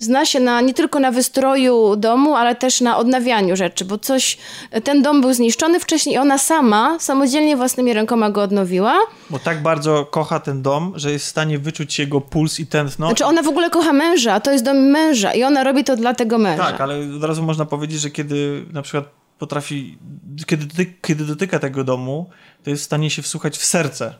zna 0.00 0.26
się 0.26 0.40
na, 0.40 0.60
nie 0.60 0.74
tylko 0.74 1.00
na 1.00 1.10
wystroju 1.10 1.96
domu, 1.96 2.36
ale 2.36 2.54
też 2.54 2.80
na 2.80 2.96
odnawianiu 2.96 3.56
rzeczy, 3.56 3.84
bo 3.84 3.98
coś, 3.98 4.38
ten 4.84 5.02
dom 5.02 5.20
był 5.20 5.32
zniszczony 5.32 5.80
wcześniej 5.80 6.14
i 6.14 6.18
ona 6.18 6.38
sama, 6.38 6.98
samodzielnie 6.98 7.56
własnymi 7.56 7.92
rękoma 7.92 8.30
go 8.30 8.42
odnowiła. 8.42 8.98
Bo 9.30 9.38
tak 9.38 9.62
bardzo 9.62 10.04
kocha 10.04 10.40
ten 10.40 10.62
dom, 10.62 10.92
że 10.96 11.12
jest 11.12 11.24
w 11.24 11.28
stanie 11.28 11.58
wyczuć 11.58 11.98
jego 11.98 12.20
puls 12.20 12.60
i 12.60 12.66
tętno. 12.66 13.06
Znaczy 13.06 13.24
ona 13.24 13.42
w 13.42 13.48
ogóle 13.48 13.70
kocha 13.70 13.92
męża, 13.92 14.34
a 14.34 14.40
to 14.40 14.52
jest 14.52 14.64
dom 14.64 14.76
męża 14.76 15.34
i 15.34 15.44
ona 15.44 15.64
robi 15.64 15.84
to 15.84 15.96
dla 15.96 16.14
tego 16.14 16.38
męża. 16.38 16.64
Tak, 16.64 16.80
ale 16.80 17.16
od 17.16 17.24
razu 17.24 17.42
można 17.42 17.64
powiedzieć, 17.64 18.00
że 18.00 18.10
kiedy 18.10 18.66
na 18.72 18.82
przykład 18.82 19.04
potrafi, 19.38 19.98
kiedy, 20.46 20.66
doty, 20.66 20.94
kiedy 21.02 21.24
dotyka 21.24 21.58
tego 21.58 21.84
domu, 21.84 22.30
to 22.64 22.70
jest 22.70 22.82
w 22.82 22.86
stanie 22.86 23.10
się 23.10 23.22
wsłuchać 23.22 23.58
w 23.58 23.64
serce. 23.64 24.14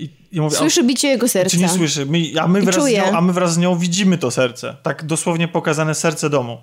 I, 0.00 0.10
i 0.32 0.40
mówię, 0.40 0.56
Słyszy 0.56 0.82
bicie 0.82 1.08
jego 1.08 1.28
serca. 1.28 1.50
Czy 1.50 1.58
nie 1.58 1.68
słyszy? 1.68 2.06
My, 2.06 2.18
a, 2.40 2.48
my 2.48 2.60
I 2.60 2.62
wraz 2.62 2.84
z 2.84 2.92
nią, 2.92 3.04
a 3.12 3.20
my 3.20 3.32
wraz 3.32 3.54
z 3.54 3.58
nią 3.58 3.78
widzimy 3.78 4.18
to 4.18 4.30
serce. 4.30 4.76
Tak 4.82 5.04
dosłownie 5.04 5.48
pokazane 5.48 5.94
serce 5.94 6.30
domu. 6.30 6.58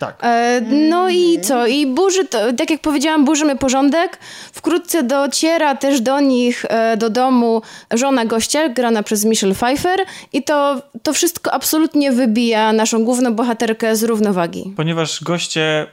Tak. 0.00 0.18
E, 0.22 0.60
no 0.90 1.10
i 1.10 1.40
co? 1.40 1.66
I 1.66 1.86
burzy, 1.86 2.24
to, 2.24 2.52
tak 2.52 2.70
jak 2.70 2.80
powiedziałam, 2.80 3.24
burzymy 3.24 3.56
porządek. 3.56 4.18
Wkrótce 4.52 5.02
dociera 5.02 5.74
też 5.74 6.00
do 6.00 6.20
nich, 6.20 6.64
e, 6.68 6.96
do 6.96 7.10
domu 7.10 7.62
żona 7.94 8.24
gościa, 8.24 8.68
grana 8.68 9.02
przez 9.02 9.24
Michelle 9.24 9.54
Pfeiffer 9.54 10.00
i 10.32 10.42
to, 10.42 10.82
to 11.02 11.12
wszystko 11.12 11.52
absolutnie 11.52 12.12
wybija 12.12 12.72
naszą 12.72 13.04
główną 13.04 13.34
bohaterkę 13.34 13.96
z 13.96 14.02
równowagi. 14.02 14.72
Ponieważ 14.76 15.24
goście, 15.24 15.86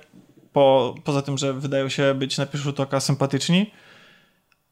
po, 0.53 0.95
poza 1.03 1.21
tym, 1.21 1.37
że 1.37 1.53
wydają 1.53 1.89
się 1.89 2.13
być 2.13 2.37
na 2.37 2.45
pierwszy 2.45 2.63
rzut 2.63 2.79
oka 2.79 2.99
sympatyczni, 2.99 3.71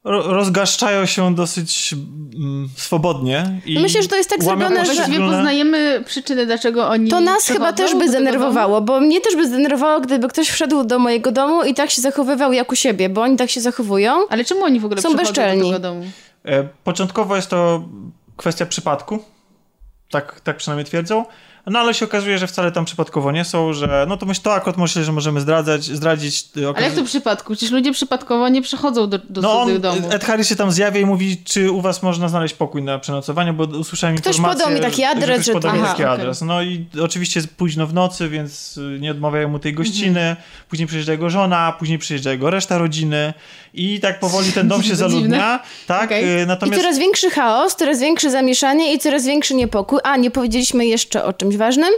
rozgaszczają 0.05 1.05
się 1.05 1.35
dosyć 1.35 1.95
mm, 2.35 2.69
swobodnie. 2.75 3.61
I 3.65 3.79
Myślę, 3.79 4.01
że 4.01 4.07
to 4.07 4.15
jest 4.15 4.29
tak 4.29 4.43
zrobione, 4.43 4.85
że- 4.85 4.93
Właściwie 4.93 5.19
poznajemy 5.19 6.03
przyczyny, 6.05 6.45
dlaczego 6.45 6.89
oni 6.89 7.09
To 7.09 7.21
nas 7.21 7.47
chyba 7.47 7.73
też 7.73 7.95
by 7.95 8.09
zdenerwowało, 8.09 8.81
bo 8.81 8.99
mnie 8.99 9.21
też 9.21 9.35
by 9.35 9.47
zdenerwowało, 9.47 10.01
gdyby 10.01 10.27
ktoś 10.27 10.49
wszedł 10.49 10.83
do 10.83 10.99
mojego 10.99 11.31
domu 11.31 11.63
i 11.63 11.73
tak 11.73 11.91
się 11.91 12.01
zachowywał 12.01 12.53
jak 12.53 12.71
u 12.71 12.75
siebie, 12.75 13.09
bo 13.09 13.21
oni 13.21 13.37
tak 13.37 13.49
się 13.49 13.61
zachowują. 13.61 14.27
Ale 14.29 14.45
czemu 14.45 14.63
oni 14.63 14.79
w 14.79 14.85
ogóle 14.85 15.01
Są 15.01 15.15
bezczelni. 15.15 15.71
do 15.71 15.79
domu? 15.79 16.05
E, 16.45 16.67
Początkowo 16.83 17.35
jest 17.35 17.49
to 17.49 17.83
kwestia 18.37 18.65
przypadku. 18.65 19.19
Tak, 20.11 20.41
tak 20.41 20.57
przynajmniej 20.57 20.85
twierdzą. 20.85 21.25
No 21.67 21.79
ale 21.79 21.93
się 21.93 22.05
okazuje, 22.05 22.37
że 22.37 22.47
wcale 22.47 22.71
tam 22.71 22.85
przypadkowo 22.85 23.31
nie 23.31 23.45
są, 23.45 23.73
że 23.73 24.05
no 24.09 24.17
to 24.17 24.25
myślę, 24.25 24.43
to 24.43 24.53
akurat 24.53 24.77
myślę, 24.77 25.03
że 25.03 25.11
możemy 25.11 25.41
zdradzać, 25.41 25.83
zdradzić. 25.83 26.45
y, 26.57 26.67
Ale 26.75 26.85
jak 26.85 26.95
to 26.95 27.01
w 27.03 27.05
przypadku? 27.05 27.53
Przecież 27.53 27.71
ludzie 27.71 27.91
przypadkowo 27.91 28.49
nie 28.49 28.61
przychodzą 28.61 29.09
do, 29.09 29.17
do 29.29 29.41
No 29.41 29.63
cudzych 29.63 29.79
domów. 29.79 30.13
Ed 30.13 30.23
Harris 30.25 30.47
się 30.49 30.55
tam 30.55 30.71
zjawia 30.71 30.99
i 30.99 31.05
mówi, 31.05 31.37
czy 31.45 31.71
u 31.71 31.81
was 31.81 32.03
można 32.03 32.29
znaleźć 32.29 32.53
pokój 32.55 32.83
na 32.83 32.99
przenocowanie, 32.99 33.53
bo 33.53 33.63
usłyszałem 33.63 34.15
Ktoś 34.17 34.35
informację... 34.35 34.63
podał 34.63 34.75
mi 34.75 34.81
taki 34.81 35.03
adres, 35.03 35.27
że 35.27 35.33
ktoś 35.33 35.45
że- 35.45 35.53
podał 35.53 35.73
mi 35.73 35.79
Aha, 35.79 35.87
taki 35.91 36.03
okej. 36.03 36.13
adres. 36.15 36.41
No 36.41 36.61
i 36.61 36.85
oczywiście 37.03 37.39
jest 37.39 37.55
późno 37.55 37.87
w 37.87 37.93
nocy, 37.93 38.29
więc 38.29 38.77
y, 38.77 38.97
nie 39.01 39.11
odmawiają 39.11 39.49
mu 39.49 39.59
tej 39.59 39.73
gościny. 39.73 40.35
Później 40.69 40.87
przyjeżdża 40.87 41.11
jego 41.11 41.29
żona, 41.29 41.73
później 41.79 41.97
przyjeżdża 41.99 42.31
jego 42.31 42.49
reszta 42.49 42.77
rodziny 42.77 43.33
i 43.73 43.99
tak 43.99 44.19
powoli 44.19 44.51
ten 44.51 44.67
dom 44.67 44.83
się 44.87 44.95
zaludnia. 44.95 45.59
Tak, 45.87 46.05
Okej. 46.05 46.39
y, 46.39 46.43
I 46.43 46.47
natomiast... 46.47 46.81
coraz 46.81 46.97
większy 46.99 47.29
chaos, 47.29 47.75
coraz 47.75 47.99
większe 47.99 48.31
zamieszanie 48.31 48.93
i 48.93 48.99
coraz 48.99 49.25
większy 49.25 49.55
niepokój. 49.55 49.99
A, 50.03 50.17
nie 50.17 50.31
powiedzieliśmy 50.31 50.85
jeszcze 50.85 51.23
o 51.23 51.33
czymś 51.33 51.54
ważnym. 51.57 51.93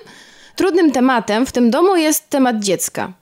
trudnym 0.56 0.92
tematem 0.92 1.46
w 1.46 1.52
tym 1.52 1.72
domu 1.72 1.96
jest 1.96 2.30
temat 2.30 2.64
dziecka. 2.64 3.14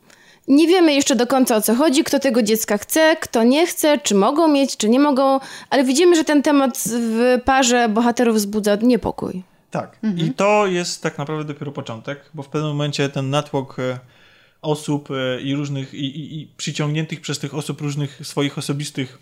Nie 0.47 0.68
wiemy 0.68 0.93
jeszcze 0.93 1.15
do 1.15 1.27
końca 1.27 1.55
o 1.55 1.61
co 1.61 1.76
chodzi, 1.76 2.03
kto 2.03 2.19
tego 2.19 2.41
dziecka 2.43 2.77
chce, 2.77 3.15
kto 3.22 3.43
nie 3.43 3.68
chce, 3.68 3.97
czy 3.97 4.15
mogą 4.15 4.47
mieć, 4.47 4.77
czy 4.77 4.89
nie 4.89 4.99
mogą, 4.99 5.39
ale 5.69 5.84
widzimy, 5.84 6.15
że 6.15 6.23
ten 6.23 6.43
temat 6.43 6.84
w 6.88 7.39
parze 7.45 7.89
bohaterów 7.89 8.35
wzbudza 8.35 8.77
niepokój. 8.81 9.43
Tak. 9.72 9.97
Mhm. 10.03 10.27
I 10.27 10.34
to 10.34 10.68
jest 10.68 11.03
tak 11.03 11.18
naprawdę 11.18 11.53
dopiero 11.53 11.72
początek, 11.72 12.19
bo 12.34 12.43
w 12.43 12.49
pewnym 12.49 12.72
momencie 12.72 13.09
ten 13.09 13.30
natłok 13.30 13.80
e, 13.80 13.99
osób 14.61 15.09
e, 15.11 15.41
i 15.41 15.55
różnych, 15.55 15.93
i, 15.93 16.05
i, 16.05 16.41
i 16.41 16.47
przyciągniętych 16.57 17.22
przez 17.22 17.39
tych 17.39 17.55
osób 17.55 17.81
różnych 17.81 18.27
swoich 18.27 18.57
osobistych 18.57 19.19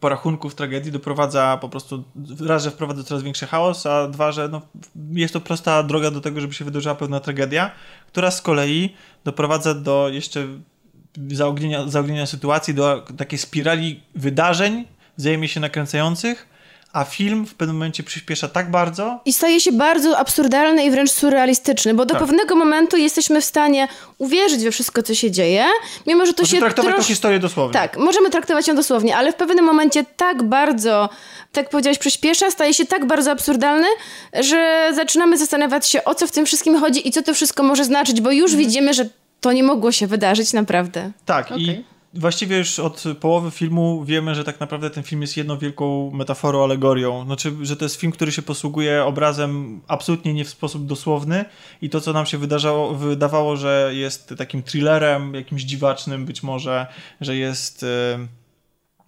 porachunków 0.00 0.54
tragedii 0.54 0.92
doprowadza 0.92 1.58
po 1.60 1.68
prostu, 1.68 2.04
raz, 2.40 2.64
że 2.64 2.70
wprowadza 2.70 3.02
coraz 3.02 3.22
większy 3.22 3.46
chaos, 3.46 3.86
a 3.86 4.08
dwa, 4.08 4.32
że 4.32 4.48
no, 4.48 4.62
jest 5.12 5.32
to 5.32 5.40
prosta 5.40 5.82
droga 5.82 6.10
do 6.10 6.20
tego, 6.20 6.40
żeby 6.40 6.54
się 6.54 6.64
wydarzyła 6.64 6.94
pewna 6.94 7.20
tragedia, 7.20 7.70
która 8.06 8.30
z 8.30 8.42
kolei 8.42 8.94
doprowadza 9.24 9.74
do 9.74 10.08
jeszcze 10.08 10.46
zaognienia, 11.32 11.88
zaognienia 11.88 12.26
sytuacji, 12.26 12.74
do 12.74 13.04
takiej 13.16 13.38
spirali 13.38 14.02
wydarzeń 14.14 14.84
wzajemnie 15.16 15.48
się 15.48 15.60
nakręcających, 15.60 16.53
a 16.94 17.04
film 17.04 17.46
w 17.46 17.54
pewnym 17.54 17.76
momencie 17.76 18.02
przyspiesza 18.02 18.48
tak 18.48 18.70
bardzo. 18.70 19.20
I 19.24 19.32
staje 19.32 19.60
się 19.60 19.72
bardzo 19.72 20.18
absurdalny 20.18 20.84
i 20.84 20.90
wręcz 20.90 21.10
surrealistyczny, 21.10 21.94
bo 21.94 22.06
do 22.06 22.14
tak. 22.14 22.22
pewnego 22.22 22.56
momentu 22.56 22.96
jesteśmy 22.96 23.40
w 23.40 23.44
stanie 23.44 23.88
uwierzyć 24.18 24.64
we 24.64 24.70
wszystko, 24.70 25.02
co 25.02 25.14
się 25.14 25.30
dzieje, 25.30 25.64
mimo 26.06 26.26
że 26.26 26.34
to 26.34 26.42
Możemy 26.42 26.56
się 26.56 26.60
traktować 26.60 26.94
trosz... 26.94 27.06
tę 27.06 27.08
historię 27.08 27.38
dosłownie. 27.38 27.72
Tak, 27.72 27.96
możemy 27.96 28.30
traktować 28.30 28.68
ją 28.68 28.76
dosłownie, 28.76 29.16
ale 29.16 29.32
w 29.32 29.34
pewnym 29.34 29.64
momencie 29.64 30.04
tak 30.16 30.42
bardzo, 30.42 31.08
tak 31.52 31.70
powiedziałeś, 31.70 31.98
przyspiesza, 31.98 32.50
staje 32.50 32.74
się 32.74 32.86
tak 32.86 33.06
bardzo 33.06 33.30
absurdalny, 33.30 33.86
że 34.40 34.90
zaczynamy 34.94 35.38
zastanawiać 35.38 35.86
się, 35.86 36.04
o 36.04 36.14
co 36.14 36.26
w 36.26 36.30
tym 36.30 36.46
wszystkim 36.46 36.80
chodzi 36.80 37.08
i 37.08 37.12
co 37.12 37.22
to 37.22 37.34
wszystko 37.34 37.62
może 37.62 37.84
znaczyć, 37.84 38.20
bo 38.20 38.30
już 38.30 38.50
mhm. 38.50 38.58
widzimy, 38.58 38.94
że 38.94 39.08
to 39.40 39.52
nie 39.52 39.62
mogło 39.62 39.92
się 39.92 40.06
wydarzyć 40.06 40.52
naprawdę. 40.52 41.10
Tak, 41.26 41.46
okay. 41.46 41.58
i 41.58 41.84
właściwie 42.14 42.58
już 42.58 42.78
od 42.78 43.04
połowy 43.20 43.50
filmu 43.50 44.04
wiemy, 44.04 44.34
że 44.34 44.44
tak 44.44 44.60
naprawdę 44.60 44.90
ten 44.90 45.02
film 45.02 45.22
jest 45.22 45.36
jedną 45.36 45.58
wielką 45.58 46.10
metaforą, 46.10 46.64
alegorią. 46.64 47.24
Znaczy, 47.24 47.52
że 47.62 47.76
to 47.76 47.84
jest 47.84 47.96
film, 47.96 48.12
który 48.12 48.32
się 48.32 48.42
posługuje 48.42 49.04
obrazem 49.04 49.80
absolutnie 49.88 50.34
nie 50.34 50.44
w 50.44 50.48
sposób 50.48 50.86
dosłowny 50.86 51.44
i 51.82 51.90
to, 51.90 52.00
co 52.00 52.12
nam 52.12 52.26
się 52.26 52.38
wydarzało, 52.38 52.94
wydawało, 52.94 53.56
że 53.56 53.90
jest 53.94 54.34
takim 54.38 54.62
thrillerem, 54.62 55.34
jakimś 55.34 55.62
dziwacznym 55.62 56.26
być 56.26 56.42
może, 56.42 56.86
że 57.20 57.36
jest... 57.36 57.82
Yy 57.82 58.44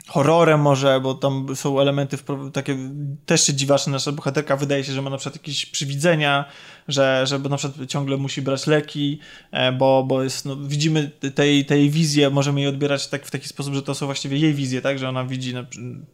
horrorem 0.07 0.61
może, 0.61 1.01
bo 1.01 1.15
tam 1.15 1.57
są 1.57 1.81
elementy 1.81 2.19
takie 2.53 2.79
też 3.27 3.47
się 3.47 3.55
dziwaczne. 3.55 3.93
Nasza 3.93 4.13
bohaterka 4.13 4.57
wydaje 4.57 4.85
się, 4.85 4.93
że 4.93 5.03
ma 5.03 5.11
na 5.11 5.17
przykład 5.17 5.35
jakieś 5.35 5.67
przywidzenia, 5.67 6.45
że, 6.89 7.27
że 7.27 7.39
na 7.39 7.57
przykład 7.57 7.89
ciągle 7.89 8.17
musi 8.17 8.43
brać 8.43 8.67
leki, 8.67 9.19
e, 9.51 9.73
bo, 9.73 10.05
bo 10.05 10.23
jest, 10.23 10.45
no, 10.45 10.57
widzimy 10.57 11.11
tej, 11.35 11.65
tej 11.65 11.91
wizję, 11.91 12.31
możemy 12.31 12.61
jej 12.61 12.69
odbierać 12.69 13.09
tak, 13.09 13.27
w 13.27 13.31
taki 13.31 13.49
sposób, 13.49 13.75
że 13.75 13.83
to 13.83 13.95
są 13.95 14.07
właściwie 14.07 14.39
jej 14.39 14.55
wizje, 14.55 14.83
tak, 14.83 14.99
że 14.99 15.09
ona 15.09 15.25
widzi, 15.25 15.55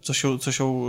co 0.03 0.15
się, 0.15 0.39
co 0.39 0.53
się 0.53 0.83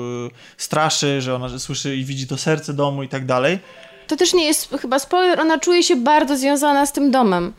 straszy, 0.58 1.22
że 1.22 1.36
ona 1.36 1.60
słyszy 1.60 1.96
i 1.96 2.06
widzi 2.06 2.28
to 2.28 2.38
serce 2.38 2.74
domu 2.74 3.04
i 3.04 3.08
tak 3.08 3.26
dalej. 3.26 3.60
To 4.08 4.16
też 4.16 4.34
nie 4.34 4.46
jest 4.46 4.76
chyba 4.82 5.00
spoiler, 5.00 5.40
ona 5.40 5.60
czuje 5.60 5.84
się 5.84 5.96
bardzo 5.96 6.38
związana 6.38 6.86
z 6.86 6.94
tym 6.94 7.12
domem. 7.12 7.54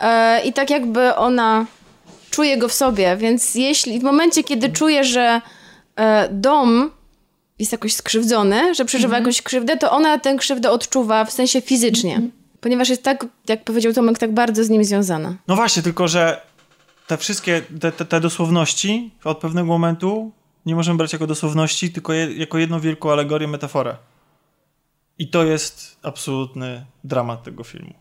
E, 0.00 0.40
I 0.44 0.52
tak 0.52 0.70
jakby 0.70 1.14
ona 1.14 1.66
czuje 2.30 2.58
go 2.58 2.68
w 2.68 2.72
sobie, 2.72 3.16
więc 3.16 3.54
jeśli 3.54 4.00
w 4.00 4.02
momencie, 4.02 4.44
kiedy 4.44 4.68
czuje, 4.68 5.04
że 5.04 5.40
e, 5.96 6.28
dom 6.32 6.90
jest 7.60 7.72
jakoś 7.72 7.94
skrzywdzony, 7.94 8.74
że 8.74 8.84
przeżywa 8.84 9.16
mhm. 9.16 9.22
jakąś 9.22 9.42
krzywdę, 9.42 9.76
to 9.76 9.90
ona 9.90 10.18
tę 10.18 10.36
krzywdę 10.36 10.70
odczuwa 10.70 11.24
w 11.24 11.32
sensie 11.32 11.60
fizycznie. 11.60 12.14
Mhm. 12.14 12.32
Ponieważ 12.60 12.88
jest 12.88 13.02
tak, 13.02 13.26
jak 13.48 13.64
powiedział 13.64 13.92
Tomek, 13.92 14.18
tak 14.18 14.34
bardzo 14.34 14.64
z 14.64 14.70
nim 14.70 14.84
związana. 14.84 15.36
No 15.48 15.56
właśnie, 15.56 15.82
tylko 15.82 16.08
że 16.08 16.42
te 17.06 17.16
wszystkie, 17.16 17.62
te, 17.80 17.92
te, 17.92 18.04
te 18.04 18.20
dosłowności 18.20 19.10
od 19.24 19.38
pewnego 19.38 19.66
momentu 19.66 20.32
nie 20.66 20.74
możemy 20.74 20.98
brać 20.98 21.12
jako 21.12 21.26
dosłowności, 21.26 21.92
tylko 21.92 22.12
je, 22.12 22.32
jako 22.32 22.58
jedną 22.58 22.80
wielką 22.80 23.12
alegorię, 23.12 23.48
metaforę. 23.48 23.96
I 25.18 25.28
to 25.28 25.44
jest 25.44 25.96
absolutny 26.02 26.86
dramat 27.04 27.42
tego 27.42 27.64
filmu. 27.64 27.94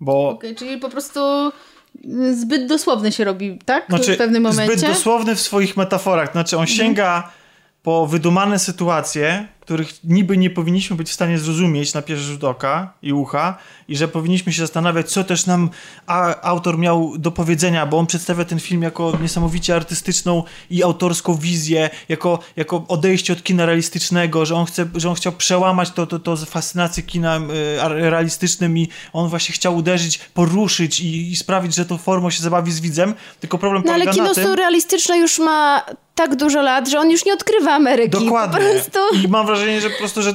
Bo... 0.00 0.28
Okej, 0.28 0.50
okay, 0.50 0.54
czyli 0.54 0.78
po 0.80 0.90
prostu 0.90 1.20
zbyt 2.32 2.66
dosłowny 2.66 3.12
się 3.12 3.24
robi, 3.24 3.58
tak? 3.64 3.86
Znaczy, 3.88 4.14
w 4.14 4.18
pewnym 4.18 4.42
momencie. 4.42 4.78
Zbyt 4.78 4.90
dosłowny 4.90 5.34
w 5.34 5.40
swoich 5.40 5.76
metaforach. 5.76 6.32
Znaczy, 6.32 6.58
on 6.58 6.66
sięga 6.66 7.16
mhm. 7.16 7.32
Po 7.84 8.06
wydumane 8.06 8.58
sytuacje, 8.58 9.48
których 9.64 10.04
niby 10.04 10.36
nie 10.36 10.50
powinniśmy 10.50 10.96
być 10.96 11.08
w 11.08 11.12
stanie 11.12 11.38
zrozumieć 11.38 11.94
na 11.94 12.02
pierwszy 12.02 12.24
rzut 12.24 12.44
oka 12.44 12.92
i 13.02 13.12
ucha 13.12 13.58
i 13.88 13.96
że 13.96 14.08
powinniśmy 14.08 14.52
się 14.52 14.62
zastanawiać, 14.62 15.10
co 15.10 15.24
też 15.24 15.46
nam 15.46 15.70
autor 16.42 16.78
miał 16.78 17.18
do 17.18 17.30
powiedzenia, 17.30 17.86
bo 17.86 17.98
on 17.98 18.06
przedstawia 18.06 18.44
ten 18.44 18.60
film 18.60 18.82
jako 18.82 19.18
niesamowicie 19.22 19.76
artystyczną 19.76 20.42
i 20.70 20.82
autorską 20.82 21.34
wizję, 21.34 21.90
jako, 22.08 22.38
jako 22.56 22.84
odejście 22.88 23.32
od 23.32 23.42
kina 23.42 23.66
realistycznego, 23.66 24.46
że 24.46 24.54
on, 24.54 24.66
chce, 24.66 24.86
że 24.94 25.08
on 25.08 25.14
chciał 25.14 25.32
przełamać 25.32 25.90
to, 25.90 26.06
to, 26.06 26.18
to 26.18 26.36
fascynację 26.36 27.02
kinem 27.02 27.48
realistycznym 27.88 28.78
i 28.78 28.88
on 29.12 29.28
właśnie 29.28 29.54
chciał 29.54 29.76
uderzyć, 29.76 30.18
poruszyć 30.18 31.00
i, 31.00 31.32
i 31.32 31.36
sprawić, 31.36 31.74
że 31.74 31.86
to 31.86 31.98
formą 31.98 32.30
się 32.30 32.42
zabawi 32.42 32.72
z 32.72 32.80
widzem, 32.80 33.14
tylko 33.40 33.58
problem 33.58 33.82
no, 33.86 33.92
polega 33.92 34.10
ale 34.10 34.20
kino 34.20 34.34
surrealistyczne 34.34 35.18
już 35.18 35.38
ma 35.38 35.84
tak 36.14 36.36
dużo 36.36 36.62
lat, 36.62 36.88
że 36.88 36.98
on 36.98 37.10
już 37.10 37.24
nie 37.24 37.34
odkrywa 37.34 37.72
Ameryki. 37.72 38.10
Dokładnie. 38.10 38.58
Po 38.58 38.64
prostu... 38.64 38.98
I 39.24 39.28
mam 39.28 39.46
wrażenie, 39.56 39.80
że 39.80 39.90
po 39.90 39.98
prostu, 39.98 40.22
że 40.22 40.34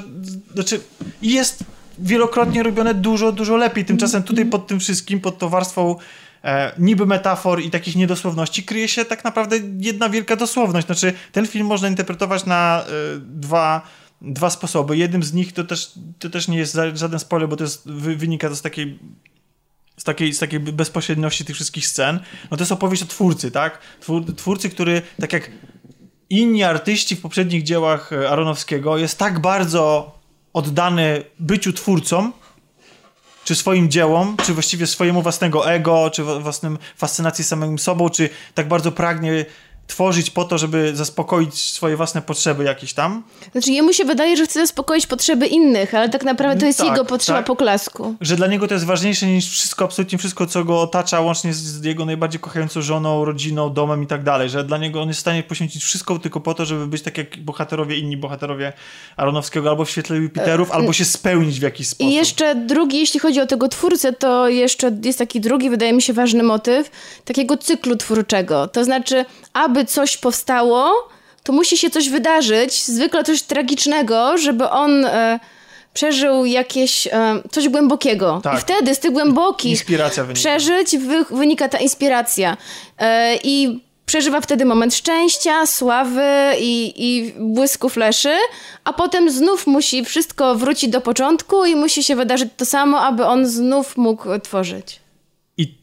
znaczy 0.53 0.81
jest 1.21 1.63
wielokrotnie 1.99 2.63
robione 2.63 2.93
dużo, 2.93 3.31
dużo 3.31 3.57
lepiej. 3.57 3.85
Tymczasem 3.85 4.23
tutaj 4.23 4.45
pod 4.45 4.67
tym 4.67 4.79
wszystkim, 4.79 5.21
pod 5.21 5.37
tą 5.37 5.49
warstwą 5.49 5.95
e, 6.43 6.71
niby 6.79 7.05
metafor 7.05 7.61
i 7.61 7.69
takich 7.69 7.95
niedosłowności 7.95 8.63
kryje 8.63 8.87
się 8.87 9.05
tak 9.05 9.23
naprawdę 9.23 9.59
jedna 9.79 10.09
wielka 10.09 10.35
dosłowność. 10.35 10.85
Znaczy 10.85 11.13
ten 11.31 11.47
film 11.47 11.67
można 11.67 11.87
interpretować 11.87 12.45
na 12.45 12.83
e, 12.83 13.19
dwa 13.19 13.81
dwa 14.21 14.49
sposoby. 14.49 14.97
Jednym 14.97 15.23
z 15.23 15.33
nich 15.33 15.53
to 15.53 15.63
też, 15.63 15.91
to 16.19 16.29
też 16.29 16.47
nie 16.47 16.57
jest 16.57 16.77
żaden 16.93 17.19
spoiler, 17.19 17.49
bo 17.49 17.55
to 17.55 17.63
jest, 17.63 17.89
wynika 17.89 18.49
to 18.49 18.55
z 18.55 18.61
takiej 18.61 18.99
z 19.97 20.03
takiej, 20.03 20.33
z 20.33 20.39
takiej 20.39 20.59
bezpośredniości 20.59 21.45
tych 21.45 21.55
wszystkich 21.55 21.87
scen, 21.87 22.19
no 22.51 22.57
to 22.57 22.61
jest 22.61 22.71
opowieść 22.71 23.03
o 23.03 23.05
twórcy, 23.05 23.51
tak? 23.51 23.79
Twór, 23.99 24.35
twórcy, 24.35 24.69
który 24.69 25.01
tak 25.21 25.33
jak 25.33 25.51
inni 26.29 26.63
artyści 26.63 27.15
w 27.15 27.21
poprzednich 27.21 27.63
dziełach 27.63 28.13
e, 28.13 28.29
Aronowskiego 28.29 28.97
jest 28.97 29.17
tak 29.17 29.39
bardzo 29.39 30.11
oddany 30.53 31.23
byciu 31.39 31.73
twórcą, 31.73 32.31
czy 33.43 33.55
swoim 33.55 33.91
dziełom, 33.91 34.37
czy 34.45 34.53
właściwie 34.53 34.87
swojemu 34.87 35.21
własnego 35.21 35.71
ego, 35.71 36.09
czy 36.09 36.23
własnym 36.23 36.77
fascynacji 36.97 37.43
samym 37.43 37.79
sobą, 37.79 38.09
czy 38.09 38.29
tak 38.53 38.67
bardzo 38.67 38.91
pragnie 38.91 39.45
tworzyć 39.89 40.29
po 40.29 40.45
to, 40.45 40.57
żeby 40.57 40.95
zaspokoić 40.95 41.61
swoje 41.61 41.97
własne 41.97 42.21
potrzeby 42.21 42.63
jakieś 42.63 42.93
tam. 42.93 43.23
Znaczy 43.51 43.71
jemu 43.71 43.93
się 43.93 44.05
wydaje, 44.05 44.37
że 44.37 44.45
chce 44.45 44.59
zaspokoić 44.59 45.07
potrzeby 45.07 45.47
innych, 45.47 45.95
ale 45.95 46.09
tak 46.09 46.23
naprawdę 46.23 46.59
to 46.59 46.65
jest 46.65 46.79
tak, 46.79 46.87
jego 46.87 47.05
potrzeba 47.05 47.39
tak, 47.39 47.45
poklasku. 47.45 48.15
Że 48.21 48.35
dla 48.35 48.47
niego 48.47 48.67
to 48.67 48.73
jest 48.73 48.85
ważniejsze 48.85 49.25
niż 49.27 49.49
wszystko, 49.49 49.85
absolutnie 49.85 50.17
wszystko, 50.17 50.45
co 50.45 50.63
go 50.63 50.81
otacza, 50.81 51.21
łącznie 51.21 51.53
z 51.53 51.83
jego 51.83 52.05
najbardziej 52.05 52.39
kochającą 52.39 52.81
żoną, 52.81 53.25
rodziną, 53.25 53.73
domem 53.73 54.03
i 54.03 54.07
tak 54.07 54.23
dalej. 54.23 54.49
Że 54.49 54.63
dla 54.63 54.77
niego 54.77 55.01
on 55.01 55.07
jest 55.07 55.17
w 55.17 55.21
stanie 55.21 55.43
poświęcić 55.43 55.83
wszystko 55.83 56.19
tylko 56.19 56.39
po 56.39 56.53
to, 56.53 56.65
żeby 56.65 56.87
być 56.87 57.01
tak 57.01 57.17
jak 57.17 57.37
bohaterowie, 57.37 57.97
inni 57.97 58.17
bohaterowie 58.17 58.73
Aronowskiego, 59.17 59.69
albo 59.69 59.85
w 59.85 59.89
świetle 59.89 60.17
Jupiterów, 60.17 60.71
e, 60.71 60.73
albo 60.73 60.93
się 60.93 61.05
spełnić 61.05 61.59
w 61.59 61.63
jakiś 61.63 61.87
sposób. 61.87 62.11
I 62.11 62.15
jeszcze 62.15 62.55
drugi, 62.55 62.97
jeśli 62.97 63.19
chodzi 63.19 63.41
o 63.41 63.45
tego 63.45 63.67
twórcę, 63.67 64.13
to 64.13 64.49
jeszcze 64.49 64.97
jest 65.03 65.19
taki 65.19 65.41
drugi, 65.41 65.69
wydaje 65.69 65.93
mi 65.93 66.01
się, 66.01 66.13
ważny 66.13 66.43
motyw 66.43 66.91
takiego 67.25 67.57
cyklu 67.57 67.95
twórczego. 67.95 68.67
To 68.67 68.83
znaczy, 68.83 69.25
aby 69.53 69.78
żeby 69.79 69.91
coś 69.91 70.17
powstało, 70.17 71.09
to 71.43 71.53
musi 71.53 71.77
się 71.77 71.89
coś 71.89 72.09
wydarzyć, 72.09 72.83
zwykle 72.85 73.23
coś 73.23 73.41
tragicznego, 73.41 74.37
żeby 74.37 74.69
on 74.69 75.05
e, 75.05 75.39
przeżył 75.93 76.45
jakieś 76.45 77.07
e, 77.07 77.11
coś 77.51 77.69
głębokiego. 77.69 78.41
Tak. 78.43 78.57
I 78.57 78.61
wtedy 78.61 78.95
z 78.95 78.99
tych 78.99 79.11
głębokich 79.11 79.85
przeżyć 80.33 80.97
wy, 80.97 81.25
wynika 81.31 81.69
ta 81.69 81.77
inspiracja. 81.77 82.57
E, 82.97 83.35
I 83.43 83.83
przeżywa 84.05 84.41
wtedy 84.41 84.65
moment 84.65 84.95
szczęścia, 84.95 85.65
sławy 85.65 86.31
i, 86.59 86.93
i 86.97 87.33
błysku 87.39 87.89
fleszy, 87.89 88.35
a 88.83 88.93
potem 88.93 89.31
znów 89.31 89.67
musi 89.67 90.05
wszystko 90.05 90.55
wrócić 90.55 90.89
do 90.89 91.01
początku 91.01 91.65
i 91.65 91.75
musi 91.75 92.03
się 92.03 92.15
wydarzyć 92.15 92.49
to 92.57 92.65
samo, 92.65 93.01
aby 93.01 93.25
on 93.25 93.47
znów 93.47 93.97
mógł 93.97 94.39
tworzyć. 94.39 94.99
I 95.57 95.77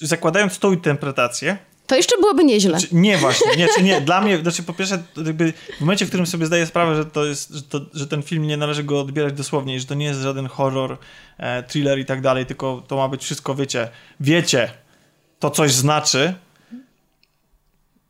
zakładając 0.00 0.58
tą 0.58 0.72
interpretację, 0.72 1.58
to 1.92 1.96
jeszcze 1.96 2.18
byłoby 2.20 2.44
nieźle. 2.44 2.70
Znaczy, 2.70 2.94
nie 2.94 3.18
właśnie, 3.18 3.56
nie, 3.56 3.68
czy 3.76 3.82
nie. 3.82 4.00
Dla 4.00 4.20
mnie, 4.20 4.38
znaczy 4.38 4.62
po 4.62 4.72
pierwsze, 4.72 5.02
jakby 5.26 5.52
w 5.52 5.80
momencie, 5.80 6.06
w 6.06 6.08
którym 6.08 6.26
sobie 6.26 6.46
zdaję 6.46 6.66
sprawę, 6.66 6.96
że 6.96 7.06
to 7.06 7.24
jest, 7.24 7.50
że, 7.50 7.62
to, 7.62 7.80
że 7.94 8.06
ten 8.06 8.22
film 8.22 8.46
nie 8.46 8.56
należy 8.56 8.84
go 8.84 9.00
odbierać 9.00 9.34
dosłownie, 9.34 9.80
że 9.80 9.86
to 9.86 9.94
nie 9.94 10.04
jest 10.04 10.20
żaden 10.20 10.46
horror, 10.46 10.98
e, 11.38 11.62
thriller 11.62 11.98
i 11.98 12.04
tak 12.04 12.20
dalej, 12.20 12.46
tylko 12.46 12.82
to 12.88 12.96
ma 12.96 13.08
być 13.08 13.22
wszystko, 13.22 13.54
wiecie, 13.54 13.88
wiecie, 14.20 14.70
to 15.38 15.50
coś 15.50 15.72
znaczy, 15.72 16.34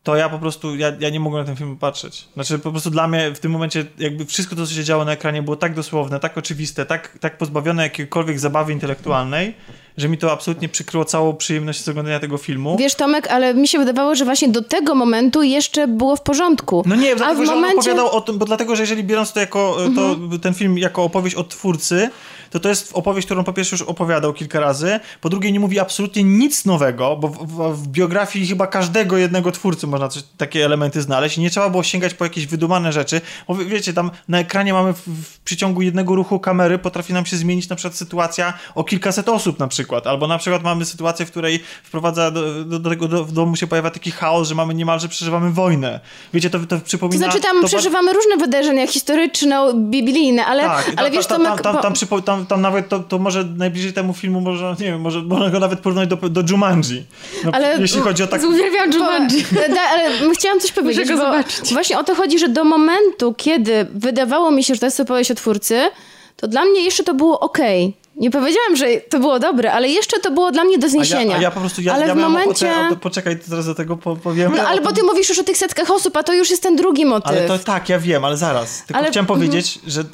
to 0.03 0.17
ja 0.17 0.29
po 0.29 0.39
prostu, 0.39 0.77
ja, 0.77 0.93
ja 1.01 1.11
nie 1.11 1.21
mogłem 1.21 1.43
na 1.43 1.47
ten 1.47 1.57
film 1.57 1.77
patrzeć. 1.77 2.29
Znaczy 2.35 2.59
po 2.59 2.71
prostu 2.71 2.91
dla 2.91 3.09
mnie 3.09 3.31
w 3.35 3.39
tym 3.39 3.53
momencie 3.53 3.85
jakby 3.99 4.27
wszystko 4.27 4.57
to, 4.57 4.67
co 4.67 4.75
się 4.75 4.85
działo 4.85 5.05
na 5.05 5.13
ekranie 5.13 5.43
było 5.43 5.57
tak 5.57 5.75
dosłowne, 5.75 6.21
tak 6.21 6.39
oczywiste, 6.39 6.87
tak, 6.87 7.19
tak 7.19 7.39
pozbawione 7.39 7.83
jakiejkolwiek 7.83 8.39
zabawy 8.39 8.73
intelektualnej, 8.73 9.55
że 9.97 10.09
mi 10.09 10.19
to 10.19 10.33
absolutnie 10.33 10.69
przykryło 10.69 11.05
całą 11.05 11.37
przyjemność 11.37 11.85
z 11.85 11.89
oglądania 11.89 12.21
tego 12.21 12.39
filmu. 12.39 12.77
Wiesz, 12.79 12.95
Tomek, 12.95 13.29
ale 13.29 13.55
mi 13.55 13.69
się 13.69 13.79
wydawało, 13.79 14.15
że 14.15 14.25
właśnie 14.25 14.49
do 14.49 14.63
tego 14.63 14.95
momentu 14.95 15.43
jeszcze 15.43 15.89
było 15.89 16.17
w 16.17 16.21
porządku. 16.23 16.83
No 16.87 16.97
nie, 16.97 17.13
A 17.13 17.17
dlatego, 17.17 17.43
w 17.43 17.47
że 17.47 17.53
on 17.53 17.61
momencie... 17.61 17.79
opowiadał 17.81 18.11
o 18.11 18.21
tym, 18.21 18.39
bo 18.39 18.45
dlatego, 18.47 18.77
że 18.77 18.83
jeżeli 18.83 19.05
biorąc 19.05 19.33
to 19.33 19.41
jako, 19.41 19.77
to, 19.97 20.17
ten 20.43 20.55
film 20.55 20.79
jako 20.79 21.03
opowieść 21.05 21.37
od 21.37 21.49
twórcy, 21.49 22.11
to 22.51 22.61
to 22.61 22.69
jest 22.69 22.91
opowieść, 22.95 23.27
którą 23.27 23.45
po 23.45 23.53
pierwsze 23.53 23.75
już 23.77 23.83
opowiadał 23.83 24.33
kilka 24.33 24.61
razy, 24.61 25.01
po 25.21 25.29
drugie 25.29 25.53
nie 25.53 25.61
mówi 25.61 25.81
absolutnie 25.81 26.23
nic 26.25 26.65
nowego, 26.65 27.17
bo 27.17 27.29
w, 27.29 27.47
w, 27.47 27.77
w 27.83 27.89
biografii 27.89 28.47
chyba 28.47 28.67
każdego 28.67 29.17
jednego 29.17 29.53
twórcy 29.53 29.87
można 29.87 30.09
coś, 30.09 30.23
takie 30.37 30.65
elementy 30.65 31.03
znaleźć 31.03 31.39
i 31.39 31.41
nie 31.41 31.51
trzeba 31.51 31.71
było 31.71 31.83
sięgać 31.83 32.15
po 32.15 32.25
jakieś 32.25 32.47
wydumane 32.47 32.93
rzeczy, 32.93 33.21
bo 33.49 33.55
wie- 33.55 33.65
wiecie, 33.65 33.93
tam 33.93 34.11
na 34.29 34.39
ekranie 34.39 34.73
mamy 34.73 34.93
w, 34.93 34.99
w 35.07 35.41
przeciągu 35.41 35.83
jednego 35.83 36.15
ruchu 36.15 36.41
kamery 36.41 36.79
potrafi 36.79 37.13
nam 37.13 37.27
się 37.27 37.37
zmienić 37.37 37.69
na 37.69 37.77
przykład 37.77 37.95
sytuacja 37.97 38.53
o 38.75 38.85
kilkaset 38.85 39.29
osób 39.29 39.59
na 39.59 39.69
przykład, 39.69 39.82
albo 40.07 40.27
na 40.27 40.39
przykład 40.39 40.63
mamy 40.63 40.85
sytuację, 40.85 41.27
w 41.27 41.31
której 41.31 41.63
wprowadza 41.83 42.31
do, 42.31 42.65
do, 42.65 42.79
do 42.79 42.91
tego 42.91 43.09
do, 43.09 43.25
w 43.25 43.33
domu 43.33 43.57
się 43.57 43.67
pojawia 43.67 43.91
taki 43.91 44.11
chaos, 44.11 44.49
że 44.49 44.55
mamy 44.55 44.75
niemalże 44.75 45.09
przeżywamy 45.09 45.51
wojnę. 45.51 46.01
Wiecie, 46.35 46.51
to, 46.51 46.59
to 46.59 46.67
To 46.67 46.81
przypomina... 46.85 47.19
znaczy 47.19 47.41
tam 47.41 47.61
to 47.61 47.67
przeżywamy 47.67 48.13
różne 48.13 48.37
wydarzenia 48.37 48.87
historyczno-biblijne, 48.87 50.45
ale, 50.45 50.63
tak, 50.63 50.87
ale 50.97 51.09
tam, 51.11 51.13
wiesz, 51.13 51.27
tam, 51.27 51.43
Tomek... 51.43 51.61
tam, 51.63 51.73
tam, 51.73 51.83
tam, 51.83 51.93
przypo, 51.93 52.23
tam, 52.23 52.47
tam 52.47 52.61
nawet 52.61 52.89
to, 52.89 52.99
to 52.99 53.19
może 53.19 53.45
najbliżej 53.45 53.93
temu 53.93 54.15
filmu 54.15 54.41
można, 54.41 54.71
nie 54.71 54.77
wiem, 54.77 55.01
może 55.01 55.23
można 55.23 55.51
go 55.51 55.61
nawet 55.61 55.81
porównać 55.81 56.09
do, 56.09 56.17
do 56.17 56.43
Jumanji. 56.51 57.07
No, 57.45 57.51
Ale- 57.55 57.79
jeśli 57.81 58.01
chodzi 58.01 58.23
o 58.23 58.27
tak... 58.27 58.43
Uwielbiam 58.45 58.93
Jumanji. 58.93 59.45
Da, 59.75 59.81
ale 59.93 60.35
chciałam 60.35 60.61
coś 60.61 60.73
powiedzieć, 60.73 61.09
go 61.09 61.17
bo 61.17 61.25
zobaczyć. 61.25 61.73
właśnie 61.73 61.99
o 61.99 62.05
to 62.05 62.15
chodzi, 62.15 62.39
że 62.39 62.49
do 62.49 62.65
momentu, 62.65 63.35
kiedy 63.37 63.87
wydawało 63.95 64.51
mi 64.51 64.65
się, 64.65 64.75
że 64.75 64.81
to 64.81 64.87
jest 64.87 65.01
opowieść 65.01 65.31
o 65.31 65.35
twórcy, 65.35 65.91
to 66.37 66.49
dla 66.49 66.65
mnie 66.65 66.81
jeszcze 66.85 67.05
to 67.05 67.15
było 67.15 67.41
okej. 67.41 68.02
Nie 68.23 68.31
powiedziałam, 68.31 68.77
że 68.77 68.87
to 69.09 69.21
było 69.21 69.39
dobre, 69.39 69.73
ale 69.73 69.89
jeszcze 69.89 70.21
to 70.21 70.31
było 70.31 70.53
dla 70.53 70.65
mnie 70.65 70.79
do 70.79 70.87
A 70.87 70.91
zniesienia. 70.91 71.33
ja, 71.33 71.37
a 71.39 71.41
ja 71.43 71.51
po 71.51 71.61
prostu, 71.61 71.83
ja, 71.83 71.95
ale 71.95 72.07
ja 72.07 72.15
w 72.15 72.19
momencie... 72.19 72.73
o, 72.93 72.97
poczekaj, 72.97 73.39
zaraz 73.47 73.67
do 73.67 73.75
tego 73.75 73.97
po, 73.97 74.17
powiemy. 74.17 74.57
No 74.57 74.63
ale 74.69 74.81
o 74.81 74.85
bo 74.85 74.89
tym- 74.89 74.97
ty 74.97 75.03
mówisz 75.03 75.29
już 75.29 75.39
o 75.39 75.45
tych 75.45 75.57
setkach 75.57 75.91
osób, 75.91 76.17
a 76.17 76.23
to 76.23 76.35
już 76.35 76.51
jest 76.51 76.63
ten 76.63 76.77
drugi 76.77 77.05
motyw. 77.05 77.29
Ale 77.29 77.47
to 77.49 77.59
tak, 77.59 77.89
ja 77.89 77.99
wiem, 77.99 78.25
ale 78.25 78.37
zaraz. 78.37 78.83
Tylko 78.87 78.99
Ale- 78.99 79.11
chciałem 79.11 79.27
powiedzieć, 79.27 79.79
że... 79.87 80.05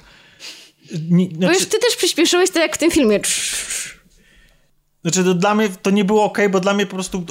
Nie, 1.10 1.26
Bo 1.28 1.36
znaczy, 1.36 1.54
już 1.54 1.66
ty 1.66 1.78
też 1.78 1.96
przyspieszyłeś 1.96 2.50
to 2.50 2.58
jak 2.58 2.74
w 2.74 2.78
tym 2.78 2.90
filmie. 2.90 3.20
Znaczy, 5.02 5.24
to 5.24 5.34
dla 5.34 5.54
mnie 5.54 5.68
to 5.82 5.90
nie 5.90 6.04
było 6.04 6.24
ok, 6.24 6.38
bo 6.50 6.60
dla 6.60 6.74
mnie 6.74 6.86
po 6.86 6.94
prostu, 6.94 7.24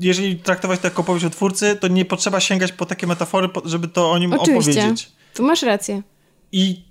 jeżeli 0.00 0.36
traktować 0.38 0.80
to 0.80 0.86
jako 0.86 1.02
opowieść 1.02 1.26
o 1.26 1.30
twórcy, 1.30 1.76
to 1.80 1.88
nie 1.88 2.04
potrzeba 2.04 2.40
sięgać 2.40 2.72
po 2.72 2.86
takie 2.86 3.06
metafory, 3.06 3.48
żeby 3.64 3.88
to 3.88 4.10
o 4.10 4.18
nim 4.18 4.32
Oczywiście. 4.32 4.70
opowiedzieć. 4.70 5.12
Tu 5.34 5.42
masz 5.42 5.62
rację. 5.62 6.02
I 6.52 6.84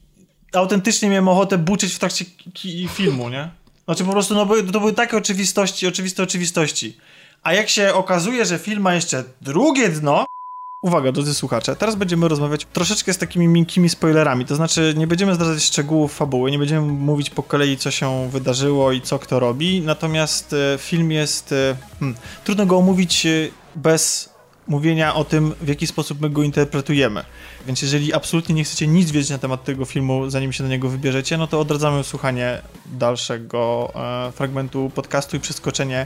autentycznie 0.54 1.10
miałem 1.10 1.28
ochotę 1.28 1.58
buczyć 1.58 1.94
w 1.94 2.00
trakcie 2.00 2.26
filmu, 2.90 3.30
nie? 3.30 3.50
Znaczy 3.86 4.04
po 4.04 4.12
prostu, 4.12 4.34
no 4.34 4.46
to 4.46 4.80
były 4.80 4.94
takie 4.94 5.18
oczywistości, 5.18 5.88
oczywiste 5.88 6.24
oczywistości. 6.24 6.98
A 7.44 7.54
jak 7.54 7.70
się 7.70 7.94
okazuje, 7.94 8.46
że 8.46 8.60
film 8.60 8.82
ma 8.82 8.96
jeszcze 8.96 9.24
drugie 9.42 9.90
dno... 9.90 10.26
Uwaga, 10.82 11.12
drodzy 11.12 11.34
słuchacze, 11.34 11.76
teraz 11.76 11.96
będziemy 11.96 12.28
rozmawiać 12.28 12.68
troszeczkę 12.74 13.14
z 13.14 13.18
takimi 13.18 13.48
miękkimi 13.48 13.90
spoilerami, 13.90 14.46
to 14.46 14.56
znaczy 14.56 14.94
nie 14.98 15.08
będziemy 15.08 15.36
zdradzać 15.36 15.64
szczegółów 15.64 16.16
fabuły, 16.16 16.52
nie 16.52 16.60
będziemy 16.60 16.82
mówić 16.82 17.30
po 17.30 17.44
kolei, 17.44 17.78
co 17.78 17.92
się 17.92 18.30
wydarzyło 18.30 18.92
i 18.92 19.02
co 19.02 19.20
kto 19.20 19.40
robi, 19.40 19.82
natomiast 19.82 20.54
e, 20.54 20.78
film 20.78 21.12
jest... 21.12 21.52
e, 21.52 21.76
Hmm, 22.00 22.16
trudno 22.44 22.66
go 22.66 22.78
omówić 22.78 23.26
e, 23.26 23.30
bez 23.76 24.33
mówienia 24.68 25.16
o 25.16 25.24
tym, 25.24 25.54
w 25.62 25.68
jaki 25.68 25.88
sposób 25.88 26.22
my 26.22 26.30
go 26.30 26.44
interpretujemy. 26.44 27.24
Więc 27.68 27.82
jeżeli 27.82 28.14
absolutnie 28.14 28.56
nie 28.56 28.64
chcecie 28.64 28.88
nic 28.88 29.12
wiedzieć 29.12 29.30
na 29.30 29.38
temat 29.38 29.64
tego 29.64 29.86
filmu, 29.86 30.30
zanim 30.30 30.54
się 30.54 30.64
do 30.64 30.70
niego 30.70 30.90
wybierzecie, 30.90 31.38
no 31.38 31.48
to 31.48 31.60
odradzamy 31.60 32.04
słuchanie 32.04 32.62
dalszego 32.86 33.94
e, 33.96 34.32
fragmentu 34.32 34.92
podcastu 34.96 35.38
i 35.38 35.40
przeskoczenie 35.40 36.06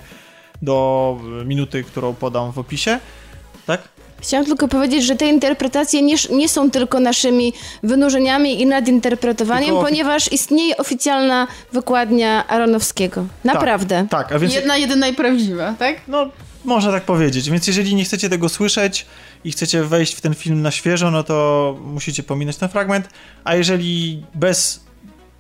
do 0.61 1.17
minuty, 1.45 1.84
którą 1.84 2.13
podam 2.13 2.51
w 2.51 2.57
opisie. 2.57 2.99
Tak? 3.65 3.96
Chciałam 4.22 4.45
tylko 4.45 4.68
powiedzieć, 4.68 5.03
że 5.03 5.15
te 5.15 5.27
interpretacje 5.27 6.02
nie, 6.02 6.15
nie 6.31 6.49
są 6.49 6.72
tylko 6.72 6.99
naszymi 6.99 7.53
wynurzeniami 7.84 8.61
i 8.61 8.65
nadinterpretowaniem, 8.65 9.69
Tylko- 9.69 9.84
ponieważ 9.84 10.31
istnieje 10.31 10.77
oficjalna 10.77 11.48
wykładnia 11.73 12.48
Aronowskiego. 12.48 13.26
Naprawdę. 13.44 14.07
Tak, 14.10 14.31
a 14.31 14.39
więc... 14.39 14.53
Jedna, 14.53 14.77
jedyna 14.77 15.07
i 15.07 15.14
prawdziwa, 15.14 15.73
tak? 15.80 16.02
No, 16.07 16.30
można 16.65 16.91
tak 16.91 17.03
powiedzieć. 17.03 17.49
Więc 17.49 17.68
jeżeli 17.68 17.95
nie 17.95 18.03
chcecie 18.03 18.30
tego 18.30 18.49
słyszeć 18.49 19.06
i 19.44 19.52
chcecie 19.52 19.84
wejść 19.84 20.14
w 20.14 20.22
ten 20.22 20.35
film 20.35 20.61
na 20.61 20.72
świeżo, 20.72 21.11
no 21.11 21.23
to 21.23 21.77
musicie 21.84 22.23
pominąć 22.23 22.57
ten 22.57 22.69
fragment. 22.69 23.10
A 23.44 23.56
jeżeli 23.56 24.23
bez 24.35 24.88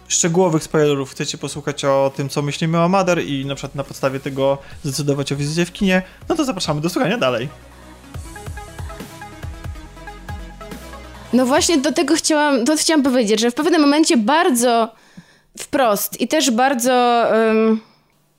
szczegółowych 0.07 0.63
spoilerów 0.63 1.11
chcecie 1.11 1.37
posłuchać 1.37 1.85
o 1.85 2.11
tym, 2.15 2.29
co 2.29 2.41
myślimy 2.41 2.79
o 2.79 2.89
Mother 2.89 3.23
i 3.25 3.45
na 3.45 3.55
przykład 3.55 3.75
na 3.75 3.83
podstawie 3.83 4.19
tego 4.19 4.57
zdecydować 4.83 5.31
o 5.31 5.35
wizycie 5.35 5.65
w 5.65 5.71
kinie, 5.71 6.01
no 6.29 6.35
to 6.35 6.45
zapraszamy 6.45 6.81
do 6.81 6.89
słuchania 6.89 7.17
dalej. 7.17 7.49
No 11.33 11.45
właśnie 11.45 11.77
do 11.77 11.91
tego 11.91 12.15
chciałam, 12.15 12.65
to 12.65 12.75
chciałam 12.75 13.03
powiedzieć, 13.03 13.39
że 13.39 13.51
w 13.51 13.53
pewnym 13.53 13.81
momencie 13.81 14.17
bardzo 14.17 14.89
wprost 15.57 16.21
i 16.21 16.27
też 16.27 16.51
bardzo... 16.51 17.23
Um, 17.31 17.81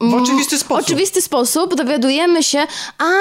W 0.00 0.14
oczywisty 0.14 0.58
sposób. 0.58 0.84
oczywisty 0.84 1.22
sposób 1.22 1.74
dowiadujemy 1.74 2.42
się, 2.42 2.58
a 2.98 3.12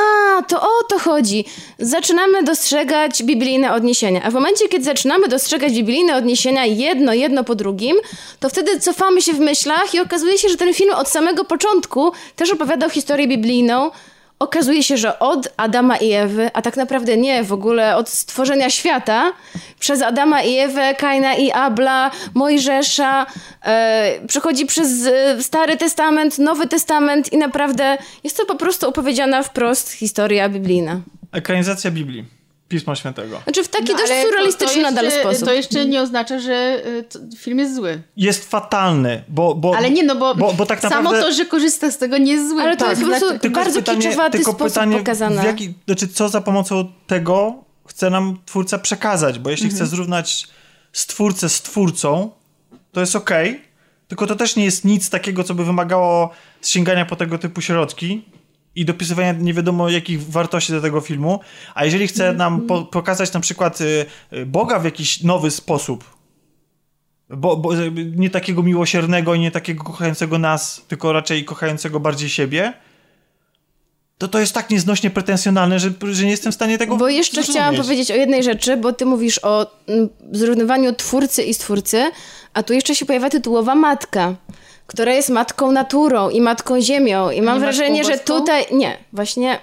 to 0.47 0.61
o 0.61 0.83
to 0.89 0.99
chodzi. 0.99 1.45
Zaczynamy 1.79 2.43
dostrzegać 2.43 3.23
biblijne 3.23 3.73
odniesienia. 3.73 4.21
A 4.23 4.31
w 4.31 4.33
momencie, 4.33 4.67
kiedy 4.69 4.85
zaczynamy 4.85 5.27
dostrzegać 5.27 5.73
biblijne 5.73 6.15
odniesienia 6.15 6.65
jedno, 6.65 7.13
jedno 7.13 7.43
po 7.43 7.55
drugim, 7.55 7.95
to 8.39 8.49
wtedy 8.49 8.79
cofamy 8.79 9.21
się 9.21 9.33
w 9.33 9.39
myślach 9.39 9.93
i 9.93 9.99
okazuje 9.99 10.37
się, 10.37 10.49
że 10.49 10.57
ten 10.57 10.73
film 10.73 10.93
od 10.95 11.09
samego 11.09 11.45
początku 11.45 12.11
też 12.35 12.51
opowiadał 12.51 12.89
historię 12.89 13.27
biblijną. 13.27 13.91
Okazuje 14.39 14.83
się, 14.83 14.97
że 14.97 15.19
od 15.19 15.53
Adama 15.57 15.97
i 15.97 16.13
Ewy, 16.13 16.49
a 16.53 16.61
tak 16.61 16.77
naprawdę 16.77 17.17
nie, 17.17 17.43
w 17.43 17.53
ogóle 17.53 17.95
od 17.95 18.09
stworzenia 18.09 18.69
świata, 18.69 19.33
przez 19.79 20.01
Adama 20.01 20.43
i 20.43 20.57
Ewę, 20.57 20.95
Kaina 20.95 21.35
i 21.35 21.51
Abla, 21.51 22.11
Mojżesza, 22.33 23.25
e, 23.65 24.19
przechodzi 24.27 24.65
przez 24.65 25.05
e, 25.05 25.43
Stary 25.43 25.77
Testament, 25.77 26.39
Nowy 26.39 26.67
Testament 26.67 27.33
i 27.33 27.37
naprawdę 27.37 27.97
jest 28.23 28.37
to 28.37 28.45
po 28.45 28.55
prostu 28.55 28.89
opowiedziana 28.89 29.43
wprost 29.43 29.91
historia 29.91 30.49
biblijna. 30.49 31.01
Ekranizacja 31.31 31.91
Biblii, 31.91 32.25
Pisma 32.67 32.95
Świętego. 32.95 33.41
Znaczy 33.43 33.63
w 33.63 33.67
taki 33.67 33.91
No, 33.93 33.97
dość 33.97 34.11
surrealistyczny 34.25 34.81
nadal 34.81 35.05
jeszcze- 35.05 35.19
sposób. 35.19 35.45
To 35.45 35.53
jeszcze 35.53 35.85
nie 35.85 36.01
oznacza, 36.01 36.39
że 36.39 36.81
y, 36.87 37.03
to, 37.03 37.19
film 37.37 37.59
jest 37.59 37.75
zły. 37.75 38.01
Jest 38.17 38.49
fatalny, 38.51 39.23
bo... 39.27 39.55
bo 39.55 39.75
Ale 39.77 39.91
nie, 39.91 40.03
no 40.03 40.15
bo, 40.15 40.35
bo, 40.35 40.53
bo 40.53 40.65
tak 40.65 40.79
samo 40.81 40.95
naprawdę... 40.95 41.21
to, 41.21 41.31
że 41.33 41.45
korzysta 41.45 41.91
z 41.91 41.97
tego 41.97 42.17
nie 42.17 42.31
jest 42.33 42.49
złe. 42.49 42.63
Ale 42.63 42.77
to 42.77 42.89
jest 42.89 43.01
po 43.01 43.07
prostu 43.07 43.25
Dlaczego- 43.25 43.41
Tylko 43.41 43.59
bardzo 43.59 43.81
kiczowaty 43.81 44.37
sposób 44.43 44.57
pokazane. 44.97 45.41
W 45.41 45.45
jaki, 45.45 45.73
znaczy, 45.85 46.07
co 46.07 46.29
za 46.29 46.41
pomocą 46.41 46.91
tego 47.07 47.55
chce 47.87 48.09
nam 48.09 48.37
twórca 48.45 48.77
przekazać, 48.79 49.39
bo 49.39 49.49
jeśli 49.49 49.65
Mhm. 49.65 49.77
chce 49.77 49.95
zrównać 49.95 50.47
stwórcę 50.93 51.49
z 51.49 51.61
twórcą, 51.61 52.31
to 52.91 52.99
jest 52.99 53.15
okej, 53.15 53.61
tylko 54.07 54.27
to 54.27 54.35
też 54.35 54.55
nie 54.55 54.65
jest 54.65 54.85
nic 54.85 55.09
takiego, 55.09 55.43
co 55.43 55.53
by 55.53 55.65
wymagało 55.65 56.29
sięgania 56.61 57.05
po 57.05 57.15
tego 57.15 57.37
typu 57.37 57.61
środki 57.61 58.25
i 58.77 58.85
dopisywania 58.85 59.31
nie 59.31 59.53
wiadomo 59.53 59.89
jakich 59.89 60.29
wartości 60.29 60.71
do 60.71 60.81
tego 60.81 61.01
filmu, 61.01 61.39
a 61.75 61.85
jeżeli 61.85 62.07
chce 62.07 62.29
Mhm. 62.29 62.37
nam 62.37 62.61
po, 62.67 62.85
pokazać 62.85 63.33
na 63.33 63.39
przykład 63.39 63.81
y, 63.81 64.05
y, 64.33 64.45
Boga 64.45 64.79
w 64.79 64.85
jakiś 64.85 65.23
nowy 65.23 65.51
sposób, 65.51 66.03
bo, 67.29 67.57
bo 67.57 67.69
nie 68.15 68.29
takiego 68.29 68.63
miłosiernego 68.63 69.33
i 69.35 69.39
nie 69.39 69.51
takiego 69.51 69.83
kochającego 69.83 70.37
nas, 70.37 70.81
tylko 70.87 71.13
raczej 71.13 71.45
kochającego 71.45 71.99
bardziej 71.99 72.29
siebie, 72.29 72.73
to 74.17 74.27
to 74.27 74.39
jest 74.39 74.53
tak 74.53 74.69
nieznośnie 74.69 75.09
pretensjonalne, 75.09 75.79
że, 75.79 75.91
że 76.11 76.23
nie 76.23 76.31
jestem 76.31 76.51
w 76.51 76.55
stanie 76.55 76.77
tego 76.77 76.97
Bo 76.97 77.09
jeszcze 77.09 77.33
zrozumieć. 77.35 77.55
chciałam 77.57 77.75
powiedzieć 77.75 78.11
o 78.11 78.15
jednej 78.15 78.43
rzeczy, 78.43 78.77
bo 78.77 78.93
ty 78.93 79.05
mówisz 79.05 79.39
o 79.43 79.71
mm, 79.87 80.09
zrównywaniu 80.31 80.93
twórcy 80.93 81.43
i 81.43 81.53
stwórcy, 81.53 82.11
a 82.53 82.63
tu 82.63 82.73
jeszcze 82.73 82.95
się 82.95 83.05
pojawia 83.05 83.29
tytułowa 83.29 83.75
matka, 83.75 84.35
która 84.87 85.13
jest 85.13 85.29
matką 85.29 85.71
naturą 85.71 86.29
i 86.29 86.41
matką 86.41 86.81
ziemią. 86.81 87.29
I 87.29 87.41
mam 87.41 87.55
Nie 87.55 87.59
wrażenie, 87.59 88.03
że 88.03 88.17
tutaj... 88.17 88.65
Nie, 88.71 88.97
właśnie... 89.13 89.59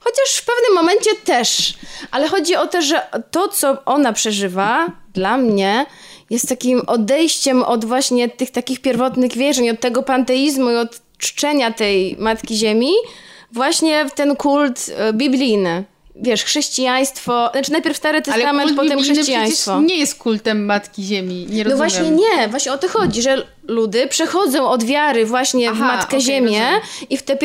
Chociaż 0.00 0.34
w 0.36 0.44
pewnym 0.44 0.74
momencie 0.74 1.10
też. 1.24 1.74
Ale 2.10 2.28
chodzi 2.28 2.56
o 2.56 2.66
to, 2.66 2.82
że 2.82 3.06
to, 3.30 3.48
co 3.48 3.84
ona 3.84 4.12
przeżywa, 4.12 4.86
dla 5.14 5.36
mnie 5.36 5.86
jest 6.30 6.48
takim 6.48 6.82
odejściem 6.86 7.62
od 7.62 7.84
właśnie 7.84 8.28
tych 8.28 8.50
takich 8.50 8.80
pierwotnych 8.80 9.32
wierzeń, 9.32 9.70
od 9.70 9.80
tego 9.80 10.02
panteizmu 10.02 10.70
i 10.70 10.76
od 10.76 11.00
czczenia 11.18 11.72
tej 11.72 12.16
Matki 12.18 12.56
Ziemi, 12.56 12.92
właśnie 13.52 14.08
w 14.08 14.14
ten 14.14 14.36
kult 14.36 14.90
e, 14.96 15.12
biblijny. 15.12 15.84
Wiesz, 16.16 16.44
chrześcijaństwo, 16.44 17.48
znaczy 17.52 17.72
najpierw 17.72 17.96
Stary 17.96 18.22
Testament, 18.22 18.70
kult 18.70 18.80
potem 18.82 19.02
chrześcijaństwo. 19.02 19.80
nie 19.80 19.96
jest 19.98 20.14
kultem 20.18 20.64
Matki 20.64 21.02
Ziemi, 21.02 21.46
nie 21.50 21.64
No 21.64 21.70
rozumiem. 21.70 21.76
właśnie 21.90 22.10
nie, 22.10 22.48
właśnie 22.48 22.72
o 22.72 22.78
to 22.78 22.88
chodzi, 22.88 23.22
że 23.22 23.46
ludy 23.68 24.06
przechodzą 24.06 24.68
od 24.68 24.84
wiary 24.84 25.26
właśnie 25.26 25.70
w 25.70 25.72
Aha, 25.72 25.86
Matkę 25.86 26.06
okej, 26.16 26.20
Ziemię 26.20 26.60
rozumiem. 26.60 26.80
i 27.10 27.16
w 27.16 27.22
te, 27.22 27.36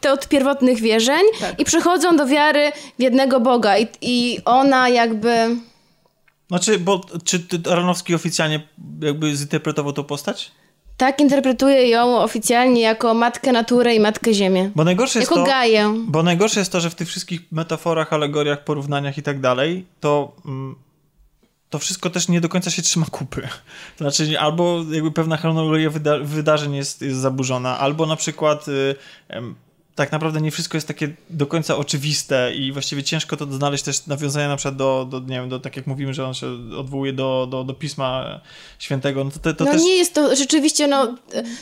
te 0.00 0.12
od 0.12 0.28
pierwotnych 0.28 0.80
wierzeń 0.80 1.22
Tak. 1.40 1.60
i 1.60 1.64
przechodzą 1.64 2.16
do 2.16 2.26
wiary 2.26 2.72
w 2.98 3.02
jednego 3.02 3.40
Boga 3.40 3.78
i, 3.78 3.86
i 4.00 4.38
ona 4.44 4.88
jakby... 4.88 5.56
Znaczy, 6.48 6.78
bo 6.78 7.00
czy 7.24 7.40
ty- 7.40 7.70
Aronofsky 7.70 8.14
oficjalnie 8.14 8.68
jakby 9.02 9.36
zinterpretował 9.36 9.92
tą 9.92 10.04
postać? 10.04 10.52
Tak 10.96 11.20
interpretuje 11.20 11.88
ją 11.88 12.18
oficjalnie 12.18 12.80
jako 12.80 13.14
Matkę 13.14 13.52
Naturę 13.52 13.94
i 13.94 14.00
Matkę 14.00 14.34
Ziemię. 14.34 14.70
Bo 14.74 14.84
najgorsze 14.84 15.18
jest 15.18 15.30
Jako 15.30 15.44
to... 15.44 15.50
Gaję. 15.50 15.94
Bo 16.06 16.22
najgorsze 16.22 16.60
jest 16.60 16.72
to, 16.72 16.80
że 16.80 16.90
w 16.90 16.94
tych 16.94 17.08
wszystkich 17.08 17.40
metaforach, 17.52 18.12
alegoriach, 18.12 18.64
porównaniach 18.64 19.18
i 19.18 19.22
tak 19.22 19.40
dalej, 19.40 19.86
to, 20.00 20.36
mm, 20.46 20.74
to 21.70 21.78
wszystko 21.78 22.10
też 22.10 22.28
nie 22.28 22.40
do 22.40 22.48
końca 22.48 22.70
się 22.70 22.82
trzyma 22.82 23.06
kupy. 23.10 23.48
To 23.98 24.10
znaczy, 24.10 24.40
albo 24.40 24.84
jakby 24.90 25.12
pewna 25.12 25.36
chronologia 25.36 25.90
wyda 25.90 26.18
wydarzeń 26.18 26.74
jest, 26.74 27.02
jest 27.02 27.18
zaburzona, 27.18 27.78
albo 27.78 28.06
na 28.06 28.16
przykład 28.16 28.68
y, 28.68 28.94
em, 29.28 29.54
tak 29.94 30.12
naprawdę 30.12 30.40
nie 30.40 30.50
wszystko 30.50 30.76
jest 30.76 30.88
takie 30.88 31.08
do 31.30 31.46
końca 31.46 31.76
oczywiste 31.76 32.54
i 32.54 32.72
właściwie 32.72 33.02
ciężko 33.02 33.36
to 33.36 33.52
znaleźć 33.52 33.84
też 33.84 34.06
nawiązania 34.06 34.48
na 34.48 34.56
przykład 34.56 34.76
do, 34.76 35.06
do 35.10 35.20
nie 35.20 35.40
wiem, 35.40 35.48
do, 35.48 35.60
tak 35.60 35.76
jak 35.76 35.86
mówimy, 35.86 36.14
że 36.14 36.26
on 36.26 36.34
się 36.34 36.46
odwołuje 36.78 37.12
do, 37.12 37.48
do, 37.50 37.64
do 37.64 37.74
Pisma 37.74 38.40
Świętego, 38.78 39.24
no 39.24 39.30
to, 39.30 39.38
te- 39.38 39.54
to 39.54 39.64
no 39.64 39.72
też... 39.72 39.82
nie 39.82 39.96
jest 39.96 40.14
to 40.14 40.36
rzeczywiście, 40.36 40.86
no 40.86 41.14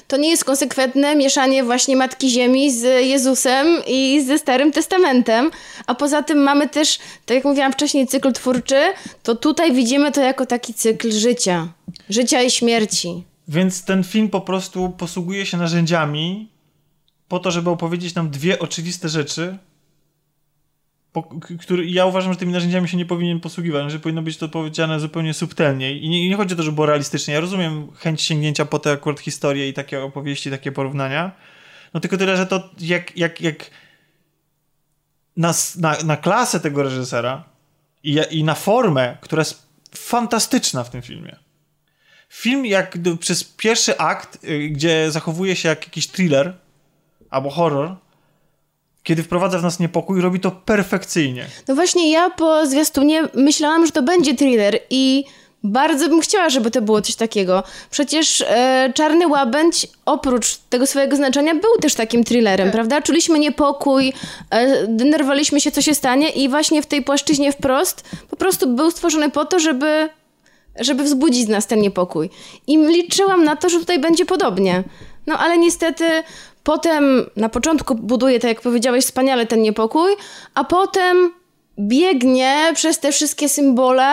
to 0.09 0.17
nie 0.17 0.31
jest 0.31 0.45
konsekwentne 0.45 1.17
mieszanie 1.17 1.65
właśnie 1.65 1.97
Matki 1.97 2.31
Ziemi 2.31 2.73
z 2.73 3.07
Jezusem 3.07 3.67
i 3.87 4.23
ze 4.27 4.39
Starym 4.39 4.73
Testamentem, 4.73 5.51
a 5.87 5.95
poza 5.95 6.23
tym 6.23 6.39
mamy 6.39 6.69
też, 6.69 6.99
tak 7.27 7.35
jak 7.35 7.45
mówiłam 7.45 7.73
wcześniej, 7.73 8.07
cykl 8.07 8.33
twórczy, 8.33 8.81
to 9.23 9.35
tutaj 9.35 9.73
widzimy 9.73 10.13
to 10.13 10.21
jako 10.21 10.47
taki 10.47 10.75
cykl 10.75 11.13
życia. 11.13 11.69
Życia 12.09 12.43
i 12.43 12.51
śmierci. 12.51 13.25
Więc 13.49 13.85
ten 13.85 14.05
film 14.05 14.29
po 14.29 14.41
prostu 14.41 14.91
posługuje 14.99 15.47
się 15.47 15.57
narzędziami 15.57 16.52
po 17.33 17.39
to, 17.39 17.51
żeby 17.51 17.71
opowiedzieć 17.71 18.15
nam 18.15 18.31
dwie 18.31 18.59
oczywiste 18.59 19.09
rzeczy, 19.09 19.59
po, 21.13 21.23
który, 21.61 21.87
ja 21.87 22.07
uważam, 22.07 22.33
że 22.33 22.39
tymi 22.39 22.53
narzędziami 22.53 22.89
się 22.89 22.97
nie 22.97 23.07
powinien 23.07 23.41
posługiwać, 23.41 23.93
że 23.93 23.99
powinno 23.99 24.23
być 24.23 24.37
to 24.37 24.49
powiedziane 24.49 25.01
zupełnie 25.01 25.35
subtelniej. 25.35 26.05
I 26.05 26.09
nie, 26.09 26.29
nie 26.29 26.37
chodzi 26.37 26.55
o 26.55 26.57
to, 26.57 26.63
żeby 26.63 26.75
było 26.75 26.87
realistycznie. 26.87 27.35
Ja 27.35 27.41
rozumiem 27.41 27.93
chęć 27.93 28.23
sięgnięcia 28.23 28.65
po 28.65 28.79
te 28.79 28.93
akurat 28.93 29.21
historie 29.21 29.69
i 29.69 29.73
takie 29.73 30.03
opowieści, 30.03 30.51
takie 30.51 30.73
porównania. 30.73 31.33
No 31.95 32.01
tylko 32.01 32.17
tyle, 32.17 32.37
że 32.37 32.47
to 32.47 32.71
jak, 32.81 33.17
jak, 33.17 33.41
jak 33.41 33.71
na, 35.37 35.55
na, 35.79 35.97
na 36.05 36.17
klasę 36.17 36.61
tego 36.61 36.83
reżysera 36.83 37.45
i, 38.03 38.21
i 38.31 38.45
na 38.45 38.55
formę, 38.55 39.17
która 39.21 39.41
jest 39.41 39.67
fantastyczna 39.95 40.85
w 40.85 40.91
tym 40.91 41.03
filmie. 41.03 41.37
Film 42.29 42.67
jak 42.67 42.99
przez 43.21 43.45
pierwszy 43.45 43.99
akt, 43.99 44.45
y, 44.45 44.69
gdzie 44.69 45.11
zachowuje 45.11 45.57
się 45.57 45.69
jak 45.69 45.85
jakiś 45.85 46.09
thriller 46.09 46.62
albo 47.33 47.51
horror, 47.51 47.97
kiedy 49.03 49.23
wprowadza 49.23 49.59
w 49.59 49.63
nas 49.63 49.81
niepokój, 49.81 50.21
robi 50.21 50.41
to 50.41 50.51
perfekcyjnie. 50.51 51.47
No 51.69 51.75
właśnie 51.75 52.11
ja 52.11 52.31
po 52.31 52.67
zwiastunie 52.67 53.23
myślałam, 53.35 53.87
że 53.87 53.93
to 53.93 54.03
będzie 54.03 54.35
thriller 54.35 54.79
i 54.91 55.25
bardzo 55.65 56.09
bym 56.09 56.21
chciała, 56.21 56.51
żeby 56.51 56.71
to 56.71 56.83
było 56.83 57.03
coś 57.03 57.15
takiego. 57.15 57.63
Przecież 57.91 58.45
e, 58.49 58.93
Czarny 58.95 59.29
Łabędź 59.29 59.87
oprócz 60.07 60.57
tego 60.57 60.87
swojego 60.87 61.17
znaczenia 61.17 61.55
był 61.55 61.79
też 61.81 61.95
takim 61.95 62.25
thrillerem, 62.25 62.71
prawda? 62.71 63.03
Czuliśmy 63.03 63.39
niepokój, 63.39 64.13
e, 64.51 64.87
denerwowaliśmy 64.87 65.61
się, 65.61 65.71
co 65.71 65.83
się 65.83 65.95
stanie 65.95 66.29
i 66.29 66.49
właśnie 66.49 66.83
w 66.83 66.87
tej 66.87 67.03
płaszczyźnie 67.03 67.53
wprost 67.53 68.05
po 68.31 68.37
prostu 68.37 68.75
był 68.75 68.91
stworzony 68.91 69.31
po 69.31 69.45
to, 69.45 69.61
żeby 69.61 70.09
żeby 70.81 71.05
wzbudzić 71.05 71.47
z 71.47 71.49
nas 71.49 71.67
ten 71.67 71.81
niepokój. 71.81 72.31
I 72.67 72.79
liczyłam 72.79 73.45
na 73.45 73.57
to, 73.57 73.69
że 73.69 73.79
tutaj 73.79 73.99
będzie 73.99 74.27
podobnie. 74.27 74.85
No 75.27 75.39
ale 75.39 75.59
niestety 75.59 76.23
potem 76.63 77.31
na 77.37 77.49
początku 77.49 77.95
buduje, 77.95 78.41
tak 78.41 78.49
jak 78.49 78.61
powiedziałeś, 78.61 79.05
wspaniale 79.05 79.47
ten 79.47 79.63
niepokój, 79.63 80.13
a 80.55 80.65
potem 80.65 81.33
biegnie 81.79 82.73
przez 82.75 82.99
te 82.99 83.13
wszystkie 83.13 83.49
symbole, 83.49 84.13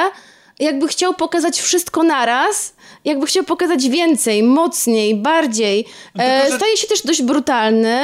jakby 0.59 0.87
chciał 0.87 1.13
pokazać 1.13 1.61
wszystko 1.61 2.03
naraz, 2.03 2.73
jakby 3.05 3.25
chciał 3.25 3.43
pokazać 3.43 3.89
więcej, 3.89 4.43
mocniej, 4.43 5.15
bardziej. 5.15 5.85
E, 6.15 6.39
tylko, 6.39 6.51
że- 6.51 6.57
Staje 6.57 6.77
się 6.77 6.87
też 6.87 7.01
dość 7.01 7.21
brutalny. 7.21 8.01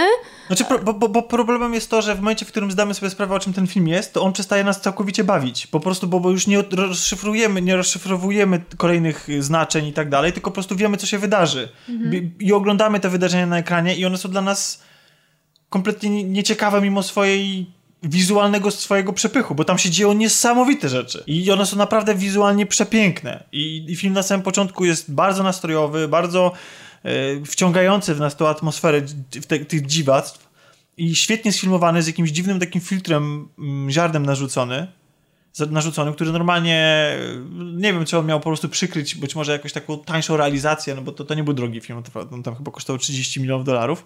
Znaczy, 0.47 0.65
pro, 0.65 0.79
bo, 0.93 1.09
bo, 1.09 1.21
problemem 1.21 1.73
jest 1.73 1.89
to, 1.89 2.01
że 2.01 2.15
w 2.15 2.19
momencie, 2.19 2.45
w 2.45 2.47
którym 2.47 2.71
zdamy 2.71 2.93
sobie 2.93 3.09
sprawę, 3.09 3.35
o 3.35 3.39
czym 3.39 3.53
ten 3.53 3.67
film 3.67 3.87
jest, 3.87 4.13
to 4.13 4.21
on 4.21 4.33
przestaje 4.33 4.63
nas 4.63 4.81
całkowicie 4.81 5.23
bawić. 5.23 5.67
Po 5.67 5.79
prostu, 5.79 6.07
bo, 6.07 6.19
bo 6.19 6.29
już 6.31 6.47
nie 6.47 6.61
rozszyfrujemy, 6.71 7.61
nie 7.61 7.75
rozszyfrowujemy 7.75 8.61
kolejnych 8.77 9.27
znaczeń 9.39 9.85
i 9.87 9.93
tak 9.93 10.09
dalej, 10.09 10.33
tylko 10.33 10.51
po 10.51 10.53
prostu 10.53 10.75
wiemy, 10.75 10.97
co 10.97 11.05
się 11.07 11.17
wydarzy. 11.17 11.69
I, 11.89 12.31
I 12.39 12.53
oglądamy 12.53 12.99
te 12.99 13.09
wydarzenia 13.09 13.45
na 13.45 13.57
ekranie 13.57 13.95
i 13.95 14.05
one 14.05 14.17
są 14.17 14.29
dla 14.29 14.41
nas 14.41 14.83
kompletnie 15.69 16.09
nie- 16.09 16.23
nieciekawe 16.23 16.81
mimo 16.81 17.03
swojej 17.03 17.65
wizualnego 18.05 18.71
swojego 18.71 19.13
przepychu, 19.13 19.55
bo 19.55 19.63
tam 19.63 19.77
się 19.77 19.89
dzieją 19.89 20.13
niesamowite 20.13 20.89
rzeczy. 20.89 21.23
I 21.27 21.51
one 21.51 21.65
są 21.65 21.77
naprawdę 21.77 22.15
wizualnie 22.15 22.65
przepiękne. 22.65 23.43
I, 23.51 23.85
i 23.89 23.95
film 23.95 24.13
na 24.13 24.23
samym 24.23 24.43
początku 24.43 24.85
jest 24.85 25.13
bardzo 25.13 25.43
nastrojowy, 25.43 26.07
bardzo 26.07 26.51
e, 27.03 27.45
wciągający 27.45 28.15
w 28.15 28.19
nas 28.19 28.35
tą 28.35 28.47
atmosferę 28.47 29.01
te, 29.47 29.59
tych 29.59 29.85
dziwactw. 29.85 30.49
I 30.97 31.15
świetnie 31.15 31.51
sfilmowany 31.51 32.03
z 32.03 32.07
jakimś 32.07 32.29
dziwnym 32.29 32.59
takim 32.59 32.81
filtrem, 32.81 33.49
mm, 33.59 33.91
ziarnem 33.91 34.25
narzucony. 34.25 34.87
Narzucony, 35.69 36.13
który 36.13 36.31
normalnie 36.31 36.75
e, 36.75 37.17
nie 37.75 37.93
wiem, 37.93 38.05
czy 38.05 38.17
on 38.17 38.25
miał 38.25 38.39
po 38.39 38.49
prostu 38.49 38.69
przykryć 38.69 39.15
być 39.15 39.35
może 39.35 39.51
jakąś 39.51 39.73
taką 39.73 39.99
tańszą 39.99 40.37
realizację, 40.37 40.95
no 40.95 41.01
bo 41.01 41.11
to, 41.11 41.25
to 41.25 41.33
nie 41.33 41.43
był 41.43 41.53
drogi 41.53 41.81
film, 41.81 42.03
on 42.31 42.43
tam 42.43 42.55
chyba 42.55 42.71
kosztował 42.71 42.99
30 42.99 43.41
milionów 43.41 43.65
dolarów. 43.65 44.05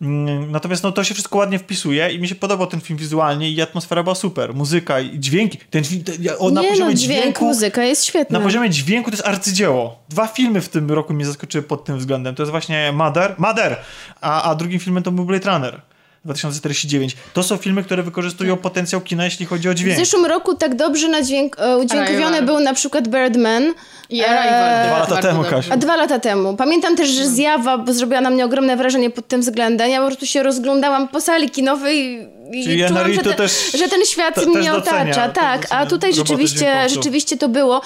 Mm, 0.00 0.50
Natomiast 0.50 0.82
no, 0.82 0.92
to 0.92 1.04
się 1.04 1.14
wszystko 1.14 1.38
ładnie 1.38 1.58
wpisuje 1.58 2.12
i 2.12 2.18
mi 2.18 2.28
się 2.28 2.34
podobał 2.34 2.66
ten 2.66 2.80
film 2.80 2.98
wizualnie 2.98 3.50
i 3.50 3.62
atmosfera 3.62 4.02
była 4.02 4.14
super. 4.14 4.54
Muzyka 4.54 5.00
i 5.00 5.18
dźwięki. 5.18 5.58
Ten 5.70 5.84
ten, 6.04 6.14
o, 6.38 6.50
na 6.50 6.60
nie 6.62 6.68
poziomie 6.68 6.90
no, 6.90 6.96
dźwięk, 6.96 7.22
dźwięku, 7.22 7.44
muzyka 7.44 7.84
jest 7.84 8.04
świetna. 8.04 8.38
na 8.38 8.44
poziomie 8.44 8.70
dźwięku 8.70 9.10
to 9.10 9.16
jest 9.16 9.28
arcydzieło. 9.28 9.98
Dwa 10.08 10.26
filmy 10.26 10.60
w 10.60 10.68
tym 10.68 10.90
roku 10.90 11.14
mnie 11.14 11.26
zaskoczyły 11.26 11.62
pod 11.62 11.84
tym 11.84 11.98
względem. 11.98 12.34
To 12.34 12.42
jest 12.42 12.50
właśnie 12.50 12.92
Mother, 12.92 13.34
Mother 13.38 13.76
a, 14.20 14.42
a 14.42 14.54
drugim 14.54 14.80
filmem 14.80 15.02
to 15.02 15.12
był 15.12 15.24
Blade 15.24 15.50
Runner 15.50 15.80
2049. 16.24 17.16
To 17.34 17.42
są 17.42 17.56
filmy, 17.56 17.82
które 17.84 18.02
wykorzystują 18.02 18.56
potencjał 18.56 19.00
kina, 19.00 19.24
jeśli 19.24 19.46
chodzi 19.46 19.68
o 19.68 19.72
W 19.72 19.74
dźwięk. 19.74 19.98
zeszłym 19.98 20.26
roku 20.26 20.54
tak 20.54 20.74
dobrze 20.74 21.08
na 21.08 21.22
dźwięk, 21.22 21.56
e, 21.58 21.76
udźwiękowiony 21.76 22.24
Arrival. 22.26 22.44
był 22.46 22.60
na 22.60 22.74
przykład 22.74 23.08
Birdman. 23.08 23.74
I 24.10 24.24
Arrival. 24.24 24.86
Dwa 24.88 24.98
lata 24.98 25.10
Bardzo 25.14 25.28
temu, 25.28 25.42
dobrze. 25.42 25.56
Kasia. 25.56 25.74
A 25.74 25.76
dwa 25.76 25.96
lata 25.96 26.18
temu. 26.18 26.56
Pamiętam 26.56 26.96
też, 26.96 27.08
że 27.08 27.26
zjawa, 27.28 27.78
bo 27.78 27.92
zrobiła 27.92 28.20
na 28.20 28.30
mnie 28.30 28.44
ogromne 28.44 28.76
wrażenie 28.76 29.10
pod 29.10 29.28
tym 29.28 29.40
względem. 29.40 29.90
Ja 29.90 30.00
po 30.00 30.06
prostu 30.06 30.26
się 30.26 30.42
rozglądam 30.42 31.08
po 31.08 31.20
sali 31.20 31.50
kinowej 31.50 32.28
i 32.52 32.64
Czyli 32.64 32.88
czułam, 32.88 33.12
że, 33.12 33.22
te, 33.22 33.34
też- 33.34 33.72
że 33.78 33.88
ten 33.88 34.04
świat 34.04 34.34
te- 34.34 34.46
mnie 34.46 34.70
docenia, 34.70 35.00
otacza. 35.00 35.28
Tak, 35.28 35.66
a 35.70 35.86
tutaj 35.86 36.14
rzeczywiście, 36.14 36.88
rzeczywiście 36.88 37.36
to 37.36 37.48
było. 37.48 37.80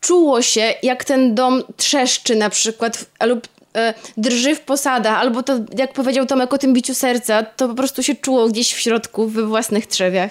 Czuło 0.00 0.42
się, 0.42 0.74
jak 0.82 1.04
ten 1.04 1.34
dom 1.34 1.62
trzeszczy 1.76 2.36
na 2.36 2.50
przykład 2.50 2.96
w- 2.96 3.06
lub 3.26 3.46
e, 3.46 3.48
drży 4.16 4.54
w 4.54 4.60
posadach, 4.60 5.18
albo 5.18 5.42
to, 5.42 5.58
jak 5.78 5.92
powiedział 5.92 6.26
Tomek 6.26 6.52
o 6.52 6.58
tym 6.58 6.72
biciu 6.72 6.94
serca, 6.94 7.42
to 7.42 7.68
po 7.68 7.74
prostu 7.74 8.02
się 8.02 8.14
czuło 8.14 8.48
gdzieś 8.48 8.72
w 8.74 8.78
środku, 8.78 9.28
we 9.28 9.46
własnych 9.46 9.86
trzewiach. 9.86 10.30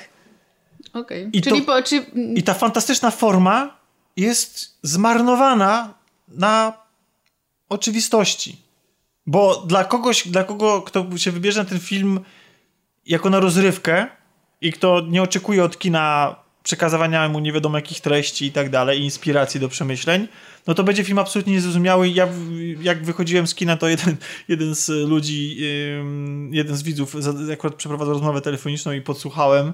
Okej. 0.93 1.29
I 1.33 1.41
Czyli 1.41 1.61
to- 1.61 1.65
po, 1.65 1.83
czy, 1.83 1.95
I 2.35 2.43
ta 2.43 2.53
fantastyczna 2.53 3.11
forma 3.11 3.77
jest 4.17 4.77
zmarnowana 4.83 5.93
na 6.27 6.73
oczywistości. 7.69 8.57
Bo 9.25 9.55
dla 9.55 9.83
kogoś, 9.83 10.27
dla 10.27 10.43
kogo, 10.43 10.81
kto 10.81 11.17
się 11.17 11.31
wybierze 11.31 11.63
na 11.63 11.69
ten 11.69 11.79
film 11.79 12.19
jako 13.05 13.29
na 13.29 13.39
rozrywkę 13.39 14.07
i 14.61 14.73
kto 14.73 15.01
nie 15.09 15.21
oczekuje 15.23 15.63
od 15.63 15.79
kina 15.79 16.35
przekazywania 16.63 17.29
mu 17.29 17.39
nie 17.39 17.53
wiadomo 17.53 17.77
jakich 17.77 18.01
treści 18.01 18.45
i 18.45 18.51
tak 18.51 18.69
dalej, 18.69 18.99
i 18.99 19.03
inspiracji 19.03 19.59
do 19.59 19.69
przemyśleń, 19.69 20.27
no 20.67 20.73
to 20.73 20.83
będzie 20.83 21.03
film 21.03 21.19
absolutnie 21.19 21.53
niezrozumiały. 21.53 22.09
Ja, 22.09 22.27
jak 22.81 23.03
wychodziłem 23.05 23.47
z 23.47 23.55
kina, 23.55 23.77
to 23.77 23.87
jeden, 23.87 24.15
jeden 24.47 24.75
z 24.75 24.89
ludzi, 25.09 25.57
jeden 26.51 26.75
z 26.75 26.83
widzów 26.83 27.15
akurat 27.53 27.75
przeprowadzał 27.75 28.13
rozmowę 28.13 28.41
telefoniczną 28.41 28.91
i 28.91 29.01
podsłuchałem, 29.01 29.73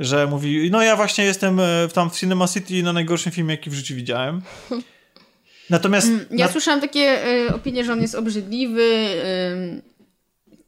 że 0.00 0.26
mówi, 0.26 0.68
no 0.70 0.82
ja 0.82 0.96
właśnie 0.96 1.24
jestem 1.24 1.60
e, 1.60 1.88
w- 1.88 1.92
tam 1.92 2.10
w 2.10 2.16
Cinema 2.16 2.48
City 2.48 2.82
na 2.82 2.92
najgorszym 2.92 3.32
filmie, 3.32 3.54
jaki 3.54 3.70
w 3.70 3.74
życiu 3.74 3.94
widziałem. 3.94 4.42
Natomiast 5.70 6.08
ja 6.30 6.46
na, 6.46 6.52
słyszałam 6.52 6.80
takie 6.80 7.26
y, 7.48 7.54
opinie, 7.54 7.84
że 7.84 7.92
on 7.92 8.02
jest 8.02 8.14
obrzydliwy. 8.14 8.82
y, 8.82 9.82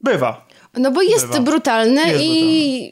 bywa. 0.01 0.47
No 0.77 0.91
bo 0.91 1.01
jest 1.01 1.27
Bywa. 1.27 1.41
brutalny 1.41 2.01
Jest 2.07 2.23
i 2.23 2.91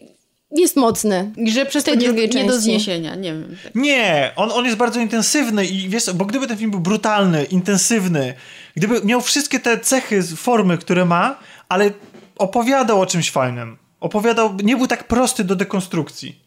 jest 0.52 0.76
mocny. 0.76 1.32
I 1.38 1.52
że 1.52 1.66
przez 1.66 1.84
tej 1.84 1.98
nie, 1.98 2.06
drugiej 2.06 2.26
nie 2.28 2.34
części. 2.34 2.48
do 2.48 2.60
zniesienia, 2.60 3.16
nie 3.16 3.34
wiem. 3.34 3.56
Tak. 3.64 3.76
Nie, 3.76 4.32
on, 4.36 4.52
on 4.52 4.66
jest 4.66 4.78
bardzo 4.78 5.00
intensywny 5.00 5.66
i 5.66 5.90
wiesz, 5.90 6.14
bo 6.14 6.26
gdyby 6.26 6.48
ten 6.48 6.58
film 6.58 6.72
był 6.72 6.80
brutalny, 6.80 7.44
intensywny, 7.44 8.34
gdyby 8.76 9.02
miał 9.04 9.22
wszystkie 9.22 9.60
te 9.60 9.80
cechy, 9.80 10.24
formy, 10.24 10.78
które 10.78 11.06
ma, 11.06 11.38
ale 11.70 11.92
opowiadał 12.38 13.02
o 13.02 13.06
czymś 13.06 13.32
fajnym, 13.32 13.78
opowiadał, 14.00 14.58
nie 14.64 14.78
był 14.78 14.88
tak 14.88 15.08
prosty 15.08 15.44
do 15.44 15.56
dekonstrukcji. 15.56 16.40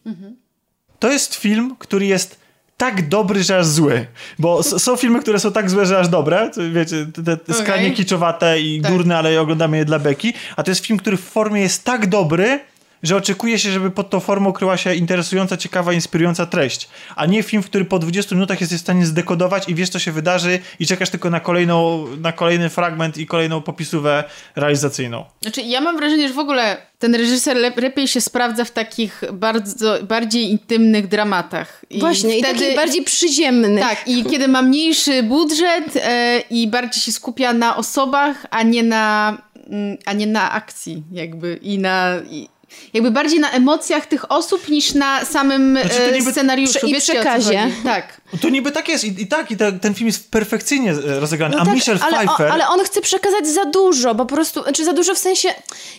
To 0.99 1.13
jest 1.13 1.35
film, 1.35 1.77
który 1.79 2.07
jest 2.07 2.45
tak 2.77 3.09
dobry, 3.09 3.43
że 3.43 3.59
aż 3.59 3.67
zły. 3.67 4.07
Bo 4.39 4.63
są 4.63 4.97
filmy, 4.97 5.21
które 5.21 5.41
są 5.41 5.53
tak 5.53 5.71
złe, 5.71 5.87
że 5.87 5.99
aż 5.99 6.09
dobre. 6.09 6.51
Wiecie, 6.73 7.07
te, 7.25 7.37
te 7.37 7.55
skrajnie 7.55 7.91
kiczowate 7.91 8.61
i 8.61 8.81
Tak. 8.81 8.93
durne, 8.93 9.19
ale 9.19 9.41
oglądamy 9.41 9.77
je 9.77 9.85
dla 9.85 9.99
beki. 9.99 10.33
A 10.57 10.63
to 10.63 10.71
jest 10.71 10.87
film, 10.87 10.99
który 10.99 11.17
w 11.17 11.21
formie 11.25 11.61
jest 11.61 11.85
tak 11.85 12.07
dobry, 12.07 12.61
że 13.05 13.17
oczekuje 13.17 13.59
się, 13.59 13.71
żeby 13.71 13.91
pod 13.91 14.11
tą 14.11 14.21
formą 14.21 14.53
kryła 14.53 14.77
się 14.77 14.95
interesująca, 14.95 15.57
ciekawa, 15.57 15.93
inspirująca 15.93 16.47
treść. 16.47 16.89
A 17.17 17.27
nie 17.27 17.43
film, 17.43 17.63
który 17.63 17.85
po 17.85 17.99
20 17.99 18.35
minutach 18.35 18.61
jesteś 18.61 18.79
w 18.79 18.83
stanie 18.83 19.07
zdekodować 19.07 19.69
i 19.69 19.75
wiesz, 19.75 19.89
co 19.89 19.99
się 19.99 20.13
wydarzy 20.13 20.59
i 20.81 20.87
czekasz 20.87 21.11
tylko 21.11 21.31
na, 21.31 21.41
kolejną, 21.41 22.07
na 22.17 22.33
kolejny 22.33 22.69
fragment 22.71 23.19
i 23.19 23.27
kolejną 23.27 23.63
popisówę 23.63 24.25
realizacyjną. 24.57 25.25
Znaczy, 25.43 25.63
ja 25.63 25.81
mam 25.81 25.97
wrażenie, 25.97 26.29
że 26.29 26.35
w 26.35 26.39
ogóle 26.39 26.77
ten 26.99 27.15
reżyser 27.15 27.57
lep- 27.57 27.83
lepiej 27.83 28.09
się 28.09 28.21
sprawdza 28.21 28.65
w 28.65 28.71
takich 28.71 29.23
bardzo, 29.33 30.03
bardziej 30.03 30.51
intymnych 30.51 31.09
dramatach. 31.09 31.85
I 31.91 32.01
Właśnie, 32.01 32.39
i 32.39 32.43
taki 32.43 32.77
bardziej 32.77 33.03
przyziemny. 33.03 33.81
Tak, 33.81 34.09
i 34.09 34.25
kiedy 34.25 34.49
ma 34.49 34.63
mniejszy 34.63 35.23
budżet 35.23 35.97
e, 35.97 36.41
i 36.51 36.69
bardziej 36.69 37.03
się 37.03 37.13
skupia 37.13 37.53
na 37.53 37.77
osobach, 37.77 38.47
a 38.51 38.63
nie 38.63 38.83
na, 38.83 39.39
mm, 39.71 39.97
a 40.07 40.13
nie 40.13 40.27
na 40.27 40.53
akcji, 40.53 41.03
jakby 41.13 41.59
i 41.63 41.79
na. 41.79 42.15
I, 42.31 42.54
jakby 42.95 43.11
bardziej 43.11 43.41
na 43.41 43.51
emocjach 43.51 44.07
tych 44.07 44.33
osób 44.33 44.69
niż 44.69 44.95
na 44.95 45.25
samym 45.25 45.79
Znaczy, 45.83 46.03
e, 46.03 46.13
niby 46.19 46.31
scenariuszu. 46.33 46.79
prze- 46.79 46.89
i 46.89 46.97
o 46.97 47.01
przekazie. 47.01 47.71
Tak. 47.85 48.21
To 48.41 48.49
niby 48.49 48.73
tak 48.73 48.89
jest 48.89 49.05
i, 49.05 49.23
i 49.23 49.27
tak, 49.27 49.51
i 49.51 49.57
te, 49.57 49.73
ten 49.73 49.95
film 49.95 50.07
jest 50.07 50.31
perfekcyjnie 50.31 50.91
e, 50.93 51.21
rozegrany. 51.21 51.57
No 51.57 51.63
A 51.63 51.65
tak, 51.65 51.75
Michelle 51.75 52.01
ale, 52.03 52.17
Pfeiffer... 52.17 52.47
on, 52.47 52.53
ale 52.53 52.69
on 52.69 52.81
chce 52.85 53.01
przekazać 53.01 53.47
za 53.49 53.65
dużo, 53.65 54.15
po 54.15 54.27
prostu, 54.27 54.63
znaczy 54.63 54.85
za 54.85 54.93
dużo 54.93 55.15
w 55.15 55.19
sensie, 55.19 55.55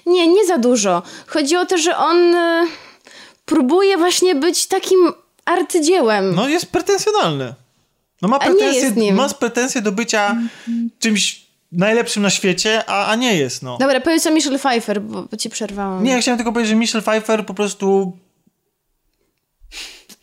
nie, 0.05 0.27
nie 0.27 0.45
za 0.45 0.57
dużo. 0.57 1.03
Chodzi 1.27 1.55
o 1.55 1.65
to, 1.65 1.77
że 1.77 1.97
on 1.97 2.35
e, 2.35 2.67
próbuje 3.45 3.97
właśnie 3.97 4.35
być 4.35 4.67
takim 4.67 5.13
arcydziełem. 5.45 6.35
No 6.35 6.47
jest 6.49 6.65
pretensjonalny. 6.65 7.53
No 8.21 8.27
ma 8.27 8.39
A 8.39 8.45
nie 8.47 8.51
pretensje, 8.55 8.81
jest 8.81 8.95
nim. 8.95 9.15
ma 9.15 9.29
pretensje 9.29 9.81
do 9.81 9.91
bycia 9.91 10.35
czymś 10.99 11.44
najlepszym 11.71 12.23
na 12.23 12.29
świecie, 12.29 12.83
a, 12.87 13.05
a 13.05 13.15
nie 13.15 13.37
jest, 13.37 13.63
no. 13.63 13.77
Dobra, 13.77 14.01
powiedz 14.01 14.27
o 14.27 14.31
Michelle 14.31 14.59
Pfeiffer, 14.59 15.01
bo, 15.01 15.21
bo 15.23 15.37
ci 15.37 15.49
przerwałam. 15.49 16.03
Nie, 16.03 16.11
ja 16.11 16.21
chciałem 16.21 16.37
tylko 16.37 16.51
powiedzieć, 16.51 16.69
że 16.69 16.75
Michelle 16.75 17.01
Pfeiffer 17.01 17.45
po 17.45 17.53
prostu 17.53 18.17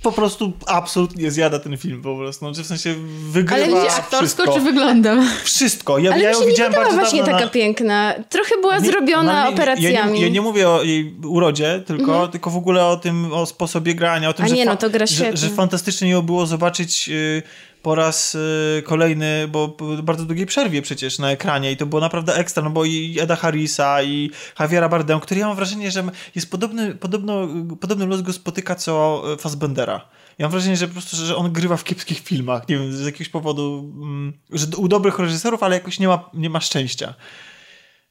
po 0.03 0.13
prostu 0.13 0.53
absolutnie 0.67 1.31
zjada 1.31 1.59
ten 1.59 1.77
film 1.77 2.03
po 2.03 2.17
prostu. 2.17 2.45
No, 2.45 2.55
czy 2.55 2.63
w 2.63 2.67
sensie 2.67 2.95
wygrywa 3.31 3.65
Ale 3.65 3.67
widzisz, 3.67 3.99
Aktorsko 3.99 4.19
wszystko. 4.19 4.55
czy 4.55 4.61
wyglądam? 4.61 5.29
Wszystko. 5.45 5.99
Ja, 5.99 6.13
Ale 6.13 6.23
ja 6.23 6.31
ją 6.31 6.41
nie 6.41 6.47
widziałem 6.47 6.73
bardzo 6.73 6.95
właśnie 6.95 7.19
dawno 7.19 7.33
taka 7.33 7.45
na... 7.45 7.51
piękna. 7.51 8.15
Trochę 8.29 8.55
była 8.61 8.79
Nie, 8.79 8.87
zrobiona 8.87 9.33
no, 9.33 9.39
ale 9.39 9.51
operacjami. 9.51 9.95
Ja 9.95 10.07
nie, 10.07 10.23
ja 10.23 10.29
nie 10.29 10.41
mówię 10.41 10.69
o 10.69 10.83
jej 10.83 11.15
urodzie, 11.25 11.83
tylko, 11.87 12.29
tylko 12.29 12.51
w 12.51 12.57
ogóle 12.57 12.87
o 12.87 12.97
tym, 12.97 13.33
o 13.33 13.47
sposobie 13.47 13.95
grania, 13.95 14.29
o 14.29 14.33
tym, 14.33 14.45
A 14.45 14.49
że, 14.49 14.55
nie, 14.55 14.65
no 14.65 14.77
to 14.77 14.91
gra 14.91 15.07
że, 15.07 15.37
że 15.37 15.49
fantastycznie 15.49 16.11
ją 16.11 16.23
było 16.23 16.47
zobaczyć 16.47 17.09
y, 17.09 17.43
po 17.83 17.95
raz 17.95 18.35
y, 18.35 18.83
kolejny, 18.85 19.49
bo 19.49 19.69
po 19.69 19.85
bardzo 20.03 20.25
długiej 20.25 20.47
przerwie 20.47 20.83
przecież 20.83 21.19
na 21.19 21.31
ekranie 21.31 21.73
i 21.73 21.77
to 21.77 21.87
było 21.87 22.01
naprawdę 22.01 22.35
ekstra, 22.35 22.63
no 22.63 22.71
bo 22.71 22.85
i 22.85 23.17
Eda 23.21 23.37
Harrisa 23.37 24.03
i 24.03 24.31
Javiera 24.61 24.89
Bardem, 24.89 25.21
który 25.21 25.41
ja 25.41 25.47
mam 25.47 25.57
wrażenie, 25.57 25.91
że 25.91 26.05
jest 26.35 26.51
podobny, 26.51 26.95
podobno, 26.95 27.49
podobny 27.81 28.07
los 28.07 28.23
go 28.23 28.33
spotyka 28.33 28.75
co 28.75 29.23
y, 29.33 29.37
Fassbendera. 29.37 30.09
Ja 30.39 30.47
mam 30.47 30.53
wrażenie, 30.53 30.77
że 30.77 30.87
po 30.87 30.93
prostu, 30.93 31.17
że 31.17 31.37
on 31.37 31.53
grywa 31.53 31.77
w 31.77 31.85
kiepskich 31.85 32.19
filmach, 32.19 32.69
nie 32.69 32.79
wiem, 32.79 32.93
z 32.93 33.07
jakiegoś 33.07 33.29
powodu, 33.29 33.93
mm, 33.95 34.33
że 34.51 34.67
u 34.77 34.89
dobrych 34.89 35.19
reżyserów, 35.19 35.63
ale 35.63 35.75
jakoś 35.75 35.99
nie 35.99 36.09
ma, 36.09 36.31
nie 36.35 36.51
ma 36.51 36.61
szczęścia. 36.61 37.15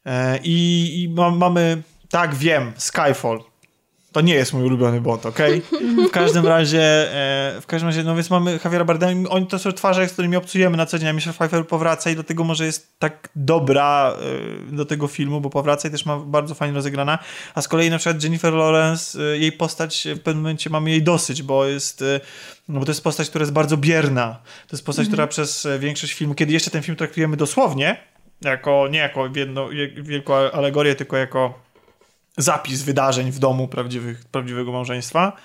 E, 0.06 0.40
I, 0.44 1.04
i 1.04 1.10
ma, 1.10 1.32
mamy, 1.32 1.82
tak 2.10 2.36
wiem, 2.36 2.74
Skyfall. 2.78 3.51
To 4.12 4.22
nie 4.22 4.34
jest 4.34 4.54
mój 4.54 4.64
ulubiony 4.64 5.02
Bond, 5.02 5.26
okej? 5.26 5.62
W 6.08 6.12
każdym 6.12 6.48
razie, 6.48 6.82
e, 6.82 7.62
w 7.62 7.66
każdym 7.66 7.90
razie, 7.90 8.04
no 8.04 8.16
więc 8.16 8.30
mamy 8.30 8.60
Javiera 8.64 8.86
Bardem, 8.86 9.28
oni 9.30 9.48
to 9.48 9.60
są 9.60 9.72
twarze, 9.72 10.08
z 10.08 10.14
którymi 10.14 10.36
obcujemy 10.36 10.78
na 10.78 10.86
co 10.86 11.00
dzień, 11.00 11.10
a 11.10 11.14
Michelle 11.14 11.34
Pfeiffer 11.34 11.68
powraca 11.68 12.10
i 12.10 12.14
dlatego 12.16 12.44
może 12.44 12.66
jest 12.66 13.00
tak 13.00 13.30
dobra 13.36 14.14
e, 14.72 14.76
do 14.76 14.86
tego 14.86 15.08
filmu, 15.08 15.42
bo 15.42 15.50
powraca 15.50 15.88
i 15.88 15.92
też 15.92 16.06
ma 16.06 16.18
bardzo 16.18 16.56
fajnie 16.56 16.76
rozegrana, 16.76 17.20
a 17.56 17.62
z 17.62 17.68
kolei 17.68 17.90
na 17.90 17.98
przykład 17.98 18.24
Jennifer 18.24 18.54
Lawrence, 18.54 19.20
e, 19.20 19.38
jej 19.38 19.52
postać 19.52 20.08
w 20.16 20.20
pewnym 20.20 20.44
momencie 20.44 20.70
mamy 20.70 20.90
jej 20.90 21.04
dosyć, 21.04 21.44
bo 21.44 21.66
jest, 21.66 22.02
e, 22.02 22.20
no 22.70 22.80
bo 22.80 22.86
to 22.86 22.92
jest 22.92 23.04
postać, 23.04 23.30
która 23.30 23.44
jest 23.44 23.54
bardzo 23.54 23.78
bierna, 23.78 24.40
to 24.68 24.76
jest 24.76 24.86
postać, 24.86 25.08
która 25.08 25.28
przez 25.28 25.66
e, 25.66 25.80
większość 25.80 26.14
filmu, 26.14 26.36
kiedy 26.36 26.54
jeszcze 26.54 26.72
ten 26.72 26.82
film 26.84 26.98
traktujemy 26.98 27.38
dosłownie, 27.38 27.98
jako, 28.42 28.88
nie 28.92 29.00
jako 29.00 29.30
jedno, 29.36 29.70
wielką 29.96 30.34
alegorię, 30.34 30.96
tylko 30.96 31.18
jako 31.18 31.71
zapis 32.38 32.82
wydarzeń 32.82 33.32
w 33.32 33.40
domu 33.40 33.68
prawdziwych, 33.68 34.26
prawdziwego 34.32 34.72
małżeństwa. 34.72 35.38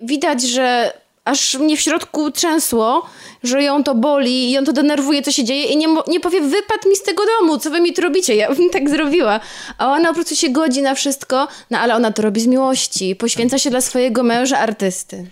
Widać, 0.00 0.42
że 0.42 0.92
aż 1.24 1.54
mnie 1.54 1.76
w 1.76 1.80
środku 1.80 2.30
trzęsło, 2.30 3.06
że 3.42 3.62
ją 3.62 3.84
to 3.84 3.94
boli 3.94 4.48
i 4.48 4.50
ją 4.50 4.64
to 4.64 4.72
denerwuje, 4.72 5.22
co 5.22 5.32
się 5.32 5.44
dzieje 5.44 5.64
i 5.64 5.76
nie, 5.76 5.86
nie 6.08 6.20
powie, 6.20 6.40
wypadł 6.40 6.88
mi 6.88 6.96
z 6.96 7.02
tego 7.02 7.22
domu, 7.26 7.58
co 7.58 7.70
wy 7.70 7.80
mi 7.80 7.92
tu 7.92 8.02
robicie, 8.02 8.36
ja 8.36 8.54
bym 8.54 8.70
tak 8.70 8.90
zrobiła. 8.90 9.40
A 9.78 9.92
ona 9.92 10.08
po 10.08 10.14
prostu 10.14 10.36
się 10.36 10.48
godzi 10.48 10.82
na 10.82 10.94
wszystko, 10.94 11.48
no 11.70 11.78
ale 11.78 11.94
ona 11.94 12.12
to 12.12 12.22
robi 12.22 12.40
z 12.40 12.46
miłości, 12.46 13.16
poświęca 13.16 13.58
się 13.58 13.70
dla 13.70 13.80
swojego 13.80 14.22
męża 14.22 14.58
artysty. 14.58 15.26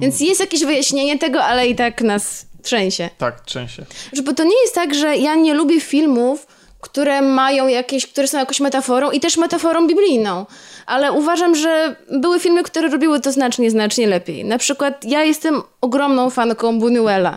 Więc 0.00 0.20
jest 0.20 0.40
jakieś 0.40 0.64
wyjaśnienie 0.64 1.18
tego, 1.18 1.44
ale 1.44 1.68
i 1.68 1.74
tak 1.74 2.02
nas 2.02 2.46
trzęsie. 2.62 3.10
Tak, 3.18 3.40
trzęsie. 3.40 3.84
Że, 4.12 4.22
bo 4.22 4.32
to 4.32 4.44
nie 4.44 4.60
jest 4.62 4.74
tak, 4.74 4.94
że 4.94 5.16
ja 5.16 5.34
nie 5.34 5.54
lubię 5.54 5.80
filmów, 5.80 6.46
które 6.80 7.22
mają 7.22 7.68
jakieś, 7.68 8.06
które 8.06 8.28
są 8.28 8.38
jakąś 8.38 8.60
metaforą 8.60 9.10
i 9.10 9.20
też 9.20 9.36
metaforą 9.36 9.86
biblijną. 9.86 10.46
Ale 10.86 11.12
uważam, 11.12 11.54
że 11.54 11.96
były 12.10 12.40
filmy, 12.40 12.62
które 12.62 12.88
robiły 12.88 13.20
to 13.20 13.32
znacznie, 13.32 13.70
znacznie 13.70 14.06
lepiej. 14.06 14.44
Na 14.44 14.58
przykład 14.58 15.04
ja 15.04 15.24
jestem 15.24 15.62
ogromną 15.80 16.30
fanką 16.30 16.78
Buñuela. 16.80 17.36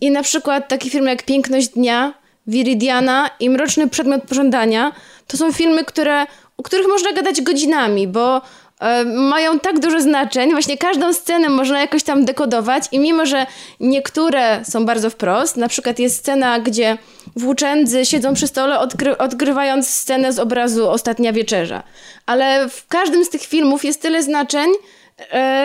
I 0.00 0.10
na 0.10 0.22
przykład 0.22 0.68
taki 0.68 0.90
film 0.90 1.06
jak 1.06 1.22
Piękność 1.22 1.68
Dnia, 1.68 2.14
Viridiana 2.46 3.30
i 3.40 3.50
Mroczny 3.50 3.88
Przedmiot 3.88 4.22
Pożądania 4.28 4.92
to 5.26 5.36
są 5.36 5.52
filmy, 5.52 5.84
które, 5.84 6.26
o 6.56 6.62
których 6.62 6.88
można 6.88 7.12
gadać 7.12 7.42
godzinami, 7.42 8.08
bo 8.08 8.42
mają 9.04 9.58
tak 9.58 9.80
dużo 9.80 10.00
znaczeń, 10.00 10.50
właśnie 10.50 10.78
każdą 10.78 11.12
scenę 11.12 11.48
można 11.48 11.80
jakoś 11.80 12.02
tam 12.02 12.24
dekodować 12.24 12.84
i 12.92 12.98
mimo, 12.98 13.26
że 13.26 13.46
niektóre 13.80 14.64
są 14.64 14.86
bardzo 14.86 15.10
wprost, 15.10 15.56
na 15.56 15.68
przykład 15.68 15.98
jest 15.98 16.16
scena, 16.16 16.60
gdzie 16.60 16.98
włóczędzy 17.36 18.06
siedzą 18.06 18.34
przy 18.34 18.46
stole 18.46 18.78
odgry 18.78 19.18
odgrywając 19.18 19.90
scenę 19.90 20.32
z 20.32 20.38
obrazu 20.38 20.90
Ostatnia 20.90 21.32
Wieczerza. 21.32 21.82
Ale 22.26 22.68
w 22.68 22.86
każdym 22.86 23.24
z 23.24 23.30
tych 23.30 23.42
filmów 23.42 23.84
jest 23.84 24.02
tyle 24.02 24.22
znaczeń, 24.22 24.70
e, 24.70 24.76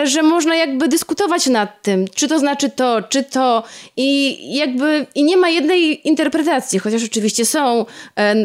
że 0.04 0.24
można 0.24 0.56
jakby 0.56 0.88
dyskutować 0.88 1.48
nad 1.48 1.82
tym, 1.82 2.06
czy 2.16 2.28
to 2.28 2.40
znaczy 2.40 2.70
to, 2.70 3.02
czy 3.02 3.24
to 3.24 3.64
i 3.98 4.38
jakby 4.56 5.06
i 5.16 5.24
nie 5.24 5.38
ma 5.38 5.50
jednej 5.50 6.08
interpretacji, 6.08 6.80
chociaż 6.80 7.04
oczywiście 7.04 7.46
są 7.46 7.86
e, 8.20 8.36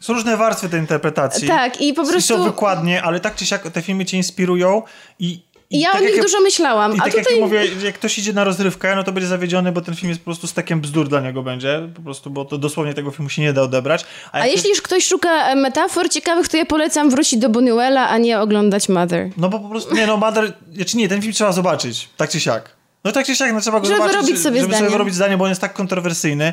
Są 0.00 0.12
różne 0.12 0.36
warstwy 0.36 0.68
tej 0.68 0.80
interpretacji. 0.80 1.48
tak 1.48 1.80
i 1.80 1.94
po 1.94 2.02
I 2.02 2.06
są 2.06 2.10
prostu 2.12 2.44
wykładnie, 2.44 3.02
ale 3.02 3.20
tak 3.20 3.34
czy 3.34 3.46
siak 3.46 3.70
te 3.70 3.82
filmy 3.82 4.04
cię 4.04 4.16
inspirują 4.16 4.82
i 5.18 5.40
i 5.70 5.80
ja 5.80 5.92
tak 5.92 6.00
o 6.00 6.04
jak 6.04 6.12
nich 6.12 6.22
dużo 6.22 6.40
myślałam, 6.40 6.96
I 6.96 7.00
a 7.00 7.02
tak 7.04 7.14
jak 7.14 7.24
tutaj 7.24 7.38
ja 7.38 7.44
mówię, 7.44 7.66
jak 7.84 7.94
ktoś 7.94 8.18
idzie 8.18 8.32
na 8.32 8.44
rozrywkę, 8.44 8.96
no 8.96 9.04
to 9.04 9.12
będzie 9.12 9.26
zawiedziony, 9.28 9.72
bo 9.72 9.80
ten 9.80 9.94
film 9.96 10.08
jest 10.08 10.20
po 10.20 10.24
prostu 10.24 10.46
stekiem 10.46 10.80
bzdur 10.80 11.08
dla 11.08 11.20
niego 11.20 11.42
będzie, 11.42 11.88
po 11.94 12.02
prostu, 12.02 12.30
bo 12.30 12.44
to 12.44 12.58
dosłownie 12.58 12.94
tego 12.94 13.10
filmu 13.10 13.28
się 13.28 13.42
nie 13.42 13.52
da 13.52 13.62
odebrać. 13.62 14.04
a 14.32 14.38
jak 14.38 14.50
jeśli 14.56 14.70
już 14.70 14.82
ktoś 14.82 15.06
szuka 15.06 15.48
e, 15.48 15.54
metafor 15.54 16.10
ciekawych, 16.10 16.48
to 16.48 16.56
ja 16.56 16.66
polecam 16.66 17.10
wrócić 17.10 17.38
do 17.38 17.48
Buñuela, 17.48 18.06
a 18.08 18.18
nie 18.18 18.40
oglądać 18.40 18.88
Mother. 18.88 19.30
No 19.36 19.48
bo 19.48 19.60
po 19.60 19.68
prostu, 19.68 19.94
nie 19.94 20.06
no, 20.06 20.16
Mother, 20.16 20.52
znaczy 20.74 20.96
nie, 20.96 21.08
ten 21.08 21.22
film 21.22 21.32
trzeba 21.32 21.52
zobaczyć, 21.52 22.08
tak 22.16 22.30
czy 22.30 22.40
siak. 22.40 22.78
No 23.04 23.12
tak 23.12 23.26
czy 23.26 23.36
siak, 23.36 23.52
no 23.52 23.60
trzeba 23.60 23.80
go 23.80 23.86
Żeby 23.86 23.98
zobaczyć, 23.98 24.26
sobie 24.26 24.40
żeby 24.40 24.58
zdanie. 24.58 24.78
sobie 24.78 24.90
wyrobić 24.90 25.14
zdanie, 25.14 25.36
bo 25.36 25.44
on 25.44 25.50
jest 25.50 25.60
tak 25.60 25.72
kontrowersyjny. 25.72 26.52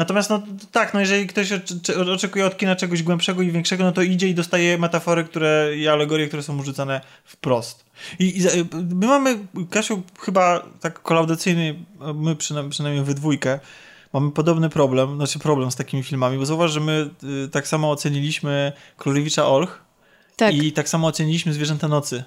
Natomiast 0.00 0.30
no 0.30 0.42
tak, 0.72 0.94
no 0.94 1.00
jeżeli 1.00 1.26
ktoś 1.26 1.52
oczekuje 2.14 2.46
od 2.46 2.56
kina 2.56 2.76
czegoś 2.76 3.02
głębszego 3.02 3.42
i 3.42 3.50
większego, 3.50 3.84
no 3.84 3.92
to 3.92 4.02
idzie 4.02 4.28
i 4.28 4.34
dostaje 4.34 4.78
metafory, 4.78 5.24
które 5.24 5.72
i 5.76 5.88
alegorie, 5.88 6.28
które 6.28 6.42
są 6.42 6.62
rzucane 6.62 7.00
wprost. 7.24 7.84
I, 8.18 8.38
i 8.38 8.42
my 8.94 9.06
mamy, 9.06 9.38
Kasiu, 9.70 10.02
chyba 10.20 10.62
tak 10.80 11.02
kolaudacyjny, 11.02 11.74
my 12.14 12.36
przynajmniej, 12.36 12.70
przynajmniej 12.70 13.04
we 13.04 13.14
dwójkę, 13.14 13.60
mamy 14.12 14.30
podobny 14.30 14.68
problem, 14.68 15.16
znaczy 15.16 15.38
problem 15.38 15.70
z 15.70 15.76
takimi 15.76 16.02
filmami, 16.02 16.38
bo 16.38 16.46
zauważ, 16.46 16.72
że 16.72 16.80
my 16.80 17.10
y, 17.44 17.48
tak 17.48 17.68
samo 17.68 17.90
oceniliśmy 17.90 18.72
Królewicza 18.96 19.48
Olch, 19.48 19.82
Tak. 20.36 20.54
i 20.54 20.72
tak 20.72 20.88
samo 20.88 21.06
oceniliśmy 21.08 21.52
Zwierzęta 21.52 21.88
Nocy, 21.88 22.24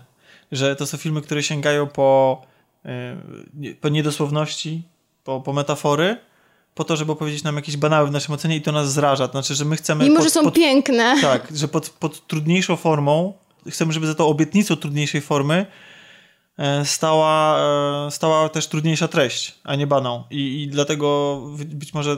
że 0.52 0.76
to 0.76 0.86
są 0.88 0.98
filmy, 0.98 1.22
które 1.22 1.44
sięgają 1.44 1.88
po, 1.88 2.42
y, 3.66 3.76
po 3.76 3.90
niedosłowności, 3.90 4.84
po, 5.24 5.42
po 5.42 5.54
metafory, 5.54 6.18
po 6.76 6.84
to, 6.84 6.96
żeby 6.96 7.12
opowiedzieć 7.12 7.44
nam 7.44 7.56
jakieś 7.56 7.78
banały 7.78 8.08
w 8.08 8.12
naszym 8.12 8.34
ocenie 8.34 8.56
i 8.56 8.62
to 8.62 8.72
nas 8.72 8.94
zraża. 8.94 9.28
To 9.28 9.32
znaczy, 9.32 9.56
że 9.56 9.66
my 9.66 9.76
chcemy... 9.76 10.04
Mimo, 10.04 10.16
pod- 10.16 10.24
że 10.24 10.30
są 10.30 10.44
pod- 10.44 10.54
piękne. 10.54 11.16
Tak, 11.22 11.48
że 11.56 11.68
pod, 11.68 11.90
pod 11.90 12.28
trudniejszą 12.28 12.76
formą, 12.76 13.34
chcemy, 13.70 13.94
żeby 13.94 14.08
za 14.08 14.16
tą 14.16 14.28
obietnicą 14.28 14.76
trudniejszej 14.76 15.22
formy 15.22 15.66
e, 16.58 16.86
stała, 16.86 17.60
e, 18.08 18.12
stała 18.12 18.50
też 18.50 18.68
trudniejsza 18.68 19.08
treść, 19.08 19.56
a 19.64 19.76
nie 19.76 19.88
banał. 19.88 20.24
I, 20.32 20.64
I 20.64 20.68
dlatego 20.68 21.42
być 21.66 21.94
może 21.94 22.18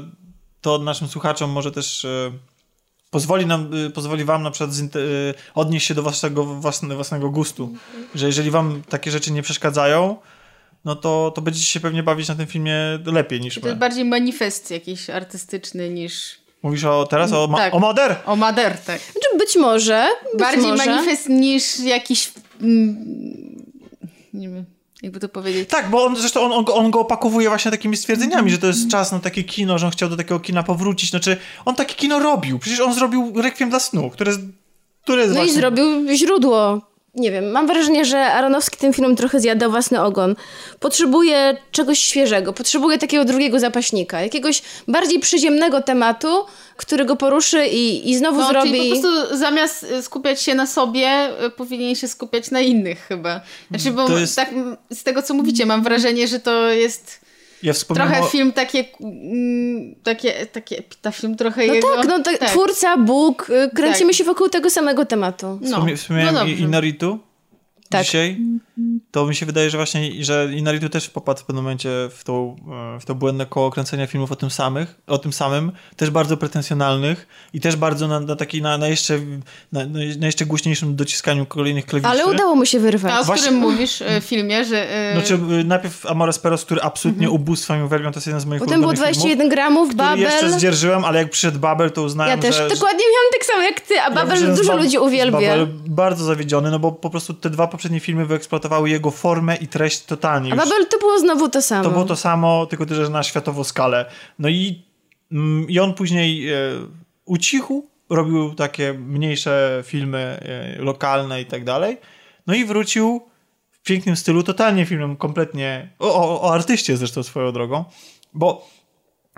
to 0.61 0.77
naszym 0.77 1.07
słuchaczom 1.07 1.49
może 1.51 1.71
też 1.71 2.05
e, 2.05 2.31
pozwoli 3.09 3.45
nam, 3.45 3.69
pozwoli 3.93 4.23
wam 4.25 4.43
na 4.43 4.51
przykład 4.51 4.71
odnieść 5.55 5.87
się 5.87 5.93
do 5.93 6.03
waszego 6.03 6.45
własne, 6.45 6.95
własnego 6.95 7.29
gustu. 7.29 7.73
Że 8.15 8.27
jeżeli 8.27 8.51
wam 8.51 8.81
takie 8.89 9.11
rzeczy 9.11 9.31
nie 9.31 9.41
przeszkadzają, 9.41 10.17
no 10.85 10.95
to, 10.95 11.31
to 11.35 11.41
będziecie 11.41 11.67
się 11.67 11.79
pewnie 11.79 12.03
bawić 12.03 12.27
na 12.27 12.35
tym 12.35 12.47
filmie 12.47 12.75
lepiej 13.05 13.41
niż 13.41 13.59
To 13.59 13.67
jest 13.67 13.79
bardziej 13.79 14.05
manifest 14.05 14.71
jakiś 14.71 15.09
artystyczny 15.09 15.89
niż... 15.89 16.37
Mówisz 16.63 16.83
o 16.83 17.05
teraz 17.09 17.31
o, 17.33 17.47
ma- 17.47 17.57
Tak. 17.57 17.73
o 17.73 17.79
Moder? 17.79 18.15
O 18.25 18.35
Mader, 18.35 18.77
tak. 18.77 19.01
Znaczy 19.01 19.37
być 19.37 19.55
może, 19.55 20.07
być 20.31 20.39
bardziej 20.41 20.71
może. 20.71 20.85
manifest 20.85 21.29
niż 21.29 21.79
jakiś... 21.79 22.31
Mm, 22.61 23.65
nie 24.33 24.49
wiem, 24.49 24.65
jakby 25.01 25.19
to 25.19 25.29
powiedzieć. 25.29 25.69
Tak, 25.69 25.89
bo 25.89 26.05
on 26.05 26.15
zresztą 26.15 26.41
on, 26.41 26.51
on, 26.51 26.63
go- 26.63 26.75
on 26.75 26.91
go 26.91 26.99
opakowuje 26.99 27.49
właśnie 27.49 27.71
takimi 27.71 27.97
stwierdzeniami, 27.97 28.51
że 28.51 28.57
to 28.57 28.67
jest 28.67 28.89
czas 28.89 29.11
na 29.11 29.19
takie 29.19 29.43
kino, 29.43 29.77
że 29.77 29.85
on 29.85 29.91
chciał 29.91 30.09
do 30.09 30.17
takiego 30.17 30.39
kina 30.39 30.63
powrócić. 30.63 31.09
Znaczy, 31.09 31.37
on 31.65 31.75
takie 31.75 31.95
kino 31.95 32.19
robił. 32.19 32.59
Przecież 32.59 32.79
on 32.79 32.93
zrobił 32.93 33.33
Requiem 33.41 33.69
dla 33.69 33.79
snu, 33.79 34.09
które 34.09 34.31
jest, 34.31 34.41
które 35.03 35.21
jest 35.21 35.29
No 35.33 35.35
właśnie... 35.39 35.53
i 35.53 35.55
zrobił 35.55 35.85
źródło. 36.15 36.81
Nie 37.15 37.31
wiem, 37.31 37.51
mam 37.51 37.67
wrażenie, 37.67 38.05
że 38.05 38.25
Aronowski 38.25 38.77
tym 38.77 38.93
filmem 38.93 39.15
trochę 39.15 39.39
zjada 39.39 39.69
własny 39.69 40.01
ogon. 40.01 40.35
Potrzebuje 40.79 41.57
czegoś 41.71 41.99
świeżego, 41.99 42.53
potrzebuje 42.53 42.97
takiego 42.97 43.25
drugiego 43.25 43.59
zapaśnika, 43.59 44.21
jakiegoś 44.21 44.61
bardziej 44.87 45.19
przyziemnego 45.19 45.81
tematu, 45.81 46.45
który 46.77 47.05
go 47.05 47.15
poruszy 47.15 47.67
i, 47.67 48.09
i 48.11 48.17
znowu 48.17 48.39
No, 48.39 48.47
zrobi... 48.47 48.69
czyli 48.69 48.89
po 48.89 49.01
prostu 49.01 49.37
zamiast 49.37 49.83
y, 49.83 50.03
skupiać 50.03 50.41
się 50.41 50.55
na 50.55 50.67
sobie, 50.67 51.29
y, 51.45 51.49
powinien 51.49 51.95
się 51.95 52.07
skupiać 52.07 52.51
na 52.51 52.59
innych 52.59 52.99
chyba. 53.07 53.41
Znaczy, 53.69 53.91
bo 53.91 54.17
jest- 54.17 54.35
tak 54.35 54.49
z 54.89 55.03
tego, 55.03 55.21
co 55.21 55.33
mówicie, 55.33 55.65
mam 55.65 55.83
wrażenie, 55.83 56.27
że 56.27 56.39
to 56.39 56.69
jest 56.69 57.24
Ja 57.63 57.73
trochę 57.73 58.21
o... 58.21 58.25
film 58.25 58.53
takie, 58.53 58.85
mm, 59.01 59.95
takie, 60.03 60.45
takie 60.45 60.83
ta 61.01 61.11
film 61.11 61.35
trochę 61.35 61.67
No 61.67 61.73
jego... 61.73 61.95
tak, 61.95 62.07
no 62.07 62.19
tak, 62.19 62.39
twórca, 62.49 62.97
Bóg, 62.97 63.49
y, 63.49 63.69
kręcimy 63.75 64.09
Tak. 64.09 64.17
się 64.17 64.23
wokół 64.23 64.49
tego 64.49 64.69
samego 64.69 65.05
tematu. 65.05 65.59
No, 65.61 65.85
Wspomniałem 65.95 66.33
no. 66.35 66.45
Inaritu 66.45 67.19
Tak. 67.89 68.05
dzisiaj. 68.05 68.37
To 69.11 69.25
mi 69.25 69.35
się 69.35 69.45
wydaje, 69.45 69.69
że 69.69 69.77
właśnie, 69.77 70.23
że 70.23 70.49
Inaritu 70.53 70.89
też 70.89 71.09
popadł 71.09 71.39
w 71.39 71.43
pewnym 71.43 71.63
momencie 71.63 71.89
w 72.11 72.23
to, 72.23 72.55
e, 72.95 72.99
w 72.99 73.05
to 73.05 73.15
błędne 73.15 73.45
koło 73.45 73.71
kręcenia 73.71 74.07
filmów 74.07 74.31
o 74.31 74.35
tym 74.35 74.49
samych, 74.49 74.95
o 75.07 75.17
tym 75.17 75.33
samym, 75.33 75.71
też 75.95 76.09
bardzo 76.09 76.37
pretensjonalnych 76.37 77.27
i 77.53 77.59
też 77.59 77.75
bardzo 77.75 78.07
na, 78.07 78.19
na 78.19 78.35
takiej, 78.35 78.61
na, 78.61 78.77
na 78.77 78.87
jeszcze 78.87 79.19
na, 79.71 79.85
na 80.19 80.25
jeszcze 80.25 80.45
głośniejszym 80.45 80.95
dociskaniu 80.95 81.45
kolejnych 81.45 81.85
klawiszy. 81.85 82.09
Ale 82.09 82.25
udało 82.25 82.55
mu 82.55 82.65
się 82.65 82.77
A 82.77 82.81
o 82.81 82.83
wyrwać. 82.83 83.25
Właśnie- 83.25 83.43
którym 83.43 83.59
mówisz 83.59 84.01
y, 84.01 84.21
filmie, 84.21 84.65
że... 84.65 85.09
y, 85.11 85.13
Znaczy, 85.13 85.39
najpierw 85.65 86.05
Amores 86.05 86.39
Peros, 86.39 86.65
który 86.65 86.81
absolutnie 86.81 87.29
ubóstwem 87.29 87.81
i 87.81 87.83
uwielbiam, 87.83 88.13
to 88.13 88.17
jest 88.17 88.27
jeden 88.27 88.41
z 88.41 88.45
moich 88.45 88.61
Potem 88.61 88.79
było 88.81 88.91
ulubionych 88.91 89.15
21 89.15 89.37
filmów, 89.37 89.53
gramów, 89.55 89.95
Babel. 89.95 90.19
jeszcze 90.19 90.51
zdzierżyłem, 90.51 91.05
ale 91.05 91.19
jak 91.19 91.29
przyszedł 91.29 91.59
Babel, 91.59 91.91
to 91.91 92.01
Ja 92.01 92.07
uznałem, 92.07 92.39
też 92.39 92.55
że... 92.55 92.67
dokładnie 92.67 93.03
miałam 93.13 93.31
tak 93.33 93.45
samo 93.45 93.61
jak 93.61 93.81
ty, 93.81 93.93
a 94.01 94.09
Ja 94.09 94.11
Babel 94.11 94.53
z 94.53 94.57
dużo 94.57 94.77
ludzi 94.77 94.97
uwielbia. 94.97 95.31
Babel 95.39 95.67
bardzo 95.87 96.25
zawiedziony, 96.25 96.71
no 96.71 96.79
bo 96.79 96.91
po 96.91 97.09
prostu 97.09 97.33
te 97.33 97.49
dwa 97.49 97.67
poprzednie 97.67 97.99
filmy 97.99 98.25
wyeksploatowały 98.25 98.64
jego 98.85 99.11
formę 99.11 99.55
i 99.55 99.67
treść 99.67 100.05
totalnie. 100.05 100.53
A 100.53 100.55
Babel 100.55 100.87
to 100.87 100.99
było 100.99 101.19
znowu 101.19 101.49
to 101.49 101.61
samo. 101.61 101.83
to 101.83 101.89
było 101.89 102.05
to 102.05 102.15
samo, 102.15 102.65
tylko 102.65 102.85
też 102.85 103.09
na 103.09 103.23
światową 103.23 103.63
skalę. 103.63 104.05
No 104.39 104.49
i, 104.49 104.83
mm, 105.31 105.69
i 105.69 105.79
on 105.79 105.93
później 105.93 106.49
e, 106.49 106.55
ucichł, 107.25 107.87
robił 108.09 108.53
takie 108.53 108.93
mniejsze 108.93 109.83
filmy 109.85 110.39
e, 110.41 110.81
lokalne 110.81 111.41
i 111.41 111.45
tak 111.45 111.63
dalej. 111.63 111.97
No 112.47 112.55
i 112.55 112.65
wrócił 112.65 113.21
w 113.71 113.81
pięknym 113.81 114.15
stylu, 114.15 114.43
totalnie 114.43 114.85
filmem 114.85 115.15
kompletnie 115.15 115.89
o, 115.99 116.15
o, 116.15 116.41
o 116.41 116.53
artyście 116.53 116.97
zresztą 116.97 117.23
swoją 117.23 117.51
drogą, 117.51 117.85
bo 118.33 118.67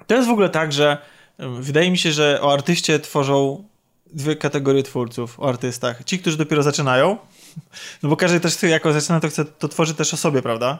to 0.08 0.16
jest 0.16 0.28
w 0.28 0.32
ogóle 0.32 0.50
tak, 0.50 0.74
że 0.74 0.98
wydaje 1.40 1.92
mi 1.92 1.98
się, 1.98 2.12
że 2.12 2.40
o 2.42 2.54
artyście 2.54 3.00
tworzą 3.00 3.64
dwie 4.14 4.36
kategorie 4.36 4.84
twórców, 4.84 5.40
o 5.40 5.50
artystach. 5.50 6.04
Ci, 6.04 6.20
którzy 6.20 6.38
dopiero 6.38 6.64
zaczynają, 6.64 7.18
no 8.04 8.10
bo 8.10 8.18
każdy 8.18 8.40
też 8.40 8.64
jako 8.64 8.94
zaczyna, 8.94 9.20
to 9.20 9.28
chce, 9.30 9.46
to 9.46 9.68
tworzy 9.68 9.94
też 9.94 10.14
o 10.14 10.18
sobie, 10.18 10.42
prawda? 10.42 10.80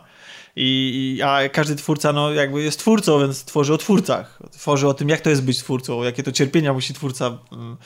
I, 0.60 1.16
i, 1.18 1.22
a 1.22 1.50
każdy 1.50 1.76
twórca, 1.76 2.14
no 2.14 2.32
jakby 2.34 2.64
jest 2.64 2.80
twórcą, 2.80 3.20
więc 3.20 3.44
tworzy 3.44 3.74
o 3.74 3.78
twórcach. 3.78 4.40
Tworzy 4.52 4.88
o 4.88 4.94
tym, 4.94 5.10
jak 5.10 5.22
to 5.22 5.30
jest 5.30 5.44
być 5.44 5.58
twórcą, 5.58 6.04
jakie 6.04 6.24
to 6.24 6.32
cierpienia 6.32 6.74
musi 6.74 6.94
twórca 6.94 7.38
mm, 7.52 7.78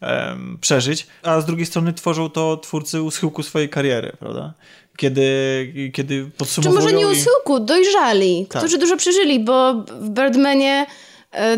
em, 0.00 0.58
przeżyć. 0.60 1.06
A 1.22 1.40
z 1.40 1.46
drugiej 1.46 1.66
strony 1.66 1.92
tworzą 1.92 2.30
to 2.30 2.56
twórcy 2.56 3.02
u 3.02 3.10
schyłku 3.10 3.42
swojej 3.42 3.68
kariery, 3.68 4.12
prawda? 4.18 4.54
Kiedy, 4.96 5.90
kiedy 5.94 6.24
Czy 6.24 6.30
podsumowują... 6.38 6.84
może 6.84 6.96
nie 6.96 7.02
i- 7.02 7.20
usyłku, 7.20 7.60
dojrzali, 7.60 8.46
Tak. 8.50 8.62
którzy 8.62 8.78
dużo 8.78 8.96
przeżyli, 8.96 9.40
bo 9.40 9.74
w 10.00 10.08
Birdmanie 10.10 10.86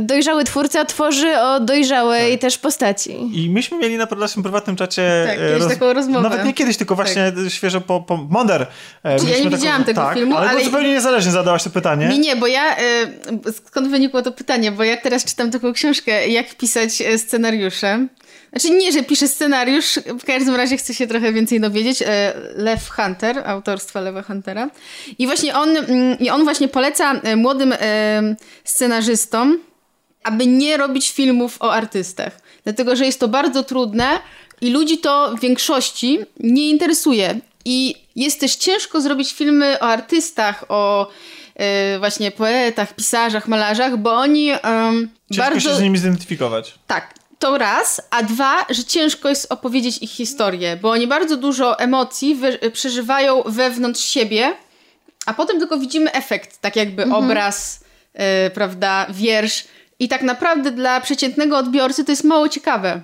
dojrzały 0.00 0.44
twórca 0.44 0.84
tworzy 0.84 1.38
o 1.40 1.60
dojrzałej 1.60 2.32
Tak. 2.32 2.40
też 2.40 2.58
postaci. 2.58 3.44
I 3.44 3.50
myśmy 3.50 3.78
mieli 3.78 3.96
na 3.96 4.06
naszym 4.16 4.42
prywatnym 4.42 4.76
czacie... 4.76 5.24
Tak, 5.26 5.38
e, 5.38 5.52
kiedyś 5.52 5.68
taką 5.68 5.92
rozmowę. 5.92 6.28
Nawet 6.28 6.44
nie 6.46 6.54
kiedyś, 6.54 6.76
tylko 6.76 6.94
właśnie 6.94 7.32
świeżo 7.48 7.80
po, 7.80 8.00
po 8.00 8.16
Monder. 8.16 8.66
E, 9.04 9.16
ja 9.30 9.44
nie 9.44 9.50
widziałam 9.50 9.84
tego 9.84 10.00
tak, 10.00 10.14
filmu, 10.14 10.36
ale, 10.36 10.50
ale- 10.50 10.64
zupełnie 10.64 10.88
niezależnie 10.88 11.32
zadałaś 11.32 11.62
to 11.62 11.70
pytanie. 11.70 12.08
Nie, 12.08 12.18
nie, 12.18 12.36
bo 12.36 12.46
ja. 12.46 12.76
Skąd 13.66 13.88
wynikło 13.88 14.22
to 14.22 14.32
pytanie? 14.32 14.72
Bo 14.72 14.84
ja 14.84 14.96
teraz 14.96 15.24
czytam 15.24 15.50
taką 15.50 15.72
książkę, 15.72 16.28
jak 16.28 16.54
pisać 16.54 17.00
e, 17.00 17.18
scenariusze. 17.18 18.06
Znaczy 18.50 18.70
nie, 18.70 18.92
że 18.92 19.02
piszę 19.02 19.28
scenariusz, 19.28 19.98
w 20.20 20.24
każdym 20.24 20.54
razie 20.54 20.76
chcę 20.76 20.94
się 20.94 21.06
trochę 21.06 21.32
więcej 21.32 21.60
dowiedzieć. 21.60 22.02
E, 22.02 22.32
Lew 22.56 22.90
Hunter, 22.90 23.42
autorstwa 23.46 24.00
Lewa 24.00 24.22
Huntera. 24.22 24.70
I 25.18 25.26
właśnie 25.26 25.56
on, 25.56 25.76
mm, 25.76 26.18
i 26.18 26.30
on 26.30 26.44
właśnie 26.44 26.68
poleca 26.68 27.12
e, 27.12 27.36
młodym 27.36 27.72
e, 27.72 28.36
scenarzystom, 28.64 29.58
aby 30.24 30.46
nie 30.46 30.76
robić 30.76 31.10
filmów 31.10 31.56
o 31.62 31.72
artystach. 31.72 32.40
Dlatego, 32.64 32.96
że 32.96 33.06
jest 33.06 33.20
to 33.20 33.28
bardzo 33.28 33.64
trudne 33.64 34.08
i 34.60 34.70
ludzi 34.70 34.98
to 34.98 35.34
w 35.36 35.40
większości 35.40 36.18
nie 36.40 36.70
interesuje. 36.70 37.40
I 37.64 37.94
jest 38.16 38.40
też 38.40 38.56
ciężko 38.56 39.00
zrobić 39.00 39.32
filmy 39.32 39.76
o 39.80 39.82
artystach, 39.82 40.64
o 40.68 41.10
e, 41.54 41.98
właśnie 41.98 42.30
poetach, 42.30 42.94
pisarzach, 42.94 43.48
malarzach, 43.48 43.96
bo 43.96 44.12
oni 44.12 44.50
em, 44.50 45.08
Ciężko 45.32 45.50
bardzo... 45.50 45.70
się 45.70 45.76
z 45.76 45.80
nimi 45.80 45.98
zidentyfikować. 45.98 46.74
Tak, 46.86 47.14
to 47.38 47.58
raz, 47.58 48.00
a 48.10 48.22
dwa, 48.22 48.66
że 48.70 48.84
ciężko 48.84 49.28
jest 49.28 49.52
opowiedzieć 49.52 49.98
ich 49.98 50.10
historię, 50.10 50.78
bo 50.82 50.90
oni 50.90 51.06
bardzo 51.06 51.36
dużo 51.36 51.78
emocji 51.78 52.34
wy- 52.34 52.58
przeżywają 52.72 53.42
wewnątrz 53.46 54.00
siebie, 54.04 54.52
a 55.26 55.34
potem 55.34 55.58
tylko 55.58 55.78
widzimy 55.78 56.12
efekt, 56.12 56.60
tak 56.60 56.76
jakby 56.76 57.04
obraz, 57.12 57.84
e, 58.14 58.50
prawda, 58.50 59.06
wiersz. 59.10 59.64
I 59.98 60.08
tak 60.08 60.22
naprawdę 60.22 60.70
dla 60.70 61.00
przeciętnego 61.00 61.58
odbiorcy 61.58 62.04
to 62.04 62.12
jest 62.12 62.24
mało 62.24 62.48
ciekawe. 62.48 63.00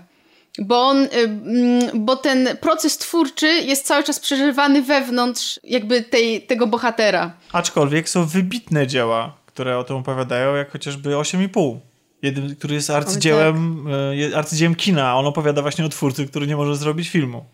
Bo, 0.59 0.89
on, 0.89 1.05
y, 1.05 1.09
mm, 1.13 1.91
bo 1.95 2.17
ten 2.17 2.49
proces 2.61 2.99
twórczy 2.99 3.47
jest 3.49 3.87
cały 3.87 4.05
czas 4.05 4.21
przeżywany 4.21 4.83
wewnątrz 4.83 5.61
jakby 5.65 6.03
tej, 6.03 6.43
tego 6.43 6.67
bohatera. 6.67 7.33
Aczkolwiek 7.53 8.09
są 8.09 8.25
wybitne 8.27 8.87
dzieła, 8.87 9.37
które 9.47 9.79
o 9.79 9.85
tym 9.85 9.97
opowiadają, 9.97 10.55
jak 10.55 10.71
chociażby 10.73 11.09
8,5. 11.17 11.79
Jeden, 12.25 12.57
który 12.57 12.75
jest 12.75 12.91
arcydziełem, 12.91 13.87
e, 14.33 14.37
arcydziełem 14.37 14.75
kina, 14.75 15.09
a 15.09 15.15
on 15.15 15.27
opowiada 15.27 15.63
właśnie 15.63 15.85
o 15.85 15.89
twórcy, 15.89 16.27
który 16.27 16.47
nie 16.47 16.57
może 16.57 16.77
zrobić 16.77 17.09
filmu. 17.09 17.45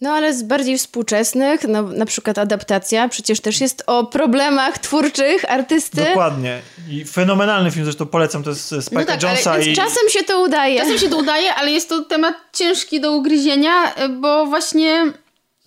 No 0.00 0.10
ale 0.10 0.34
z 0.34 0.42
bardziej 0.42 0.78
współczesnych, 0.78 1.68
no, 1.68 1.82
na 1.82 2.06
przykład 2.06 2.38
adaptacja, 2.38 3.08
przecież 3.08 3.40
też 3.40 3.60
jest 3.60 3.82
o 3.86 4.06
problemach 4.06 4.78
twórczych 4.78 5.50
artysty. 5.50 6.04
Dokładnie. 6.04 6.60
I 6.88 7.04
fenomenalny 7.04 7.70
film, 7.70 7.84
zresztą 7.84 8.06
polecam, 8.06 8.42
to 8.42 8.50
jest 8.50 8.72
Spike'a 8.72 8.92
No 8.92 9.04
tak, 9.04 9.24
ale 9.24 9.30
Jonesa 9.30 9.58
Więc 9.58 9.66
i... 9.66 9.74
czasem 9.74 10.08
się 10.10 10.24
to 10.24 10.42
udaje. 10.42 10.80
Czasem 10.80 10.98
się 10.98 11.08
to 11.08 11.18
udaje, 11.18 11.54
ale 11.54 11.70
jest 11.70 11.88
to 11.88 12.04
temat 12.04 12.34
ciężki 12.52 13.00
do 13.00 13.12
ugryzienia, 13.12 13.94
y, 14.04 14.08
bo 14.08 14.46
właśnie 14.46 15.12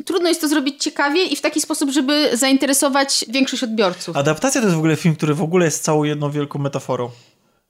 trudno 0.05 0.29
jest 0.29 0.41
to 0.41 0.47
zrobić 0.47 0.83
ciekawie 0.83 1.23
i 1.23 1.35
w 1.35 1.41
taki 1.41 1.61
sposób, 1.61 1.91
żeby 1.91 2.29
zainteresować 2.33 3.25
większość 3.29 3.63
odbiorców. 3.63 4.17
Adaptacja 4.17 4.61
to 4.61 4.67
jest 4.67 4.75
w 4.75 4.79
ogóle 4.79 4.95
film, 4.95 5.15
który 5.15 5.33
w 5.33 5.41
ogóle 5.41 5.65
jest 5.65 5.83
całą 5.83 6.03
jedną 6.03 6.31
wielką 6.31 6.59
metaforą. 6.59 7.09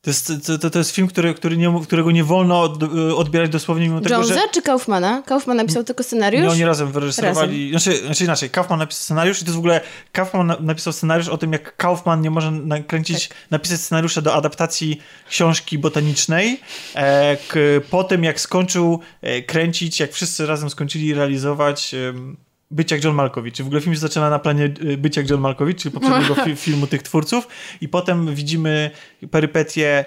To 0.02 0.10
jest, 0.10 0.32
to, 0.61 0.69
to, 0.69 0.80
jest 0.80 0.91
film, 0.91 1.07
który, 1.07 1.34
który 1.34 1.57
nie, 1.57 1.80
którego 1.84 2.11
nie 2.11 2.23
wolno 2.23 2.61
od, 2.61 2.84
odbierać 3.15 3.49
dosłownie, 3.49 3.88
mimo 3.88 4.02
tego, 4.02 4.15
Jonesa 4.15 4.34
że... 4.34 4.41
czy 4.52 4.61
Kaufmana? 4.61 5.22
Kaufman 5.26 5.57
napisał 5.57 5.84
tylko 5.84 6.03
scenariusz? 6.03 6.44
Nie, 6.44 6.49
oni 6.49 6.65
razem 6.65 6.91
wyreżyserowali. 6.91 7.69
Znaczy, 7.69 7.98
znaczy 7.98 8.23
inaczej, 8.23 8.49
Kaufman 8.49 8.80
napisał 8.80 9.03
scenariusz 9.03 9.41
i 9.41 9.45
to 9.45 9.45
jest 9.45 9.56
w 9.56 9.60
ogóle. 9.60 9.82
Kaufman 10.11 10.48
na, 10.48 10.57
napisał 10.60 10.94
scenariusz 10.94 11.28
o 11.28 11.38
tym, 11.38 11.53
jak 11.53 11.78
Kaufman 11.78 12.22
nie 12.22 12.32
może 12.32 12.52
nakręcić, 12.52 13.30
napisać 13.52 13.80
scenariusza 13.80 14.22
do 14.22 14.34
adaptacji 14.34 15.02
książki 15.30 15.78
botanicznej. 15.78 16.60
E, 16.95 17.38
k, 17.48 17.60
po 17.90 18.03
tym, 18.03 18.23
jak 18.23 18.40
skończył 18.40 18.99
e, 19.22 19.41
kręcić, 19.41 19.99
jak 19.99 20.14
wszyscy 20.14 20.45
razem 20.45 20.69
skończyli 20.69 21.14
realizować. 21.14 21.94
em, 21.94 22.38
być 22.72 22.91
jak 22.91 23.03
John 23.03 23.15
Malkovich. 23.15 23.53
Czy 23.53 23.64
w 23.64 23.65
ogóle 23.65 23.81
film 23.81 23.93
się 23.95 23.99
zaczyna 24.02 24.30
na 24.30 24.39
planie 24.39 24.73
y, 24.84 24.98
Być 24.98 25.18
jak 25.18 25.30
John 25.30 25.41
Malkovich, 25.41 25.76
czyli 25.76 25.91
poprzedniego 25.93 26.35
fi 26.35 26.56
filmu 26.65 26.88
tych 26.88 27.03
twórców 27.03 27.48
i 27.81 27.89
potem 27.89 28.35
widzimy 28.35 28.91
perypetie 29.31 30.06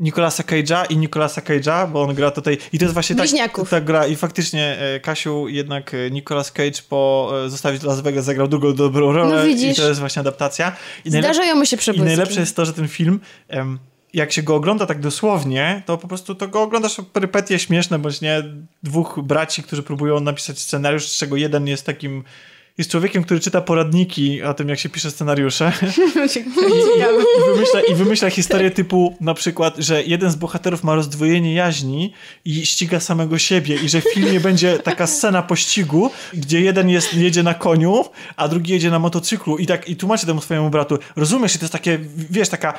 Nicolasa 0.00 0.42
Cage'a 0.42 0.84
i 0.90 0.96
Nicolasa 0.96 1.40
Cage'a, 1.40 1.88
bo 1.92 2.02
on 2.02 2.14
gra 2.14 2.30
tutaj 2.30 2.58
i 2.72 2.78
to 2.78 2.84
jest 2.84 2.94
właśnie 2.94 3.16
tak, 3.16 3.28
tak 3.70 3.84
gra 3.84 4.06
i 4.06 4.16
faktycznie 4.16 4.78
e, 4.78 5.00
Kasiu 5.00 5.48
jednak 5.48 5.94
e, 5.94 6.10
Nicolas 6.10 6.52
Cage 6.52 6.82
po 6.88 7.32
e, 7.46 7.50
zostawić 7.50 7.82
Las 7.82 8.00
Vegas 8.00 8.24
zagrał 8.24 8.48
drugą 8.48 8.74
dobrą 8.74 9.12
rolę 9.12 9.36
No 9.36 9.44
widzisz. 9.44 9.78
i 9.78 9.80
to 9.80 9.88
jest 9.88 10.00
właśnie 10.00 10.20
adaptacja. 10.20 10.76
I, 11.04 11.10
Zdarzają 11.10 11.56
mu 11.56 11.64
się 11.66 11.76
i 11.76 11.78
przebłyski. 11.78 12.06
najlepsze 12.06 12.40
jest 12.40 12.56
to, 12.56 12.64
że 12.64 12.72
ten 12.72 12.88
film 12.88 13.20
em, 13.48 13.78
jak 14.14 14.32
się 14.32 14.42
go 14.42 14.54
ogląda 14.54 14.86
tak 14.86 15.00
dosłownie, 15.00 15.82
to 15.86 15.98
po 15.98 16.08
prostu 16.08 16.34
to 16.34 16.48
go 16.48 16.62
oglądasz 16.62 16.96
perypetie 17.12 17.58
śmieszne, 17.58 17.98
bądź 17.98 18.20
nie, 18.20 18.42
dwóch 18.82 19.20
braci, 19.22 19.62
którzy 19.62 19.82
próbują 19.82 20.20
napisać 20.20 20.58
scenariusz, 20.58 21.08
z 21.08 21.18
czego 21.18 21.36
jeden 21.36 21.66
jest 21.66 21.86
takim 21.86 22.24
jest 22.80 22.90
człowiekiem, 22.90 23.24
który 23.24 23.40
czyta 23.40 23.60
poradniki 23.60 24.42
o 24.42 24.54
tym, 24.54 24.68
jak 24.68 24.78
się 24.78 24.88
pisze 24.88 25.10
scenariusze. 25.10 25.72
I, 26.36 26.38
i, 26.38 27.54
wymyśla, 27.54 27.80
i 27.80 27.94
wymyśla 27.94 28.30
historię 28.40 28.70
typu 28.70 29.16
na 29.20 29.34
przykład, 29.34 29.74
że 29.78 30.02
jeden 30.02 30.30
z 30.30 30.36
bohaterów 30.36 30.84
ma 30.84 30.94
rozdwojenie 30.94 31.54
jaźni 31.54 32.12
i 32.44 32.66
ściga 32.66 33.00
samego 33.00 33.38
siebie 33.38 33.76
i 33.76 33.88
że 33.88 34.00
w 34.00 34.14
filmie 34.14 34.40
będzie 34.40 34.78
taka 34.78 35.06
scena 35.06 35.42
pościgu, 35.42 36.10
gdzie 36.34 36.60
jeden 36.60 36.88
jest, 36.88 37.14
jedzie 37.14 37.42
na 37.42 37.54
koniu, 37.54 38.04
a 38.36 38.48
drugi 38.48 38.72
jedzie 38.72 38.90
na 38.90 38.98
motocyklu 38.98 39.58
i 39.58 39.66
tak 39.66 39.88
i 39.88 39.96
tłumaczy 39.96 40.26
temu 40.26 40.40
swojemu 40.40 40.70
bratu, 40.70 40.98
rozumiesz, 41.16 41.52
to 41.52 41.60
jest 41.60 41.72
takie, 41.72 41.98
wiesz, 42.30 42.48
taka 42.48 42.74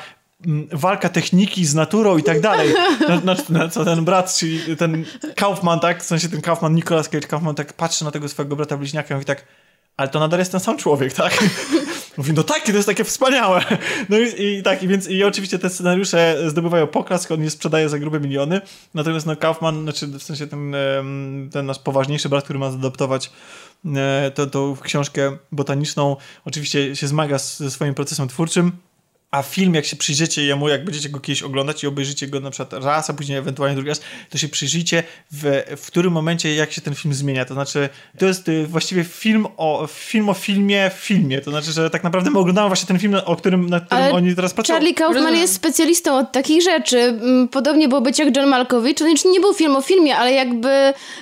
walka 0.72 1.08
techniki 1.08 1.66
z 1.66 1.74
naturą 1.74 2.18
i 2.18 2.22
tak 2.22 2.40
dalej. 2.40 2.74
Na, 3.08 3.20
na, 3.20 3.36
na, 3.48 3.68
co 3.68 3.84
ten 3.84 4.04
brat, 4.04 4.34
czyli 4.34 4.76
ten 4.76 5.04
Kaufman, 5.36 5.80
tak? 5.80 6.02
W 6.02 6.06
sensie 6.06 6.28
ten 6.28 6.40
Kaufman, 6.40 6.74
Nicolas 6.74 7.08
Cage 7.08 7.26
Kaufman 7.26 7.54
tak 7.54 7.72
patrzy 7.72 8.04
na 8.04 8.10
tego 8.10 8.28
swojego 8.28 8.56
brata 8.56 8.76
bliźniaka 8.76 9.14
i 9.14 9.14
mówi 9.14 9.24
tak 9.24 9.44
ale 9.96 10.08
to 10.08 10.20
nadal 10.20 10.38
jest 10.38 10.52
ten 10.52 10.60
sam 10.60 10.78
człowiek, 10.78 11.12
tak? 11.12 11.38
Mówi, 12.16 12.32
no 12.32 12.42
tak, 12.42 12.62
to 12.62 12.72
jest 12.72 12.88
takie 12.88 13.04
wspaniałe. 13.04 13.64
No 14.08 14.18
i, 14.18 14.42
i 14.42 14.62
tak, 14.62 14.82
i 14.82 14.88
więc 14.88 15.08
i 15.08 15.24
oczywiście 15.24 15.58
te 15.58 15.70
scenariusze 15.70 16.36
zdobywają 16.46 16.86
poklask, 16.86 17.30
on 17.30 17.42
je 17.42 17.50
sprzedaje 17.50 17.88
za 17.88 17.98
grube 17.98 18.20
miliony, 18.20 18.60
natomiast 18.94 19.26
no 19.26 19.36
Kaufman, 19.36 19.82
znaczy 19.82 20.06
w 20.06 20.22
sensie 20.22 20.46
ten, 20.46 20.74
ten 21.52 21.66
nasz 21.66 21.78
poważniejszy 21.78 22.28
brat, 22.28 22.44
który 22.44 22.58
ma 22.58 22.70
zadoptować 22.70 23.30
e, 23.96 24.30
tą 24.30 24.76
książkę 24.82 25.36
botaniczną, 25.52 26.16
oczywiście 26.44 26.96
się 26.96 27.08
zmaga 27.08 27.38
ze 27.38 27.70
swoim 27.70 27.94
procesem 27.94 28.28
twórczym, 28.28 28.72
a 29.32 29.42
film, 29.42 29.74
jak 29.74 29.84
się 29.84 29.96
przyjrzycie 29.96 30.42
jemu, 30.42 30.68
jak 30.68 30.84
będziecie 30.84 31.08
go 31.08 31.20
kiedyś 31.20 31.42
oglądać 31.42 31.84
i 31.84 31.86
obejrzycie 31.86 32.26
go 32.26 32.40
na 32.40 32.50
przykład 32.50 32.84
raz, 32.84 33.10
a 33.10 33.14
później 33.14 33.38
ewentualnie 33.38 33.74
drugi 33.74 33.88
raz, 33.88 34.00
to 34.30 34.38
się 34.38 34.48
przyjrzyjcie 34.48 35.02
w, 35.32 35.62
w 35.76 35.86
którym 35.86 36.12
momencie, 36.12 36.54
jak 36.54 36.72
się 36.72 36.80
ten 36.80 36.94
film 36.94 37.14
zmienia. 37.14 37.44
To 37.44 37.54
znaczy, 37.54 37.88
to 38.18 38.26
jest 38.26 38.48
y, 38.48 38.66
właściwie 38.66 39.04
film 39.04 39.46
o, 39.56 39.88
film 39.90 40.28
o 40.28 40.34
filmie 40.34 40.90
w 40.90 40.92
filmie. 40.92 41.40
To 41.40 41.50
znaczy, 41.50 41.72
że 41.72 41.90
tak 41.90 42.04
naprawdę 42.04 42.30
my 42.30 42.38
oglądamy 42.38 42.68
właśnie 42.68 42.86
ten 42.86 42.98
film, 42.98 43.16
o 43.24 43.36
którym, 43.36 43.70
na 43.70 43.80
którym 43.80 44.04
Ale 44.04 44.12
oni 44.12 44.34
teraz 44.36 44.54
pracują. 44.54 44.76
Charlie 44.78 44.94
Kaufman 44.94 45.34
jest 45.34 45.54
specjalistą 45.54 46.18
od 46.18 46.32
takich 46.32 46.62
rzeczy. 46.62 46.98
Mm, 46.98 47.48
podobnie 47.48 47.88
było 47.88 48.00
być 48.00 48.18
jak 48.18 48.36
John 48.36 48.48
Malkovich. 48.48 48.96
To 48.96 49.04
znaczy, 49.04 49.28
nie 49.28 49.40
był 49.40 49.54
film 49.54 49.76
o 49.76 49.82
filmie, 49.82 50.16
ale 50.16 50.32
jakby 50.32 50.68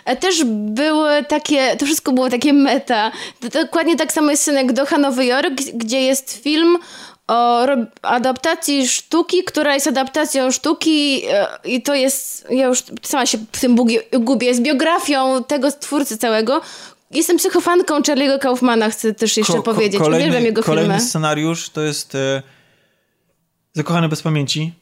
e, 0.04 0.16
też 0.16 0.44
były 0.46 1.24
takie, 1.24 1.76
to 1.76 1.86
wszystko 1.86 2.12
było 2.12 2.30
takie 2.30 2.52
meta. 2.52 3.12
Dokładnie 3.52 3.96
tak 3.96 4.12
samo 4.12 4.30
jest 4.30 4.42
synek 4.42 4.72
Doha 4.72 4.98
Nowy 4.98 5.24
Jork, 5.24 5.54
gdzie 5.74 6.00
jest 6.00 6.42
film 6.42 6.78
o 7.30 7.66
adaptacji 8.02 8.88
sztuki, 8.88 9.44
która 9.44 9.74
jest 9.74 9.86
adaptacją 9.86 10.50
sztuki 10.50 11.22
e, 11.28 11.46
i 11.64 11.82
to 11.82 11.94
jest, 11.94 12.46
ja 12.50 12.66
już 12.66 12.82
sama 13.02 13.26
się 13.26 13.38
w 13.52 13.60
tym 13.60 13.76
gubię, 14.12 14.46
jest 14.46 14.62
biografią 14.62 15.44
tego 15.44 15.72
twórcy 15.72 16.18
całego. 16.18 16.60
Jestem 17.10 17.36
psychofanką 17.36 18.00
Charlie'ego 18.00 18.38
Kaufmana, 18.38 18.90
chcę 18.90 19.14
też 19.14 19.36
jeszcze 19.36 19.52
ko 19.52 19.62
powiedzieć. 19.62 20.00
Kolejny, 20.00 20.24
Uwielbiam 20.24 20.44
jego 20.44 20.62
kolejny 20.62 20.94
filmy. 20.94 21.08
scenariusz 21.08 21.70
to 21.70 21.80
jest 21.80 22.14
e, 22.14 22.42
Zakochany 23.72 24.08
bez 24.08 24.22
pamięci 24.22 24.72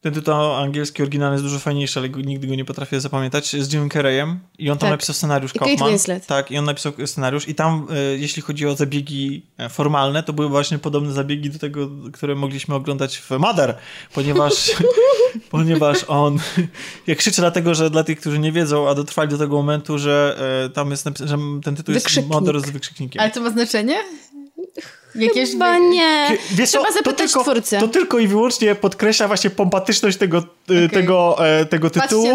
ten 0.00 0.14
tytuł 0.14 0.34
angielski 0.34 1.02
oryginalny 1.02 1.34
jest 1.34 1.44
dużo 1.44 1.58
fajniejszy, 1.58 1.98
ale 1.98 2.08
nigdy 2.08 2.46
go 2.46 2.54
nie 2.54 2.64
potrafię 2.64 3.00
zapamiętać. 3.00 3.50
Z 3.50 3.72
Jimem 3.72 3.90
Carreyem 3.90 4.40
i 4.58 4.70
on 4.70 4.78
tam 4.78 4.86
tak. 4.86 4.90
napisał 4.90 5.14
scenariusz 5.14 5.54
I 5.54 5.58
Kaufman. 5.58 5.78
Kate 5.78 5.90
Winslet. 5.90 6.26
Tak, 6.26 6.50
i 6.50 6.58
on 6.58 6.64
napisał 6.64 6.92
scenariusz 7.06 7.48
i 7.48 7.54
tam 7.54 7.86
e, 7.90 8.16
jeśli 8.16 8.42
chodzi 8.42 8.66
o 8.66 8.76
zabiegi 8.76 9.46
e, 9.58 9.68
formalne, 9.68 10.22
to 10.22 10.32
były 10.32 10.48
właśnie 10.48 10.78
podobne 10.78 11.12
zabiegi 11.12 11.50
do 11.50 11.58
tego, 11.58 11.88
które 12.12 12.34
mogliśmy 12.34 12.74
oglądać 12.74 13.18
w 13.18 13.30
Mother, 13.30 13.76
ponieważ 14.14 14.70
ponieważ 15.50 16.04
on 16.08 16.38
jak 17.06 17.18
krzyczy 17.18 17.40
dlatego, 17.40 17.74
że 17.74 17.90
dla 17.90 18.04
tych, 18.04 18.20
którzy 18.20 18.38
nie 18.38 18.52
wiedzą, 18.52 18.88
a 18.88 18.94
dotrwali 18.94 19.30
do 19.30 19.38
tego 19.38 19.56
momentu, 19.56 19.98
że 19.98 20.36
e, 20.66 20.70
tam 20.70 20.90
jest 20.90 21.08
że 21.24 21.38
ten 21.64 21.76
tytuł 21.76 21.94
jest 21.94 22.26
Mother 22.28 22.60
z 22.60 22.70
wykrzyknikiem. 22.70 23.22
Ale 23.22 23.30
to 23.30 23.40
ma 23.40 23.50
znaczenie? 23.50 23.94
Jakieś 25.14 25.50
Chyba 25.50 25.78
nie. 25.78 26.38
Wiesz, 26.50 26.68
Trzeba 26.68 26.92
zapytać 26.92 27.32
to 27.32 27.42
twórcę. 27.42 27.80
To 27.80 27.88
tylko 27.88 28.18
i 28.18 28.28
wyłącznie 28.28 28.74
podkreśla 28.74 29.26
właśnie 29.26 29.50
pompatyczność 29.50 30.18
tego, 30.18 30.38
y, 30.38 30.42
okay. 30.62 30.88
tego, 30.88 31.36
e, 31.46 31.66
tego 31.66 31.90
tytułu 31.90 32.28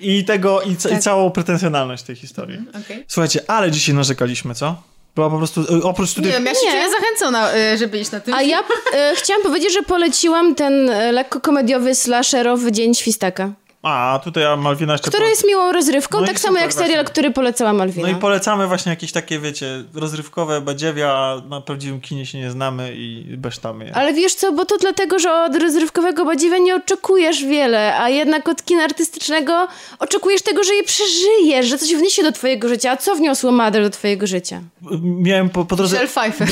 i 0.00 0.24
tego 0.24 0.62
i, 0.62 0.76
tak. 0.76 0.92
i, 0.92 0.98
całą 0.98 1.30
pretensjonalność 1.30 2.02
tej 2.02 2.16
historii. 2.16 2.58
Okay. 2.84 3.04
Słuchajcie, 3.08 3.40
ale 3.46 3.70
dzisiaj 3.70 3.94
narzekaliśmy, 3.94 4.54
co? 4.54 4.82
Była 5.14 5.30
po 5.30 5.38
prostu, 5.38 5.60
y, 5.60 5.82
oprócz 5.82 6.14
tutaj... 6.14 6.30
Nie 6.30 6.36
wiem, 6.36 6.46
ja 6.46 6.54
się 6.54 6.60
czuję 6.70 6.90
zachęcona, 6.90 7.54
y, 7.54 7.78
żeby 7.78 7.98
iść 7.98 8.10
na 8.10 8.20
tym. 8.20 8.34
A 8.34 8.42
ja 8.42 8.58
e, 8.94 9.12
chciałam 9.16 9.42
powiedzieć, 9.42 9.72
że 9.72 9.82
poleciłam 9.82 10.54
ten 10.54 10.90
lekko 11.12 11.40
komediowy 11.40 11.94
slasherowy 11.94 12.72
Dzień 12.72 12.94
Świstaka. 12.94 13.50
A, 13.84 14.20
tutaj 14.24 14.56
Malwina 14.56 14.92
jeszcze... 14.92 15.10
Który 15.10 15.28
jest 15.28 15.46
miłą 15.46 15.72
rozrywką, 15.72 16.20
no 16.20 16.26
tak 16.26 16.40
samo 16.40 16.58
jak 16.58 16.72
serial, 16.72 16.88
właśnie. 16.88 17.12
który 17.12 17.30
polecała 17.30 17.72
Malwina. 17.72 18.08
No 18.08 18.18
i 18.18 18.20
polecamy 18.20 18.66
właśnie 18.66 18.90
jakieś 18.90 19.12
takie, 19.12 19.38
wiecie, 19.38 19.84
rozrywkowe 19.94 20.60
badziewia, 20.60 21.42
na 21.48 21.60
prawdziwym 21.60 22.00
kinie 22.00 22.26
się 22.26 22.38
nie 22.38 22.50
znamy 22.50 22.94
i 22.96 23.36
besztamy 23.36 23.84
je. 23.84 23.96
Ale 23.96 24.12
wiesz 24.12 24.34
co, 24.34 24.52
bo 24.52 24.64
to 24.64 24.78
dlatego, 24.78 25.18
że 25.18 25.32
od 25.32 25.56
rozrywkowego 25.56 26.24
badziewia 26.24 26.58
nie 26.58 26.74
oczekujesz 26.76 27.44
wiele, 27.44 27.98
a 28.00 28.08
jednak 28.08 28.48
od 28.48 28.64
kina 28.64 28.82
artystycznego 28.82 29.68
oczekujesz 29.98 30.42
tego, 30.42 30.64
że 30.64 30.74
je 30.74 30.82
przeżyjesz, 30.82 31.66
że 31.66 31.78
coś 31.78 31.94
wniesie 31.94 32.22
do 32.22 32.32
twojego 32.32 32.68
życia. 32.68 32.90
A 32.90 32.96
co 32.96 33.14
wniosło 33.14 33.52
Mother 33.52 33.82
do 33.82 33.90
twojego 33.90 34.26
życia? 34.26 34.60
Miałem 35.02 35.50
po, 35.50 35.64
po 35.64 35.76
drodze... 35.76 36.02
Michelle 36.02 36.08
Pfeiffer. 36.08 36.48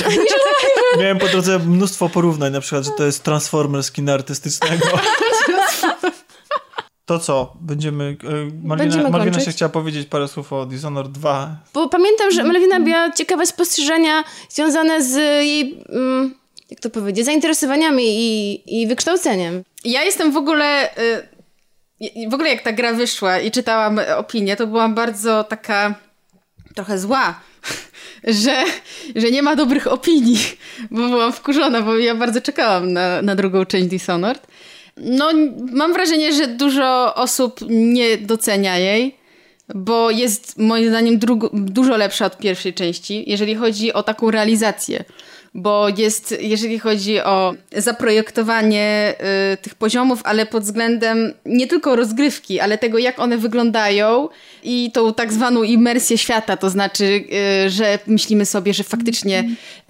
Miałem 1.00 1.18
po 1.18 1.28
drodze 1.28 1.58
mnóstwo 1.58 2.08
porównań, 2.08 2.52
na 2.52 2.60
przykład, 2.60 2.84
że 2.84 2.90
to 2.90 3.04
jest 3.04 3.22
Transformers 3.22 3.92
kina 3.92 4.14
artystycznego. 4.14 4.86
To 7.06 7.18
co? 7.18 7.56
Będziemy. 7.60 8.16
E, 8.24 8.66
Malwina, 8.66 9.10
Malwina 9.10 9.40
się 9.40 9.50
chciała 9.50 9.68
powiedzieć 9.68 10.08
parę 10.08 10.28
słów 10.28 10.52
o 10.52 10.66
Dishonored 10.66 11.12
2. 11.12 11.56
Bo 11.74 11.88
pamiętam, 11.88 12.30
że 12.30 12.44
Malwina 12.44 12.78
miała 12.78 13.12
ciekawe 13.12 13.46
spostrzeżenia 13.46 14.24
związane 14.48 15.02
z 15.02 15.16
jej. 15.44 15.84
Mm, 15.88 16.34
jak 16.70 16.80
to 16.80 16.90
powiedzieć? 16.90 17.24
Zainteresowaniami 17.24 18.04
i, 18.06 18.62
i 18.82 18.86
wykształceniem. 18.86 19.62
Ja 19.84 20.02
jestem 20.02 20.32
w 20.32 20.36
ogóle. 20.36 20.96
Y, 20.98 21.32
w 22.30 22.34
ogóle 22.34 22.48
jak 22.48 22.62
ta 22.62 22.72
gra 22.72 22.92
wyszła 22.92 23.38
i 23.38 23.50
czytałam 23.50 24.00
opinię, 24.16 24.56
to 24.56 24.66
byłam 24.66 24.94
bardzo 24.94 25.44
taka. 25.44 25.94
trochę 26.74 26.98
zła. 26.98 27.40
Że, 28.42 28.64
że 29.16 29.30
nie 29.30 29.42
ma 29.42 29.56
dobrych 29.56 29.86
opinii, 29.86 30.38
bo 30.90 31.08
byłam 31.08 31.32
wkurzona, 31.32 31.82
bo 31.82 31.98
ja 31.98 32.14
bardzo 32.14 32.40
czekałam 32.40 32.92
na, 32.92 33.22
na 33.22 33.36
drugą 33.36 33.64
część 33.64 33.86
Dishonored. 33.88 34.46
No, 34.96 35.30
mam 35.72 35.92
wrażenie, 35.92 36.32
że 36.32 36.46
dużo 36.46 37.14
osób 37.14 37.60
nie 37.68 38.18
docenia 38.18 38.78
jej, 38.78 39.14
bo 39.74 40.10
jest 40.10 40.58
moim 40.58 40.88
zdaniem 40.88 41.18
dużo 41.52 41.96
lepsza 41.96 42.26
od 42.26 42.38
pierwszej 42.38 42.74
części, 42.74 43.30
jeżeli 43.30 43.54
chodzi 43.54 43.92
o 43.92 44.02
taką 44.02 44.30
realizację 44.30 45.04
bo 45.54 45.88
jest, 45.96 46.34
jeżeli 46.40 46.78
chodzi 46.78 47.20
o 47.20 47.54
zaprojektowanie 47.76 49.14
y, 49.52 49.56
tych 49.56 49.74
poziomów, 49.74 50.20
ale 50.24 50.46
pod 50.46 50.62
względem 50.62 51.32
nie 51.46 51.66
tylko 51.66 51.96
rozgrywki, 51.96 52.60
ale 52.60 52.78
tego, 52.78 52.98
jak 52.98 53.18
one 53.18 53.38
wyglądają 53.38 54.28
i 54.62 54.90
tą 54.92 55.14
tak 55.14 55.32
zwaną 55.32 55.62
imersję 55.62 56.18
świata, 56.18 56.56
to 56.56 56.70
znaczy, 56.70 57.24
y, 57.66 57.70
że 57.70 57.98
myślimy 58.06 58.46
sobie, 58.46 58.74
że 58.74 58.84
faktycznie 58.84 59.44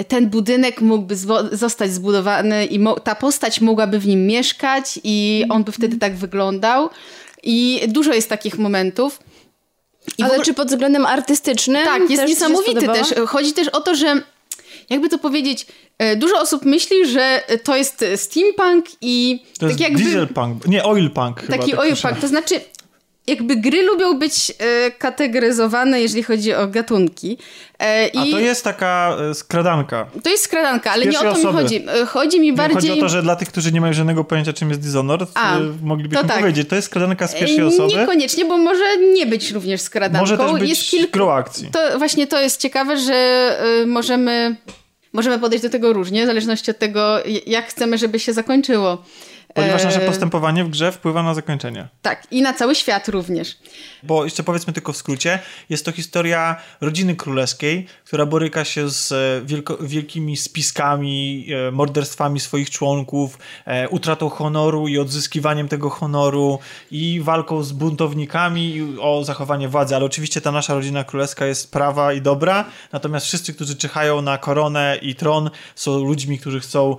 ten 0.08 0.30
budynek 0.30 0.80
mógłby 0.80 1.16
zostać 1.52 1.92
zbudowany 1.92 2.66
i 2.66 2.80
ta 3.04 3.14
postać 3.14 3.60
mogłaby 3.60 3.98
w 3.98 4.06
nim 4.06 4.26
mieszkać 4.26 5.00
i 5.04 5.44
on 5.48 5.64
by 5.64 5.72
wtedy 5.72 5.96
tak 5.96 6.16
wyglądał. 6.16 6.90
I 7.42 7.80
dużo 7.88 8.12
jest 8.12 8.28
takich 8.28 8.58
momentów. 8.58 9.18
I 10.18 10.22
Ale 10.22 10.32
ogóle... 10.32 10.44
czy 10.44 10.54
pod 10.54 10.68
względem 10.68 11.06
artystycznym? 11.06 11.84
Tak, 11.84 12.10
jest 12.10 12.26
niesamowity 12.26 12.86
też. 12.86 13.14
Chodzi 13.26 13.52
też 13.52 13.68
o 13.68 13.80
to, 13.80 13.94
że 13.94 14.22
jakby 14.92 15.08
to 15.08 15.18
powiedzieć, 15.18 15.66
e, 15.98 16.16
dużo 16.16 16.40
osób 16.40 16.64
myśli, 16.64 17.06
że 17.06 17.42
to 17.64 17.76
jest 17.76 18.04
steampunk 18.16 18.84
i 19.00 19.44
to 19.52 19.60
tak 19.60 19.68
jest 19.68 19.80
jakby... 19.80 19.98
dieselpunk, 19.98 20.66
nie 20.66 20.84
oilpunk 20.84 21.46
Taki 21.46 21.70
tak 21.70 21.80
oilpunk, 21.80 22.18
to 22.20 22.28
znaczy 22.28 22.60
jakby 23.26 23.56
gry 23.56 23.82
lubią 23.82 24.18
być 24.18 24.52
e, 24.58 24.90
kategoryzowane, 24.90 26.00
jeżeli 26.00 26.22
chodzi 26.22 26.54
o 26.54 26.68
gatunki. 26.68 27.38
E, 27.78 28.08
i... 28.08 28.18
A 28.18 28.32
to 28.32 28.38
jest 28.38 28.64
taka 28.64 29.16
e, 29.30 29.34
skradanka. 29.34 30.06
To 30.22 30.30
jest 30.30 30.44
skradanka, 30.44 30.90
ale 30.90 31.06
nie 31.06 31.18
o 31.18 31.22
to 31.22 31.30
osoby. 31.30 31.46
mi 31.46 31.52
chodzi. 31.52 31.84
E, 32.02 32.06
chodzi 32.06 32.40
mi 32.40 32.52
bardziej... 32.52 32.90
Chodzi 32.90 33.00
o 33.00 33.04
to, 33.04 33.08
że 33.08 33.22
dla 33.22 33.36
tych, 33.36 33.48
którzy 33.48 33.72
nie 33.72 33.80
mają 33.80 33.92
żadnego 33.92 34.24
pojęcia, 34.24 34.52
czym 34.52 34.68
jest 34.68 34.80
Dishonored, 34.80 35.30
A, 35.34 35.58
moglibyśmy 35.82 36.22
to 36.22 36.28
tak. 36.28 36.40
powiedzieć, 36.40 36.68
to 36.68 36.76
jest 36.76 36.86
skradanka 36.86 37.28
z 37.28 37.34
pierwszej 37.34 37.62
osoby? 37.62 37.94
Niekoniecznie, 37.94 38.44
bo 38.44 38.58
może 38.58 38.98
nie 39.14 39.26
być 39.26 39.50
również 39.50 39.80
skradanką. 39.80 40.20
Może 40.20 40.38
też 40.38 40.52
być 40.52 40.70
jest 40.70 40.82
kilka... 40.82 41.34
akcji. 41.34 41.68
To 41.72 41.98
właśnie 41.98 42.26
to 42.26 42.40
jest 42.40 42.60
ciekawe, 42.60 42.96
że 42.96 43.58
możemy, 43.86 44.56
możemy 45.12 45.38
podejść 45.38 45.62
do 45.62 45.70
tego 45.70 45.92
różnie, 45.92 46.22
w 46.24 46.26
zależności 46.26 46.70
od 46.70 46.78
tego, 46.78 47.18
jak 47.46 47.66
chcemy, 47.66 47.98
żeby 47.98 48.18
się 48.18 48.32
zakończyło. 48.32 49.04
Ponieważ 49.54 49.84
nasze 49.84 50.00
postępowanie 50.00 50.64
w 50.64 50.68
grze 50.68 50.92
wpływa 50.92 51.22
na 51.22 51.34
zakończenie. 51.34 51.88
Tak, 52.02 52.26
i 52.30 52.42
na 52.42 52.52
cały 52.52 52.74
świat 52.74 53.08
również. 53.08 53.58
Bo 54.02 54.24
jeszcze 54.24 54.42
powiedzmy 54.42 54.72
tylko 54.72 54.92
w 54.92 54.96
skrócie, 54.96 55.38
jest 55.70 55.84
to 55.84 55.92
historia 55.92 56.56
rodziny 56.80 57.16
królewskiej, 57.16 57.86
która 58.04 58.26
boryka 58.26 58.64
się 58.64 58.90
z 58.90 59.12
e, 59.12 59.86
wielkimi 59.86 60.36
spiskami, 60.36 61.46
e, 61.68 61.70
morderstwami 61.70 62.40
swoich 62.40 62.70
członków, 62.70 63.38
e, 63.64 63.88
utratą 63.88 64.28
honoru 64.28 64.88
i 64.88 64.98
odzyskiwaniem 64.98 65.68
tego 65.68 65.90
honoru 65.90 66.58
i 66.90 67.20
walką 67.20 67.62
z 67.62 67.72
buntownikami 67.72 68.96
o 69.00 69.24
zachowanie 69.24 69.68
władzy. 69.68 69.96
Ale 69.96 70.04
oczywiście 70.04 70.40
ta 70.40 70.52
nasza 70.52 70.74
rodzina 70.74 71.04
królewska 71.04 71.46
jest 71.46 71.72
prawa 71.72 72.12
i 72.12 72.20
dobra, 72.20 72.64
natomiast 72.92 73.26
wszyscy, 73.26 73.54
którzy 73.54 73.76
czyhają 73.76 74.22
na 74.22 74.38
koronę 74.38 74.98
i 75.02 75.14
tron 75.14 75.50
są 75.74 76.04
ludźmi, 76.04 76.38
którzy 76.38 76.60
chcą 76.60 76.96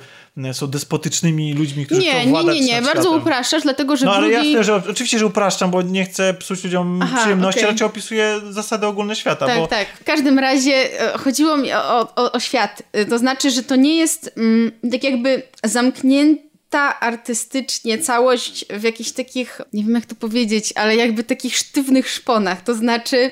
są 0.54 0.68
despotycznymi 0.68 1.54
ludźmi, 1.54 1.86
którzy 1.86 2.02
nie, 2.02 2.22
chcą 2.22 2.30
władać 2.30 2.56
Nie, 2.56 2.62
nie, 2.62 2.68
nie, 2.68 2.82
bardzo 2.82 3.02
światem. 3.02 3.22
upraszczasz, 3.22 3.64
dlatego 3.64 3.98
że 3.98 4.06
No 4.06 4.14
ale 4.14 4.30
drugi... 4.30 4.52
ja 4.52 4.58
też, 4.58 4.70
oczywiście, 4.70 5.20
że 5.20 5.26
upraszczam, 5.26 5.72
bo 5.72 5.82
nie 5.82 6.06
chcę 6.06 6.34
psuć 6.34 6.64
ludziom 6.64 7.00
Aha, 7.04 7.20
przyjemności, 7.20 7.60
okay. 7.60 7.72
raczej 7.72 7.88
opisuję 7.88 8.42
zasady 8.50 8.88
ogólne 8.88 9.16
świata. 9.16 9.46
Tak, 9.46 9.58
bo... 9.58 9.68
tak. 9.68 9.88
W 9.88 10.04
każdym 10.04 10.40
razie 10.40 11.02
e, 11.14 11.18
chodziło 11.18 11.58
mi 11.58 11.74
o, 11.74 12.00
o, 12.16 12.32
o 12.32 12.40
świat. 12.40 12.84
E, 12.92 13.06
to 13.06 13.18
znaczy, 13.18 13.52
że 13.52 13.64
to 13.64 13.76
nie 13.76 13.96
jest 13.96 14.34
mm, 14.38 14.72
tak 14.92 15.04
jakby 15.04 15.44
zamknięta 15.64 17.00
artystycznie 17.00 17.98
całość 17.98 18.66
w 18.70 18.84
jakichś 18.84 19.12
takich, 19.12 19.62
nie 19.74 19.84
wiem 19.84 19.96
jak 19.96 20.06
to 20.06 20.16
powiedzieć, 20.16 20.74
ale 20.76 20.96
jakby 20.96 21.24
takich 21.24 21.58
sztywnych 21.58 22.10
szponach. 22.10 22.62
To 22.62 22.76
znaczy 22.76 23.32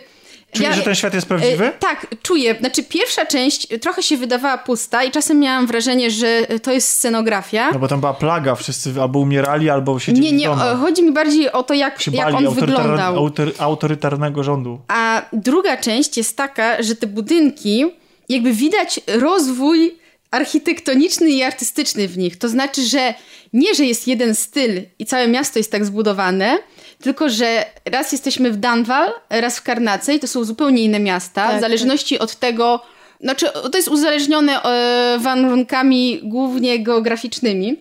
Czujesz, 0.52 0.70
ja, 0.70 0.76
że 0.76 0.82
ten 0.82 0.96
świat 0.96 1.14
jest 1.14 1.28
prawdziwy? 1.28 1.66
E, 1.66 1.72
tak, 1.72 2.08
czuję. 2.22 2.56
Znaczy 2.60 2.84
pierwsza 2.84 3.26
część 3.26 3.68
trochę 3.82 4.04
się 4.04 4.18
wydawała 4.18 4.58
pusta 4.58 5.04
i 5.04 5.12
czasem 5.12 5.40
miałam 5.40 5.68
wrażenie, 5.68 6.12
że 6.12 6.48
to 6.64 6.72
jest 6.72 6.90
scenografia. 6.90 7.72
No 7.72 7.80
bo 7.80 7.88
tam 7.88 8.00
była 8.00 8.14
plaga, 8.14 8.56
wszyscy 8.56 8.94
albo 9.02 9.20
umierali, 9.20 9.70
albo 9.70 10.00
siedzieli 10.00 10.28
Nie, 10.28 10.38
nie, 10.38 10.52
o, 10.52 10.56
chodzi 10.56 11.04
mi 11.04 11.12
bardziej 11.12 11.52
o 11.52 11.64
to, 11.64 11.74
jak, 11.74 12.08
jak 12.08 12.34
on 12.34 12.54
wyglądał. 12.54 13.18
Autory, 13.18 13.52
autorytarnego 13.58 14.44
rządu. 14.44 14.80
A 14.88 15.22
druga 15.34 15.78
część 15.78 16.18
jest 16.18 16.38
taka, 16.38 16.84
że 16.84 16.96
te 16.96 17.08
budynki, 17.08 17.86
jakby 18.30 18.54
widać 18.54 19.00
rozwój 19.08 20.02
architektoniczny 20.32 21.30
i 21.30 21.44
artystyczny 21.44 22.08
w 22.08 22.18
nich. 22.18 22.38
To 22.38 22.50
znaczy, 22.50 22.82
że 22.82 23.14
nie, 23.54 23.76
że 23.76 23.86
jest 23.86 24.08
jeden 24.08 24.36
styl 24.36 24.82
i 25.00 25.06
całe 25.06 25.28
miasto 25.28 25.60
jest 25.60 25.72
tak 25.72 25.86
zbudowane, 25.86 26.58
tylko 27.02 27.30
że 27.30 27.66
raz 27.86 28.12
jesteśmy 28.12 28.52
w 28.52 28.58
Danwal, 28.58 29.12
raz 29.30 29.60
w 29.60 29.64
Karnacej, 29.64 30.20
to 30.20 30.28
są 30.28 30.44
zupełnie 30.44 30.84
inne 30.84 31.00
miasta, 31.00 31.48
tak, 31.48 31.58
w 31.58 31.62
zależności 31.62 32.16
tak. 32.16 32.24
od 32.24 32.36
tego, 32.36 32.82
znaczy 33.22 33.46
to 33.72 33.78
jest 33.78 33.88
uzależnione 33.88 34.64
e, 34.64 35.20
warunkami 35.20 36.20
głównie 36.24 36.84
geograficznymi, 36.84 37.76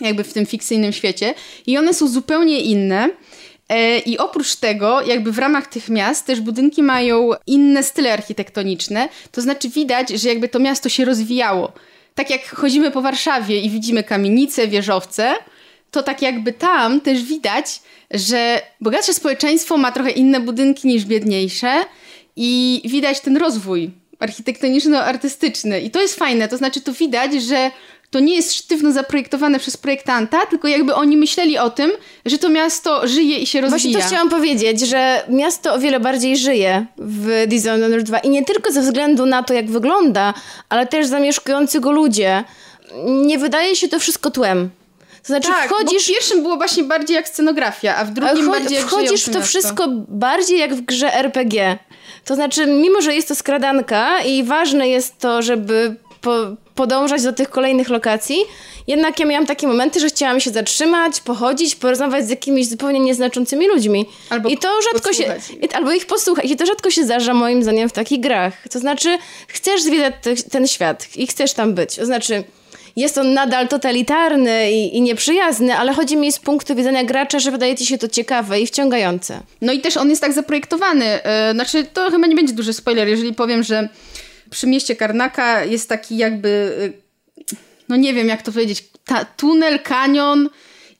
jakby 0.00 0.24
w 0.24 0.32
tym 0.32 0.46
fikcyjnym 0.46 0.92
świecie 0.92 1.34
i 1.66 1.78
one 1.78 1.94
są 1.94 2.08
zupełnie 2.08 2.60
inne. 2.60 3.10
E, 3.68 3.98
I 3.98 4.18
oprócz 4.18 4.56
tego, 4.56 5.00
jakby 5.00 5.32
w 5.32 5.38
ramach 5.38 5.66
tych 5.66 5.88
miast 5.88 6.26
też 6.26 6.40
budynki 6.40 6.82
mają 6.82 7.30
inne 7.46 7.82
style 7.82 8.12
architektoniczne, 8.12 9.08
to 9.32 9.40
znaczy 9.40 9.68
widać, 9.68 10.08
że 10.10 10.28
jakby 10.28 10.48
to 10.48 10.58
miasto 10.58 10.88
się 10.88 11.04
rozwijało. 11.04 11.72
Tak 12.14 12.30
jak 12.30 12.48
chodzimy 12.48 12.90
po 12.90 13.02
Warszawie 13.02 13.60
i 13.60 13.70
widzimy 13.70 14.04
kamienice, 14.04 14.68
wieżowce, 14.68 15.34
to 15.90 16.02
tak 16.02 16.22
jakby 16.22 16.52
tam 16.52 17.00
też 17.00 17.22
widać, 17.22 17.80
że 18.10 18.62
bogatsze 18.80 19.14
społeczeństwo 19.14 19.76
ma 19.76 19.92
trochę 19.92 20.10
inne 20.10 20.40
budynki 20.40 20.88
niż 20.88 21.04
biedniejsze 21.04 21.84
i 22.36 22.82
widać 22.84 23.20
ten 23.20 23.36
rozwój 23.36 23.90
architektoniczno-artystyczny. 24.20 25.80
I 25.80 25.90
to 25.90 26.02
jest 26.02 26.14
fajne, 26.14 26.48
to 26.48 26.56
znaczy 26.56 26.80
to 26.80 26.92
widać, 26.92 27.42
że 27.42 27.70
to 28.10 28.20
nie 28.20 28.36
jest 28.36 28.54
sztywno 28.54 28.92
zaprojektowane 28.92 29.58
przez 29.58 29.76
projektanta, 29.76 30.46
tylko 30.46 30.68
jakby 30.68 30.94
oni 30.94 31.16
myśleli 31.16 31.58
o 31.58 31.70
tym, 31.70 31.90
że 32.26 32.38
to 32.38 32.48
miasto 32.48 33.06
żyje 33.08 33.38
i 33.38 33.46
się 33.46 33.60
rozwija. 33.60 33.80
Właśnie 33.80 34.00
to 34.00 34.06
chciałam 34.06 34.30
powiedzieć, 34.30 34.80
że 34.80 35.22
miasto 35.28 35.74
o 35.74 35.78
wiele 35.78 36.00
bardziej 36.00 36.36
żyje 36.36 36.86
w 36.98 37.44
Dishonored 37.46 38.02
2 38.02 38.18
i 38.18 38.30
nie 38.30 38.44
tylko 38.44 38.72
ze 38.72 38.80
względu 38.80 39.26
na 39.26 39.42
to, 39.42 39.54
jak 39.54 39.70
wygląda, 39.70 40.34
ale 40.68 40.86
też 40.86 41.06
zamieszkujący 41.06 41.80
go 41.80 41.92
ludzie. 41.92 42.44
Nie 43.04 43.38
wydaje 43.38 43.76
się 43.76 43.88
to 43.88 44.00
wszystko 44.00 44.30
tłem. 44.30 44.70
To 45.22 45.26
znaczy 45.26 45.48
tak, 45.48 45.68
wchodzisz... 45.70 46.04
w 46.04 46.08
pierwszym 46.08 46.42
było 46.42 46.56
właśnie 46.56 46.84
bardziej 46.84 47.14
jak 47.14 47.28
scenografia, 47.28 47.96
a 47.96 48.04
w 48.04 48.10
drugim 48.10 48.50
bardziej 48.50 48.78
jak 48.78 48.86
Wchodzisz 48.86 49.24
w 49.24 49.32
to 49.32 49.42
wszystko 49.42 49.88
bardziej 50.08 50.58
jak 50.58 50.74
w 50.74 50.80
grze 50.80 51.14
RPG. 51.14 51.78
To 52.24 52.34
znaczy, 52.34 52.66
mimo 52.66 53.00
że 53.00 53.14
jest 53.14 53.28
to 53.28 53.34
skradanka 53.34 54.22
i 54.22 54.44
ważne 54.44 54.88
jest 54.88 55.18
to, 55.18 55.42
żeby 55.42 55.96
po, 56.20 56.56
podążać 56.74 57.22
do 57.22 57.32
tych 57.32 57.50
kolejnych 57.50 57.88
lokacji, 57.88 58.38
jednak 58.86 59.20
ja 59.20 59.26
miałam 59.26 59.46
takie 59.46 59.66
momenty, 59.66 60.00
że 60.00 60.08
chciałam 60.08 60.40
się 60.40 60.50
zatrzymać, 60.50 61.20
pochodzić, 61.20 61.74
porozmawiać 61.74 62.26
z 62.26 62.30
jakimiś 62.30 62.68
zupełnie 62.68 63.00
nieznaczącymi 63.00 63.68
ludźmi. 63.68 64.06
Albo 64.30 64.48
I 64.48 64.58
to 64.58 64.68
rzadko 64.92 65.12
się... 65.12 65.36
Albo 65.72 65.92
ich 65.92 66.06
posłuchać. 66.06 66.50
I 66.50 66.56
to 66.56 66.66
rzadko 66.66 66.90
się 66.90 67.04
zdarza 67.04 67.34
moim 67.34 67.62
zdaniem 67.62 67.88
w 67.88 67.92
takich 67.92 68.20
grach. 68.20 68.54
To 68.70 68.78
znaczy, 68.78 69.18
chcesz 69.48 69.82
zwiedzać 69.82 70.14
ten 70.50 70.66
świat 70.66 71.16
i 71.16 71.26
chcesz 71.26 71.52
tam 71.52 71.74
być. 71.74 71.96
To 71.96 72.06
znaczy 72.06 72.44
jest 72.98 73.18
on 73.18 73.34
nadal 73.34 73.68
totalitarny 73.68 74.72
i, 74.72 74.96
i 74.96 75.00
nieprzyjazny, 75.00 75.76
ale 75.76 75.92
chodzi 75.92 76.16
mi 76.16 76.32
z 76.32 76.38
punktu 76.38 76.74
widzenia 76.74 77.04
gracza, 77.04 77.38
że 77.38 77.50
wydaje 77.50 77.76
ci 77.76 77.86
się 77.86 77.98
to 77.98 78.08
ciekawe 78.08 78.60
i 78.60 78.66
wciągające. 78.66 79.40
No 79.60 79.72
i 79.72 79.80
też 79.80 79.96
on 79.96 80.10
jest 80.10 80.22
tak 80.22 80.32
zaprojektowany. 80.32 81.04
Yy, 81.04 81.54
znaczy, 81.54 81.84
to 81.84 82.10
chyba 82.10 82.26
nie 82.26 82.36
będzie 82.36 82.54
duży 82.54 82.72
spoiler, 82.72 83.08
jeżeli 83.08 83.34
powiem, 83.34 83.62
że 83.62 83.88
przy 84.50 84.66
mieście 84.66 84.96
Karnaka 84.96 85.64
jest 85.64 85.88
taki 85.88 86.16
jakby, 86.16 86.72
yy, 87.38 87.56
no 87.88 87.96
nie 87.96 88.14
wiem 88.14 88.28
jak 88.28 88.42
to 88.42 88.52
powiedzieć, 88.52 88.84
ta, 89.04 89.24
tunel, 89.24 89.78
kanion 89.78 90.48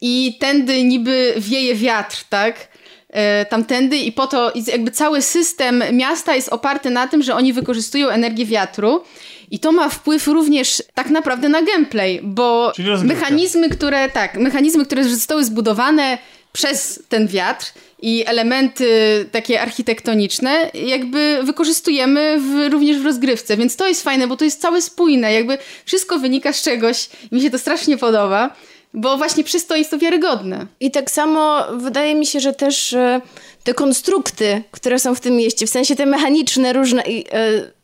i 0.01 0.37
tędy 0.41 0.85
niby 0.85 1.35
wieje 1.37 1.75
wiatr, 1.75 2.25
tak? 2.29 2.69
E, 3.11 3.47
tamtędy 3.47 3.97
i 3.97 4.13
po 4.13 4.27
to 4.27 4.53
jakby 4.67 4.91
cały 4.91 5.23
system 5.23 5.85
miasta 5.93 6.35
jest 6.35 6.49
oparty 6.49 6.91
na 6.91 7.09
tym, 7.09 7.23
że 7.23 7.35
oni 7.35 7.53
wykorzystują 7.53 8.09
energię 8.09 8.47
wiatru 8.47 9.03
i 9.51 9.59
to 9.59 9.73
ma 9.73 9.89
wpływ 9.89 10.27
również 10.27 10.83
tak 10.95 11.11
naprawdę 11.11 11.49
na 11.49 11.63
gameplay, 11.63 12.21
bo 12.23 12.73
mechanizmy, 13.05 13.69
które 13.69 14.11
tak, 14.11 14.35
mechanizmy, 14.35 14.85
które 14.87 15.05
zostały 15.05 15.45
zbudowane 15.45 16.19
przez 16.53 17.03
ten 17.09 17.27
wiatr 17.27 17.73
i 18.03 18.25
elementy 18.27 18.87
takie 19.33 19.61
architektoniczne 19.61 20.71
jakby 20.75 21.41
wykorzystujemy 21.43 22.41
w, 22.41 22.73
również 22.73 22.99
w 22.99 23.05
rozgrywce, 23.05 23.57
więc 23.57 23.77
to 23.77 23.89
jest 23.89 24.03
fajne, 24.03 24.29
bo 24.29 24.37
to 24.37 24.45
jest 24.45 24.61
całe 24.61 24.83
spójne, 24.83 25.33
jakby 25.33 25.59
wszystko 25.85 26.19
wynika 26.19 26.53
z 26.53 26.63
czegoś 26.63 27.09
i 27.33 27.35
mi 27.35 27.43
się 27.43 27.51
to 27.51 27.59
strasznie 27.59 27.99
podoba. 27.99 28.57
Bo 28.95 29.17
właśnie 29.17 29.45
przez 29.45 29.67
to 29.67 29.77
jest 29.77 29.91
to 29.91 29.99
wiarygodne. 29.99 30.67
I 30.81 30.91
tak 30.91 31.11
samo 31.11 31.65
wydaje 31.77 32.15
mi 32.15 32.27
się, 32.27 32.41
że 32.41 32.53
też 32.53 32.93
e, 32.93 33.21
te 33.65 33.75
konstrukty, 33.75 34.63
które 34.71 34.99
są 34.99 35.15
w 35.15 35.21
tym 35.21 35.37
mieście, 35.37 35.67
w 35.67 35.71
sensie 35.71 35.97
te 35.97 36.07
mechaniczne 36.07 36.73
różne 36.73 37.03
e, 37.05 37.78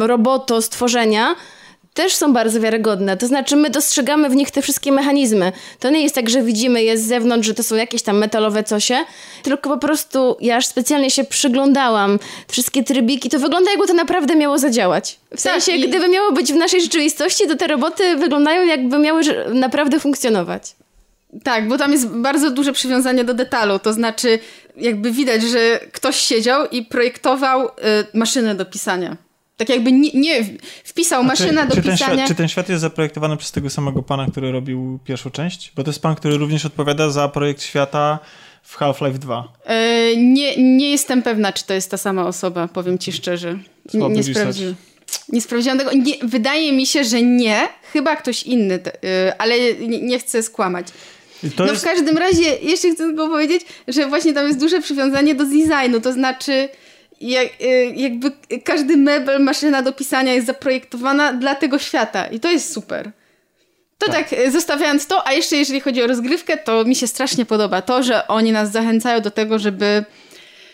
roboto, 0.00 0.62
stworzenia, 0.62 1.36
też 1.96 2.14
są 2.14 2.32
bardzo 2.32 2.60
wiarygodne. 2.60 3.16
To 3.16 3.26
znaczy, 3.26 3.56
my 3.56 3.70
dostrzegamy 3.70 4.28
w 4.28 4.36
nich 4.36 4.50
te 4.50 4.62
wszystkie 4.62 4.92
mechanizmy. 4.92 5.52
To 5.80 5.90
nie 5.90 6.02
jest 6.02 6.14
tak, 6.14 6.30
że 6.30 6.42
widzimy 6.42 6.82
je 6.82 6.98
z 6.98 7.02
zewnątrz, 7.02 7.46
że 7.46 7.54
to 7.54 7.62
są 7.62 7.76
jakieś 7.76 8.02
tam 8.02 8.18
metalowe 8.18 8.64
cosie, 8.64 8.96
tylko 9.42 9.70
po 9.70 9.78
prostu 9.78 10.36
ja 10.40 10.56
aż 10.56 10.66
specjalnie 10.66 11.10
się 11.10 11.24
przyglądałam. 11.24 12.18
Wszystkie 12.48 12.84
trybiki, 12.84 13.30
to 13.30 13.38
wygląda 13.38 13.70
jakby 13.70 13.86
to 13.86 13.94
naprawdę 13.94 14.36
miało 14.36 14.58
zadziałać. 14.58 15.18
W 15.26 15.28
tak, 15.28 15.40
sensie, 15.40 15.72
i... 15.72 15.88
gdyby 15.88 16.08
miało 16.08 16.32
być 16.32 16.52
w 16.52 16.56
naszej 16.56 16.82
rzeczywistości, 16.82 17.48
to 17.48 17.56
te 17.56 17.66
roboty 17.66 18.16
wyglądają 18.16 18.66
jakby 18.66 18.98
miały 18.98 19.22
naprawdę 19.54 20.00
funkcjonować. 20.00 20.76
Tak, 21.44 21.68
bo 21.68 21.78
tam 21.78 21.92
jest 21.92 22.08
bardzo 22.08 22.50
duże 22.50 22.72
przywiązanie 22.72 23.24
do 23.24 23.34
detalu, 23.34 23.78
to 23.78 23.92
znaczy 23.92 24.38
jakby 24.76 25.10
widać, 25.10 25.42
że 25.42 25.80
ktoś 25.92 26.16
siedział 26.16 26.66
i 26.68 26.82
projektował 26.82 27.66
y, 27.66 27.70
maszynę 28.14 28.54
do 28.54 28.64
pisania. 28.64 29.16
Tak 29.56 29.68
jakby 29.68 29.92
nie, 29.92 30.10
nie 30.14 30.44
wpisał 30.84 31.24
maszyna 31.24 31.62
czy, 31.62 31.68
do 31.68 31.74
czy 31.74 31.82
pisania. 31.82 32.08
Ten 32.08 32.16
świat, 32.16 32.28
czy 32.28 32.34
ten 32.34 32.48
świat 32.48 32.68
jest 32.68 32.80
zaprojektowany 32.80 33.36
przez 33.36 33.52
tego 33.52 33.70
samego 33.70 34.02
pana, 34.02 34.26
który 34.30 34.52
robił 34.52 34.98
pierwszą 35.04 35.30
część? 35.30 35.72
Bo 35.76 35.84
to 35.84 35.90
jest 35.90 36.02
pan, 36.02 36.14
który 36.14 36.38
również 36.38 36.66
odpowiada 36.66 37.10
za 37.10 37.28
projekt 37.28 37.62
świata 37.62 38.18
w 38.62 38.76
Half-Life 38.76 39.18
2. 39.18 39.52
Yy, 39.68 40.16
nie, 40.16 40.56
nie 40.56 40.90
jestem 40.90 41.22
pewna, 41.22 41.52
czy 41.52 41.66
to 41.66 41.74
jest 41.74 41.90
ta 41.90 41.96
sama 41.96 42.26
osoba, 42.26 42.68
powiem 42.68 42.98
ci 42.98 43.12
szczerze. 43.12 43.58
Nie, 43.94 44.08
nie 44.08 44.22
sprawdziłem. 44.22 44.74
Nie 45.28 45.40
sprawdziłam 45.40 45.78
tego. 45.78 45.92
Nie, 45.92 46.14
wydaje 46.22 46.72
mi 46.72 46.86
się, 46.86 47.04
że 47.04 47.22
nie. 47.22 47.68
Chyba 47.92 48.16
ktoś 48.16 48.42
inny, 48.42 48.74
yy, 48.84 49.38
ale 49.38 49.74
nie, 49.74 50.02
nie, 50.02 50.18
chcę 50.18 50.42
skłamać. 50.42 50.86
To 51.56 51.64
no 51.64 51.70
jest... 51.70 51.82
w 51.82 51.84
każdym 51.84 52.18
razie, 52.18 52.56
jeszcze 52.62 52.90
chcę 52.90 53.04
tylko 53.04 53.28
powiedzieć, 53.28 53.62
że 53.88 54.06
właśnie 54.06 54.34
tam 54.34 54.46
jest 54.46 54.60
duże 54.60 54.80
przywiązanie 54.80 55.34
do 55.34 55.44
designu, 55.44 56.00
to 56.00 56.12
znaczy 56.12 56.68
jak, 57.20 57.48
y, 57.62 57.92
jakby 57.96 58.32
każdy 58.64 58.96
mebel, 58.96 59.42
maszyna 59.42 59.82
do 59.82 59.92
pisania 59.92 60.34
jest 60.34 60.46
zaprojektowana 60.46 61.32
dla 61.32 61.54
tego 61.54 61.78
świata 61.78 62.26
i 62.26 62.40
to 62.40 62.50
jest 62.50 62.72
super. 62.72 63.10
To 63.98 64.06
tak. 64.06 64.28
tak, 64.28 64.52
zostawiając 64.52 65.06
to, 65.06 65.26
a 65.26 65.32
jeszcze 65.32 65.56
jeżeli 65.56 65.80
chodzi 65.80 66.02
o 66.02 66.06
rozgrywkę, 66.06 66.56
to 66.56 66.84
mi 66.84 66.96
się 66.96 67.06
strasznie 67.06 67.46
podoba 67.46 67.82
to, 67.82 68.02
że 68.02 68.28
oni 68.28 68.52
nas 68.52 68.72
zachęcają 68.72 69.20
do 69.20 69.30
tego, 69.30 69.58
żeby 69.58 70.04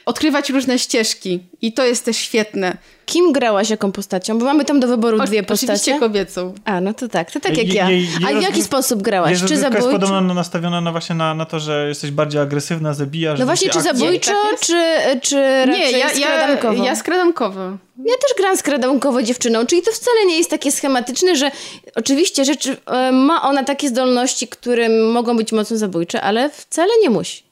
odkrywać 0.07 0.51
różne 0.51 0.79
ścieżki 0.79 1.41
i 1.63 1.73
to 1.73 1.85
jest 1.85 2.05
też 2.05 2.17
świetne. 2.17 2.77
Kim 3.07 3.33
grałaś 3.33 3.71
jaką 3.71 3.93
postacią? 3.93 4.39
Bo 4.39 4.45
mamy 4.45 4.65
tam 4.65 4.81
do 4.81 4.89
wyboru 4.89 5.23
O, 5.23 5.25
dwie 5.25 5.43
postacie. 5.43 5.73
Oczywiście 5.73 6.01
kobiecą. 6.01 6.55
A, 6.65 6.81
no 6.81 6.95
to 6.95 7.09
tak, 7.09 7.31
to 7.31 7.41
tak 7.41 7.59
jak 7.59 7.75
ja. 7.75 7.89
A 8.27 8.41
w 8.41 8.43
jaki 8.43 8.63
sposób 8.63 9.03
grałaś? 9.03 9.37
Czy 9.37 9.41
rozgrywka 9.41 9.69
jest 9.69 9.75
zabójczo? 9.75 10.09
podobno 10.09 10.35
nastawiona 10.35 10.81
na 10.81 10.93
właśnie 10.93 11.15
na, 11.15 11.35
na 11.35 11.45
to, 11.45 11.61
że 11.61 11.89
jesteś 11.89 12.11
bardziej 12.11 12.41
agresywna, 12.41 12.95
zabijasz. 12.95 13.39
No 13.39 13.47
właśnie, 13.47 13.71
czy 13.71 13.81
zabójczo, 13.83 14.33
tak 14.51 14.61
czy, 14.61 14.75
czy 15.23 15.37
raczej 15.67 15.81
Nie, 15.81 15.91
ja, 15.91 15.99
ja, 15.99 16.09
skradankowo? 16.09 16.85
ja 16.85 16.97
skradankowo. 16.97 17.61
Ja 17.99 18.15
też 18.15 18.37
gram 18.39 18.57
skradankowo 18.57 19.23
dziewczyną, 19.23 19.67
czyli 19.67 19.83
to 19.83 19.93
wcale 19.93 20.27
nie 20.27 20.39
jest 20.39 20.51
takie 20.51 20.73
schematyczne, 20.73 21.37
że 21.37 21.51
oczywiście 21.95 22.45
rzeczy, 22.45 22.77
e, 22.87 23.13
ma 23.13 23.43
ona 23.43 23.65
takie 23.65 23.89
zdolności, 23.89 24.49
które 24.49 24.89
mogą 24.89 25.37
być 25.37 25.53
mocno 25.53 25.77
zabójcze, 25.77 26.23
ale 26.23 26.51
wcale 26.51 26.93
nie 27.03 27.11
musi. 27.11 27.43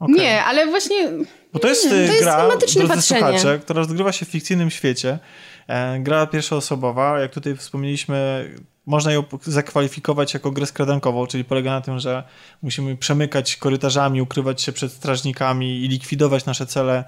Okej. 0.00 0.14
Nie, 0.14 0.44
ale 0.44 0.66
właśnie 0.66 1.08
Bo 1.52 1.58
to 1.58 1.68
jest, 1.68 1.88
to 1.88 1.94
e, 1.94 1.98
jest 1.98 2.20
gra, 2.20 2.48
drodzy 2.76 3.02
słuchacze, 3.02 3.58
która 3.58 3.78
rozgrywa 3.78 4.12
się 4.12 4.26
w 4.26 4.28
fikcyjnym 4.28 4.70
świecie. 4.70 5.18
E, 5.68 6.00
gra 6.00 6.26
pierwszoosobowa, 6.26 7.20
jak 7.20 7.32
tutaj 7.32 7.56
wspomnieliśmy, 7.56 8.50
można 8.86 9.12
ją 9.12 9.24
zakwalifikować 9.42 10.34
jako 10.34 10.50
grę 10.50 10.66
skradankową, 10.66 11.26
czyli 11.26 11.44
polega 11.44 11.70
na 11.70 11.80
tym, 11.80 11.98
że 11.98 12.22
musimy 12.62 12.96
przemykać 12.96 13.56
korytarzami, 13.56 14.22
ukrywać 14.22 14.62
się 14.62 14.72
przed 14.72 14.92
strażnikami 14.92 15.84
i 15.84 15.88
likwidować 15.88 16.44
nasze 16.44 16.66
cele 16.66 17.04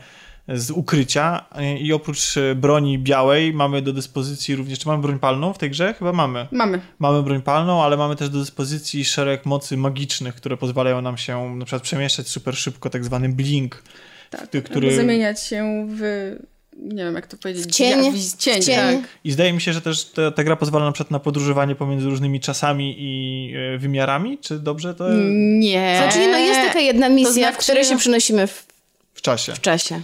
z 0.48 0.70
ukrycia. 0.70 1.44
E, 1.52 1.78
I 1.78 1.92
oprócz 1.92 2.36
e, 2.36 2.54
broni 2.54 2.98
białej 2.98 3.52
mamy 3.52 3.82
do 3.82 3.92
dyspozycji 3.92 4.56
również, 4.56 4.78
czy 4.78 4.88
mamy 4.88 5.02
broń 5.02 5.18
palną 5.18 5.52
w 5.52 5.58
tej 5.58 5.70
grze? 5.70 5.94
Chyba 5.94 6.12
mamy. 6.12 6.48
mamy. 6.52 6.80
Mamy 6.98 7.22
broń 7.22 7.42
palną, 7.42 7.82
ale 7.82 7.96
mamy 7.96 8.16
też 8.16 8.28
do 8.28 8.38
dyspozycji 8.38 9.04
szereg 9.04 9.46
mocy 9.46 9.76
magicznych, 9.76 10.34
które 10.34 10.56
pozwalają 10.56 11.00
nam 11.00 11.16
się 11.16 11.54
na 11.54 11.64
przykład 11.64 11.82
przemieszczać 11.82 12.28
super 12.28 12.56
szybko, 12.56 12.90
tak 12.90 13.04
zwany 13.04 13.28
blink. 13.28 13.82
Tak, 14.36 14.48
Ty- 14.48 14.62
który- 14.62 14.96
zamieniać 14.96 15.42
się 15.42 15.86
w, 15.90 16.00
nie 16.76 17.04
wiem 17.04 17.14
jak 17.14 17.26
to 17.26 17.36
powiedzieć, 17.36 17.64
W 17.64 17.70
cień. 17.70 18.04
Ja- 18.04 18.10
w 18.12 18.36
cień, 18.36 18.62
W 18.62 18.64
cień. 18.66 18.76
tak. 18.76 19.08
I 19.24 19.30
zdaje 19.32 19.52
mi 19.52 19.60
się, 19.60 19.72
że 19.72 19.80
też 19.80 20.04
ta, 20.04 20.30
ta 20.30 20.44
gra 20.44 20.56
pozwala 20.56 20.84
na 20.84 20.92
przykład 20.92 21.10
na 21.10 21.18
podróżowanie 21.18 21.74
pomiędzy 21.74 22.06
różnymi 22.08 22.40
czasami 22.40 22.96
i 22.98 23.52
e, 23.74 23.78
wymiarami, 23.78 24.38
czy 24.38 24.58
dobrze 24.58 24.94
to 24.94 25.04
Nie. 25.58 25.94
Znaczy, 26.02 26.18
no 26.32 26.38
jest 26.38 26.60
taka 26.68 26.80
jedna 26.80 27.08
misja, 27.08 27.30
w 27.32 27.34
znaczy- 27.34 27.58
której 27.58 27.84
się 27.84 27.98
przenosimy 27.98 28.46
w, 28.46 28.66
w 29.14 29.22
czasie? 29.22 29.52
w 29.54 29.60
czasie. 29.60 30.00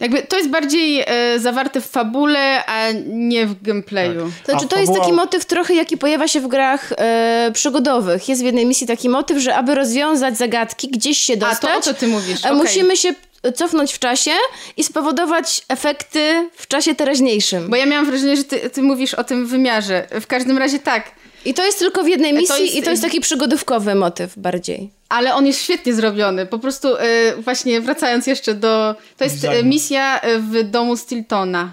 Jakby 0.00 0.22
to 0.22 0.36
jest 0.36 0.48
bardziej 0.48 1.04
e, 1.06 1.38
zawarte 1.38 1.80
w 1.80 1.86
fabule, 1.86 2.66
a 2.66 2.86
nie 3.06 3.46
w 3.46 3.62
gameplayu. 3.62 4.20
Tak. 4.20 4.46
To 4.46 4.52
znaczy, 4.52 4.68
to 4.68 4.78
jest 4.80 4.92
taki 4.94 5.12
motyw 5.12 5.44
trochę, 5.44 5.74
jaki 5.74 5.96
pojawia 5.96 6.28
się 6.28 6.40
w 6.40 6.48
grach 6.48 6.92
e, 6.96 7.50
przygodowych. 7.54 8.28
Jest 8.28 8.42
w 8.42 8.44
jednej 8.44 8.66
misji 8.66 8.86
taki 8.86 9.08
motyw, 9.08 9.38
że 9.38 9.54
aby 9.56 9.74
rozwiązać 9.74 10.36
zagadki, 10.38 10.88
gdzieś 10.88 11.18
się 11.18 11.32
A 11.32 11.36
to 11.36 11.46
dostać, 11.46 11.76
o 11.76 11.80
co 11.80 11.94
ty 11.94 12.06
mówisz? 12.06 12.44
e, 12.44 12.48
Okej. 12.48 12.62
musimy 12.62 12.96
się 12.96 13.14
cofnąć 13.54 13.92
w 13.92 13.98
czasie 13.98 14.30
i 14.76 14.84
spowodować 14.84 15.62
efekty 15.68 16.48
w 16.56 16.66
czasie 16.66 16.94
teraźniejszym. 16.94 17.68
Bo 17.70 17.76
ja 17.76 17.86
miałam 17.86 18.06
wrażenie, 18.06 18.36
że 18.36 18.44
ty, 18.44 18.70
ty 18.70 18.82
mówisz 18.82 19.14
o 19.14 19.24
tym 19.24 19.46
wymiarze. 19.46 20.06
W 20.20 20.26
każdym 20.26 20.58
razie 20.58 20.78
tak, 20.78 21.10
I 21.46 21.54
to 21.54 21.64
jest 21.64 21.78
tylko 21.78 22.02
w 22.02 22.08
jednej 22.08 22.32
to 22.34 22.40
misji 22.40 22.64
jest- 22.64 22.76
i 22.76 22.82
to 22.82 22.90
jest 22.90 23.02
taki 23.02 23.20
przygodówkowy 23.20 23.94
motyw 23.94 24.38
bardziej. 24.38 24.90
ale 25.08 25.34
on 25.34 25.46
jest 25.46 25.62
świetnie 25.62 25.94
zrobiony. 25.94 26.46
Po 26.46 26.58
prostu 26.58 26.96
e, 26.96 27.36
właśnie 27.38 27.80
wracając 27.80 28.26
jeszcze 28.26 28.54
do... 28.54 28.94
To 29.16 29.24
jest 29.24 29.44
e, 29.44 29.62
misja 29.62 30.20
e, 30.20 30.38
w 30.38 30.62
domu 30.70 30.96
Stiltona. 30.96 31.72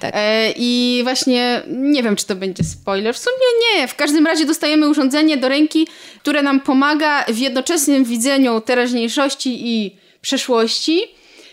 Tak. 0.00 0.14
I 0.56 1.00
właśnie 1.02 1.62
nie 1.68 2.02
wiem, 2.02 2.16
czy 2.16 2.26
to 2.26 2.36
będzie 2.36 2.64
spoiler. 2.64 3.14
W 3.14 3.18
sumie 3.18 3.36
nie. 3.76 3.88
W 3.88 3.94
każdym 3.94 4.26
razie 4.26 4.46
dostajemy 4.46 4.88
urządzenie 4.88 5.36
do 5.36 5.48
ręki, 5.48 5.86
które 6.18 6.42
nam 6.42 6.60
pomaga 6.60 7.24
w 7.28 7.38
jednoczesnym 7.38 8.04
widzeniu 8.04 8.60
teraźniejszości 8.60 9.68
i 9.68 9.96
przeszłości. 10.20 11.00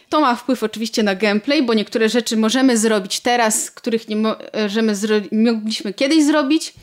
To 0.09 0.21
ma 0.21 0.35
wpływ 0.35 0.63
oczywiście 0.63 1.03
na 1.03 1.15
gameplay, 1.15 1.63
bo 1.63 1.73
niektóre 1.73 2.09
rzeczy 2.09 2.37
możemy 2.37 2.77
zrobić 2.77 3.19
teraz, 3.19 3.71
których 3.71 4.07
nie 4.09 4.15
możemy 4.15 4.93
zro- 4.95 5.27
mogliśmy 5.31 5.93
kiedyś 5.93 6.23
zrobić. 6.23 6.73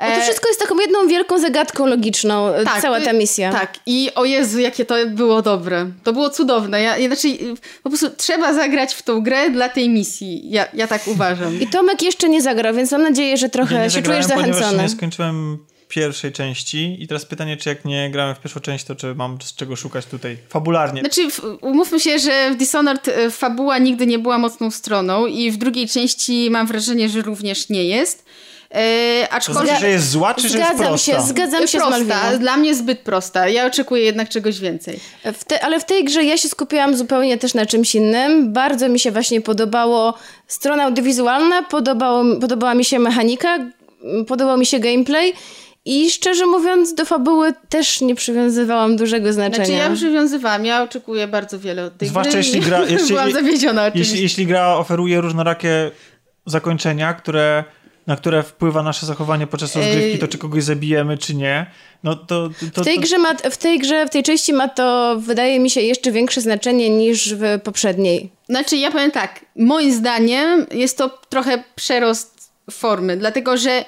No 0.00 0.06
to 0.06 0.12
E, 0.12 0.22
wszystko 0.22 0.48
jest 0.48 0.60
taką 0.60 0.80
jedną 0.80 1.08
wielką 1.08 1.38
zagadką 1.38 1.86
logiczną, 1.86 2.48
e, 2.48 2.64
cała 2.82 2.98
y, 2.98 3.02
ta 3.02 3.12
misja. 3.12 3.52
Tak, 3.52 3.74
i 3.86 4.10
o 4.14 4.24
Jezu, 4.24 4.58
jakie 4.58 4.84
to 4.84 4.94
było 5.06 5.42
dobre. 5.42 5.90
To 6.04 6.12
było 6.12 6.30
cudowne. 6.30 6.82
Ja, 6.82 7.06
znaczy, 7.06 7.28
y, 7.28 7.54
po 7.82 7.90
prostu 7.90 8.10
trzeba 8.16 8.54
zagrać 8.54 8.94
w 8.94 9.02
tą 9.02 9.20
grę 9.22 9.50
dla 9.50 9.68
tej 9.68 9.88
misji. 9.88 10.50
Ja, 10.50 10.68
ja 10.74 10.86
tak 10.86 11.08
uważam. 11.08 11.60
I 11.60 11.66
Tomek 11.66 12.02
jeszcze 12.02 12.28
nie 12.28 12.42
zagrał, 12.42 12.74
więc 12.74 12.92
mam 12.92 13.02
nadzieję, 13.02 13.36
że 13.36 13.48
trochę 13.48 13.74
Ja 13.74 13.84
nie 13.84 13.90
się 13.90 14.02
czujesz 14.02 14.24
zachęcony. 14.26 14.82
nie 14.82 14.88
skończyłem 14.88 15.58
pierwszej 15.88 16.32
części 16.32 16.96
i 17.02 17.08
teraz 17.08 17.24
pytanie, 17.26 17.56
czy 17.56 17.68
jak 17.68 17.84
nie 17.84 18.10
grałem 18.10 18.34
w 18.34 18.40
pierwszą 18.40 18.60
część, 18.60 18.84
to 18.84 18.94
czy 18.94 19.14
mam 19.14 19.38
z 19.42 19.54
czego 19.54 19.76
szukać 19.76 20.06
tutaj 20.06 20.36
fabularnie? 20.48 21.00
Znaczy, 21.00 21.30
w- 21.30 21.58
umówmy 21.60 22.00
się, 22.00 22.18
że 22.18 22.50
w 22.50 22.56
Dishonored 22.56 23.08
y, 23.08 23.30
fabuła 23.30 23.78
nigdy 23.78 24.06
nie 24.06 24.18
była 24.18 24.38
mocną 24.38 24.70
stroną 24.70 25.26
i 25.26 25.50
w 25.50 25.56
drugiej 25.56 25.88
części 25.88 26.48
mam 26.50 26.66
wrażenie, 26.66 27.08
że 27.08 27.22
również 27.22 27.68
nie 27.68 27.84
jest. 27.84 28.24
E, 28.70 29.26
To 29.26 29.32
aczkolwiek... 29.32 29.64
znaczy, 29.64 29.80
że 29.80 29.88
jest 29.90 30.10
zła, 30.10 30.34
czy 30.34 30.48
że 30.48 30.58
jest 30.58 30.70
Zgadzam 30.70 30.86
prosta? 30.86 31.12
się, 31.12 31.20
zgadzam 31.26 31.60
się 31.60 31.78
z 31.78 31.82
prosta, 31.82 31.90
Malwiną. 31.90 32.38
dla 32.38 32.56
mnie 32.56 32.74
zbyt 32.74 32.98
prosta. 33.00 33.48
Ja 33.48 33.66
oczekuję 33.66 34.02
jednak 34.04 34.28
czegoś 34.28 34.60
więcej. 34.60 35.00
W 35.24 35.44
te, 35.44 35.64
ale 35.64 35.80
w 35.80 35.84
tej 35.84 36.04
grze 36.04 36.24
ja 36.24 36.36
się 36.36 36.48
skupiłam 36.48 36.96
zupełnie 36.96 37.38
też 37.38 37.54
na 37.54 37.66
czymś 37.66 37.94
innym. 37.94 38.52
Bardzo 38.52 38.88
mi 38.88 39.00
się 39.00 39.10
właśnie 39.10 39.40
podobało 39.40 40.14
strona 40.46 40.84
audiowizualna, 40.84 41.62
podobało, 41.62 42.24
podobała 42.40 42.74
mi 42.74 42.84
się 42.84 42.98
mechanika, 42.98 43.58
podobał 44.26 44.58
mi 44.58 44.66
się 44.66 44.78
gameplay 44.78 45.32
i 45.84 46.10
szczerze 46.10 46.46
mówiąc 46.46 46.94
do 46.94 47.04
fabuły 47.04 47.52
też 47.68 48.00
nie 48.00 48.14
przywiązywałam 48.14 48.96
dużego 48.96 49.32
znaczenia. 49.32 49.66
Znaczy 49.66 49.72
ja 49.90 49.90
przywiązywałam, 49.96 50.64
ja 50.64 50.82
oczekuję 50.82 51.28
bardzo 51.28 51.58
wiele 51.58 51.84
od 51.84 51.98
tej 51.98 52.08
Zwłaszcza 52.08 52.30
gry. 52.30 52.38
jeśli 52.38 52.60
gra- 52.60 52.84
jeśli- 52.90 53.08
Byłam 53.08 53.32
zawiedziona 53.32 53.84
oczywiście. 53.86 54.12
Jeśli, 54.12 54.22
jeśli 54.22 54.46
gra 54.46 54.74
oferuje 54.74 55.20
różnorakie 55.20 55.90
zakończenia, 56.46 57.14
które, 57.14 57.64
na 58.08 58.16
które 58.16 58.42
wpływa 58.42 58.82
nasze 58.82 59.06
zachowanie 59.06 59.46
podczas 59.46 59.76
rozgrywki, 59.76 60.18
to 60.18 60.28
czy 60.28 60.38
kogoś 60.38 60.64
zabijemy, 60.64 61.18
czy 61.18 61.34
nie, 61.34 61.66
no 62.02 62.16
to... 62.16 62.48
to 62.74 62.82
w 62.82 62.84
tej, 62.84 62.96
to, 62.96 63.02
grze 63.02 63.18
ma, 63.18 63.34
w 63.34 63.56
tej 63.56 63.78
grze, 63.78 64.06
w 64.06 64.10
tej 64.10 64.22
części 64.22 64.52
ma 64.52 64.68
to, 64.68 65.16
wydaje 65.18 65.60
mi 65.60 65.70
się, 65.70 65.80
jeszcze 65.80 66.12
większe 66.12 66.40
znaczenie 66.40 66.90
niż 66.90 67.34
w 67.34 67.42
poprzedniej. 67.64 68.30
Znaczy, 68.48 68.76
ja 68.76 68.90
powiem 68.90 69.10
tak, 69.10 69.44
moim 69.56 69.92
zdaniem 69.92 70.66
jest 70.70 70.98
to 70.98 71.18
trochę 71.28 71.64
przerost 71.74 72.52
formy, 72.70 73.16
dlatego 73.16 73.56
że 73.56 73.84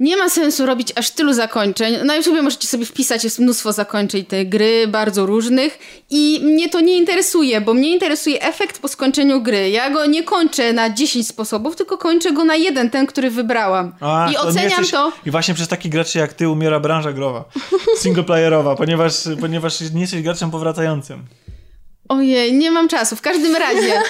nie 0.00 0.16
ma 0.16 0.28
sensu 0.28 0.66
robić 0.66 0.92
aż 0.96 1.10
tylu 1.10 1.32
zakończeń. 1.32 1.94
Na 2.04 2.16
YouTubie 2.16 2.42
możecie 2.42 2.68
sobie 2.68 2.86
wpisać, 2.86 3.24
jest 3.24 3.38
mnóstwo 3.38 3.72
zakończeń 3.72 4.24
tej 4.24 4.48
gry, 4.48 4.86
bardzo 4.88 5.26
różnych 5.26 5.78
i 6.10 6.40
mnie 6.42 6.68
to 6.68 6.80
nie 6.80 6.96
interesuje, 6.96 7.60
bo 7.60 7.74
mnie 7.74 7.92
interesuje 7.92 8.42
efekt 8.42 8.78
po 8.78 8.88
skończeniu 8.88 9.42
gry. 9.42 9.70
Ja 9.70 9.90
go 9.90 10.06
nie 10.06 10.22
kończę 10.22 10.72
na 10.72 10.90
10 10.90 11.28
sposobów, 11.28 11.76
tylko 11.76 11.98
kończę 11.98 12.32
go 12.32 12.44
na 12.44 12.56
jeden, 12.56 12.90
ten, 12.90 13.06
który 13.06 13.30
wybrałam. 13.30 13.92
A, 14.00 14.28
I 14.30 14.34
to 14.34 14.40
oceniam 14.40 14.68
jesteś- 14.70 14.90
to... 14.90 15.12
I 15.26 15.30
właśnie 15.30 15.54
przez 15.54 15.68
takich 15.68 15.92
graczy 15.92 16.18
jak 16.18 16.32
ty 16.32 16.48
umiera 16.48 16.80
branża 16.80 17.12
growa. 17.12 17.44
Singleplayerowa, 17.98 18.74
ponieważ, 18.76 19.14
ponieważ 19.40 19.80
nie 19.94 20.00
jesteś 20.00 20.22
graczem 20.22 20.50
powracającym. 20.50 21.22
Ojej, 22.08 22.52
nie 22.52 22.70
mam 22.70 22.88
czasu. 22.88 23.16
W 23.16 23.20
każdym 23.20 23.56
razie, 23.56 23.94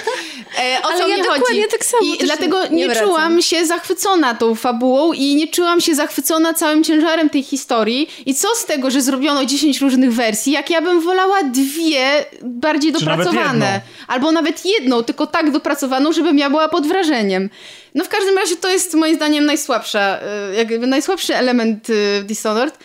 e, 0.59 0.81
o 0.83 0.85
Ale 0.89 0.97
co 0.99 1.07
ja 1.07 1.17
mi 1.17 1.21
dokładnie 1.23 1.45
chodzi? 1.45 1.63
tak 1.71 1.85
samo 1.85 2.03
I 2.03 2.17
dlatego 2.17 2.63
nie 2.67 2.69
nie, 2.69 2.85
wracam. 2.85 3.07
czułam 3.07 3.41
się 3.41 3.65
zachwycona 3.65 4.35
tą 4.35 4.55
fabułą 4.55 5.13
i 5.13 5.35
nie 5.35 5.47
czułam 5.47 5.81
się 5.81 5.95
zachwycona 5.95 6.53
całym 6.53 6.83
ciężarem 6.83 7.29
tej 7.29 7.43
historii. 7.43 8.09
I 8.25 8.35
co 8.35 8.47
z 8.55 8.65
tego, 8.65 8.91
że 8.91 9.01
zrobiono 9.01 9.45
10 9.45 9.81
różnych 9.81 10.13
wersji, 10.13 10.53
jak 10.53 10.69
ja 10.69 10.81
bym 10.81 11.01
wolała 11.01 11.43
dwie 11.43 12.25
bardziej 12.43 12.93
Czy 12.93 13.05
nawet 13.05 13.25
dopracowane. 13.27 13.65
jedną. 13.65 13.79
Albo 14.07 14.31
nawet 14.31 14.65
jedną, 14.65 15.03
tylko 15.03 15.27
tak 15.27 15.51
dopracowaną, 15.51 16.13
żebym 16.13 16.37
ja 16.37 16.49
była 16.49 16.67
pod 16.69 16.87
wrażeniem. 16.87 17.49
No 17.95 18.03
w 18.03 18.09
każdym 18.09 18.37
razie 18.37 18.55
to 18.55 18.69
jest 18.69 18.93
moim 18.93 19.15
zdaniem 19.15 19.45
najsłabsza, 19.45 20.19
y, 20.51 20.55
jakby 20.55 20.87
najsłabszy 20.87 21.35
element 21.35 21.89
y, 21.89 22.23
Dishonored. 22.23 22.77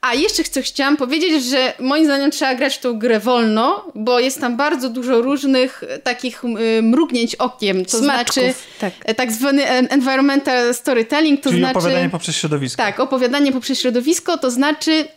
A 0.00 0.14
jeszcze 0.14 0.44
co 0.44 0.62
chciałam 0.62 0.96
powiedzieć, 0.96 1.44
że 1.44 1.72
moim 1.80 2.04
zdaniem 2.04 2.30
trzeba 2.30 2.54
grać 2.54 2.76
w 2.76 2.80
tą 2.80 2.98
grę 2.98 3.20
wolno, 3.20 3.84
bo 3.94 4.20
jest 4.20 4.40
tam 4.40 4.56
bardzo 4.56 4.90
dużo 4.90 5.22
różnych 5.22 5.82
e, 5.88 5.98
takich 5.98 6.44
y, 6.44 6.82
mrugnięć 6.82 7.34
okiem, 7.34 7.84
to 7.84 7.98
Smaczków, 7.98 8.34
znaczy 8.34 8.54
tak. 8.80 8.92
e, 9.04 9.14
tak 9.14 9.32
zwany 9.32 9.66
en- 9.66 9.88
environmental 9.90 10.74
storytelling, 10.74 11.40
to 11.40 11.50
Czyli 11.50 11.60
znaczy 11.62 11.78
opowiadanie 11.78 12.10
poprzez 12.10 12.36
środowisko. 12.36 12.76
tak, 12.82 13.00
opowiadanie 13.00 13.52
poprzez 13.52 13.80
środowisko, 13.80 14.38
to 14.38 14.50
znaczy 14.50 15.08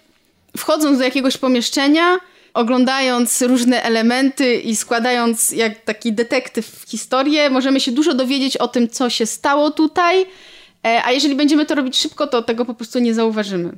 wchodząc 0.57 0.97
do 0.97 1.03
jakiegoś 1.03 1.38
pomieszczenia, 1.38 2.18
oglądając 2.53 3.41
różne 3.41 3.84
elementy 3.84 4.55
i 4.55 4.76
składając 4.76 5.51
jak 5.51 5.84
taki 5.84 6.14
detektyw 6.14 6.84
historię, 6.88 7.49
możemy 7.49 7.80
się 7.80 7.91
dużo 7.91 8.14
dowiedzieć 8.14 8.57
o 8.57 8.68
tym, 8.68 8.89
co 8.89 9.10
się 9.10 9.26
stało 9.26 9.72
tutaj, 9.72 10.22
e, 10.85 11.01
a 11.05 11.11
jeżeli 11.11 11.35
będziemy 11.35 11.65
to 11.65 11.76
robić 11.76 11.97
szybko, 11.97 12.27
to 12.27 12.41
tego 12.41 12.65
po 12.65 12.73
prostu 12.73 12.99
nie 12.99 13.14
zauważymy. 13.14 13.72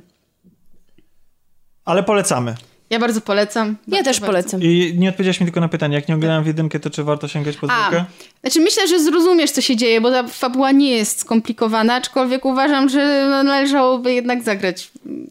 Ale 1.86 2.02
polecamy. 2.02 2.54
Ja 2.90 2.98
bardzo 2.98 3.20
polecam. 3.20 3.76
Ja 3.88 3.98
też 4.02 4.20
bardzo. 4.20 4.26
polecam. 4.26 4.62
I 4.62 4.94
nie 4.98 5.08
odpowiedziałaś 5.08 5.40
mi 5.40 5.46
tylko 5.46 5.60
na 5.60 5.68
pytanie, 5.68 5.94
jak 5.94 6.08
nie 6.08 6.14
oglądałem 6.14 6.44
w 6.44 6.46
jedynkę, 6.46 6.80
to 6.80 6.90
czy 6.90 7.04
warto 7.04 7.28
sięgać 7.28 7.56
po 7.56 7.66
dwójkę? 7.66 8.04
znaczy 8.40 8.60
myślę, 8.60 8.88
że 8.88 9.00
zrozumiesz, 9.00 9.50
co 9.50 9.60
się 9.60 9.76
dzieje, 9.76 10.00
bo 10.00 10.10
ta 10.10 10.22
fabuła 10.28 10.72
nie 10.72 10.90
jest 10.90 11.18
skomplikowana, 11.20 11.94
aczkolwiek 11.94 12.44
uważam, 12.44 12.88
że 12.88 13.28
należałoby 13.44 14.12
jednak 14.14 14.42
zagrać 14.42 14.90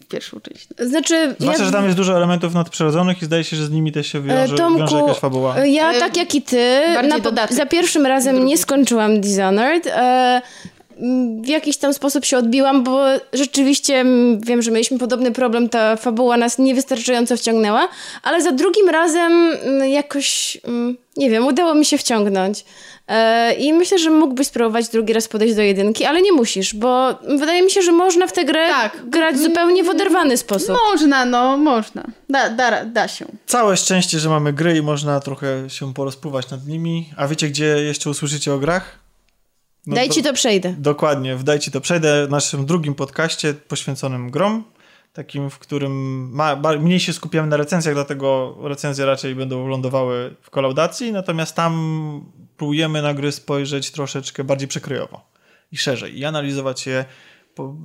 pierwszą 0.09 0.39
część. 0.39 0.67
Znaczy, 0.79 1.35
Zwłaszcza, 1.39 1.61
ja- 1.63 1.65
że 1.65 1.71
tam 1.71 1.85
jest 1.85 1.97
dużo 1.97 2.17
elementów 2.17 2.53
nadprzyrodzonych 2.53 3.21
i 3.21 3.25
zdaje 3.25 3.43
się, 3.43 3.55
że 3.57 3.65
z 3.65 3.71
nimi 3.71 3.91
też 3.91 4.07
się 4.07 4.19
E, 4.19 4.21
wiąże, 4.21 4.55
Tomku, 4.55 4.79
wiąże 4.79 4.97
jakaś 4.97 5.17
fabuła. 5.17 5.57
e, 5.57 5.69
Ja 5.69 5.91
E, 5.93 5.99
tak 5.99 6.17
jak 6.17 6.35
i 6.35 6.41
ty, 6.41 6.81
na, 7.07 7.47
za 7.49 7.65
pierwszym 7.65 8.05
razem 8.05 8.45
nie 8.45 8.57
skończyłam 8.57 9.21
Dishonored. 9.21 9.87
E, 9.87 10.41
w 11.41 11.47
jakiś 11.47 11.77
tam 11.77 11.93
sposób 11.93 12.25
się 12.25 12.37
odbiłam, 12.37 12.83
bo 12.83 13.05
rzeczywiście 13.33 13.95
m, 13.95 14.41
wiem, 14.41 14.61
że 14.61 14.71
mieliśmy 14.71 14.97
podobny 14.97 15.31
problem, 15.31 15.69
ta 15.69 15.95
fabuła 15.95 16.37
nas 16.37 16.57
niewystarczająco 16.57 17.37
wciągnęła, 17.37 17.87
ale 18.23 18.41
za 18.41 18.51
drugim 18.51 18.89
razem 18.89 19.51
m, 19.63 19.85
jakoś, 19.89 20.57
m, 20.67 20.97
nie 21.17 21.29
wiem, 21.29 21.47
udało 21.47 21.73
mi 21.75 21.85
się 21.85 21.97
wciągnąć. 21.97 22.65
E, 23.07 23.53
I 23.53 23.73
myślę, 23.73 23.99
że 23.99 24.09
mógłbyś 24.09 24.47
spróbować 24.47 24.87
drugi 24.89 25.13
raz 25.13 25.27
podejść 25.27 25.55
do 25.55 25.61
jedynki, 25.61 26.05
ale 26.05 26.21
nie 26.21 26.31
musisz, 26.31 26.75
bo 26.75 27.19
wydaje 27.37 27.61
mi 27.61 27.71
się, 27.71 27.81
że 27.81 27.91
można 27.91 28.27
w 28.27 28.33
tę 28.33 28.45
grę 28.45 28.67
Tak. 28.69 29.09
grać 29.09 29.39
zupełnie 29.39 29.83
w 29.83 29.89
oderwany 29.89 30.37
sposób. 30.37 30.77
Można, 30.91 31.25
no, 31.25 31.57
można. 31.57 32.03
Da, 32.29 32.49
da, 32.49 32.85
da 32.85 33.07
się. 33.07 33.25
Całe 33.45 33.77
szczęście, 33.77 34.19
że 34.19 34.29
mamy 34.29 34.53
gry 34.53 34.77
i 34.77 34.81
można 34.81 35.19
trochę 35.19 35.69
się 35.69 35.93
porozpływać 35.93 36.49
nad 36.49 36.67
nimi. 36.67 37.09
A 37.17 37.27
wiecie, 37.27 37.49
gdzie 37.49 37.65
jeszcze 37.65 38.09
usłyszycie 38.09 38.53
o 38.53 38.59
grach? 38.59 39.04
No 39.87 39.95
Daj 39.95 40.09
ci 40.09 40.23
to 40.23 40.33
przejdę. 40.33 40.75
Dokładnie, 40.77 41.35
w 41.35 41.43
Dajcie 41.43 41.71
to 41.71 41.81
przejdę, 41.81 42.27
w 42.27 42.29
naszym 42.29 42.65
drugim 42.65 42.95
podcaście 42.95 43.53
poświęconym 43.53 44.31
grom, 44.31 44.63
takim, 45.13 45.49
w 45.49 45.59
którym 45.59 45.93
ma, 46.31 46.55
mniej 46.79 46.99
się 46.99 47.13
skupiamy 47.13 47.47
na 47.47 47.57
recenzjach, 47.57 47.95
dlatego 47.95 48.57
recenzje 48.61 49.05
raczej 49.05 49.35
będą 49.35 49.67
lądowały 49.67 50.35
w 50.41 50.49
kolaudacji, 50.49 51.11
natomiast 51.11 51.55
tam 51.55 52.25
próbujemy 52.57 53.01
na 53.01 53.13
gry 53.13 53.31
spojrzeć 53.31 53.91
troszeczkę 53.91 54.43
bardziej 54.43 54.67
przekrojowo 54.67 55.29
i 55.71 55.77
szerzej 55.77 56.19
i 56.19 56.25
analizować 56.25 56.87
je 56.87 57.05
po, 57.55 57.75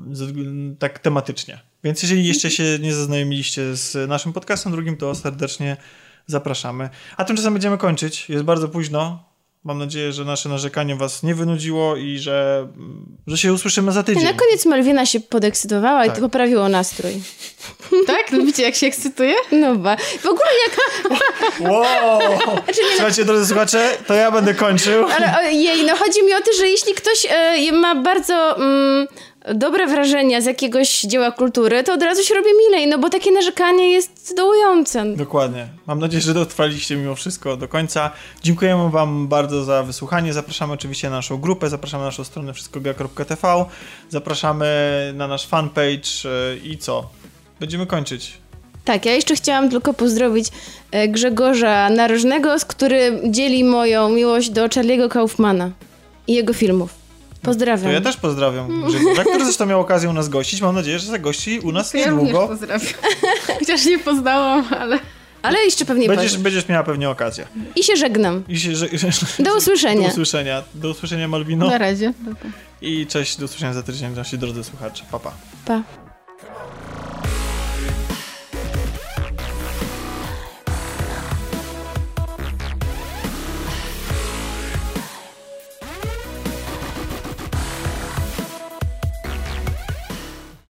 tak 0.78 0.98
tematycznie. 0.98 1.58
Więc 1.84 2.02
jeżeli 2.02 2.26
jeszcze 2.26 2.50
się 2.50 2.78
nie 2.80 2.94
zaznajomiliście 2.94 3.76
z 3.76 4.08
naszym 4.08 4.32
podcastem 4.32 4.72
drugim, 4.72 4.96
to 4.96 5.14
serdecznie 5.14 5.76
zapraszamy. 6.26 6.88
A 7.16 7.24
tymczasem 7.24 7.52
będziemy 7.52 7.78
kończyć. 7.78 8.28
Jest 8.28 8.44
bardzo 8.44 8.68
późno. 8.68 9.29
Mam 9.64 9.78
nadzieję, 9.78 10.12
że 10.12 10.24
nasze 10.24 10.48
narzekanie 10.48 10.96
was 10.96 11.22
nie 11.22 11.34
wynudziło 11.34 11.96
i 11.96 12.18
że, 12.18 12.68
że 13.26 13.38
się 13.38 13.52
usłyszymy 13.52 13.92
za 13.92 14.02
tydzień. 14.02 14.24
Na 14.24 14.32
koniec 14.32 14.66
Malwina 14.66 15.06
się 15.06 15.20
podekscytowała 15.20 16.04
i 16.04 16.08
Tak. 16.08 16.16
to 16.16 16.22
poprawiło 16.22 16.68
nastrój. 16.68 17.12
Tak? 18.06 18.32
Lubicie, 18.32 18.62
jak 18.62 18.74
się 18.74 18.86
ekscytuje? 18.86 19.34
No 19.52 19.76
ba. 19.76 19.96
W 19.96 20.26
ogóle 20.26 20.50
jak... 20.66 20.80
Wow! 21.60 22.20
Słuchajcie, 22.96 23.24
drodzy 23.24 23.46
słuchacze, 23.46 23.96
to 24.06 24.14
ja 24.14 24.30
będę 24.30 24.54
kończył. 24.54 25.06
Ale 25.08 25.38
ojej, 25.38 25.86
no 25.86 25.96
chodzi 25.96 26.24
mi 26.24 26.34
o 26.34 26.38
to, 26.38 26.52
że 26.58 26.68
jeśli 26.68 26.94
ktoś 26.94 27.26
e, 27.30 27.72
ma 27.72 27.94
bardzo 27.94 28.56
mm, 28.56 29.06
dobre 29.54 29.86
wrażenia 29.86 30.40
z 30.40 30.44
jakiegoś 30.44 31.00
dzieła 31.00 31.32
kultury, 31.32 31.84
to 31.84 31.94
od 31.94 32.02
razu 32.02 32.24
się 32.24 32.34
robi 32.34 32.48
milej, 32.58 32.86
no 32.86 32.98
bo 32.98 33.10
takie 33.10 33.32
narzekanie 33.32 33.90
jest 33.90 34.34
dołujące. 34.36 35.14
Dokładnie. 35.16 35.68
Mam 35.86 35.98
nadzieję, 35.98 36.20
że 36.20 36.34
dotrwaliście 36.34 36.96
mimo 36.96 37.14
wszystko 37.14 37.56
do 37.56 37.68
końca. 37.68 38.10
Dziękujemy 38.42 38.90
wam 38.90 39.28
bardzo 39.28 39.64
za 39.64 39.82
wysłuchanie. 39.82 40.32
Zapraszamy 40.32 40.72
oczywiście 40.72 41.10
na 41.10 41.16
naszą 41.16 41.36
grupę, 41.36 41.68
zapraszamy 41.68 42.02
na 42.02 42.08
naszą 42.08 42.24
stronę 42.24 42.52
wszystkogra.tv, 42.52 43.64
zapraszamy 44.08 44.66
na 45.16 45.28
nasz 45.28 45.46
fanpage 45.46 46.08
e, 46.24 46.56
i 46.56 46.78
co? 46.78 47.08
Będziemy 47.60 47.86
kończyć. 47.86 48.32
Tak, 48.84 49.06
ja 49.06 49.12
jeszcze 49.12 49.34
chciałam 49.34 49.70
tylko 49.70 49.94
pozdrowić 49.94 50.48
e, 50.90 51.08
Grzegorza 51.08 51.90
Narożnego, 51.90 52.58
z 52.58 52.64
który 52.64 53.20
dzieli 53.24 53.64
moją 53.64 54.08
miłość 54.08 54.50
do 54.50 54.66
Charlie'ego 54.68 55.08
Kaufmana 55.08 55.70
i 56.26 56.34
jego 56.34 56.52
filmów. 56.52 56.99
Pozdrawiam. 57.42 57.84
To 57.86 57.92
ja 57.92 58.00
też 58.00 58.16
pozdrawiam 58.16 58.82
Grzegorza, 58.86 59.24
który 59.24 59.44
zresztą 59.44 59.66
miał 59.66 59.80
okazję 59.80 60.10
u 60.10 60.12
nas 60.12 60.28
gościć. 60.28 60.60
Mam 60.60 60.74
nadzieję, 60.74 60.98
że 60.98 61.06
zagości 61.06 61.60
u 61.60 61.72
nas 61.72 61.94
Ja 61.94 62.06
również 62.10 62.24
niedługo. 62.26 62.48
pozdrawiam. 62.48 62.92
Chociaż 63.58 63.84
nie 63.86 63.98
poznałam, 63.98 64.64
ale... 64.80 64.98
Ale 65.42 65.58
jeszcze 65.58 65.84
pewnie 65.84 66.08
Będziesz, 66.08 66.38
będziesz 66.38 66.68
miała 66.68 66.82
pewnie 66.84 67.10
okazję. 67.10 67.46
I 67.76 67.82
się 67.84 67.96
żegnam. 67.96 68.42
I 68.48 68.58
się, 68.58 68.76
że, 68.76 68.88
Do 69.38 69.56
usłyszenia. 69.56 70.02
Do 70.02 70.08
usłyszenia. 70.08 70.62
Do 70.74 70.90
usłyszenia 70.90 71.28
Malwino. 71.28 71.66
Na 71.68 71.78
razie. 71.78 72.12
I 72.82 73.06
cześć, 73.06 73.36
do 73.36 73.44
usłyszenia 73.44 73.72
za 73.74 73.82
tydzień, 73.82 74.14
nasi 74.16 74.38
drodzy 74.38 74.64
słuchacze. 74.64 75.04
Pa, 75.10 75.18
pa. 75.18 75.32
Pa. 75.64 75.82